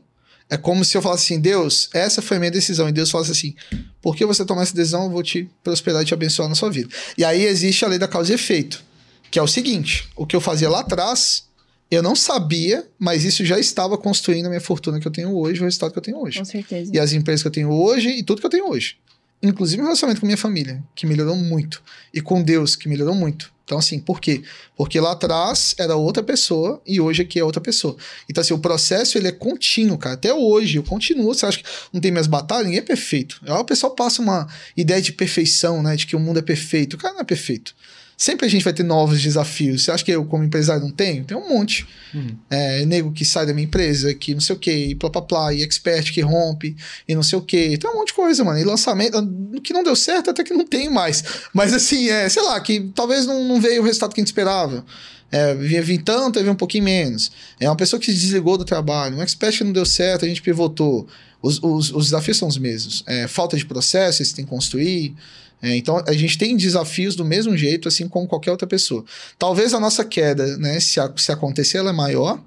é 0.49 0.57
como 0.57 0.85
se 0.85 0.95
eu 0.95 1.01
falasse 1.01 1.25
assim: 1.33 1.41
Deus, 1.41 1.89
essa 1.93 2.21
foi 2.21 2.37
a 2.37 2.39
minha 2.39 2.51
decisão. 2.51 2.87
E 2.87 2.91
Deus 2.91 3.09
falasse 3.09 3.31
assim: 3.31 3.55
por 4.01 4.15
que 4.15 4.25
você 4.25 4.45
tomar 4.45 4.63
essa 4.63 4.75
decisão, 4.75 5.05
eu 5.05 5.09
vou 5.09 5.23
te 5.23 5.49
prosperar 5.63 6.01
e 6.01 6.05
te 6.05 6.13
abençoar 6.13 6.47
na 6.47 6.55
sua 6.55 6.69
vida. 6.69 6.89
E 7.17 7.25
aí 7.25 7.43
existe 7.43 7.83
a 7.83 7.87
lei 7.87 7.97
da 7.97 8.07
causa 8.07 8.31
e 8.31 8.35
efeito, 8.35 8.83
que 9.31 9.39
é 9.39 9.41
o 9.41 9.47
seguinte: 9.47 10.07
o 10.15 10.25
que 10.25 10.35
eu 10.35 10.41
fazia 10.41 10.69
lá 10.69 10.81
atrás, 10.81 11.45
eu 11.89 12.03
não 12.03 12.15
sabia, 12.15 12.87
mas 12.99 13.23
isso 13.23 13.43
já 13.43 13.59
estava 13.59 13.97
construindo 13.97 14.45
a 14.45 14.49
minha 14.49 14.61
fortuna 14.61 14.99
que 14.99 15.07
eu 15.07 15.11
tenho 15.11 15.35
hoje, 15.35 15.61
o 15.61 15.63
resultado 15.63 15.91
que 15.91 15.97
eu 15.97 16.03
tenho 16.03 16.21
hoje. 16.21 16.39
Com 16.39 16.45
certeza. 16.45 16.91
E 16.93 16.99
as 16.99 17.13
empresas 17.13 17.41
que 17.41 17.47
eu 17.47 17.51
tenho 17.51 17.71
hoje 17.71 18.09
e 18.09 18.23
tudo 18.23 18.39
que 18.39 18.45
eu 18.45 18.51
tenho 18.51 18.69
hoje. 18.69 18.97
Inclusive 19.41 19.81
o 19.81 19.85
relacionamento 19.85 20.21
com 20.21 20.27
minha 20.27 20.37
família, 20.37 20.83
que 20.95 21.05
melhorou 21.05 21.35
muito. 21.35 21.83
E 22.13 22.21
com 22.21 22.41
Deus, 22.41 22.75
que 22.75 22.87
melhorou 22.87 23.13
muito. 23.13 23.53
Então, 23.65 23.79
assim, 23.79 23.99
por 23.99 24.21
quê? 24.21 24.43
Porque 24.77 24.99
lá 24.99 25.13
atrás 25.13 25.73
era 25.79 25.95
outra 25.95 26.21
pessoa 26.21 26.79
e 26.85 27.01
hoje 27.01 27.23
aqui 27.23 27.39
é 27.39 27.43
outra 27.43 27.59
pessoa. 27.59 27.97
Então, 28.29 28.41
assim, 28.41 28.53
o 28.53 28.59
processo 28.59 29.17
ele 29.17 29.27
é 29.27 29.31
contínuo, 29.31 29.97
cara. 29.97 30.13
Até 30.13 30.31
hoje 30.31 30.77
eu 30.77 30.83
continuo. 30.83 31.33
Você 31.33 31.47
acha 31.47 31.57
que 31.57 31.65
não 31.91 31.99
tem 31.99 32.11
minhas 32.11 32.27
batalhas? 32.27 32.65
Ninguém 32.65 32.79
é 32.79 32.83
perfeito. 32.83 33.41
Aí 33.43 33.51
o 33.53 33.65
pessoal 33.65 33.95
passa 33.95 34.21
uma 34.21 34.47
ideia 34.77 35.01
de 35.01 35.11
perfeição, 35.11 35.81
né? 35.81 35.95
De 35.95 36.05
que 36.05 36.15
o 36.15 36.19
mundo 36.19 36.37
é 36.37 36.43
perfeito. 36.43 36.93
O 36.93 36.97
cara 36.97 37.15
não 37.15 37.21
é 37.21 37.25
perfeito. 37.25 37.75
Sempre 38.17 38.45
a 38.45 38.49
gente 38.49 38.63
vai 38.63 38.71
ter 38.71 38.83
novos 38.83 39.21
desafios. 39.21 39.83
Você 39.83 39.91
acha 39.91 40.03
que 40.03 40.11
eu, 40.11 40.25
como 40.25 40.43
empresário, 40.43 40.83
não 40.83 40.91
tenho? 40.91 41.25
Tem 41.25 41.35
um 41.35 41.49
monte. 41.49 41.85
Uhum. 42.13 42.35
É, 42.49 42.85
nego 42.85 43.11
que 43.11 43.25
sai 43.25 43.45
da 43.45 43.53
minha 43.53 43.65
empresa, 43.65 44.13
que 44.13 44.33
não 44.33 44.39
sei 44.39 44.55
o 44.55 44.59
quê, 44.59 44.87
e 44.89 44.95
plá, 44.95 45.09
plá, 45.09 45.21
plá, 45.21 45.53
e 45.53 45.61
expert 45.61 46.13
que 46.13 46.21
rompe, 46.21 46.75
e 47.07 47.13
não 47.13 47.23
sei 47.23 47.37
o 47.37 47.41
quê. 47.41 47.77
Tem 47.77 47.89
um 47.89 47.95
monte 47.95 48.07
de 48.07 48.13
coisa, 48.13 48.43
mano. 48.43 48.57
E 48.57 48.63
lançamento, 48.63 49.17
que 49.61 49.73
não 49.73 49.83
deu 49.83 49.95
certo, 49.95 50.29
até 50.29 50.43
que 50.43 50.53
não 50.53 50.65
tem 50.65 50.89
mais. 50.89 51.23
Mas 51.53 51.73
assim, 51.73 52.09
é, 52.09 52.29
sei 52.29 52.41
lá, 52.43 52.59
que 52.61 52.89
talvez 52.95 53.25
não, 53.25 53.43
não 53.43 53.59
veio 53.59 53.81
o 53.81 53.85
resultado 53.85 54.13
que 54.13 54.21
a 54.21 54.23
gente 54.23 54.29
esperava. 54.29 54.85
É, 55.31 55.53
vinha 55.55 55.81
vir 55.81 56.01
tanto, 56.01 56.39
veio 56.39 56.51
um 56.51 56.55
pouquinho 56.55 56.85
menos. 56.85 57.31
É 57.59 57.67
uma 57.69 57.75
pessoa 57.75 57.99
que 57.99 58.05
se 58.05 58.13
desligou 58.13 58.57
do 58.57 58.63
trabalho. 58.63 59.17
Um 59.17 59.21
expert 59.21 59.57
que 59.57 59.63
não 59.63 59.73
deu 59.73 59.85
certo, 59.85 60.23
a 60.23 60.27
gente 60.27 60.41
pivotou. 60.41 61.05
Os, 61.41 61.59
os, 61.61 61.91
os 61.91 62.05
desafios 62.05 62.37
são 62.37 62.47
os 62.47 62.57
mesmos. 62.57 63.03
É, 63.05 63.27
falta 63.27 63.57
de 63.57 63.65
processo, 63.65 64.23
você 64.23 64.35
tem 64.35 64.45
que 64.45 64.49
construir. 64.49 65.13
É, 65.61 65.75
então 65.75 66.03
a 66.05 66.13
gente 66.13 66.37
tem 66.37 66.55
desafios 66.55 67.15
do 67.15 67.25
mesmo 67.25 67.55
jeito, 67.57 67.87
assim 67.87 68.07
como 68.07 68.27
qualquer 68.27 68.51
outra 68.51 68.67
pessoa. 68.67 69.03
Talvez 69.37 69.73
a 69.73 69.79
nossa 69.79 70.03
queda, 70.03 70.57
né, 70.57 70.79
se, 70.79 70.99
a, 70.99 71.11
se 71.15 71.31
acontecer, 71.31 71.77
ela 71.77 71.89
é 71.89 71.93
maior 71.93 72.39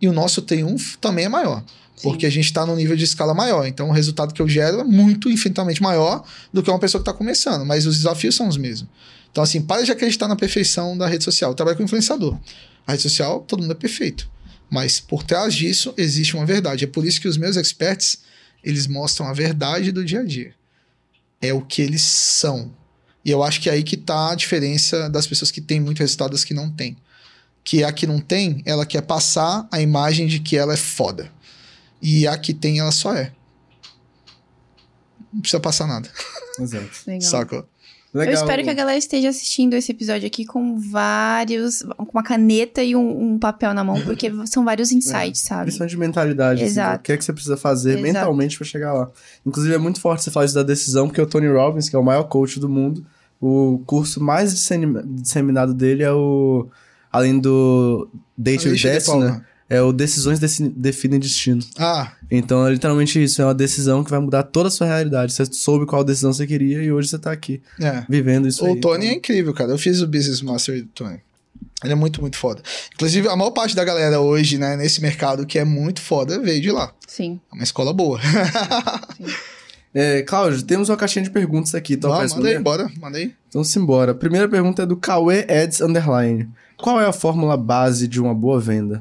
e 0.00 0.08
o 0.08 0.12
nosso 0.12 0.42
triunfo 0.42 0.98
também 0.98 1.26
é 1.26 1.28
maior. 1.28 1.62
Sim. 1.96 2.02
Porque 2.02 2.26
a 2.26 2.30
gente 2.30 2.46
está 2.46 2.66
num 2.66 2.74
nível 2.74 2.96
de 2.96 3.04
escala 3.04 3.34
maior. 3.34 3.66
Então 3.66 3.88
o 3.88 3.92
resultado 3.92 4.34
que 4.34 4.42
eu 4.42 4.48
gero 4.48 4.80
é 4.80 4.84
muito 4.84 5.30
infinitamente 5.30 5.82
maior 5.82 6.24
do 6.52 6.62
que 6.62 6.70
uma 6.70 6.78
pessoa 6.78 7.00
que 7.00 7.08
está 7.08 7.16
começando. 7.16 7.64
Mas 7.64 7.86
os 7.86 7.98
desafios 7.98 8.34
são 8.34 8.48
os 8.48 8.56
mesmos. 8.56 8.88
Então, 9.30 9.42
assim, 9.42 9.60
para 9.60 9.82
de 9.82 9.90
acreditar 9.92 10.28
na 10.28 10.36
perfeição 10.36 10.96
da 10.96 11.06
rede 11.06 11.24
social. 11.24 11.50
Eu 11.50 11.54
trabalho 11.54 11.76
com 11.76 11.82
influenciador. 11.82 12.38
A 12.86 12.92
rede 12.92 13.02
social, 13.02 13.40
todo 13.46 13.60
mundo 13.60 13.72
é 13.72 13.76
perfeito. 13.76 14.28
Mas 14.70 14.98
por 14.98 15.22
trás 15.22 15.54
disso 15.54 15.94
existe 15.96 16.34
uma 16.34 16.46
verdade. 16.46 16.84
É 16.84 16.86
por 16.86 17.04
isso 17.04 17.20
que 17.20 17.28
os 17.28 17.36
meus 17.36 17.56
experts, 17.56 18.18
eles 18.62 18.86
mostram 18.86 19.26
a 19.26 19.32
verdade 19.32 19.92
do 19.92 20.04
dia 20.04 20.20
a 20.20 20.24
dia 20.24 20.54
é 21.44 21.52
o 21.52 21.60
que 21.60 21.82
eles 21.82 22.02
são. 22.02 22.72
E 23.24 23.30
eu 23.30 23.42
acho 23.42 23.60
que 23.60 23.70
é 23.70 23.72
aí 23.72 23.82
que 23.82 23.96
tá 23.96 24.32
a 24.32 24.34
diferença 24.34 25.08
das 25.08 25.26
pessoas 25.26 25.50
que 25.50 25.60
têm 25.60 25.80
muito 25.80 26.00
resultado 26.00 26.32
das 26.32 26.44
que 26.44 26.52
não 26.54 26.70
têm. 26.70 26.96
Que 27.62 27.82
a 27.82 27.92
que 27.92 28.06
não 28.06 28.20
tem, 28.20 28.62
ela 28.66 28.84
quer 28.84 29.02
passar 29.02 29.66
a 29.72 29.80
imagem 29.80 30.26
de 30.26 30.40
que 30.40 30.56
ela 30.56 30.74
é 30.74 30.76
foda. 30.76 31.32
E 32.02 32.26
a 32.26 32.36
que 32.36 32.52
tem, 32.52 32.78
ela 32.78 32.92
só 32.92 33.14
é. 33.14 33.32
Não 35.32 35.40
precisa 35.40 35.60
passar 35.60 35.86
nada. 35.86 36.10
Exato. 36.60 36.90
Legal. 37.06 37.30
Sacou? 37.30 37.68
Legal. 38.14 38.32
Eu 38.32 38.40
espero 38.40 38.62
que 38.62 38.70
a 38.70 38.74
galera 38.74 38.96
esteja 38.96 39.28
assistindo 39.28 39.74
esse 39.74 39.90
episódio 39.90 40.24
aqui 40.24 40.46
com 40.46 40.78
vários. 40.78 41.82
com 41.82 42.12
uma 42.12 42.22
caneta 42.22 42.80
e 42.80 42.94
um, 42.94 43.32
um 43.32 43.38
papel 43.40 43.74
na 43.74 43.82
mão, 43.82 44.00
porque 44.02 44.32
são 44.46 44.64
vários 44.64 44.92
insights, 44.92 45.44
é, 45.44 45.48
sabe? 45.48 45.64
Questão 45.64 45.84
de 45.84 45.96
mentalidade. 45.96 46.62
Assim, 46.62 46.70
Exato. 46.70 46.90
Assim, 46.90 47.00
o 47.00 47.02
que 47.02 47.12
é 47.12 47.16
que 47.16 47.24
você 47.24 47.32
precisa 47.32 47.56
fazer 47.56 47.94
Exato. 47.94 48.04
mentalmente 48.04 48.56
para 48.56 48.64
chegar 48.64 48.92
lá. 48.92 49.10
Inclusive, 49.44 49.74
é 49.74 49.78
muito 49.78 50.00
forte 50.00 50.22
você 50.22 50.30
falar 50.30 50.46
isso 50.46 50.54
da 50.54 50.62
decisão, 50.62 51.08
porque 51.08 51.20
o 51.20 51.26
Tony 51.26 51.48
Robbins, 51.48 51.88
que 51.88 51.96
é 51.96 51.98
o 51.98 52.04
maior 52.04 52.22
coach 52.24 52.60
do 52.60 52.68
mundo, 52.68 53.04
o 53.40 53.82
curso 53.84 54.22
mais 54.22 54.54
disseminado 54.54 55.74
dele 55.74 56.04
é 56.04 56.12
o. 56.12 56.68
Além 57.10 57.38
do 57.38 58.08
Date 58.36 58.68
with 58.68 58.80
Destiny, 58.80 59.40
é 59.68 59.80
o 59.80 59.92
Decisões 59.92 60.38
Definem 60.38 61.18
Destino. 61.18 61.62
Ah. 61.78 62.12
Então 62.30 62.66
é 62.66 62.70
literalmente 62.70 63.22
isso. 63.22 63.40
É 63.40 63.44
uma 63.44 63.54
decisão 63.54 64.04
que 64.04 64.10
vai 64.10 64.20
mudar 64.20 64.42
toda 64.42 64.68
a 64.68 64.70
sua 64.70 64.86
realidade. 64.86 65.32
Você 65.32 65.46
soube 65.46 65.86
qual 65.86 66.04
decisão 66.04 66.32
você 66.32 66.46
queria 66.46 66.82
e 66.82 66.92
hoje 66.92 67.08
você 67.08 67.18
tá 67.18 67.32
aqui. 67.32 67.62
É. 67.80 68.04
Vivendo 68.08 68.46
isso 68.46 68.62
o 68.62 68.66
aí. 68.66 68.72
O 68.72 68.80
Tony 68.80 69.04
então. 69.04 69.14
é 69.14 69.18
incrível, 69.18 69.54
cara. 69.54 69.70
Eu 69.70 69.78
fiz 69.78 70.00
o 70.00 70.06
Business 70.06 70.42
Master 70.42 70.82
do 70.82 70.88
Tony. 70.88 71.20
Ele 71.82 71.92
é 71.92 71.96
muito, 71.96 72.20
muito 72.20 72.36
foda. 72.36 72.62
Inclusive, 72.94 73.28
a 73.28 73.36
maior 73.36 73.50
parte 73.50 73.76
da 73.76 73.84
galera 73.84 74.20
hoje, 74.20 74.56
né, 74.56 74.76
nesse 74.76 75.02
mercado 75.02 75.44
que 75.46 75.58
é 75.58 75.64
muito 75.64 76.00
foda, 76.00 76.38
veio 76.40 76.60
de 76.60 76.70
lá. 76.70 76.92
Sim. 77.06 77.40
É 77.52 77.54
uma 77.54 77.64
escola 77.64 77.92
boa. 77.92 78.20
Sim. 78.20 79.26
É, 79.96 80.22
Cláudio, 80.22 80.60
temos 80.64 80.88
uma 80.88 80.96
caixinha 80.96 81.22
de 81.22 81.30
perguntas 81.30 81.72
aqui, 81.72 81.94
então 81.94 82.12
Ah, 82.12 82.26
manda 82.26 82.48
aí, 82.48 82.58
bora, 82.58 82.90
manda 83.00 83.16
aí. 83.16 83.32
Então 83.48 83.62
simbora. 83.62 84.10
A 84.10 84.14
primeira 84.14 84.48
pergunta 84.48 84.82
é 84.82 84.86
do 84.86 84.96
Cauê 84.96 85.46
Eds 85.48 85.80
Underline. 85.80 86.48
Qual 86.76 87.00
é 87.00 87.06
a 87.06 87.12
fórmula 87.12 87.56
base 87.56 88.08
de 88.08 88.20
uma 88.20 88.34
boa 88.34 88.58
venda? 88.58 89.00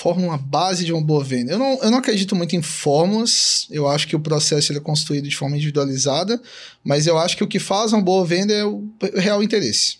Fórmula 0.00 0.38
base 0.38 0.84
de 0.84 0.92
uma 0.92 1.02
boa 1.02 1.24
venda. 1.24 1.50
Eu 1.50 1.58
não, 1.58 1.82
eu 1.82 1.90
não 1.90 1.98
acredito 1.98 2.36
muito 2.36 2.54
em 2.54 2.62
fórmulas. 2.62 3.66
Eu 3.68 3.88
acho 3.88 4.06
que 4.06 4.14
o 4.14 4.20
processo 4.20 4.70
ele 4.70 4.78
é 4.78 4.80
construído 4.80 5.28
de 5.28 5.34
forma 5.34 5.56
individualizada. 5.56 6.40
Mas 6.84 7.08
eu 7.08 7.18
acho 7.18 7.36
que 7.36 7.42
o 7.42 7.48
que 7.48 7.58
faz 7.58 7.92
uma 7.92 8.00
boa 8.00 8.24
venda 8.24 8.54
é 8.54 8.64
o 8.64 8.84
real 9.16 9.42
interesse. 9.42 9.98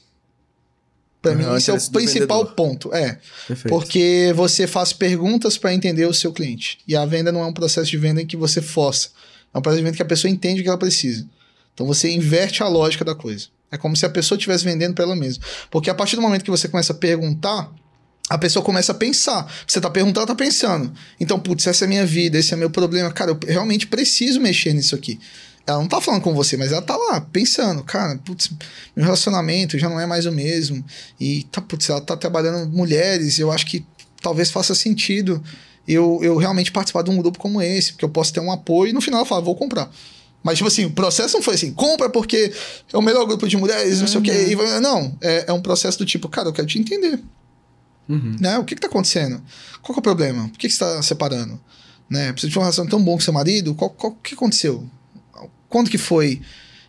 Para 1.21 1.33
O 1.33 1.37
mim, 1.37 1.57
esse 1.57 1.69
é 1.69 1.75
o 1.75 1.91
principal 1.91 2.45
vendedor. 2.45 2.55
ponto. 2.55 2.95
É. 2.95 3.19
Perfeito. 3.49 3.69
Porque 3.69 4.33
você 4.37 4.69
faz 4.69 4.93
perguntas 4.93 5.59
para 5.59 5.75
entender 5.75 6.07
o 6.07 6.15
seu 6.15 6.33
cliente. 6.33 6.79
E 6.87 6.95
a 6.95 7.05
venda 7.05 7.33
não 7.33 7.41
é 7.43 7.47
um 7.47 7.53
processo 7.53 7.91
de 7.91 7.97
venda 7.97 8.23
em 8.23 8.27
que 8.27 8.37
você 8.37 8.63
força. 8.63 9.09
É 9.53 9.59
um 9.59 9.61
processo 9.61 9.81
de 9.81 9.85
venda 9.85 9.97
que 9.97 10.03
a 10.03 10.07
pessoa 10.07 10.31
entende 10.31 10.61
o 10.61 10.63
que 10.63 10.69
ela 10.69 10.79
precisa. 10.79 11.27
Então 11.75 11.85
você 11.89 12.09
inverte 12.09 12.63
a 12.63 12.69
lógica 12.69 13.05
da 13.05 13.17
coisa. 13.17 13.49
É 13.69 13.77
como 13.77 13.97
se 13.97 14.07
a 14.07 14.11
pessoa 14.11 14.37
estivesse 14.37 14.65
vendendo 14.65 14.95
para 14.95 15.05
ela 15.05 15.17
mesma. 15.17 15.43
Porque 15.73 15.91
a 15.91 15.95
partir 15.95 16.15
do 16.15 16.23
momento 16.23 16.45
que 16.45 16.53
você 16.53 16.69
começa 16.69 16.93
a 16.93 16.97
perguntar, 16.97 17.69
a 18.29 18.37
pessoa 18.39 18.65
começa 18.65 18.93
a 18.93 18.95
pensar. 18.95 19.51
Você 19.67 19.81
tá 19.81 19.89
perguntando, 19.91 20.21
ela 20.21 20.27
tá 20.27 20.35
pensando. 20.35 20.93
Então, 21.19 21.39
putz, 21.39 21.67
essa 21.67 21.85
é 21.85 21.87
a 21.87 21.89
minha 21.89 22.05
vida, 22.07 22.39
esse 22.39 22.53
é 22.53 22.57
meu 22.57 22.71
problema. 22.71 23.11
Cara, 23.11 23.31
eu 23.31 23.39
realmente 23.47 23.87
preciso 23.87 24.41
mexer 24.41 24.73
nisso 24.75 24.95
aqui. 24.95 25.19
Ela 25.67 25.79
não 25.81 25.89
tá 25.89 26.01
falando 26.01 26.23
com 26.23 26.35
você, 26.35 26.57
mas 26.57 26.73
ela 26.73 26.81
tá 26.81 26.97
lá 26.97 27.21
pensando, 27.21 27.85
cara, 27.85 28.19
putz, 28.25 28.51
meu 28.97 29.05
relacionamento 29.05 29.79
já 29.79 29.89
não 29.89 30.01
é 30.01 30.07
mais 30.07 30.25
o 30.27 30.33
mesmo. 30.33 30.83
E 31.21 31.45
tá, 31.53 31.61
putz, 31.61 31.89
ela 31.91 32.01
tá 32.01 32.17
trabalhando 32.17 32.71
mulheres, 32.71 33.39
eu 33.39 33.53
acho 33.53 33.67
que 33.67 33.85
talvez 34.23 34.51
faça 34.51 34.75
sentido 34.75 35.43
eu, 35.87 36.21
eu 36.23 36.37
realmente 36.37 36.71
participar 36.71 37.03
de 37.03 37.11
um 37.11 37.17
grupo 37.17 37.39
como 37.39 37.63
esse, 37.63 37.93
porque 37.93 38.05
eu 38.05 38.11
posso 38.11 38.33
ter 38.33 38.41
um 38.41 38.53
apoio 38.53 38.91
e 38.91 38.93
no 38.93 39.01
final 39.01 39.21
ela 39.21 39.27
fala, 39.27 39.41
vou 39.41 39.57
comprar. 39.57 39.91
Mas, 40.43 40.59
tipo 40.59 40.69
assim, 40.69 40.85
o 40.85 40.91
processo 40.91 41.35
não 41.35 41.43
foi 41.43 41.55
assim, 41.55 41.73
compra 41.73 42.11
porque 42.11 42.53
é 42.93 42.97
o 42.97 43.03
melhor 43.03 43.25
grupo 43.27 43.49
de 43.49 43.57
mulheres, 43.57 44.01
não 44.01 44.07
sei 44.07 44.21
o 44.21 44.23
quê. 44.23 44.31
E 44.51 44.55
vai- 44.55 44.81
não, 44.81 45.17
é, 45.21 45.47
é 45.49 45.53
um 45.53 45.61
processo 45.63 45.99
do 45.99 46.05
tipo, 46.05 46.29
cara, 46.29 46.49
eu 46.49 46.53
quero 46.53 46.67
te 46.69 46.79
entender. 46.79 47.19
Uhum. 48.09 48.37
Né? 48.41 48.59
O 48.59 48.65
que, 48.65 48.75
que 48.75 48.81
tá 48.81 48.87
acontecendo? 48.87 49.43
Qual 49.83 49.95
é 49.97 49.99
o 49.99 50.03
problema? 50.03 50.49
Por 50.49 50.59
que, 50.59 50.69
que 50.69 50.75
você 50.75 50.81
tá 50.81 51.03
separando? 51.03 51.61
Né? 52.09 52.33
Precisa 52.33 52.51
de 52.51 52.59
uma 52.59 52.65
relação 52.65 52.87
tão 52.87 53.03
bom 53.03 53.13
com 53.13 53.21
seu 53.21 53.33
marido? 53.33 53.75
Qual, 53.75 53.91
qual, 53.91 54.13
o 54.13 54.17
que 54.17 54.35
aconteceu? 54.35 54.89
Quando 55.69 55.91
que 55.91 55.99
foi? 55.99 56.41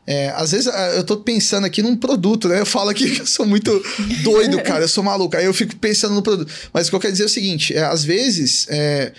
É, 0.07 0.29
às 0.29 0.51
vezes 0.53 0.67
ah, 0.67 0.93
eu 0.95 1.03
tô 1.03 1.17
pensando 1.17 1.65
aqui 1.65 1.83
num 1.83 1.95
produto, 1.95 2.47
né? 2.47 2.59
Eu 2.59 2.65
falo 2.65 2.89
aqui 2.89 3.11
que 3.13 3.21
eu 3.21 3.27
sou 3.27 3.45
muito 3.45 3.71
doido, 4.23 4.59
cara, 4.63 4.85
eu 4.85 4.87
sou 4.87 5.03
maluco. 5.03 5.35
Aí 5.35 5.45
eu 5.45 5.53
fico 5.53 5.75
pensando 5.75 6.15
no 6.15 6.23
produto. 6.23 6.51
Mas 6.73 6.87
o 6.87 6.89
que 6.89 6.95
eu 6.95 6.99
quero 6.99 7.11
dizer 7.11 7.23
é 7.23 7.27
o 7.27 7.29
seguinte: 7.29 7.75
é, 7.75 7.83
às 7.83 8.03
vezes 8.03 8.65
é, 8.69 9.13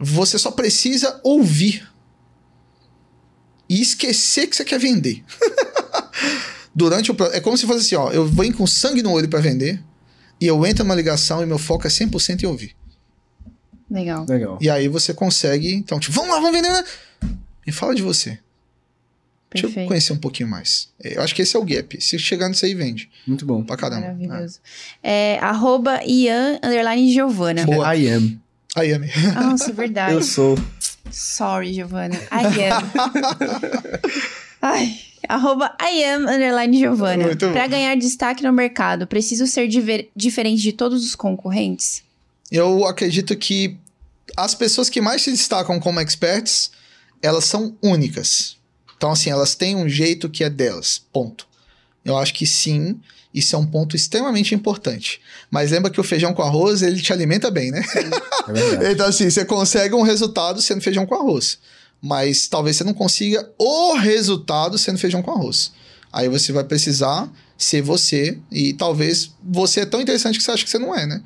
você 0.00 0.38
só 0.38 0.50
precisa 0.50 1.20
ouvir 1.22 1.86
e 3.68 3.80
esquecer 3.80 4.48
que 4.48 4.56
você 4.56 4.64
quer 4.64 4.80
vender. 4.80 5.22
Durante 6.74 7.12
o 7.12 7.16
É 7.32 7.38
como 7.38 7.56
se 7.56 7.64
fosse 7.66 7.80
assim: 7.80 7.94
ó, 7.94 8.10
eu 8.10 8.26
venho 8.26 8.54
com 8.54 8.66
sangue 8.66 9.02
no 9.02 9.12
olho 9.12 9.28
para 9.28 9.40
vender 9.40 9.80
e 10.40 10.46
eu 10.46 10.64
entro 10.66 10.84
numa 10.84 10.94
ligação 10.94 11.42
e 11.42 11.46
meu 11.46 11.58
foco 11.58 11.86
é 11.86 11.90
100% 11.90 12.42
em 12.42 12.46
ouvir. 12.46 12.74
Legal. 13.90 14.26
Legal. 14.28 14.58
E 14.60 14.68
aí 14.70 14.88
você 14.88 15.12
consegue, 15.14 15.72
então, 15.74 15.98
tipo, 16.00 16.12
vamos 16.14 16.30
lá, 16.30 16.36
vamos 16.40 16.52
vender. 16.52 16.70
né? 16.72 16.84
Me 17.66 17.72
fala 17.72 17.94
de 17.94 18.02
você. 18.02 18.38
Deixa 19.50 19.66
eu 19.66 19.70
Perfeito. 19.70 19.86
conhecer 19.88 20.12
um 20.12 20.16
pouquinho 20.18 20.48
mais. 20.48 20.88
Eu 21.00 21.22
acho 21.22 21.32
que 21.32 21.42
esse 21.42 21.54
é 21.56 21.58
o 21.60 21.64
gap. 21.64 22.00
Se 22.02 22.18
chegar 22.18 22.48
nisso 22.48 22.64
aí, 22.64 22.74
vende. 22.74 23.08
Muito 23.24 23.46
bom. 23.46 23.62
Pra 23.62 23.76
caramba. 23.76 24.00
Maravilhoso. 24.00 24.58
É, 25.00 25.38
arroba 25.40 26.00
Ian 26.04 26.58
underline 26.62 27.12
Giovana. 27.12 27.64
Boa. 27.64 27.94
I 27.96 28.08
am. 28.08 28.40
É. 28.76 28.80
Aí, 28.80 28.92
Ami. 28.92 29.08
Nossa, 29.32 29.72
verdade. 29.72 30.14
Eu 30.14 30.22
sou. 30.22 30.58
Sorry, 31.12 31.72
Giovana. 31.72 32.16
I 32.32 32.68
am. 32.68 32.90
Ai. 34.66 34.98
Arroba 35.28 35.74
I 35.80 36.02
am 36.04 36.26
underline 36.26 36.76
Giovana. 36.78 37.24
Muito 37.24 37.46
bom. 37.46 37.52
Pra 37.52 37.66
ganhar 37.66 37.94
destaque 37.96 38.42
no 38.42 38.52
mercado, 38.52 39.06
preciso 39.06 39.46
ser 39.46 39.68
diver- 39.68 40.08
diferente 40.14 40.60
de 40.62 40.72
todos 40.72 41.04
os 41.04 41.14
concorrentes? 41.14 42.02
Eu 42.50 42.86
acredito 42.86 43.34
que 43.36 43.76
as 44.36 44.54
pessoas 44.54 44.88
que 44.90 45.00
mais 45.00 45.22
se 45.22 45.30
destacam 45.30 45.78
como 45.80 46.00
experts, 46.00 46.70
elas 47.22 47.44
são 47.44 47.74
únicas. 47.82 48.56
Então, 48.96 49.10
assim, 49.12 49.30
elas 49.30 49.54
têm 49.54 49.76
um 49.76 49.88
jeito 49.88 50.28
que 50.28 50.44
é 50.44 50.50
delas. 50.50 51.02
Ponto. 51.12 51.46
Eu 52.04 52.16
acho 52.18 52.34
que 52.34 52.46
sim, 52.46 53.00
isso 53.32 53.56
é 53.56 53.58
um 53.58 53.66
ponto 53.66 53.96
extremamente 53.96 54.54
importante. 54.54 55.20
Mas 55.50 55.70
lembra 55.70 55.90
que 55.90 56.00
o 56.00 56.04
feijão 56.04 56.34
com 56.34 56.42
arroz, 56.42 56.82
ele 56.82 57.00
te 57.00 57.12
alimenta 57.12 57.50
bem, 57.50 57.70
né? 57.70 57.82
É. 58.80 58.92
Então, 58.92 59.06
assim, 59.06 59.28
você 59.30 59.44
consegue 59.44 59.94
um 59.94 60.02
resultado 60.02 60.60
sendo 60.60 60.82
feijão 60.82 61.06
com 61.06 61.14
arroz. 61.14 61.58
Mas 62.00 62.46
talvez 62.48 62.76
você 62.76 62.84
não 62.84 62.94
consiga 62.94 63.48
o 63.58 63.94
resultado 63.94 64.76
sendo 64.76 64.98
feijão 64.98 65.22
com 65.22 65.30
arroz. 65.30 65.72
Aí 66.12 66.28
você 66.28 66.52
vai 66.52 66.64
precisar 66.64 67.30
ser 67.56 67.82
você. 67.82 68.38
E 68.50 68.72
talvez 68.74 69.30
você 69.42 69.80
é 69.80 69.86
tão 69.86 70.00
interessante 70.00 70.38
que 70.38 70.44
você 70.44 70.50
acha 70.50 70.64
que 70.64 70.70
você 70.70 70.78
não 70.78 70.94
é, 70.94 71.06
né? 71.06 71.22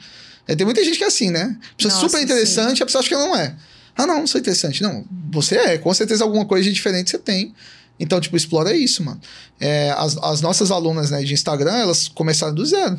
É, 0.47 0.57
tem 0.57 0.65
muita 0.65 0.83
gente 0.83 0.97
que 0.97 1.05
é 1.05 1.09
assim, 1.09 1.31
né? 1.31 1.59
Pessoa 1.77 1.93
Nossa, 1.93 2.09
super 2.09 2.23
interessante, 2.23 2.83
a 2.83 2.87
pessoa 2.87 3.01
acha 3.01 3.09
que 3.09 3.15
não 3.15 3.37
é. 3.37 3.55
Ah, 3.95 4.07
não, 4.07 4.21
não 4.21 4.27
sou 4.27 4.41
interessante. 4.41 4.83
Não, 4.83 5.05
você 5.31 5.57
é. 5.57 5.79
Com 5.79 5.93
certeza 5.93 6.25
alguma 6.25 6.47
coisa 6.47 6.65
de 6.65 6.73
diferente 6.73 7.11
você 7.11 7.19
tem. 7.19 7.55
Então, 8.01 8.21
tipo, 8.21 8.37
explora 8.37 8.75
isso, 8.75 9.03
mano. 9.03 9.21
É, 9.59 9.91
as, 9.91 10.17
as 10.19 10.41
nossas 10.41 10.71
alunas 10.71 11.11
né, 11.11 11.23
de 11.23 11.35
Instagram, 11.35 11.75
elas 11.75 12.09
começaram 12.09 12.55
do 12.55 12.65
zero. 12.65 12.99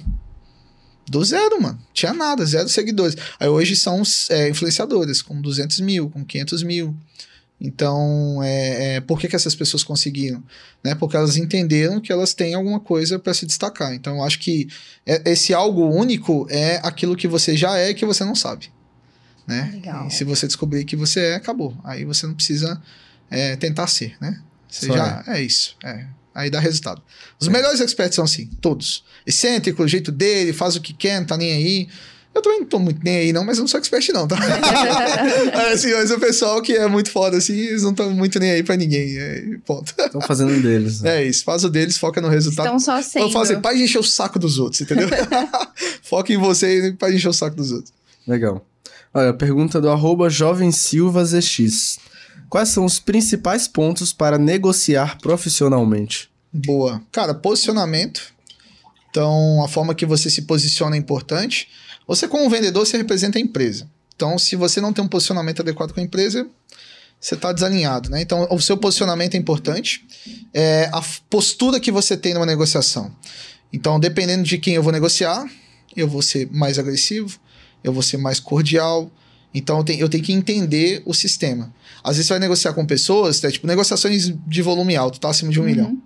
Do 1.10 1.24
zero, 1.24 1.62
mano. 1.62 1.80
Tinha 1.94 2.14
nada, 2.14 2.46
zero 2.46 2.70
seguidores. 2.70 3.16
Aí 3.40 3.48
hoje 3.48 3.76
são 3.76 4.04
é, 4.30 4.50
influenciadoras, 4.50 5.22
com 5.22 5.42
200 5.42 5.80
mil, 5.80 6.10
com 6.10 6.24
500 6.24 6.64
mil. 6.64 6.96
Então, 7.62 8.42
é, 8.42 8.96
é, 8.96 9.02
por 9.02 9.20
que, 9.20 9.28
que 9.28 9.36
essas 9.36 9.54
pessoas 9.54 9.84
conseguiram? 9.84 10.42
Né? 10.84 10.96
Porque 10.96 11.18
elas 11.18 11.36
entenderam 11.36 12.00
que 12.00 12.12
elas 12.12 12.34
têm 12.34 12.54
alguma 12.54 12.80
coisa 12.80 13.20
para 13.20 13.34
se 13.34 13.46
destacar. 13.46 13.94
Então, 13.94 14.16
eu 14.18 14.24
acho 14.24 14.40
que 14.40 14.68
é- 15.06 15.22
esse 15.32 15.54
algo 15.54 15.90
único 15.90 16.48
é 16.50 16.80
aquilo 16.84 17.18
que 17.18 17.28
você 17.28 17.58
já 17.58 17.78
é 17.78 17.90
e 17.90 17.94
que 17.94 18.06
você 18.06 18.24
não 18.24 18.36
sabe. 18.36 18.72
Né? 19.46 19.72
Legal. 19.74 20.08
E 20.08 20.12
se 20.12 20.24
você 20.24 20.48
descobrir 20.48 20.86
que 20.86 20.96
você 20.96 21.20
é, 21.20 21.36
acabou. 21.36 21.76
Aí 21.84 22.06
você 22.06 22.26
não 22.26 22.34
precisa 22.34 22.82
é, 23.30 23.56
tentar 23.58 23.88
ser, 23.88 24.16
né? 24.22 24.40
Você 24.70 24.86
Só 24.86 24.96
já 24.96 25.24
é. 25.28 25.42
isso. 25.42 25.76
É. 25.84 26.06
Aí 26.34 26.50
dá 26.50 26.60
resultado. 26.60 27.02
Os 27.40 27.48
melhores 27.48 27.82
experts 27.82 28.16
são 28.16 28.24
assim, 28.24 28.46
todos. 28.62 29.04
Excêntrico, 29.26 29.84
o 29.84 29.88
jeito 29.88 30.12
dele, 30.12 30.54
faz 30.54 30.76
o 30.76 30.82
que 30.82 30.94
quer, 30.94 31.20
não 31.20 31.28
tá 31.28 31.36
nem 31.36 31.52
aí. 31.52 31.90
Eu 32.34 32.42
também 32.44 32.60
não 32.60 32.68
tô 32.68 32.80
muito 32.80 33.00
nem 33.04 33.18
aí, 33.18 33.34
não, 33.34 33.44
mas 33.44 33.58
eu 33.58 33.64
não 33.64 33.68
sou 33.68 33.80
expert, 33.80 34.10
não, 34.10 34.28
tá? 34.28 34.38
É, 35.52 35.74
assim, 35.74 35.92
mas 35.92 36.12
o 36.12 36.20
pessoal 36.20 36.62
que 36.62 36.74
é 36.74 36.88
muito 36.88 37.10
foda, 37.10 37.38
assim, 37.38 37.54
eles 37.54 37.84
não 37.84 37.92
estão 37.92 38.12
muito 38.12 38.40
nem 38.40 38.52
aí 38.52 38.64
pra 38.64 38.76
ninguém. 38.76 39.18
É, 39.18 39.44
ponto. 39.66 39.94
Estão 39.98 40.22
fazendo 40.22 40.52
um 40.54 40.62
deles. 40.62 41.02
né? 41.02 41.22
É 41.24 41.26
isso, 41.26 41.44
faz 41.44 41.64
o 41.64 41.70
deles, 41.70 41.98
foca 41.98 42.22
no 42.22 42.30
resultado. 42.30 42.66
Estão 42.66 42.80
só 42.80 43.02
sendo. 43.02 43.26
Eu 43.26 43.32
falo 43.32 43.44
assim, 43.44 43.60
para 43.60 43.76
de 43.76 43.84
encher 43.84 44.00
o 44.00 44.04
saco 44.04 44.38
dos 44.38 44.60
outros, 44.60 44.82
entendeu? 44.82 45.10
Foca 46.04 46.32
em 46.32 46.38
você 46.38 46.88
e 46.88 46.94
para 46.94 47.10
de 47.10 47.18
encher 47.18 47.30
o 47.30 47.34
saco 47.34 47.56
dos 47.56 47.72
outros. 47.72 47.94
Legal. 48.28 48.66
Olha, 49.14 49.34
pergunta 49.34 49.82
do 49.82 49.90
arroba. 49.90 50.28
Quais 52.50 52.70
são 52.70 52.86
os 52.86 53.00
principais 53.00 53.68
pontos 53.68 54.14
para 54.14 54.38
negociar 54.38 55.18
profissionalmente? 55.20 56.30
Boa. 56.52 57.02
Cara, 57.12 57.34
posicionamento. 57.34 58.34
Então, 59.10 59.64
a 59.64 59.68
forma 59.68 59.96
que 59.96 60.06
você 60.06 60.30
se 60.30 60.44
posiciona 60.44 60.96
é 60.96 61.00
importante. 61.00 61.68
Você, 62.10 62.28
como 62.28 62.50
vendedor, 62.50 62.88
você 62.88 62.98
representa 62.98 63.38
a 63.38 63.42
empresa. 63.42 63.88
Então, 64.16 64.40
se 64.40 64.56
você 64.56 64.82
não 64.82 64.92
tem 64.92 65.06
um 65.06 65.08
posicionamento 65.08 65.62
adequado 65.62 65.94
com 65.94 66.00
a 66.00 66.04
empresa, 66.04 66.50
você 67.22 67.36
está 67.36 67.54
desalinhado, 67.54 68.10
né? 68.10 68.20
Então, 68.20 68.48
o 68.50 68.60
seu 68.60 68.76
posicionamento 68.76 69.36
é 69.36 69.38
importante. 69.38 70.04
É 70.52 70.90
a 70.92 71.04
postura 71.30 71.80
que 71.80 71.92
você 71.92 72.18
tem 72.18 72.34
numa 72.34 72.48
negociação. 72.48 73.16
Então, 73.72 74.00
dependendo 74.00 74.42
de 74.44 74.58
quem 74.58 74.74
eu 74.74 74.82
vou 74.82 74.92
negociar, 74.92 75.46
eu 75.96 76.08
vou 76.08 76.24
ser 76.24 76.50
mais 76.52 76.80
agressivo, 76.80 77.40
eu 77.84 77.94
vou 77.94 78.02
ser 78.02 78.18
mais 78.18 78.40
cordial. 78.40 79.12
Então, 79.54 79.78
eu 79.78 79.84
tenho, 79.84 80.00
eu 80.02 80.10
tenho 80.10 80.24
que 80.24 80.34
entender 80.34 81.04
o 81.06 81.14
sistema. 81.14 81.72
Às 82.04 82.16
vezes, 82.16 82.26
você 82.26 82.34
vai 82.34 82.40
negociar 82.40 82.74
com 82.74 82.88
pessoas, 82.88 83.40
né? 83.44 83.52
tipo, 83.52 83.68
negociações 83.68 84.34
de 84.48 84.62
volume 84.64 84.96
alto, 84.96 85.20
tá? 85.20 85.30
Acima 85.30 85.52
de 85.52 85.60
um 85.60 85.64
Uhum. 85.64 85.70
milhão. 85.70 86.02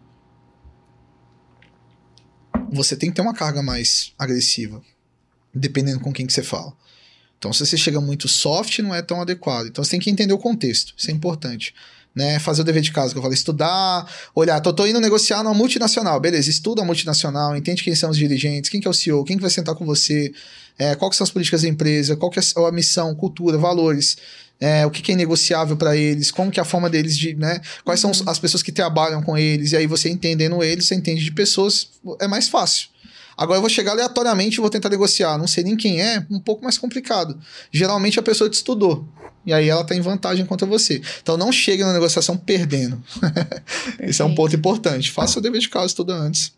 Você 2.73 2.97
tem 2.97 3.09
que 3.09 3.15
ter 3.15 3.21
uma 3.21 3.33
carga 3.33 3.63
mais 3.63 4.11
agressiva, 4.19 4.81
dependendo 5.53 5.99
com 5.99 6.11
quem 6.11 6.25
que 6.25 6.33
você 6.33 6.43
fala. 6.43 6.73
Então, 7.37 7.51
se 7.51 7.65
você 7.65 7.75
chega 7.75 7.99
muito 7.99 8.27
soft, 8.27 8.79
não 8.79 8.95
é 8.95 9.01
tão 9.01 9.21
adequado. 9.21 9.67
Então, 9.67 9.83
você 9.83 9.91
tem 9.91 9.99
que 9.99 10.09
entender 10.09 10.33
o 10.33 10.37
contexto. 10.37 10.93
Isso 10.97 11.11
é 11.11 11.13
importante. 11.13 11.73
Né? 12.15 12.39
Fazer 12.39 12.61
o 12.61 12.63
dever 12.63 12.81
de 12.81 12.91
casa, 12.91 13.11
que 13.11 13.17
eu 13.17 13.21
falei, 13.21 13.35
estudar, 13.35 14.07
olhar. 14.33 14.61
Tô, 14.61 14.71
tô 14.71 14.85
indo 14.85 14.99
negociar 15.01 15.43
numa 15.43 15.53
multinacional. 15.53 16.19
Beleza, 16.19 16.49
estuda 16.49 16.81
a 16.81 16.85
multinacional, 16.85 17.57
entende 17.57 17.83
quem 17.83 17.95
são 17.95 18.11
os 18.11 18.17
dirigentes, 18.17 18.69
quem 18.69 18.79
que 18.79 18.87
é 18.87 18.91
o 18.91 18.93
CEO, 18.93 19.25
quem 19.25 19.35
que 19.35 19.41
vai 19.41 19.49
sentar 19.49 19.75
com 19.75 19.85
você, 19.85 20.31
é, 20.77 20.95
qual 20.95 21.09
que 21.09 21.17
são 21.17 21.25
as 21.25 21.31
políticas 21.31 21.63
da 21.63 21.67
empresa, 21.67 22.15
qual 22.15 22.29
que 22.31 22.39
é 22.39 22.43
a 22.67 22.71
missão, 22.71 23.13
cultura, 23.15 23.57
valores, 23.57 24.15
é, 24.59 24.85
o 24.85 24.91
que, 24.91 25.01
que 25.01 25.11
é 25.11 25.15
negociável 25.15 25.75
para 25.75 25.97
eles, 25.97 26.31
como 26.31 26.51
que 26.51 26.59
é 26.59 26.61
a 26.61 26.65
forma 26.65 26.89
deles 26.89 27.17
de, 27.17 27.33
né? 27.35 27.59
Quais 27.83 27.99
são 27.99 28.11
os- 28.11 28.25
as 28.27 28.39
pessoas 28.39 28.63
que 28.63 28.71
trabalham 28.71 29.21
com 29.21 29.37
eles, 29.37 29.71
e 29.71 29.75
aí 29.75 29.87
você 29.87 30.07
entendendo 30.07 30.63
eles, 30.63 30.85
você 30.85 30.95
entende 30.95 31.23
de 31.23 31.31
pessoas, 31.31 31.89
é 32.21 32.27
mais 32.27 32.47
fácil. 32.47 32.87
Agora 33.37 33.57
eu 33.57 33.61
vou 33.61 33.69
chegar 33.69 33.91
aleatoriamente 33.91 34.57
e 34.57 34.61
vou 34.61 34.69
tentar 34.69 34.89
negociar. 34.89 35.37
Não 35.37 35.47
sei 35.47 35.63
nem 35.63 35.75
quem 35.75 36.01
é, 36.01 36.25
um 36.29 36.39
pouco 36.39 36.63
mais 36.63 36.77
complicado. 36.77 37.39
Geralmente 37.71 38.19
a 38.19 38.23
pessoa 38.23 38.49
te 38.49 38.53
estudou. 38.53 39.07
E 39.45 39.51
aí 39.51 39.67
ela 39.67 39.83
tá 39.83 39.95
em 39.95 40.01
vantagem 40.01 40.45
contra 40.45 40.65
você. 40.65 41.01
Então 41.21 41.35
não 41.35 41.51
chegue 41.51 41.83
na 41.83 41.93
negociação 41.93 42.37
perdendo. 42.37 43.03
Esse 43.99 44.21
é 44.21 44.25
um 44.25 44.33
ponto 44.33 44.55
importante. 44.55 45.11
Faça 45.11 45.39
o 45.39 45.41
dever 45.41 45.59
de 45.59 45.69
casa 45.69 45.93
tudo 45.93 46.11
antes. 46.11 46.53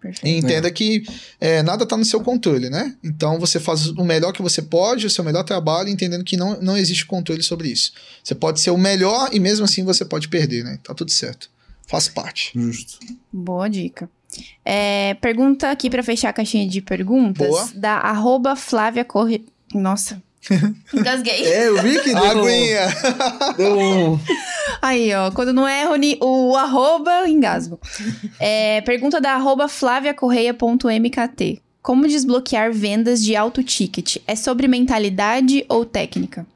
Perfeito. 0.00 0.26
E 0.26 0.38
entenda 0.38 0.70
que 0.70 1.04
é, 1.38 1.62
nada 1.62 1.84
está 1.84 1.94
no 1.94 2.06
seu 2.06 2.20
controle, 2.22 2.70
né? 2.70 2.96
Então 3.04 3.38
você 3.38 3.60
faz 3.60 3.88
o 3.88 4.02
melhor 4.02 4.32
que 4.32 4.40
você 4.40 4.62
pode, 4.62 5.06
o 5.06 5.10
seu 5.10 5.22
melhor 5.22 5.44
trabalho, 5.44 5.90
entendendo 5.90 6.24
que 6.24 6.38
não, 6.38 6.58
não 6.62 6.76
existe 6.76 7.04
controle 7.04 7.42
sobre 7.42 7.68
isso. 7.68 7.92
Você 8.24 8.34
pode 8.34 8.60
ser 8.60 8.70
o 8.70 8.78
melhor 8.78 9.28
e 9.30 9.38
mesmo 9.38 9.66
assim 9.66 9.84
você 9.84 10.04
pode 10.04 10.28
perder, 10.28 10.64
né? 10.64 10.78
Tá 10.82 10.94
tudo 10.94 11.10
certo. 11.10 11.50
Faz 11.86 12.08
parte. 12.08 12.52
Justo. 12.54 12.98
Boa 13.30 13.68
dica. 13.68 14.08
É, 14.64 15.14
pergunta 15.20 15.70
aqui 15.70 15.88
pra 15.90 16.02
fechar 16.02 16.28
a 16.30 16.32
caixinha 16.32 16.66
de 16.68 16.80
perguntas 16.80 17.48
Boa. 17.48 17.68
da 17.74 17.92
arroba 17.98 18.54
Flávia 18.56 19.04
Corre... 19.04 19.44
Nossa. 19.74 20.22
Engasguei. 20.94 21.44
É, 21.46 21.68
eu 21.68 21.82
vi 21.82 22.00
que 22.00 22.14
deu, 22.14 22.24
Aguinha! 22.24 22.88
deu 23.56 23.78
um... 23.78 24.18
Aí, 24.80 25.12
ó, 25.14 25.30
quando 25.30 25.52
não 25.52 25.68
erro 25.68 25.96
ni- 25.96 26.16
o 26.20 26.56
arroba, 26.56 27.28
engasgo. 27.28 27.78
É, 28.40 28.80
pergunta 28.82 29.20
da 29.20 29.32
arroba 29.34 29.68
flaviacorreia.mkt. 29.68 31.60
Como 31.82 32.06
desbloquear 32.06 32.72
vendas 32.72 33.22
de 33.22 33.34
alto 33.36 33.62
ticket? 33.62 34.16
É 34.26 34.34
sobre 34.36 34.66
mentalidade 34.68 35.64
ou 35.68 35.84
técnica? 35.84 36.46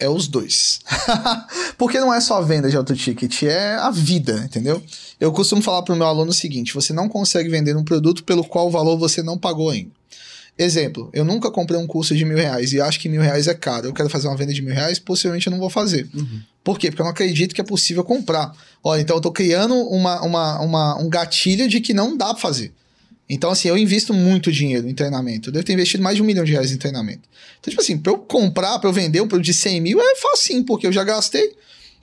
É 0.00 0.08
os 0.08 0.26
dois. 0.26 0.80
Porque 1.78 2.00
não 2.00 2.12
é 2.12 2.20
só 2.20 2.38
a 2.38 2.40
venda 2.42 2.68
de 2.70 2.76
auto 2.76 2.94
ticket, 2.96 3.42
é 3.42 3.74
a 3.76 3.90
vida, 3.90 4.42
entendeu? 4.44 4.82
Eu 5.20 5.30
costumo 5.30 5.60
falar 5.62 5.82
para 5.82 5.94
o 5.94 5.96
meu 5.96 6.06
aluno 6.06 6.30
o 6.30 6.34
seguinte: 6.34 6.74
você 6.74 6.92
não 6.92 7.08
consegue 7.08 7.48
vender 7.48 7.76
um 7.76 7.84
produto 7.84 8.24
pelo 8.24 8.42
qual 8.44 8.66
o 8.68 8.70
valor 8.70 8.96
você 8.98 9.22
não 9.22 9.38
pagou 9.38 9.70
ainda. 9.70 9.90
Exemplo, 10.58 11.08
eu 11.14 11.24
nunca 11.24 11.50
comprei 11.50 11.78
um 11.80 11.86
curso 11.86 12.14
de 12.14 12.24
mil 12.24 12.36
reais 12.36 12.72
e 12.72 12.80
acho 12.80 13.00
que 13.00 13.08
mil 13.08 13.22
reais 13.22 13.46
é 13.46 13.54
caro. 13.54 13.86
Eu 13.86 13.94
quero 13.94 14.10
fazer 14.10 14.28
uma 14.28 14.36
venda 14.36 14.52
de 14.52 14.60
mil 14.60 14.74
reais, 14.74 14.98
possivelmente 14.98 15.46
eu 15.46 15.50
não 15.52 15.58
vou 15.58 15.70
fazer. 15.70 16.06
Por 16.62 16.78
quê? 16.78 16.90
Porque 16.90 17.00
eu 17.00 17.04
não 17.04 17.12
acredito 17.12 17.54
que 17.54 17.60
é 17.60 17.64
possível 17.64 18.04
comprar. 18.04 18.52
Olha, 18.84 19.00
então 19.00 19.16
eu 19.16 19.20
tô 19.22 19.32
criando 19.32 19.74
uma, 19.74 20.20
uma, 20.22 20.60
uma- 20.60 20.98
um 21.00 21.08
gatilho 21.08 21.66
de 21.66 21.80
que 21.80 21.94
não 21.94 22.14
dá 22.16 22.26
pra 22.34 22.36
fazer. 22.42 22.74
Então, 23.32 23.52
assim, 23.52 23.68
eu 23.68 23.78
invisto 23.78 24.12
muito 24.12 24.50
dinheiro 24.50 24.88
em 24.88 24.94
treinamento. 24.94 25.50
Eu 25.50 25.52
devo 25.52 25.64
ter 25.64 25.72
investido 25.72 26.02
mais 26.02 26.16
de 26.16 26.22
um 26.22 26.24
milhão 26.24 26.42
de 26.44 26.50
reais 26.50 26.72
em 26.72 26.76
treinamento. 26.76 27.28
Então, 27.60 27.70
tipo 27.70 27.80
assim, 27.80 27.96
pra 27.96 28.12
eu 28.12 28.18
comprar, 28.18 28.76
pra 28.80 28.88
eu 28.88 28.92
vender 28.92 29.20
um 29.20 29.28
produto 29.28 29.46
de 29.46 29.54
100 29.54 29.80
mil, 29.80 30.00
é 30.00 30.16
facinho, 30.16 30.64
porque 30.64 30.84
eu 30.84 30.92
já 30.92 31.04
gastei. 31.04 31.54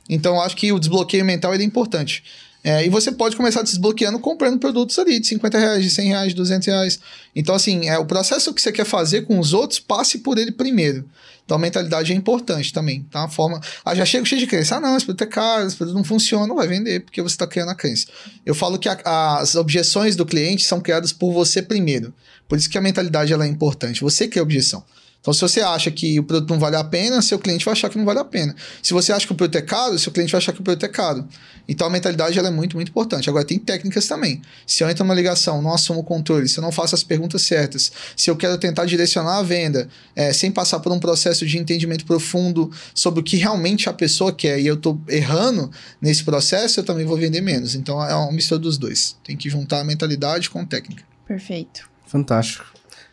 Então, 0.09 0.36
eu 0.36 0.41
acho 0.41 0.55
que 0.55 0.71
o 0.71 0.80
desbloqueio 0.80 1.25
mental 1.25 1.53
é 1.53 1.61
importante. 1.61 2.23
É, 2.68 2.86
e 2.86 2.89
você 2.89 3.13
pode 3.13 3.38
começar 3.38 3.61
desbloqueando 3.61 4.20
comprando 4.20 4.59
produtos 4.59 4.99
ali 4.99 5.22
de 5.22 5.28
50 5.28 5.57
reais, 5.57 5.84
de 5.84 5.89
100 5.89 6.07
reais, 6.09 6.30
de 6.30 6.36
200 6.36 6.68
reais. 6.68 6.99
Então, 7.34 7.55
assim, 7.55 7.88
é, 7.88 7.97
o 7.97 8.05
processo 8.05 8.53
que 8.53 8.61
você 8.61 8.74
quer 8.74 8.84
fazer 8.84 9.22
com 9.22 9.39
os 9.39 9.53
outros, 9.53 9.80
passe 9.80 10.18
por 10.18 10.38
ele 10.38 10.51
primeiro. 10.51 11.05
Então, 11.45 11.55
a 11.55 11.59
mentalidade 11.61 12.11
é 12.11 12.15
importante 12.15 12.74
também, 12.74 13.03
tá? 13.09 13.24
A 13.24 13.30
forma... 13.30 13.61
Ah, 13.86 13.95
já 13.95 14.03
chega 14.03 14.26
cheio 14.26 14.41
de 14.41 14.47
crença. 14.47 14.76
Ah, 14.76 14.80
não, 14.82 14.97
esse 14.97 15.05
produto 15.05 15.22
é 15.22 15.28
caro, 15.28 15.65
esse 15.65 15.78
produto 15.78 15.95
não 15.95 16.03
funciona, 16.03 16.45
não 16.45 16.57
vai 16.57 16.68
vender, 16.68 16.99
porque 17.05 17.22
você 17.22 17.36
está 17.36 17.47
criando 17.47 17.70
a 17.70 17.76
crença. 17.76 18.07
Eu 18.45 18.53
falo 18.53 18.78
que 18.78 18.89
a- 18.89 19.38
as 19.39 19.55
objeções 19.55 20.18
do 20.18 20.26
cliente 20.26 20.65
são 20.65 20.82
criadas 20.82 21.13
por 21.13 21.32
você 21.32 21.61
primeiro. 21.61 22.13
Por 22.49 22.57
isso 22.57 22.70
que 22.70 22.78
a 22.78 22.82
mentalidade 22.82 23.32
ela 23.32 23.45
é 23.45 23.47
importante. 23.47 24.01
Você 24.01 24.28
cria 24.28 24.41
a 24.41 24.43
objeção. 24.43 24.84
Então, 25.20 25.34
se 25.34 25.41
você 25.41 25.59
acha 25.59 25.91
que 25.91 26.20
o 26.20 26.24
produto 26.24 26.49
não 26.49 26.59
vale 26.59 26.76
a 26.78 26.84
pena, 26.84 27.22
seu 27.22 27.38
cliente 27.38 27.65
vai 27.65 27.74
achar 27.74 27.89
que 27.89 27.97
não 27.97 28.05
vale 28.05 28.20
a 28.20 28.24
pena. 28.24 28.55
Se 28.82 28.93
você 28.93 29.11
acha 29.11 29.26
que 29.26 29.34
o 29.34 29.36
produto 29.36 29.57
é 29.57 29.61
caro, 29.61 29.99
seu 29.99 30.11
cliente 30.11 30.32
vai 30.32 30.39
achar 30.39 30.53
que 30.53 30.61
o 30.61 30.63
produto 30.63 30.86
é 30.86 30.88
caro. 30.88 31.28
Então, 31.68 31.86
a 31.86 31.89
mentalidade 31.89 32.39
ela 32.39 32.47
é 32.47 32.51
muito, 32.51 32.78
muito 32.78 32.89
importante. 32.89 33.30
Agora, 33.30 33.43
tem 33.43 33.59
técnicas 33.59 34.07
também. 34.07 34.41
Se 34.65 34.84
eu 34.84 34.89
entro 34.89 35.03
numa 35.03 35.13
ligação, 35.13 35.61
não 35.61 35.74
assumo 35.74 35.99
o 35.99 36.03
controle, 36.03 36.47
se 36.47 36.57
eu 36.57 36.61
não 36.61 36.72
faço 36.72 36.95
as 36.95 37.03
perguntas 37.03 37.41
certas, 37.41 37.91
se 38.15 38.30
eu 38.30 38.38
quero 38.38 38.57
tentar 38.57 38.86
direcionar 38.86 39.39
a 39.39 39.43
venda 39.43 39.89
é, 40.15 40.32
sem 40.32 40.49
passar 40.49 40.80
por 40.80 40.93
um 40.93 40.99
processo 40.99 41.45
de 41.45 41.57
entendimento 41.57 42.05
profundo 42.05 42.72
sobre 42.93 43.20
o 43.20 43.24
que 43.24 43.36
realmente 43.36 43.89
a 43.89 43.93
pessoa 43.93 44.32
quer 44.32 44.59
e 44.59 44.68
eu 44.68 44.76
estou 44.76 45.01
errando 45.09 45.70
nesse 46.01 46.24
processo, 46.24 46.80
eu 46.80 46.84
também 46.86 47.05
vou 47.05 47.18
vender 47.18 47.41
menos. 47.41 47.76
Então, 47.76 48.01
é 48.01 48.15
uma 48.15 48.32
mistura 48.32 48.59
dos 48.59 48.78
dois. 48.78 49.18
Tem 49.26 49.36
que 49.36 49.49
juntar 49.49 49.82
a 49.82 49.84
mentalidade 49.84 50.49
com 50.49 50.65
técnica. 50.65 51.03
Perfeito. 51.28 51.89
Fantástico. 52.05 52.65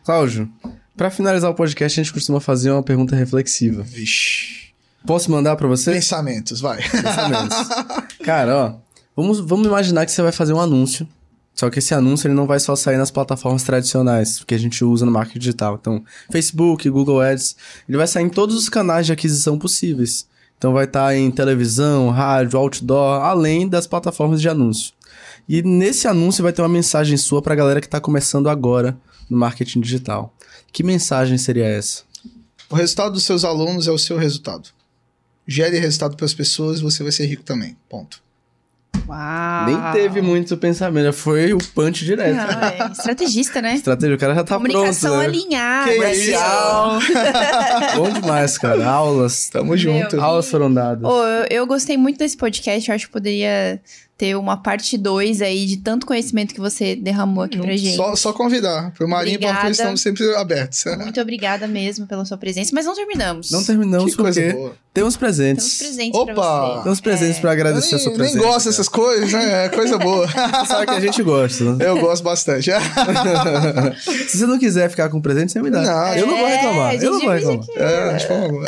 Cláudio, 0.05 0.49
pra 0.95 1.09
finalizar 1.09 1.49
o 1.49 1.55
podcast, 1.55 1.99
a 1.99 2.03
gente 2.03 2.13
costuma 2.13 2.39
fazer 2.39 2.71
uma 2.71 2.83
pergunta 2.83 3.15
reflexiva. 3.15 3.83
Vixe. 3.83 4.65
Posso 5.05 5.29
mandar 5.29 5.55
pra 5.55 5.67
você? 5.67 5.91
Pensamentos, 5.91 6.59
vai. 6.59 6.81
Pensamentos. 6.81 7.57
Cara, 8.23 8.55
ó, 8.55 8.73
vamos, 9.15 9.39
vamos 9.39 9.67
imaginar 9.67 10.05
que 10.05 10.11
você 10.11 10.21
vai 10.21 10.31
fazer 10.31 10.53
um 10.53 10.59
anúncio. 10.59 11.07
Só 11.53 11.69
que 11.69 11.79
esse 11.79 11.93
anúncio 11.93 12.27
ele 12.27 12.33
não 12.33 12.45
vai 12.45 12.59
só 12.59 12.75
sair 12.75 12.97
nas 12.97 13.11
plataformas 13.11 13.63
tradicionais 13.63 14.43
que 14.45 14.53
a 14.53 14.57
gente 14.57 14.83
usa 14.83 15.05
no 15.05 15.11
marketing 15.11 15.39
digital. 15.39 15.77
Então, 15.79 16.03
Facebook, 16.29 16.89
Google 16.89 17.21
Ads, 17.21 17.55
ele 17.87 17.97
vai 17.97 18.07
sair 18.07 18.25
em 18.25 18.29
todos 18.29 18.57
os 18.57 18.67
canais 18.67 19.05
de 19.05 19.13
aquisição 19.13 19.57
possíveis. 19.57 20.27
Então, 20.57 20.73
vai 20.73 20.83
estar 20.83 21.15
em 21.15 21.31
televisão, 21.31 22.09
rádio, 22.09 22.59
outdoor, 22.59 23.21
além 23.21 23.69
das 23.69 23.87
plataformas 23.87 24.41
de 24.41 24.49
anúncio. 24.49 24.91
E 25.47 25.61
nesse 25.61 26.07
anúncio 26.07 26.43
vai 26.43 26.51
ter 26.51 26.61
uma 26.61 26.67
mensagem 26.67 27.15
sua 27.15 27.41
pra 27.41 27.55
galera 27.55 27.79
que 27.79 27.87
tá 27.87 28.01
começando 28.01 28.49
agora 28.49 28.97
no 29.29 29.37
marketing 29.37 29.81
digital. 29.81 30.33
Que 30.71 30.83
mensagem 30.83 31.37
seria 31.37 31.65
essa? 31.65 32.03
O 32.69 32.75
resultado 32.75 33.13
dos 33.13 33.23
seus 33.23 33.43
alunos 33.43 33.87
é 33.87 33.91
o 33.91 33.97
seu 33.97 34.17
resultado. 34.17 34.69
Gere 35.47 35.77
resultado 35.77 36.15
para 36.15 36.25
as 36.25 36.33
pessoas, 36.33 36.81
você 36.81 37.03
vai 37.03 37.11
ser 37.11 37.25
rico 37.25 37.43
também. 37.43 37.77
Ponto. 37.87 38.23
Uau. 39.07 39.65
Nem 39.67 39.93
teve 39.93 40.21
muito 40.21 40.57
pensamento, 40.57 41.13
foi 41.13 41.53
o 41.53 41.57
punch 41.75 42.03
direto. 42.03 42.35
Não, 42.35 42.87
é 42.87 42.91
estrategista, 42.91 43.61
né? 43.61 43.75
Estratégia, 43.75 44.15
o 44.15 44.19
cara 44.19 44.33
já 44.33 44.43
tá 44.43 44.55
Comunicação 44.55 45.11
pronto. 45.11 45.19
né? 45.19 45.25
alinhada. 45.25 45.91
Que 45.91 45.97
Comercial. 45.97 46.99
Bom 47.97 48.09
demais, 48.11 48.57
cara. 48.57 48.85
Aulas. 48.89 49.49
Tamo 49.49 49.77
junto. 49.77 50.19
Aulas 50.19 50.49
foram 50.49 50.73
dadas. 50.73 51.03
Ô, 51.03 51.23
eu, 51.23 51.45
eu 51.51 51.67
gostei 51.67 51.97
muito 51.97 52.17
desse 52.17 52.35
podcast. 52.35 52.89
Eu 52.89 52.95
acho 52.95 53.05
que 53.05 53.11
poderia 53.13 53.79
ter 54.17 54.35
uma 54.37 54.55
parte 54.55 54.97
2 54.97 55.41
aí 55.41 55.65
de 55.65 55.77
tanto 55.77 56.05
conhecimento 56.05 56.53
que 56.53 56.59
você 56.61 56.95
derramou 56.95 57.43
aqui 57.43 57.57
pra 57.57 57.75
gente. 57.75 57.97
Só, 57.97 58.15
só 58.15 58.31
convidar. 58.33 58.91
Pro 58.91 59.07
Marinho 59.09 59.33
e 59.33 59.35
Obrigada. 59.37 59.59
Porto 59.59 59.71
estamos 59.73 60.01
sempre 60.01 60.35
abertos. 60.35 60.85
Muito 60.99 61.19
obrigada 61.19 61.67
mesmo 61.67 62.07
pela 62.07 62.23
sua 62.23 62.37
presença. 62.37 62.71
Mas 62.73 62.85
não 62.85 62.95
terminamos. 62.95 63.51
Não 63.51 63.61
terminamos 63.63 64.11
que 64.15 64.21
coisa 64.21 64.39
porque 64.41 64.55
boa. 64.55 64.75
temos 64.93 65.17
presentes. 65.17 65.65
Temos 65.79 65.95
presentes 65.95 66.19
Opa! 66.19 66.33
pra 66.33 66.67
você. 66.77 66.83
Temos 66.83 67.01
presentes 67.01 67.37
É. 67.37 67.41
pra 67.41 67.51
agradecer 67.51 67.95
a 67.95 67.97
nem, 67.97 68.03
sua 68.03 68.09
nem 68.11 68.17
presença. 68.19 68.45
gosto 68.47 68.65
dessas 68.69 68.87
coisas, 68.89 69.31
né? 69.33 69.65
É 69.65 69.69
coisa 69.69 69.97
boa. 69.97 70.27
Você 70.27 70.65
sabe 70.65 70.85
que 70.85 70.93
a 70.93 70.99
gente 71.01 71.21
gosta. 71.21 71.75
né? 71.75 71.85
Eu 71.89 71.99
gosto 71.99 72.23
bastante. 72.23 72.71
Se 74.29 74.37
você 74.37 74.45
não 74.45 74.57
quiser 74.57 74.89
ficar 74.89 75.09
com 75.09 75.19
presente, 75.19 75.51
você 75.51 75.61
me 75.61 75.69
dá. 75.69 75.81
Não, 75.81 76.15
eu 76.15 76.27
não 76.27 76.37
vou 76.37 76.47
É, 76.47 76.55
reclamar. 76.55 76.89
a 76.91 76.95
Eu 76.95 77.11
não 77.11 77.19
vou 77.19 77.29
reclamar. 77.31 77.65
É, 77.77 78.13
de 78.15 78.27
forma 78.27 78.43
alguma. 78.45 78.65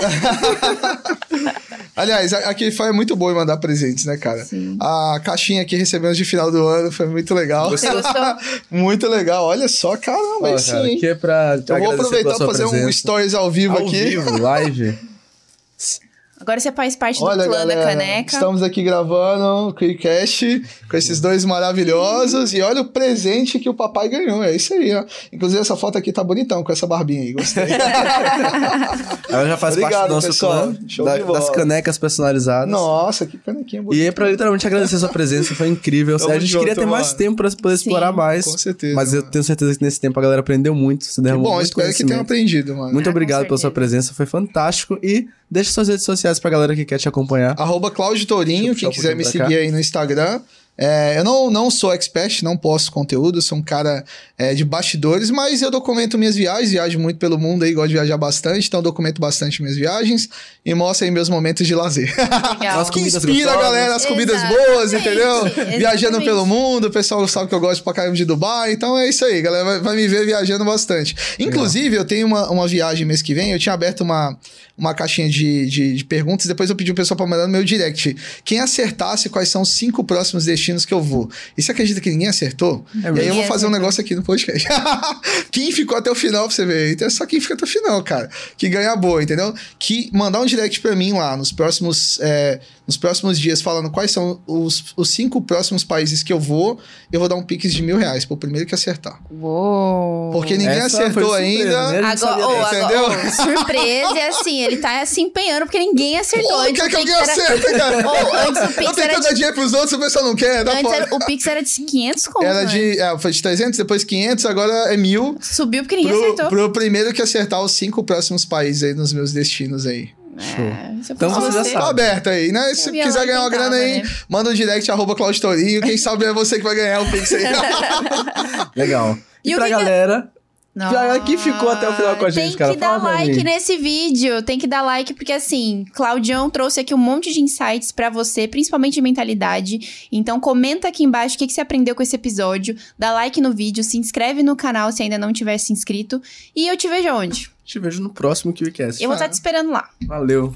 Aliás, 1.98 2.32
a- 2.32 2.50
aqui 2.50 2.70
foi 2.72 2.92
muito 2.92 3.16
bom 3.16 3.32
em 3.32 3.34
mandar 3.34 3.58
presentes, 3.58 4.06
né, 4.06 4.16
cara? 4.18 4.46
Sim. 4.46 4.78
A 4.80 5.20
caixinha 5.24 5.66
que 5.66 5.76
recebemos 5.76 6.16
de 6.16 6.24
final 6.24 6.52
do 6.52 6.66
ano 6.68 6.92
foi 6.92 7.08
muito 7.08 7.34
legal. 7.34 7.70
Você 7.72 7.90
gostou? 7.92 8.22
muito 8.70 9.10
legal. 9.10 9.44
Olha 9.46 9.68
só, 9.68 9.98
caramba, 9.98 10.48
aí 10.50 10.54
cara, 10.54 10.60
sim. 10.60 10.76
hein? 10.92 10.98
aqui 10.98 11.08
é 11.08 11.16
pra 11.16 11.56
Eu 11.68 11.80
vou 11.80 11.92
aproveitar 11.94 12.34
e 12.34 12.38
sua 12.38 12.46
fazer 12.46 12.66
um 12.66 12.70
presença. 12.70 12.92
stories 12.94 13.34
ao 13.34 13.50
vivo 13.52 13.78
Ao 13.78 13.88
aqui. 13.88 14.06
vivo, 14.06 14.38
live. 14.40 14.98
Agora 16.40 16.60
você 16.60 16.72
faz 16.72 16.96
parte 16.96 17.22
Olha, 17.24 17.44
do 17.44 17.50
clã 17.50 17.58
galera, 17.60 17.82
da 17.82 17.88
caneca. 17.88 18.32
estamos 18.34 18.62
aqui 18.62 18.84
gravando 18.84 19.70
o 19.70 19.74
Quickcast 19.74 20.62
com 20.90 20.96
esses 20.96 21.20
dois 21.20 21.44
maravilhosos 21.44 22.54
e 22.54 22.62
olha 22.62 22.82
o 22.82 22.86
presente 22.86 23.58
que 23.58 23.68
o 23.68 23.74
papai 23.74 24.08
ganhou, 24.08 24.44
é 24.44 24.56
isso 24.56 24.72
aí, 24.76 24.94
ó. 24.94 25.04
Inclusive 25.34 25.60
essa 25.62 25.76
foto 25.76 25.98
aqui 25.98 26.12
tá 26.14 26.24
bonitão 26.24 26.64
com 26.64 26.72
essa 26.72 26.86
barbinha 26.86 27.22
aí, 27.24 27.34
gostei. 27.34 27.64
Ela 29.30 29.48
já 29.48 29.58
faz 29.58 29.76
parte 29.76 29.84
Obrigado, 29.86 30.08
do 30.10 30.14
nosso 30.16 30.28
pessoal. 30.28 30.62
clã, 30.68 30.78
Show 30.88 31.06
da- 31.06 31.18
de 31.18 31.24
bola. 31.24 31.40
das 31.40 31.50
canecas 31.50 31.98
personalizadas. 31.98 32.70
Nossa, 32.70 33.26
que 33.26 33.38
canequinha 33.38 33.82
bonita. 33.82 34.04
E 34.04 34.08
é 34.08 34.12
pra 34.12 34.30
literalmente 34.30 34.66
agradecer 34.68 34.96
a 34.96 35.00
sua 35.00 35.10
presença, 35.10 35.56
foi 35.56 35.68
incrível. 35.68 36.18
Tamo 36.18 36.32
a 36.32 36.40
gente 36.40 36.50
junto, 36.52 36.60
queria 36.66 36.76
ter 36.76 36.86
mais 36.86 37.08
mano. 37.08 37.18
tempo 37.18 37.36
pra 37.38 37.50
poder 37.52 37.78
Sim. 37.78 37.84
explorar 37.90 38.12
mais. 38.12 38.46
Com 38.46 38.58
certeza, 38.58 38.96
Mas 38.96 39.14
eu 39.14 39.22
mano. 39.22 39.32
tenhho 39.32 39.44
certeza 39.44 39.76
que 39.78 39.84
nesse 39.84 40.00
tempo 40.00 40.20
a 40.20 40.22
galera 40.22 40.42
aprendeu 40.42 40.76
muito. 40.76 41.04
Se 41.06 41.22
Que 41.22 41.32
bom, 41.34 41.54
muito 41.56 41.66
espero 41.66 41.94
que 41.94 42.06
tenham 42.06 42.22
aprendido, 42.22 42.76
mano. 42.76 42.94
Muito 42.94 43.08
Ah, 43.08 43.12
obrigado 43.12 43.46
pela 43.46 43.58
sua 43.58 43.72
presença, 43.72 44.14
foi 44.14 44.26
fantástico. 44.26 45.00
E 45.02 45.28
deixa 45.50 45.72
suas 45.72 45.88
redes 45.88 46.04
sociais 46.04 46.27
pra 46.40 46.50
galera 46.50 46.76
que 46.76 46.86
quer 46.86 46.98
te 46.98 47.08
acompanhar. 47.08 47.56
Arroba 47.58 47.90
Cláudio 47.90 48.26
Tourinho, 48.26 48.76
quem 48.76 48.90
quiser 48.90 49.14
um 49.14 49.18
me 49.18 49.26
seguir 49.26 49.58
aí 49.58 49.72
no 49.72 49.80
Instagram. 49.80 50.42
É, 50.78 51.18
eu 51.18 51.24
não, 51.24 51.50
não 51.50 51.72
sou 51.72 51.92
expert, 51.92 52.44
não 52.44 52.56
posto 52.56 52.92
conteúdo, 52.92 53.42
sou 53.42 53.58
um 53.58 53.64
cara 53.64 54.06
é, 54.38 54.54
de 54.54 54.64
bastidores, 54.64 55.32
mas 55.32 55.64
eu 55.64 55.72
documento 55.72 56.18
minhas 56.20 56.36
viagens, 56.36 56.70
viajo 56.70 57.00
muito 57.00 57.18
pelo 57.18 57.40
mundo 57.40 57.64
aí, 57.64 57.74
gosto 57.74 57.88
de 57.88 57.96
viajar 57.96 58.16
bastante, 58.16 58.68
então 58.68 58.80
eu 58.80 58.84
documento 58.84 59.20
bastante 59.20 59.60
minhas 59.62 59.76
viagens 59.76 60.30
e 60.64 60.74
mostro 60.76 61.06
aí 61.06 61.12
meus 61.12 61.30
momentos 61.30 61.66
de 61.66 61.74
lazer. 61.74 62.14
Legal. 62.60 62.78
Nossa, 62.78 62.92
que 62.92 63.00
comidas 63.00 63.24
inspira 63.26 63.54
a 63.54 63.58
galera, 63.58 63.96
as 63.96 64.06
comidas 64.06 64.36
Exatamente, 64.36 64.68
boas, 64.68 64.94
entendeu? 64.94 65.48
exatamente. 65.48 65.78
Viajando 65.80 66.22
pelo 66.22 66.46
mundo, 66.46 66.88
o 66.88 66.92
pessoal 66.92 67.28
sabe 67.28 67.50
que 67.50 67.56
eu 67.56 67.60
gosto 67.60 67.84
pra 67.84 67.94
caramba 67.94 68.16
de 68.16 68.26
Dubai, 68.26 68.74
então 68.74 68.96
é 68.96 69.10
isso 69.10 69.26
aí, 69.26 69.42
galera 69.42 69.66
vai, 69.66 69.80
vai 69.80 69.96
me 69.96 70.08
ver 70.08 70.28
viajando 70.28 70.64
bastante. 70.64 71.16
Inclusive, 71.40 71.96
eu 71.96 72.06
tenho 72.06 72.28
uma, 72.28 72.52
uma 72.52 72.68
viagem 72.68 73.04
mês 73.04 73.24
que 73.24 73.34
vem, 73.34 73.52
eu 73.52 73.58
tinha 73.58 73.74
aberto 73.74 74.02
uma, 74.02 74.38
uma 74.78 74.94
caixinha 74.94 75.28
de, 75.28 75.66
de, 75.66 75.96
de 75.96 76.06
perguntas, 76.06 76.46
depois 76.46 76.70
eu 76.70 76.76
pedi 76.76 76.92
o 76.92 76.96
pessoal 76.96 77.18
pra 77.18 77.26
mandar 77.26 77.48
no 77.48 77.52
meu 77.52 77.64
direct. 77.64 78.16
Quem 78.46 78.60
acertasse 78.60 79.28
quais 79.28 79.50
são 79.50 79.64
os 79.64 79.70
cinco 79.70 80.04
próximos 80.04 80.46
destinos 80.46 80.67
destinos 80.68 80.86
que 80.86 80.94
eu 80.94 81.02
vou. 81.02 81.30
E 81.58 81.62
você 81.62 81.72
acredita 81.72 82.02
que 82.02 82.10
ninguém 82.10 82.28
acertou? 82.28 82.86
É 83.04 83.12
e 83.12 83.20
aí 83.22 83.28
eu 83.28 83.36
vou 83.36 83.44
fazer 83.46 83.66
um 83.66 83.70
negócio 83.70 84.02
aqui 84.02 84.16
no 84.16 84.24
podcast. 84.24 84.68
quem 85.52 85.72
ficou 85.72 85.98
até 85.98 86.12
o 86.12 86.16
final 86.16 86.46
pra 86.46 86.56
você 86.56 86.66
ver? 86.66 86.92
Então 86.92 87.08
é 87.08 87.10
só 87.10 87.26
quem 87.26 87.40
fica 87.40 87.54
até 87.54 87.64
o 87.64 87.68
final, 87.68 88.04
cara. 88.04 88.30
Que 88.58 88.68
ganha 88.70 88.96
boa, 88.96 89.24
entendeu? 89.24 89.54
Que 89.80 90.10
mandar 90.14 90.42
um 90.42 90.46
direct 90.46 90.80
pra 90.82 90.96
mim 90.96 91.14
lá 91.14 91.38
nos 91.38 91.52
próximos, 91.52 92.20
é, 92.22 92.60
nos 92.88 92.96
próximos 92.96 93.38
dias 93.38 93.62
falando 93.62 93.92
quais 93.92 94.12
são 94.12 94.40
os, 94.48 94.94
os 94.96 95.10
cinco 95.10 95.42
próximos 95.42 95.84
países 95.84 96.24
que 96.24 96.32
eu 96.32 96.40
vou, 96.40 96.80
eu 97.12 97.20
vou 97.20 97.28
dar 97.28 97.36
um 97.36 97.44
pix 97.44 97.74
de 97.74 97.84
mil 97.84 97.98
reais 97.98 98.24
pro 98.24 98.38
primeiro 98.38 98.66
que 98.66 98.74
acertar. 98.74 99.20
Uou. 99.30 100.32
Porque 100.32 100.56
ninguém 100.58 100.78
Essa 100.78 101.04
acertou 101.04 101.24
surpresa, 101.30 101.38
ainda. 101.38 101.92
né? 101.92 101.98
Agora, 102.00 102.12
dessa. 102.48 102.78
Entendeu? 102.78 103.06
agora, 103.06 103.28
ô, 103.28 103.32
surpresa 103.32 104.18
é 104.18 104.28
assim, 104.30 104.62
ele 104.64 104.78
tá 104.78 105.06
se 105.06 105.20
empenhando 105.22 105.64
porque 105.66 105.80
ninguém 105.80 106.18
acertou. 106.18 106.50
Pô, 106.50 106.60
Antes 106.62 106.74
quer 106.82 106.86
o 106.86 106.90
que 106.90 106.96
alguém 106.96 107.14
Pix 107.16 107.28
era- 107.30 107.44
acerte, 107.54 107.78
cara? 107.78 108.08
Ô, 108.08 108.36
antes 108.50 108.62
o 108.62 108.64
eu 108.64 108.68
Pix 108.70 108.78
tenho 108.96 109.00
era 109.06 109.14
que 109.16 109.22
dar 109.22 109.30
de, 109.30 109.36
dinheiro 109.36 109.56
pros 109.56 109.74
outros, 109.74 109.92
o 109.94 110.00
pessoal 110.00 110.26
não 110.26 110.36
quer, 110.36 110.64
dá 110.64 110.80
antes 110.80 110.92
era- 110.94 111.14
o 111.16 111.20
Pix 111.26 111.46
era 111.48 111.62
de 111.62 111.70
500 111.82 112.28
conto, 112.28 112.46
Era 112.46 112.64
né? 112.64 112.66
de. 112.66 113.00
É, 113.00 113.18
foi 113.20 113.32
de 113.32 113.42
300, 113.42 113.78
depois 113.78 114.04
500, 114.06 114.46
agora 114.46 114.94
é 114.94 114.98
mil. 114.98 115.36
Subiu 115.42 115.84
porque 115.84 115.96
ninguém 115.98 116.12
Pro, 116.14 116.24
acertou. 116.24 116.48
pro 116.50 116.72
primeiro 116.72 117.14
que 117.14 117.22
acertar 117.22 117.62
os 117.62 117.74
cinco 117.74 118.02
próximos 118.04 118.46
países 118.46 118.84
aí 118.84 118.94
nos 118.94 119.12
meus 119.12 119.34
destinos 119.34 119.86
aí. 119.86 120.10
É, 120.38 121.12
Então 121.12 121.30
você 121.30 121.52
já 121.52 121.64
sabe. 121.64 121.74
Tá 121.76 121.90
aberto 121.90 122.30
aí, 122.30 122.52
né? 122.52 122.74
Se 122.76 122.92
quiser 122.92 123.26
ganhar 123.26 123.42
uma 123.42 123.50
grana 123.50 123.76
aí, 123.76 124.04
né? 124.04 124.10
manda 124.30 124.50
um 124.50 124.54
direct, 124.54 124.90
arroba. 124.92 125.16
Quem 125.16 125.98
sabe 125.98 126.26
é 126.26 126.34
você 126.34 126.58
que 126.58 126.64
vai 126.64 126.76
ganhar 126.76 127.02
o 127.02 127.10
Pix 127.12 127.34
aí. 127.34 127.44
Legal. 128.76 129.18
E, 129.44 129.52
E 129.52 129.56
pra 129.56 129.66
que 129.66 129.72
que- 129.74 129.78
galera, 129.80 130.30
Já 130.78 131.20
que 131.20 131.38
ficou 131.38 131.70
até 131.70 131.90
o 131.90 131.94
final 131.94 132.16
com 132.16 132.26
a 132.26 132.30
gente, 132.30 132.50
tem 132.50 132.58
cara, 132.58 132.74
que 132.74 132.80
dar 132.80 133.00
fala 133.00 133.16
like 133.16 133.44
nesse 133.44 133.78
vídeo, 133.78 134.42
tem 134.44 134.60
que 134.60 134.68
dar 134.68 134.84
like, 134.84 135.14
porque 135.14 135.34
assim, 135.34 135.86
Claudião 135.94 136.50
trouxe 136.50 136.80
aqui 136.80 136.94
um 136.94 136.98
monte 136.98 137.34
de 137.34 137.42
insights 137.42 137.92
pra 137.92 138.10
você, 138.10 138.48
principalmente 138.48 138.94
de 138.94 139.02
mentalidade. 139.02 140.08
Então 140.12 140.40
comenta 140.40 140.88
aqui 140.88 141.04
embaixo 141.04 141.36
o 141.36 141.40
que, 141.40 141.48
que 141.48 141.54
você 141.54 141.62
aprendeu 141.62 141.96
com 141.96 142.04
esse 142.04 142.16
episódio, 142.16 142.76
dá 142.98 143.12
like 143.12 143.42
no 143.42 143.52
vídeo, 143.52 143.84
se 143.84 143.98
inscreve 143.98 144.44
no 144.44 144.56
canal 144.56 144.92
se 144.92 145.02
ainda 145.02 145.18
não 145.18 145.34
tiver 145.34 145.58
se 145.58 145.74
inscrito. 145.74 146.22
E 146.56 146.68
eu 146.68 146.78
te 146.78 146.88
vejo 146.88 147.10
onde? 147.10 147.58
te 147.68 147.80
vejo 147.80 148.02
no 148.02 148.10
próximo 148.10 148.54
KiwiCast. 148.54 149.04
Eu 149.04 149.10
vou 149.10 149.16
estar 149.16 149.28
te 149.28 149.34
esperando 149.34 149.72
lá. 149.72 149.90
Valeu. 150.08 150.56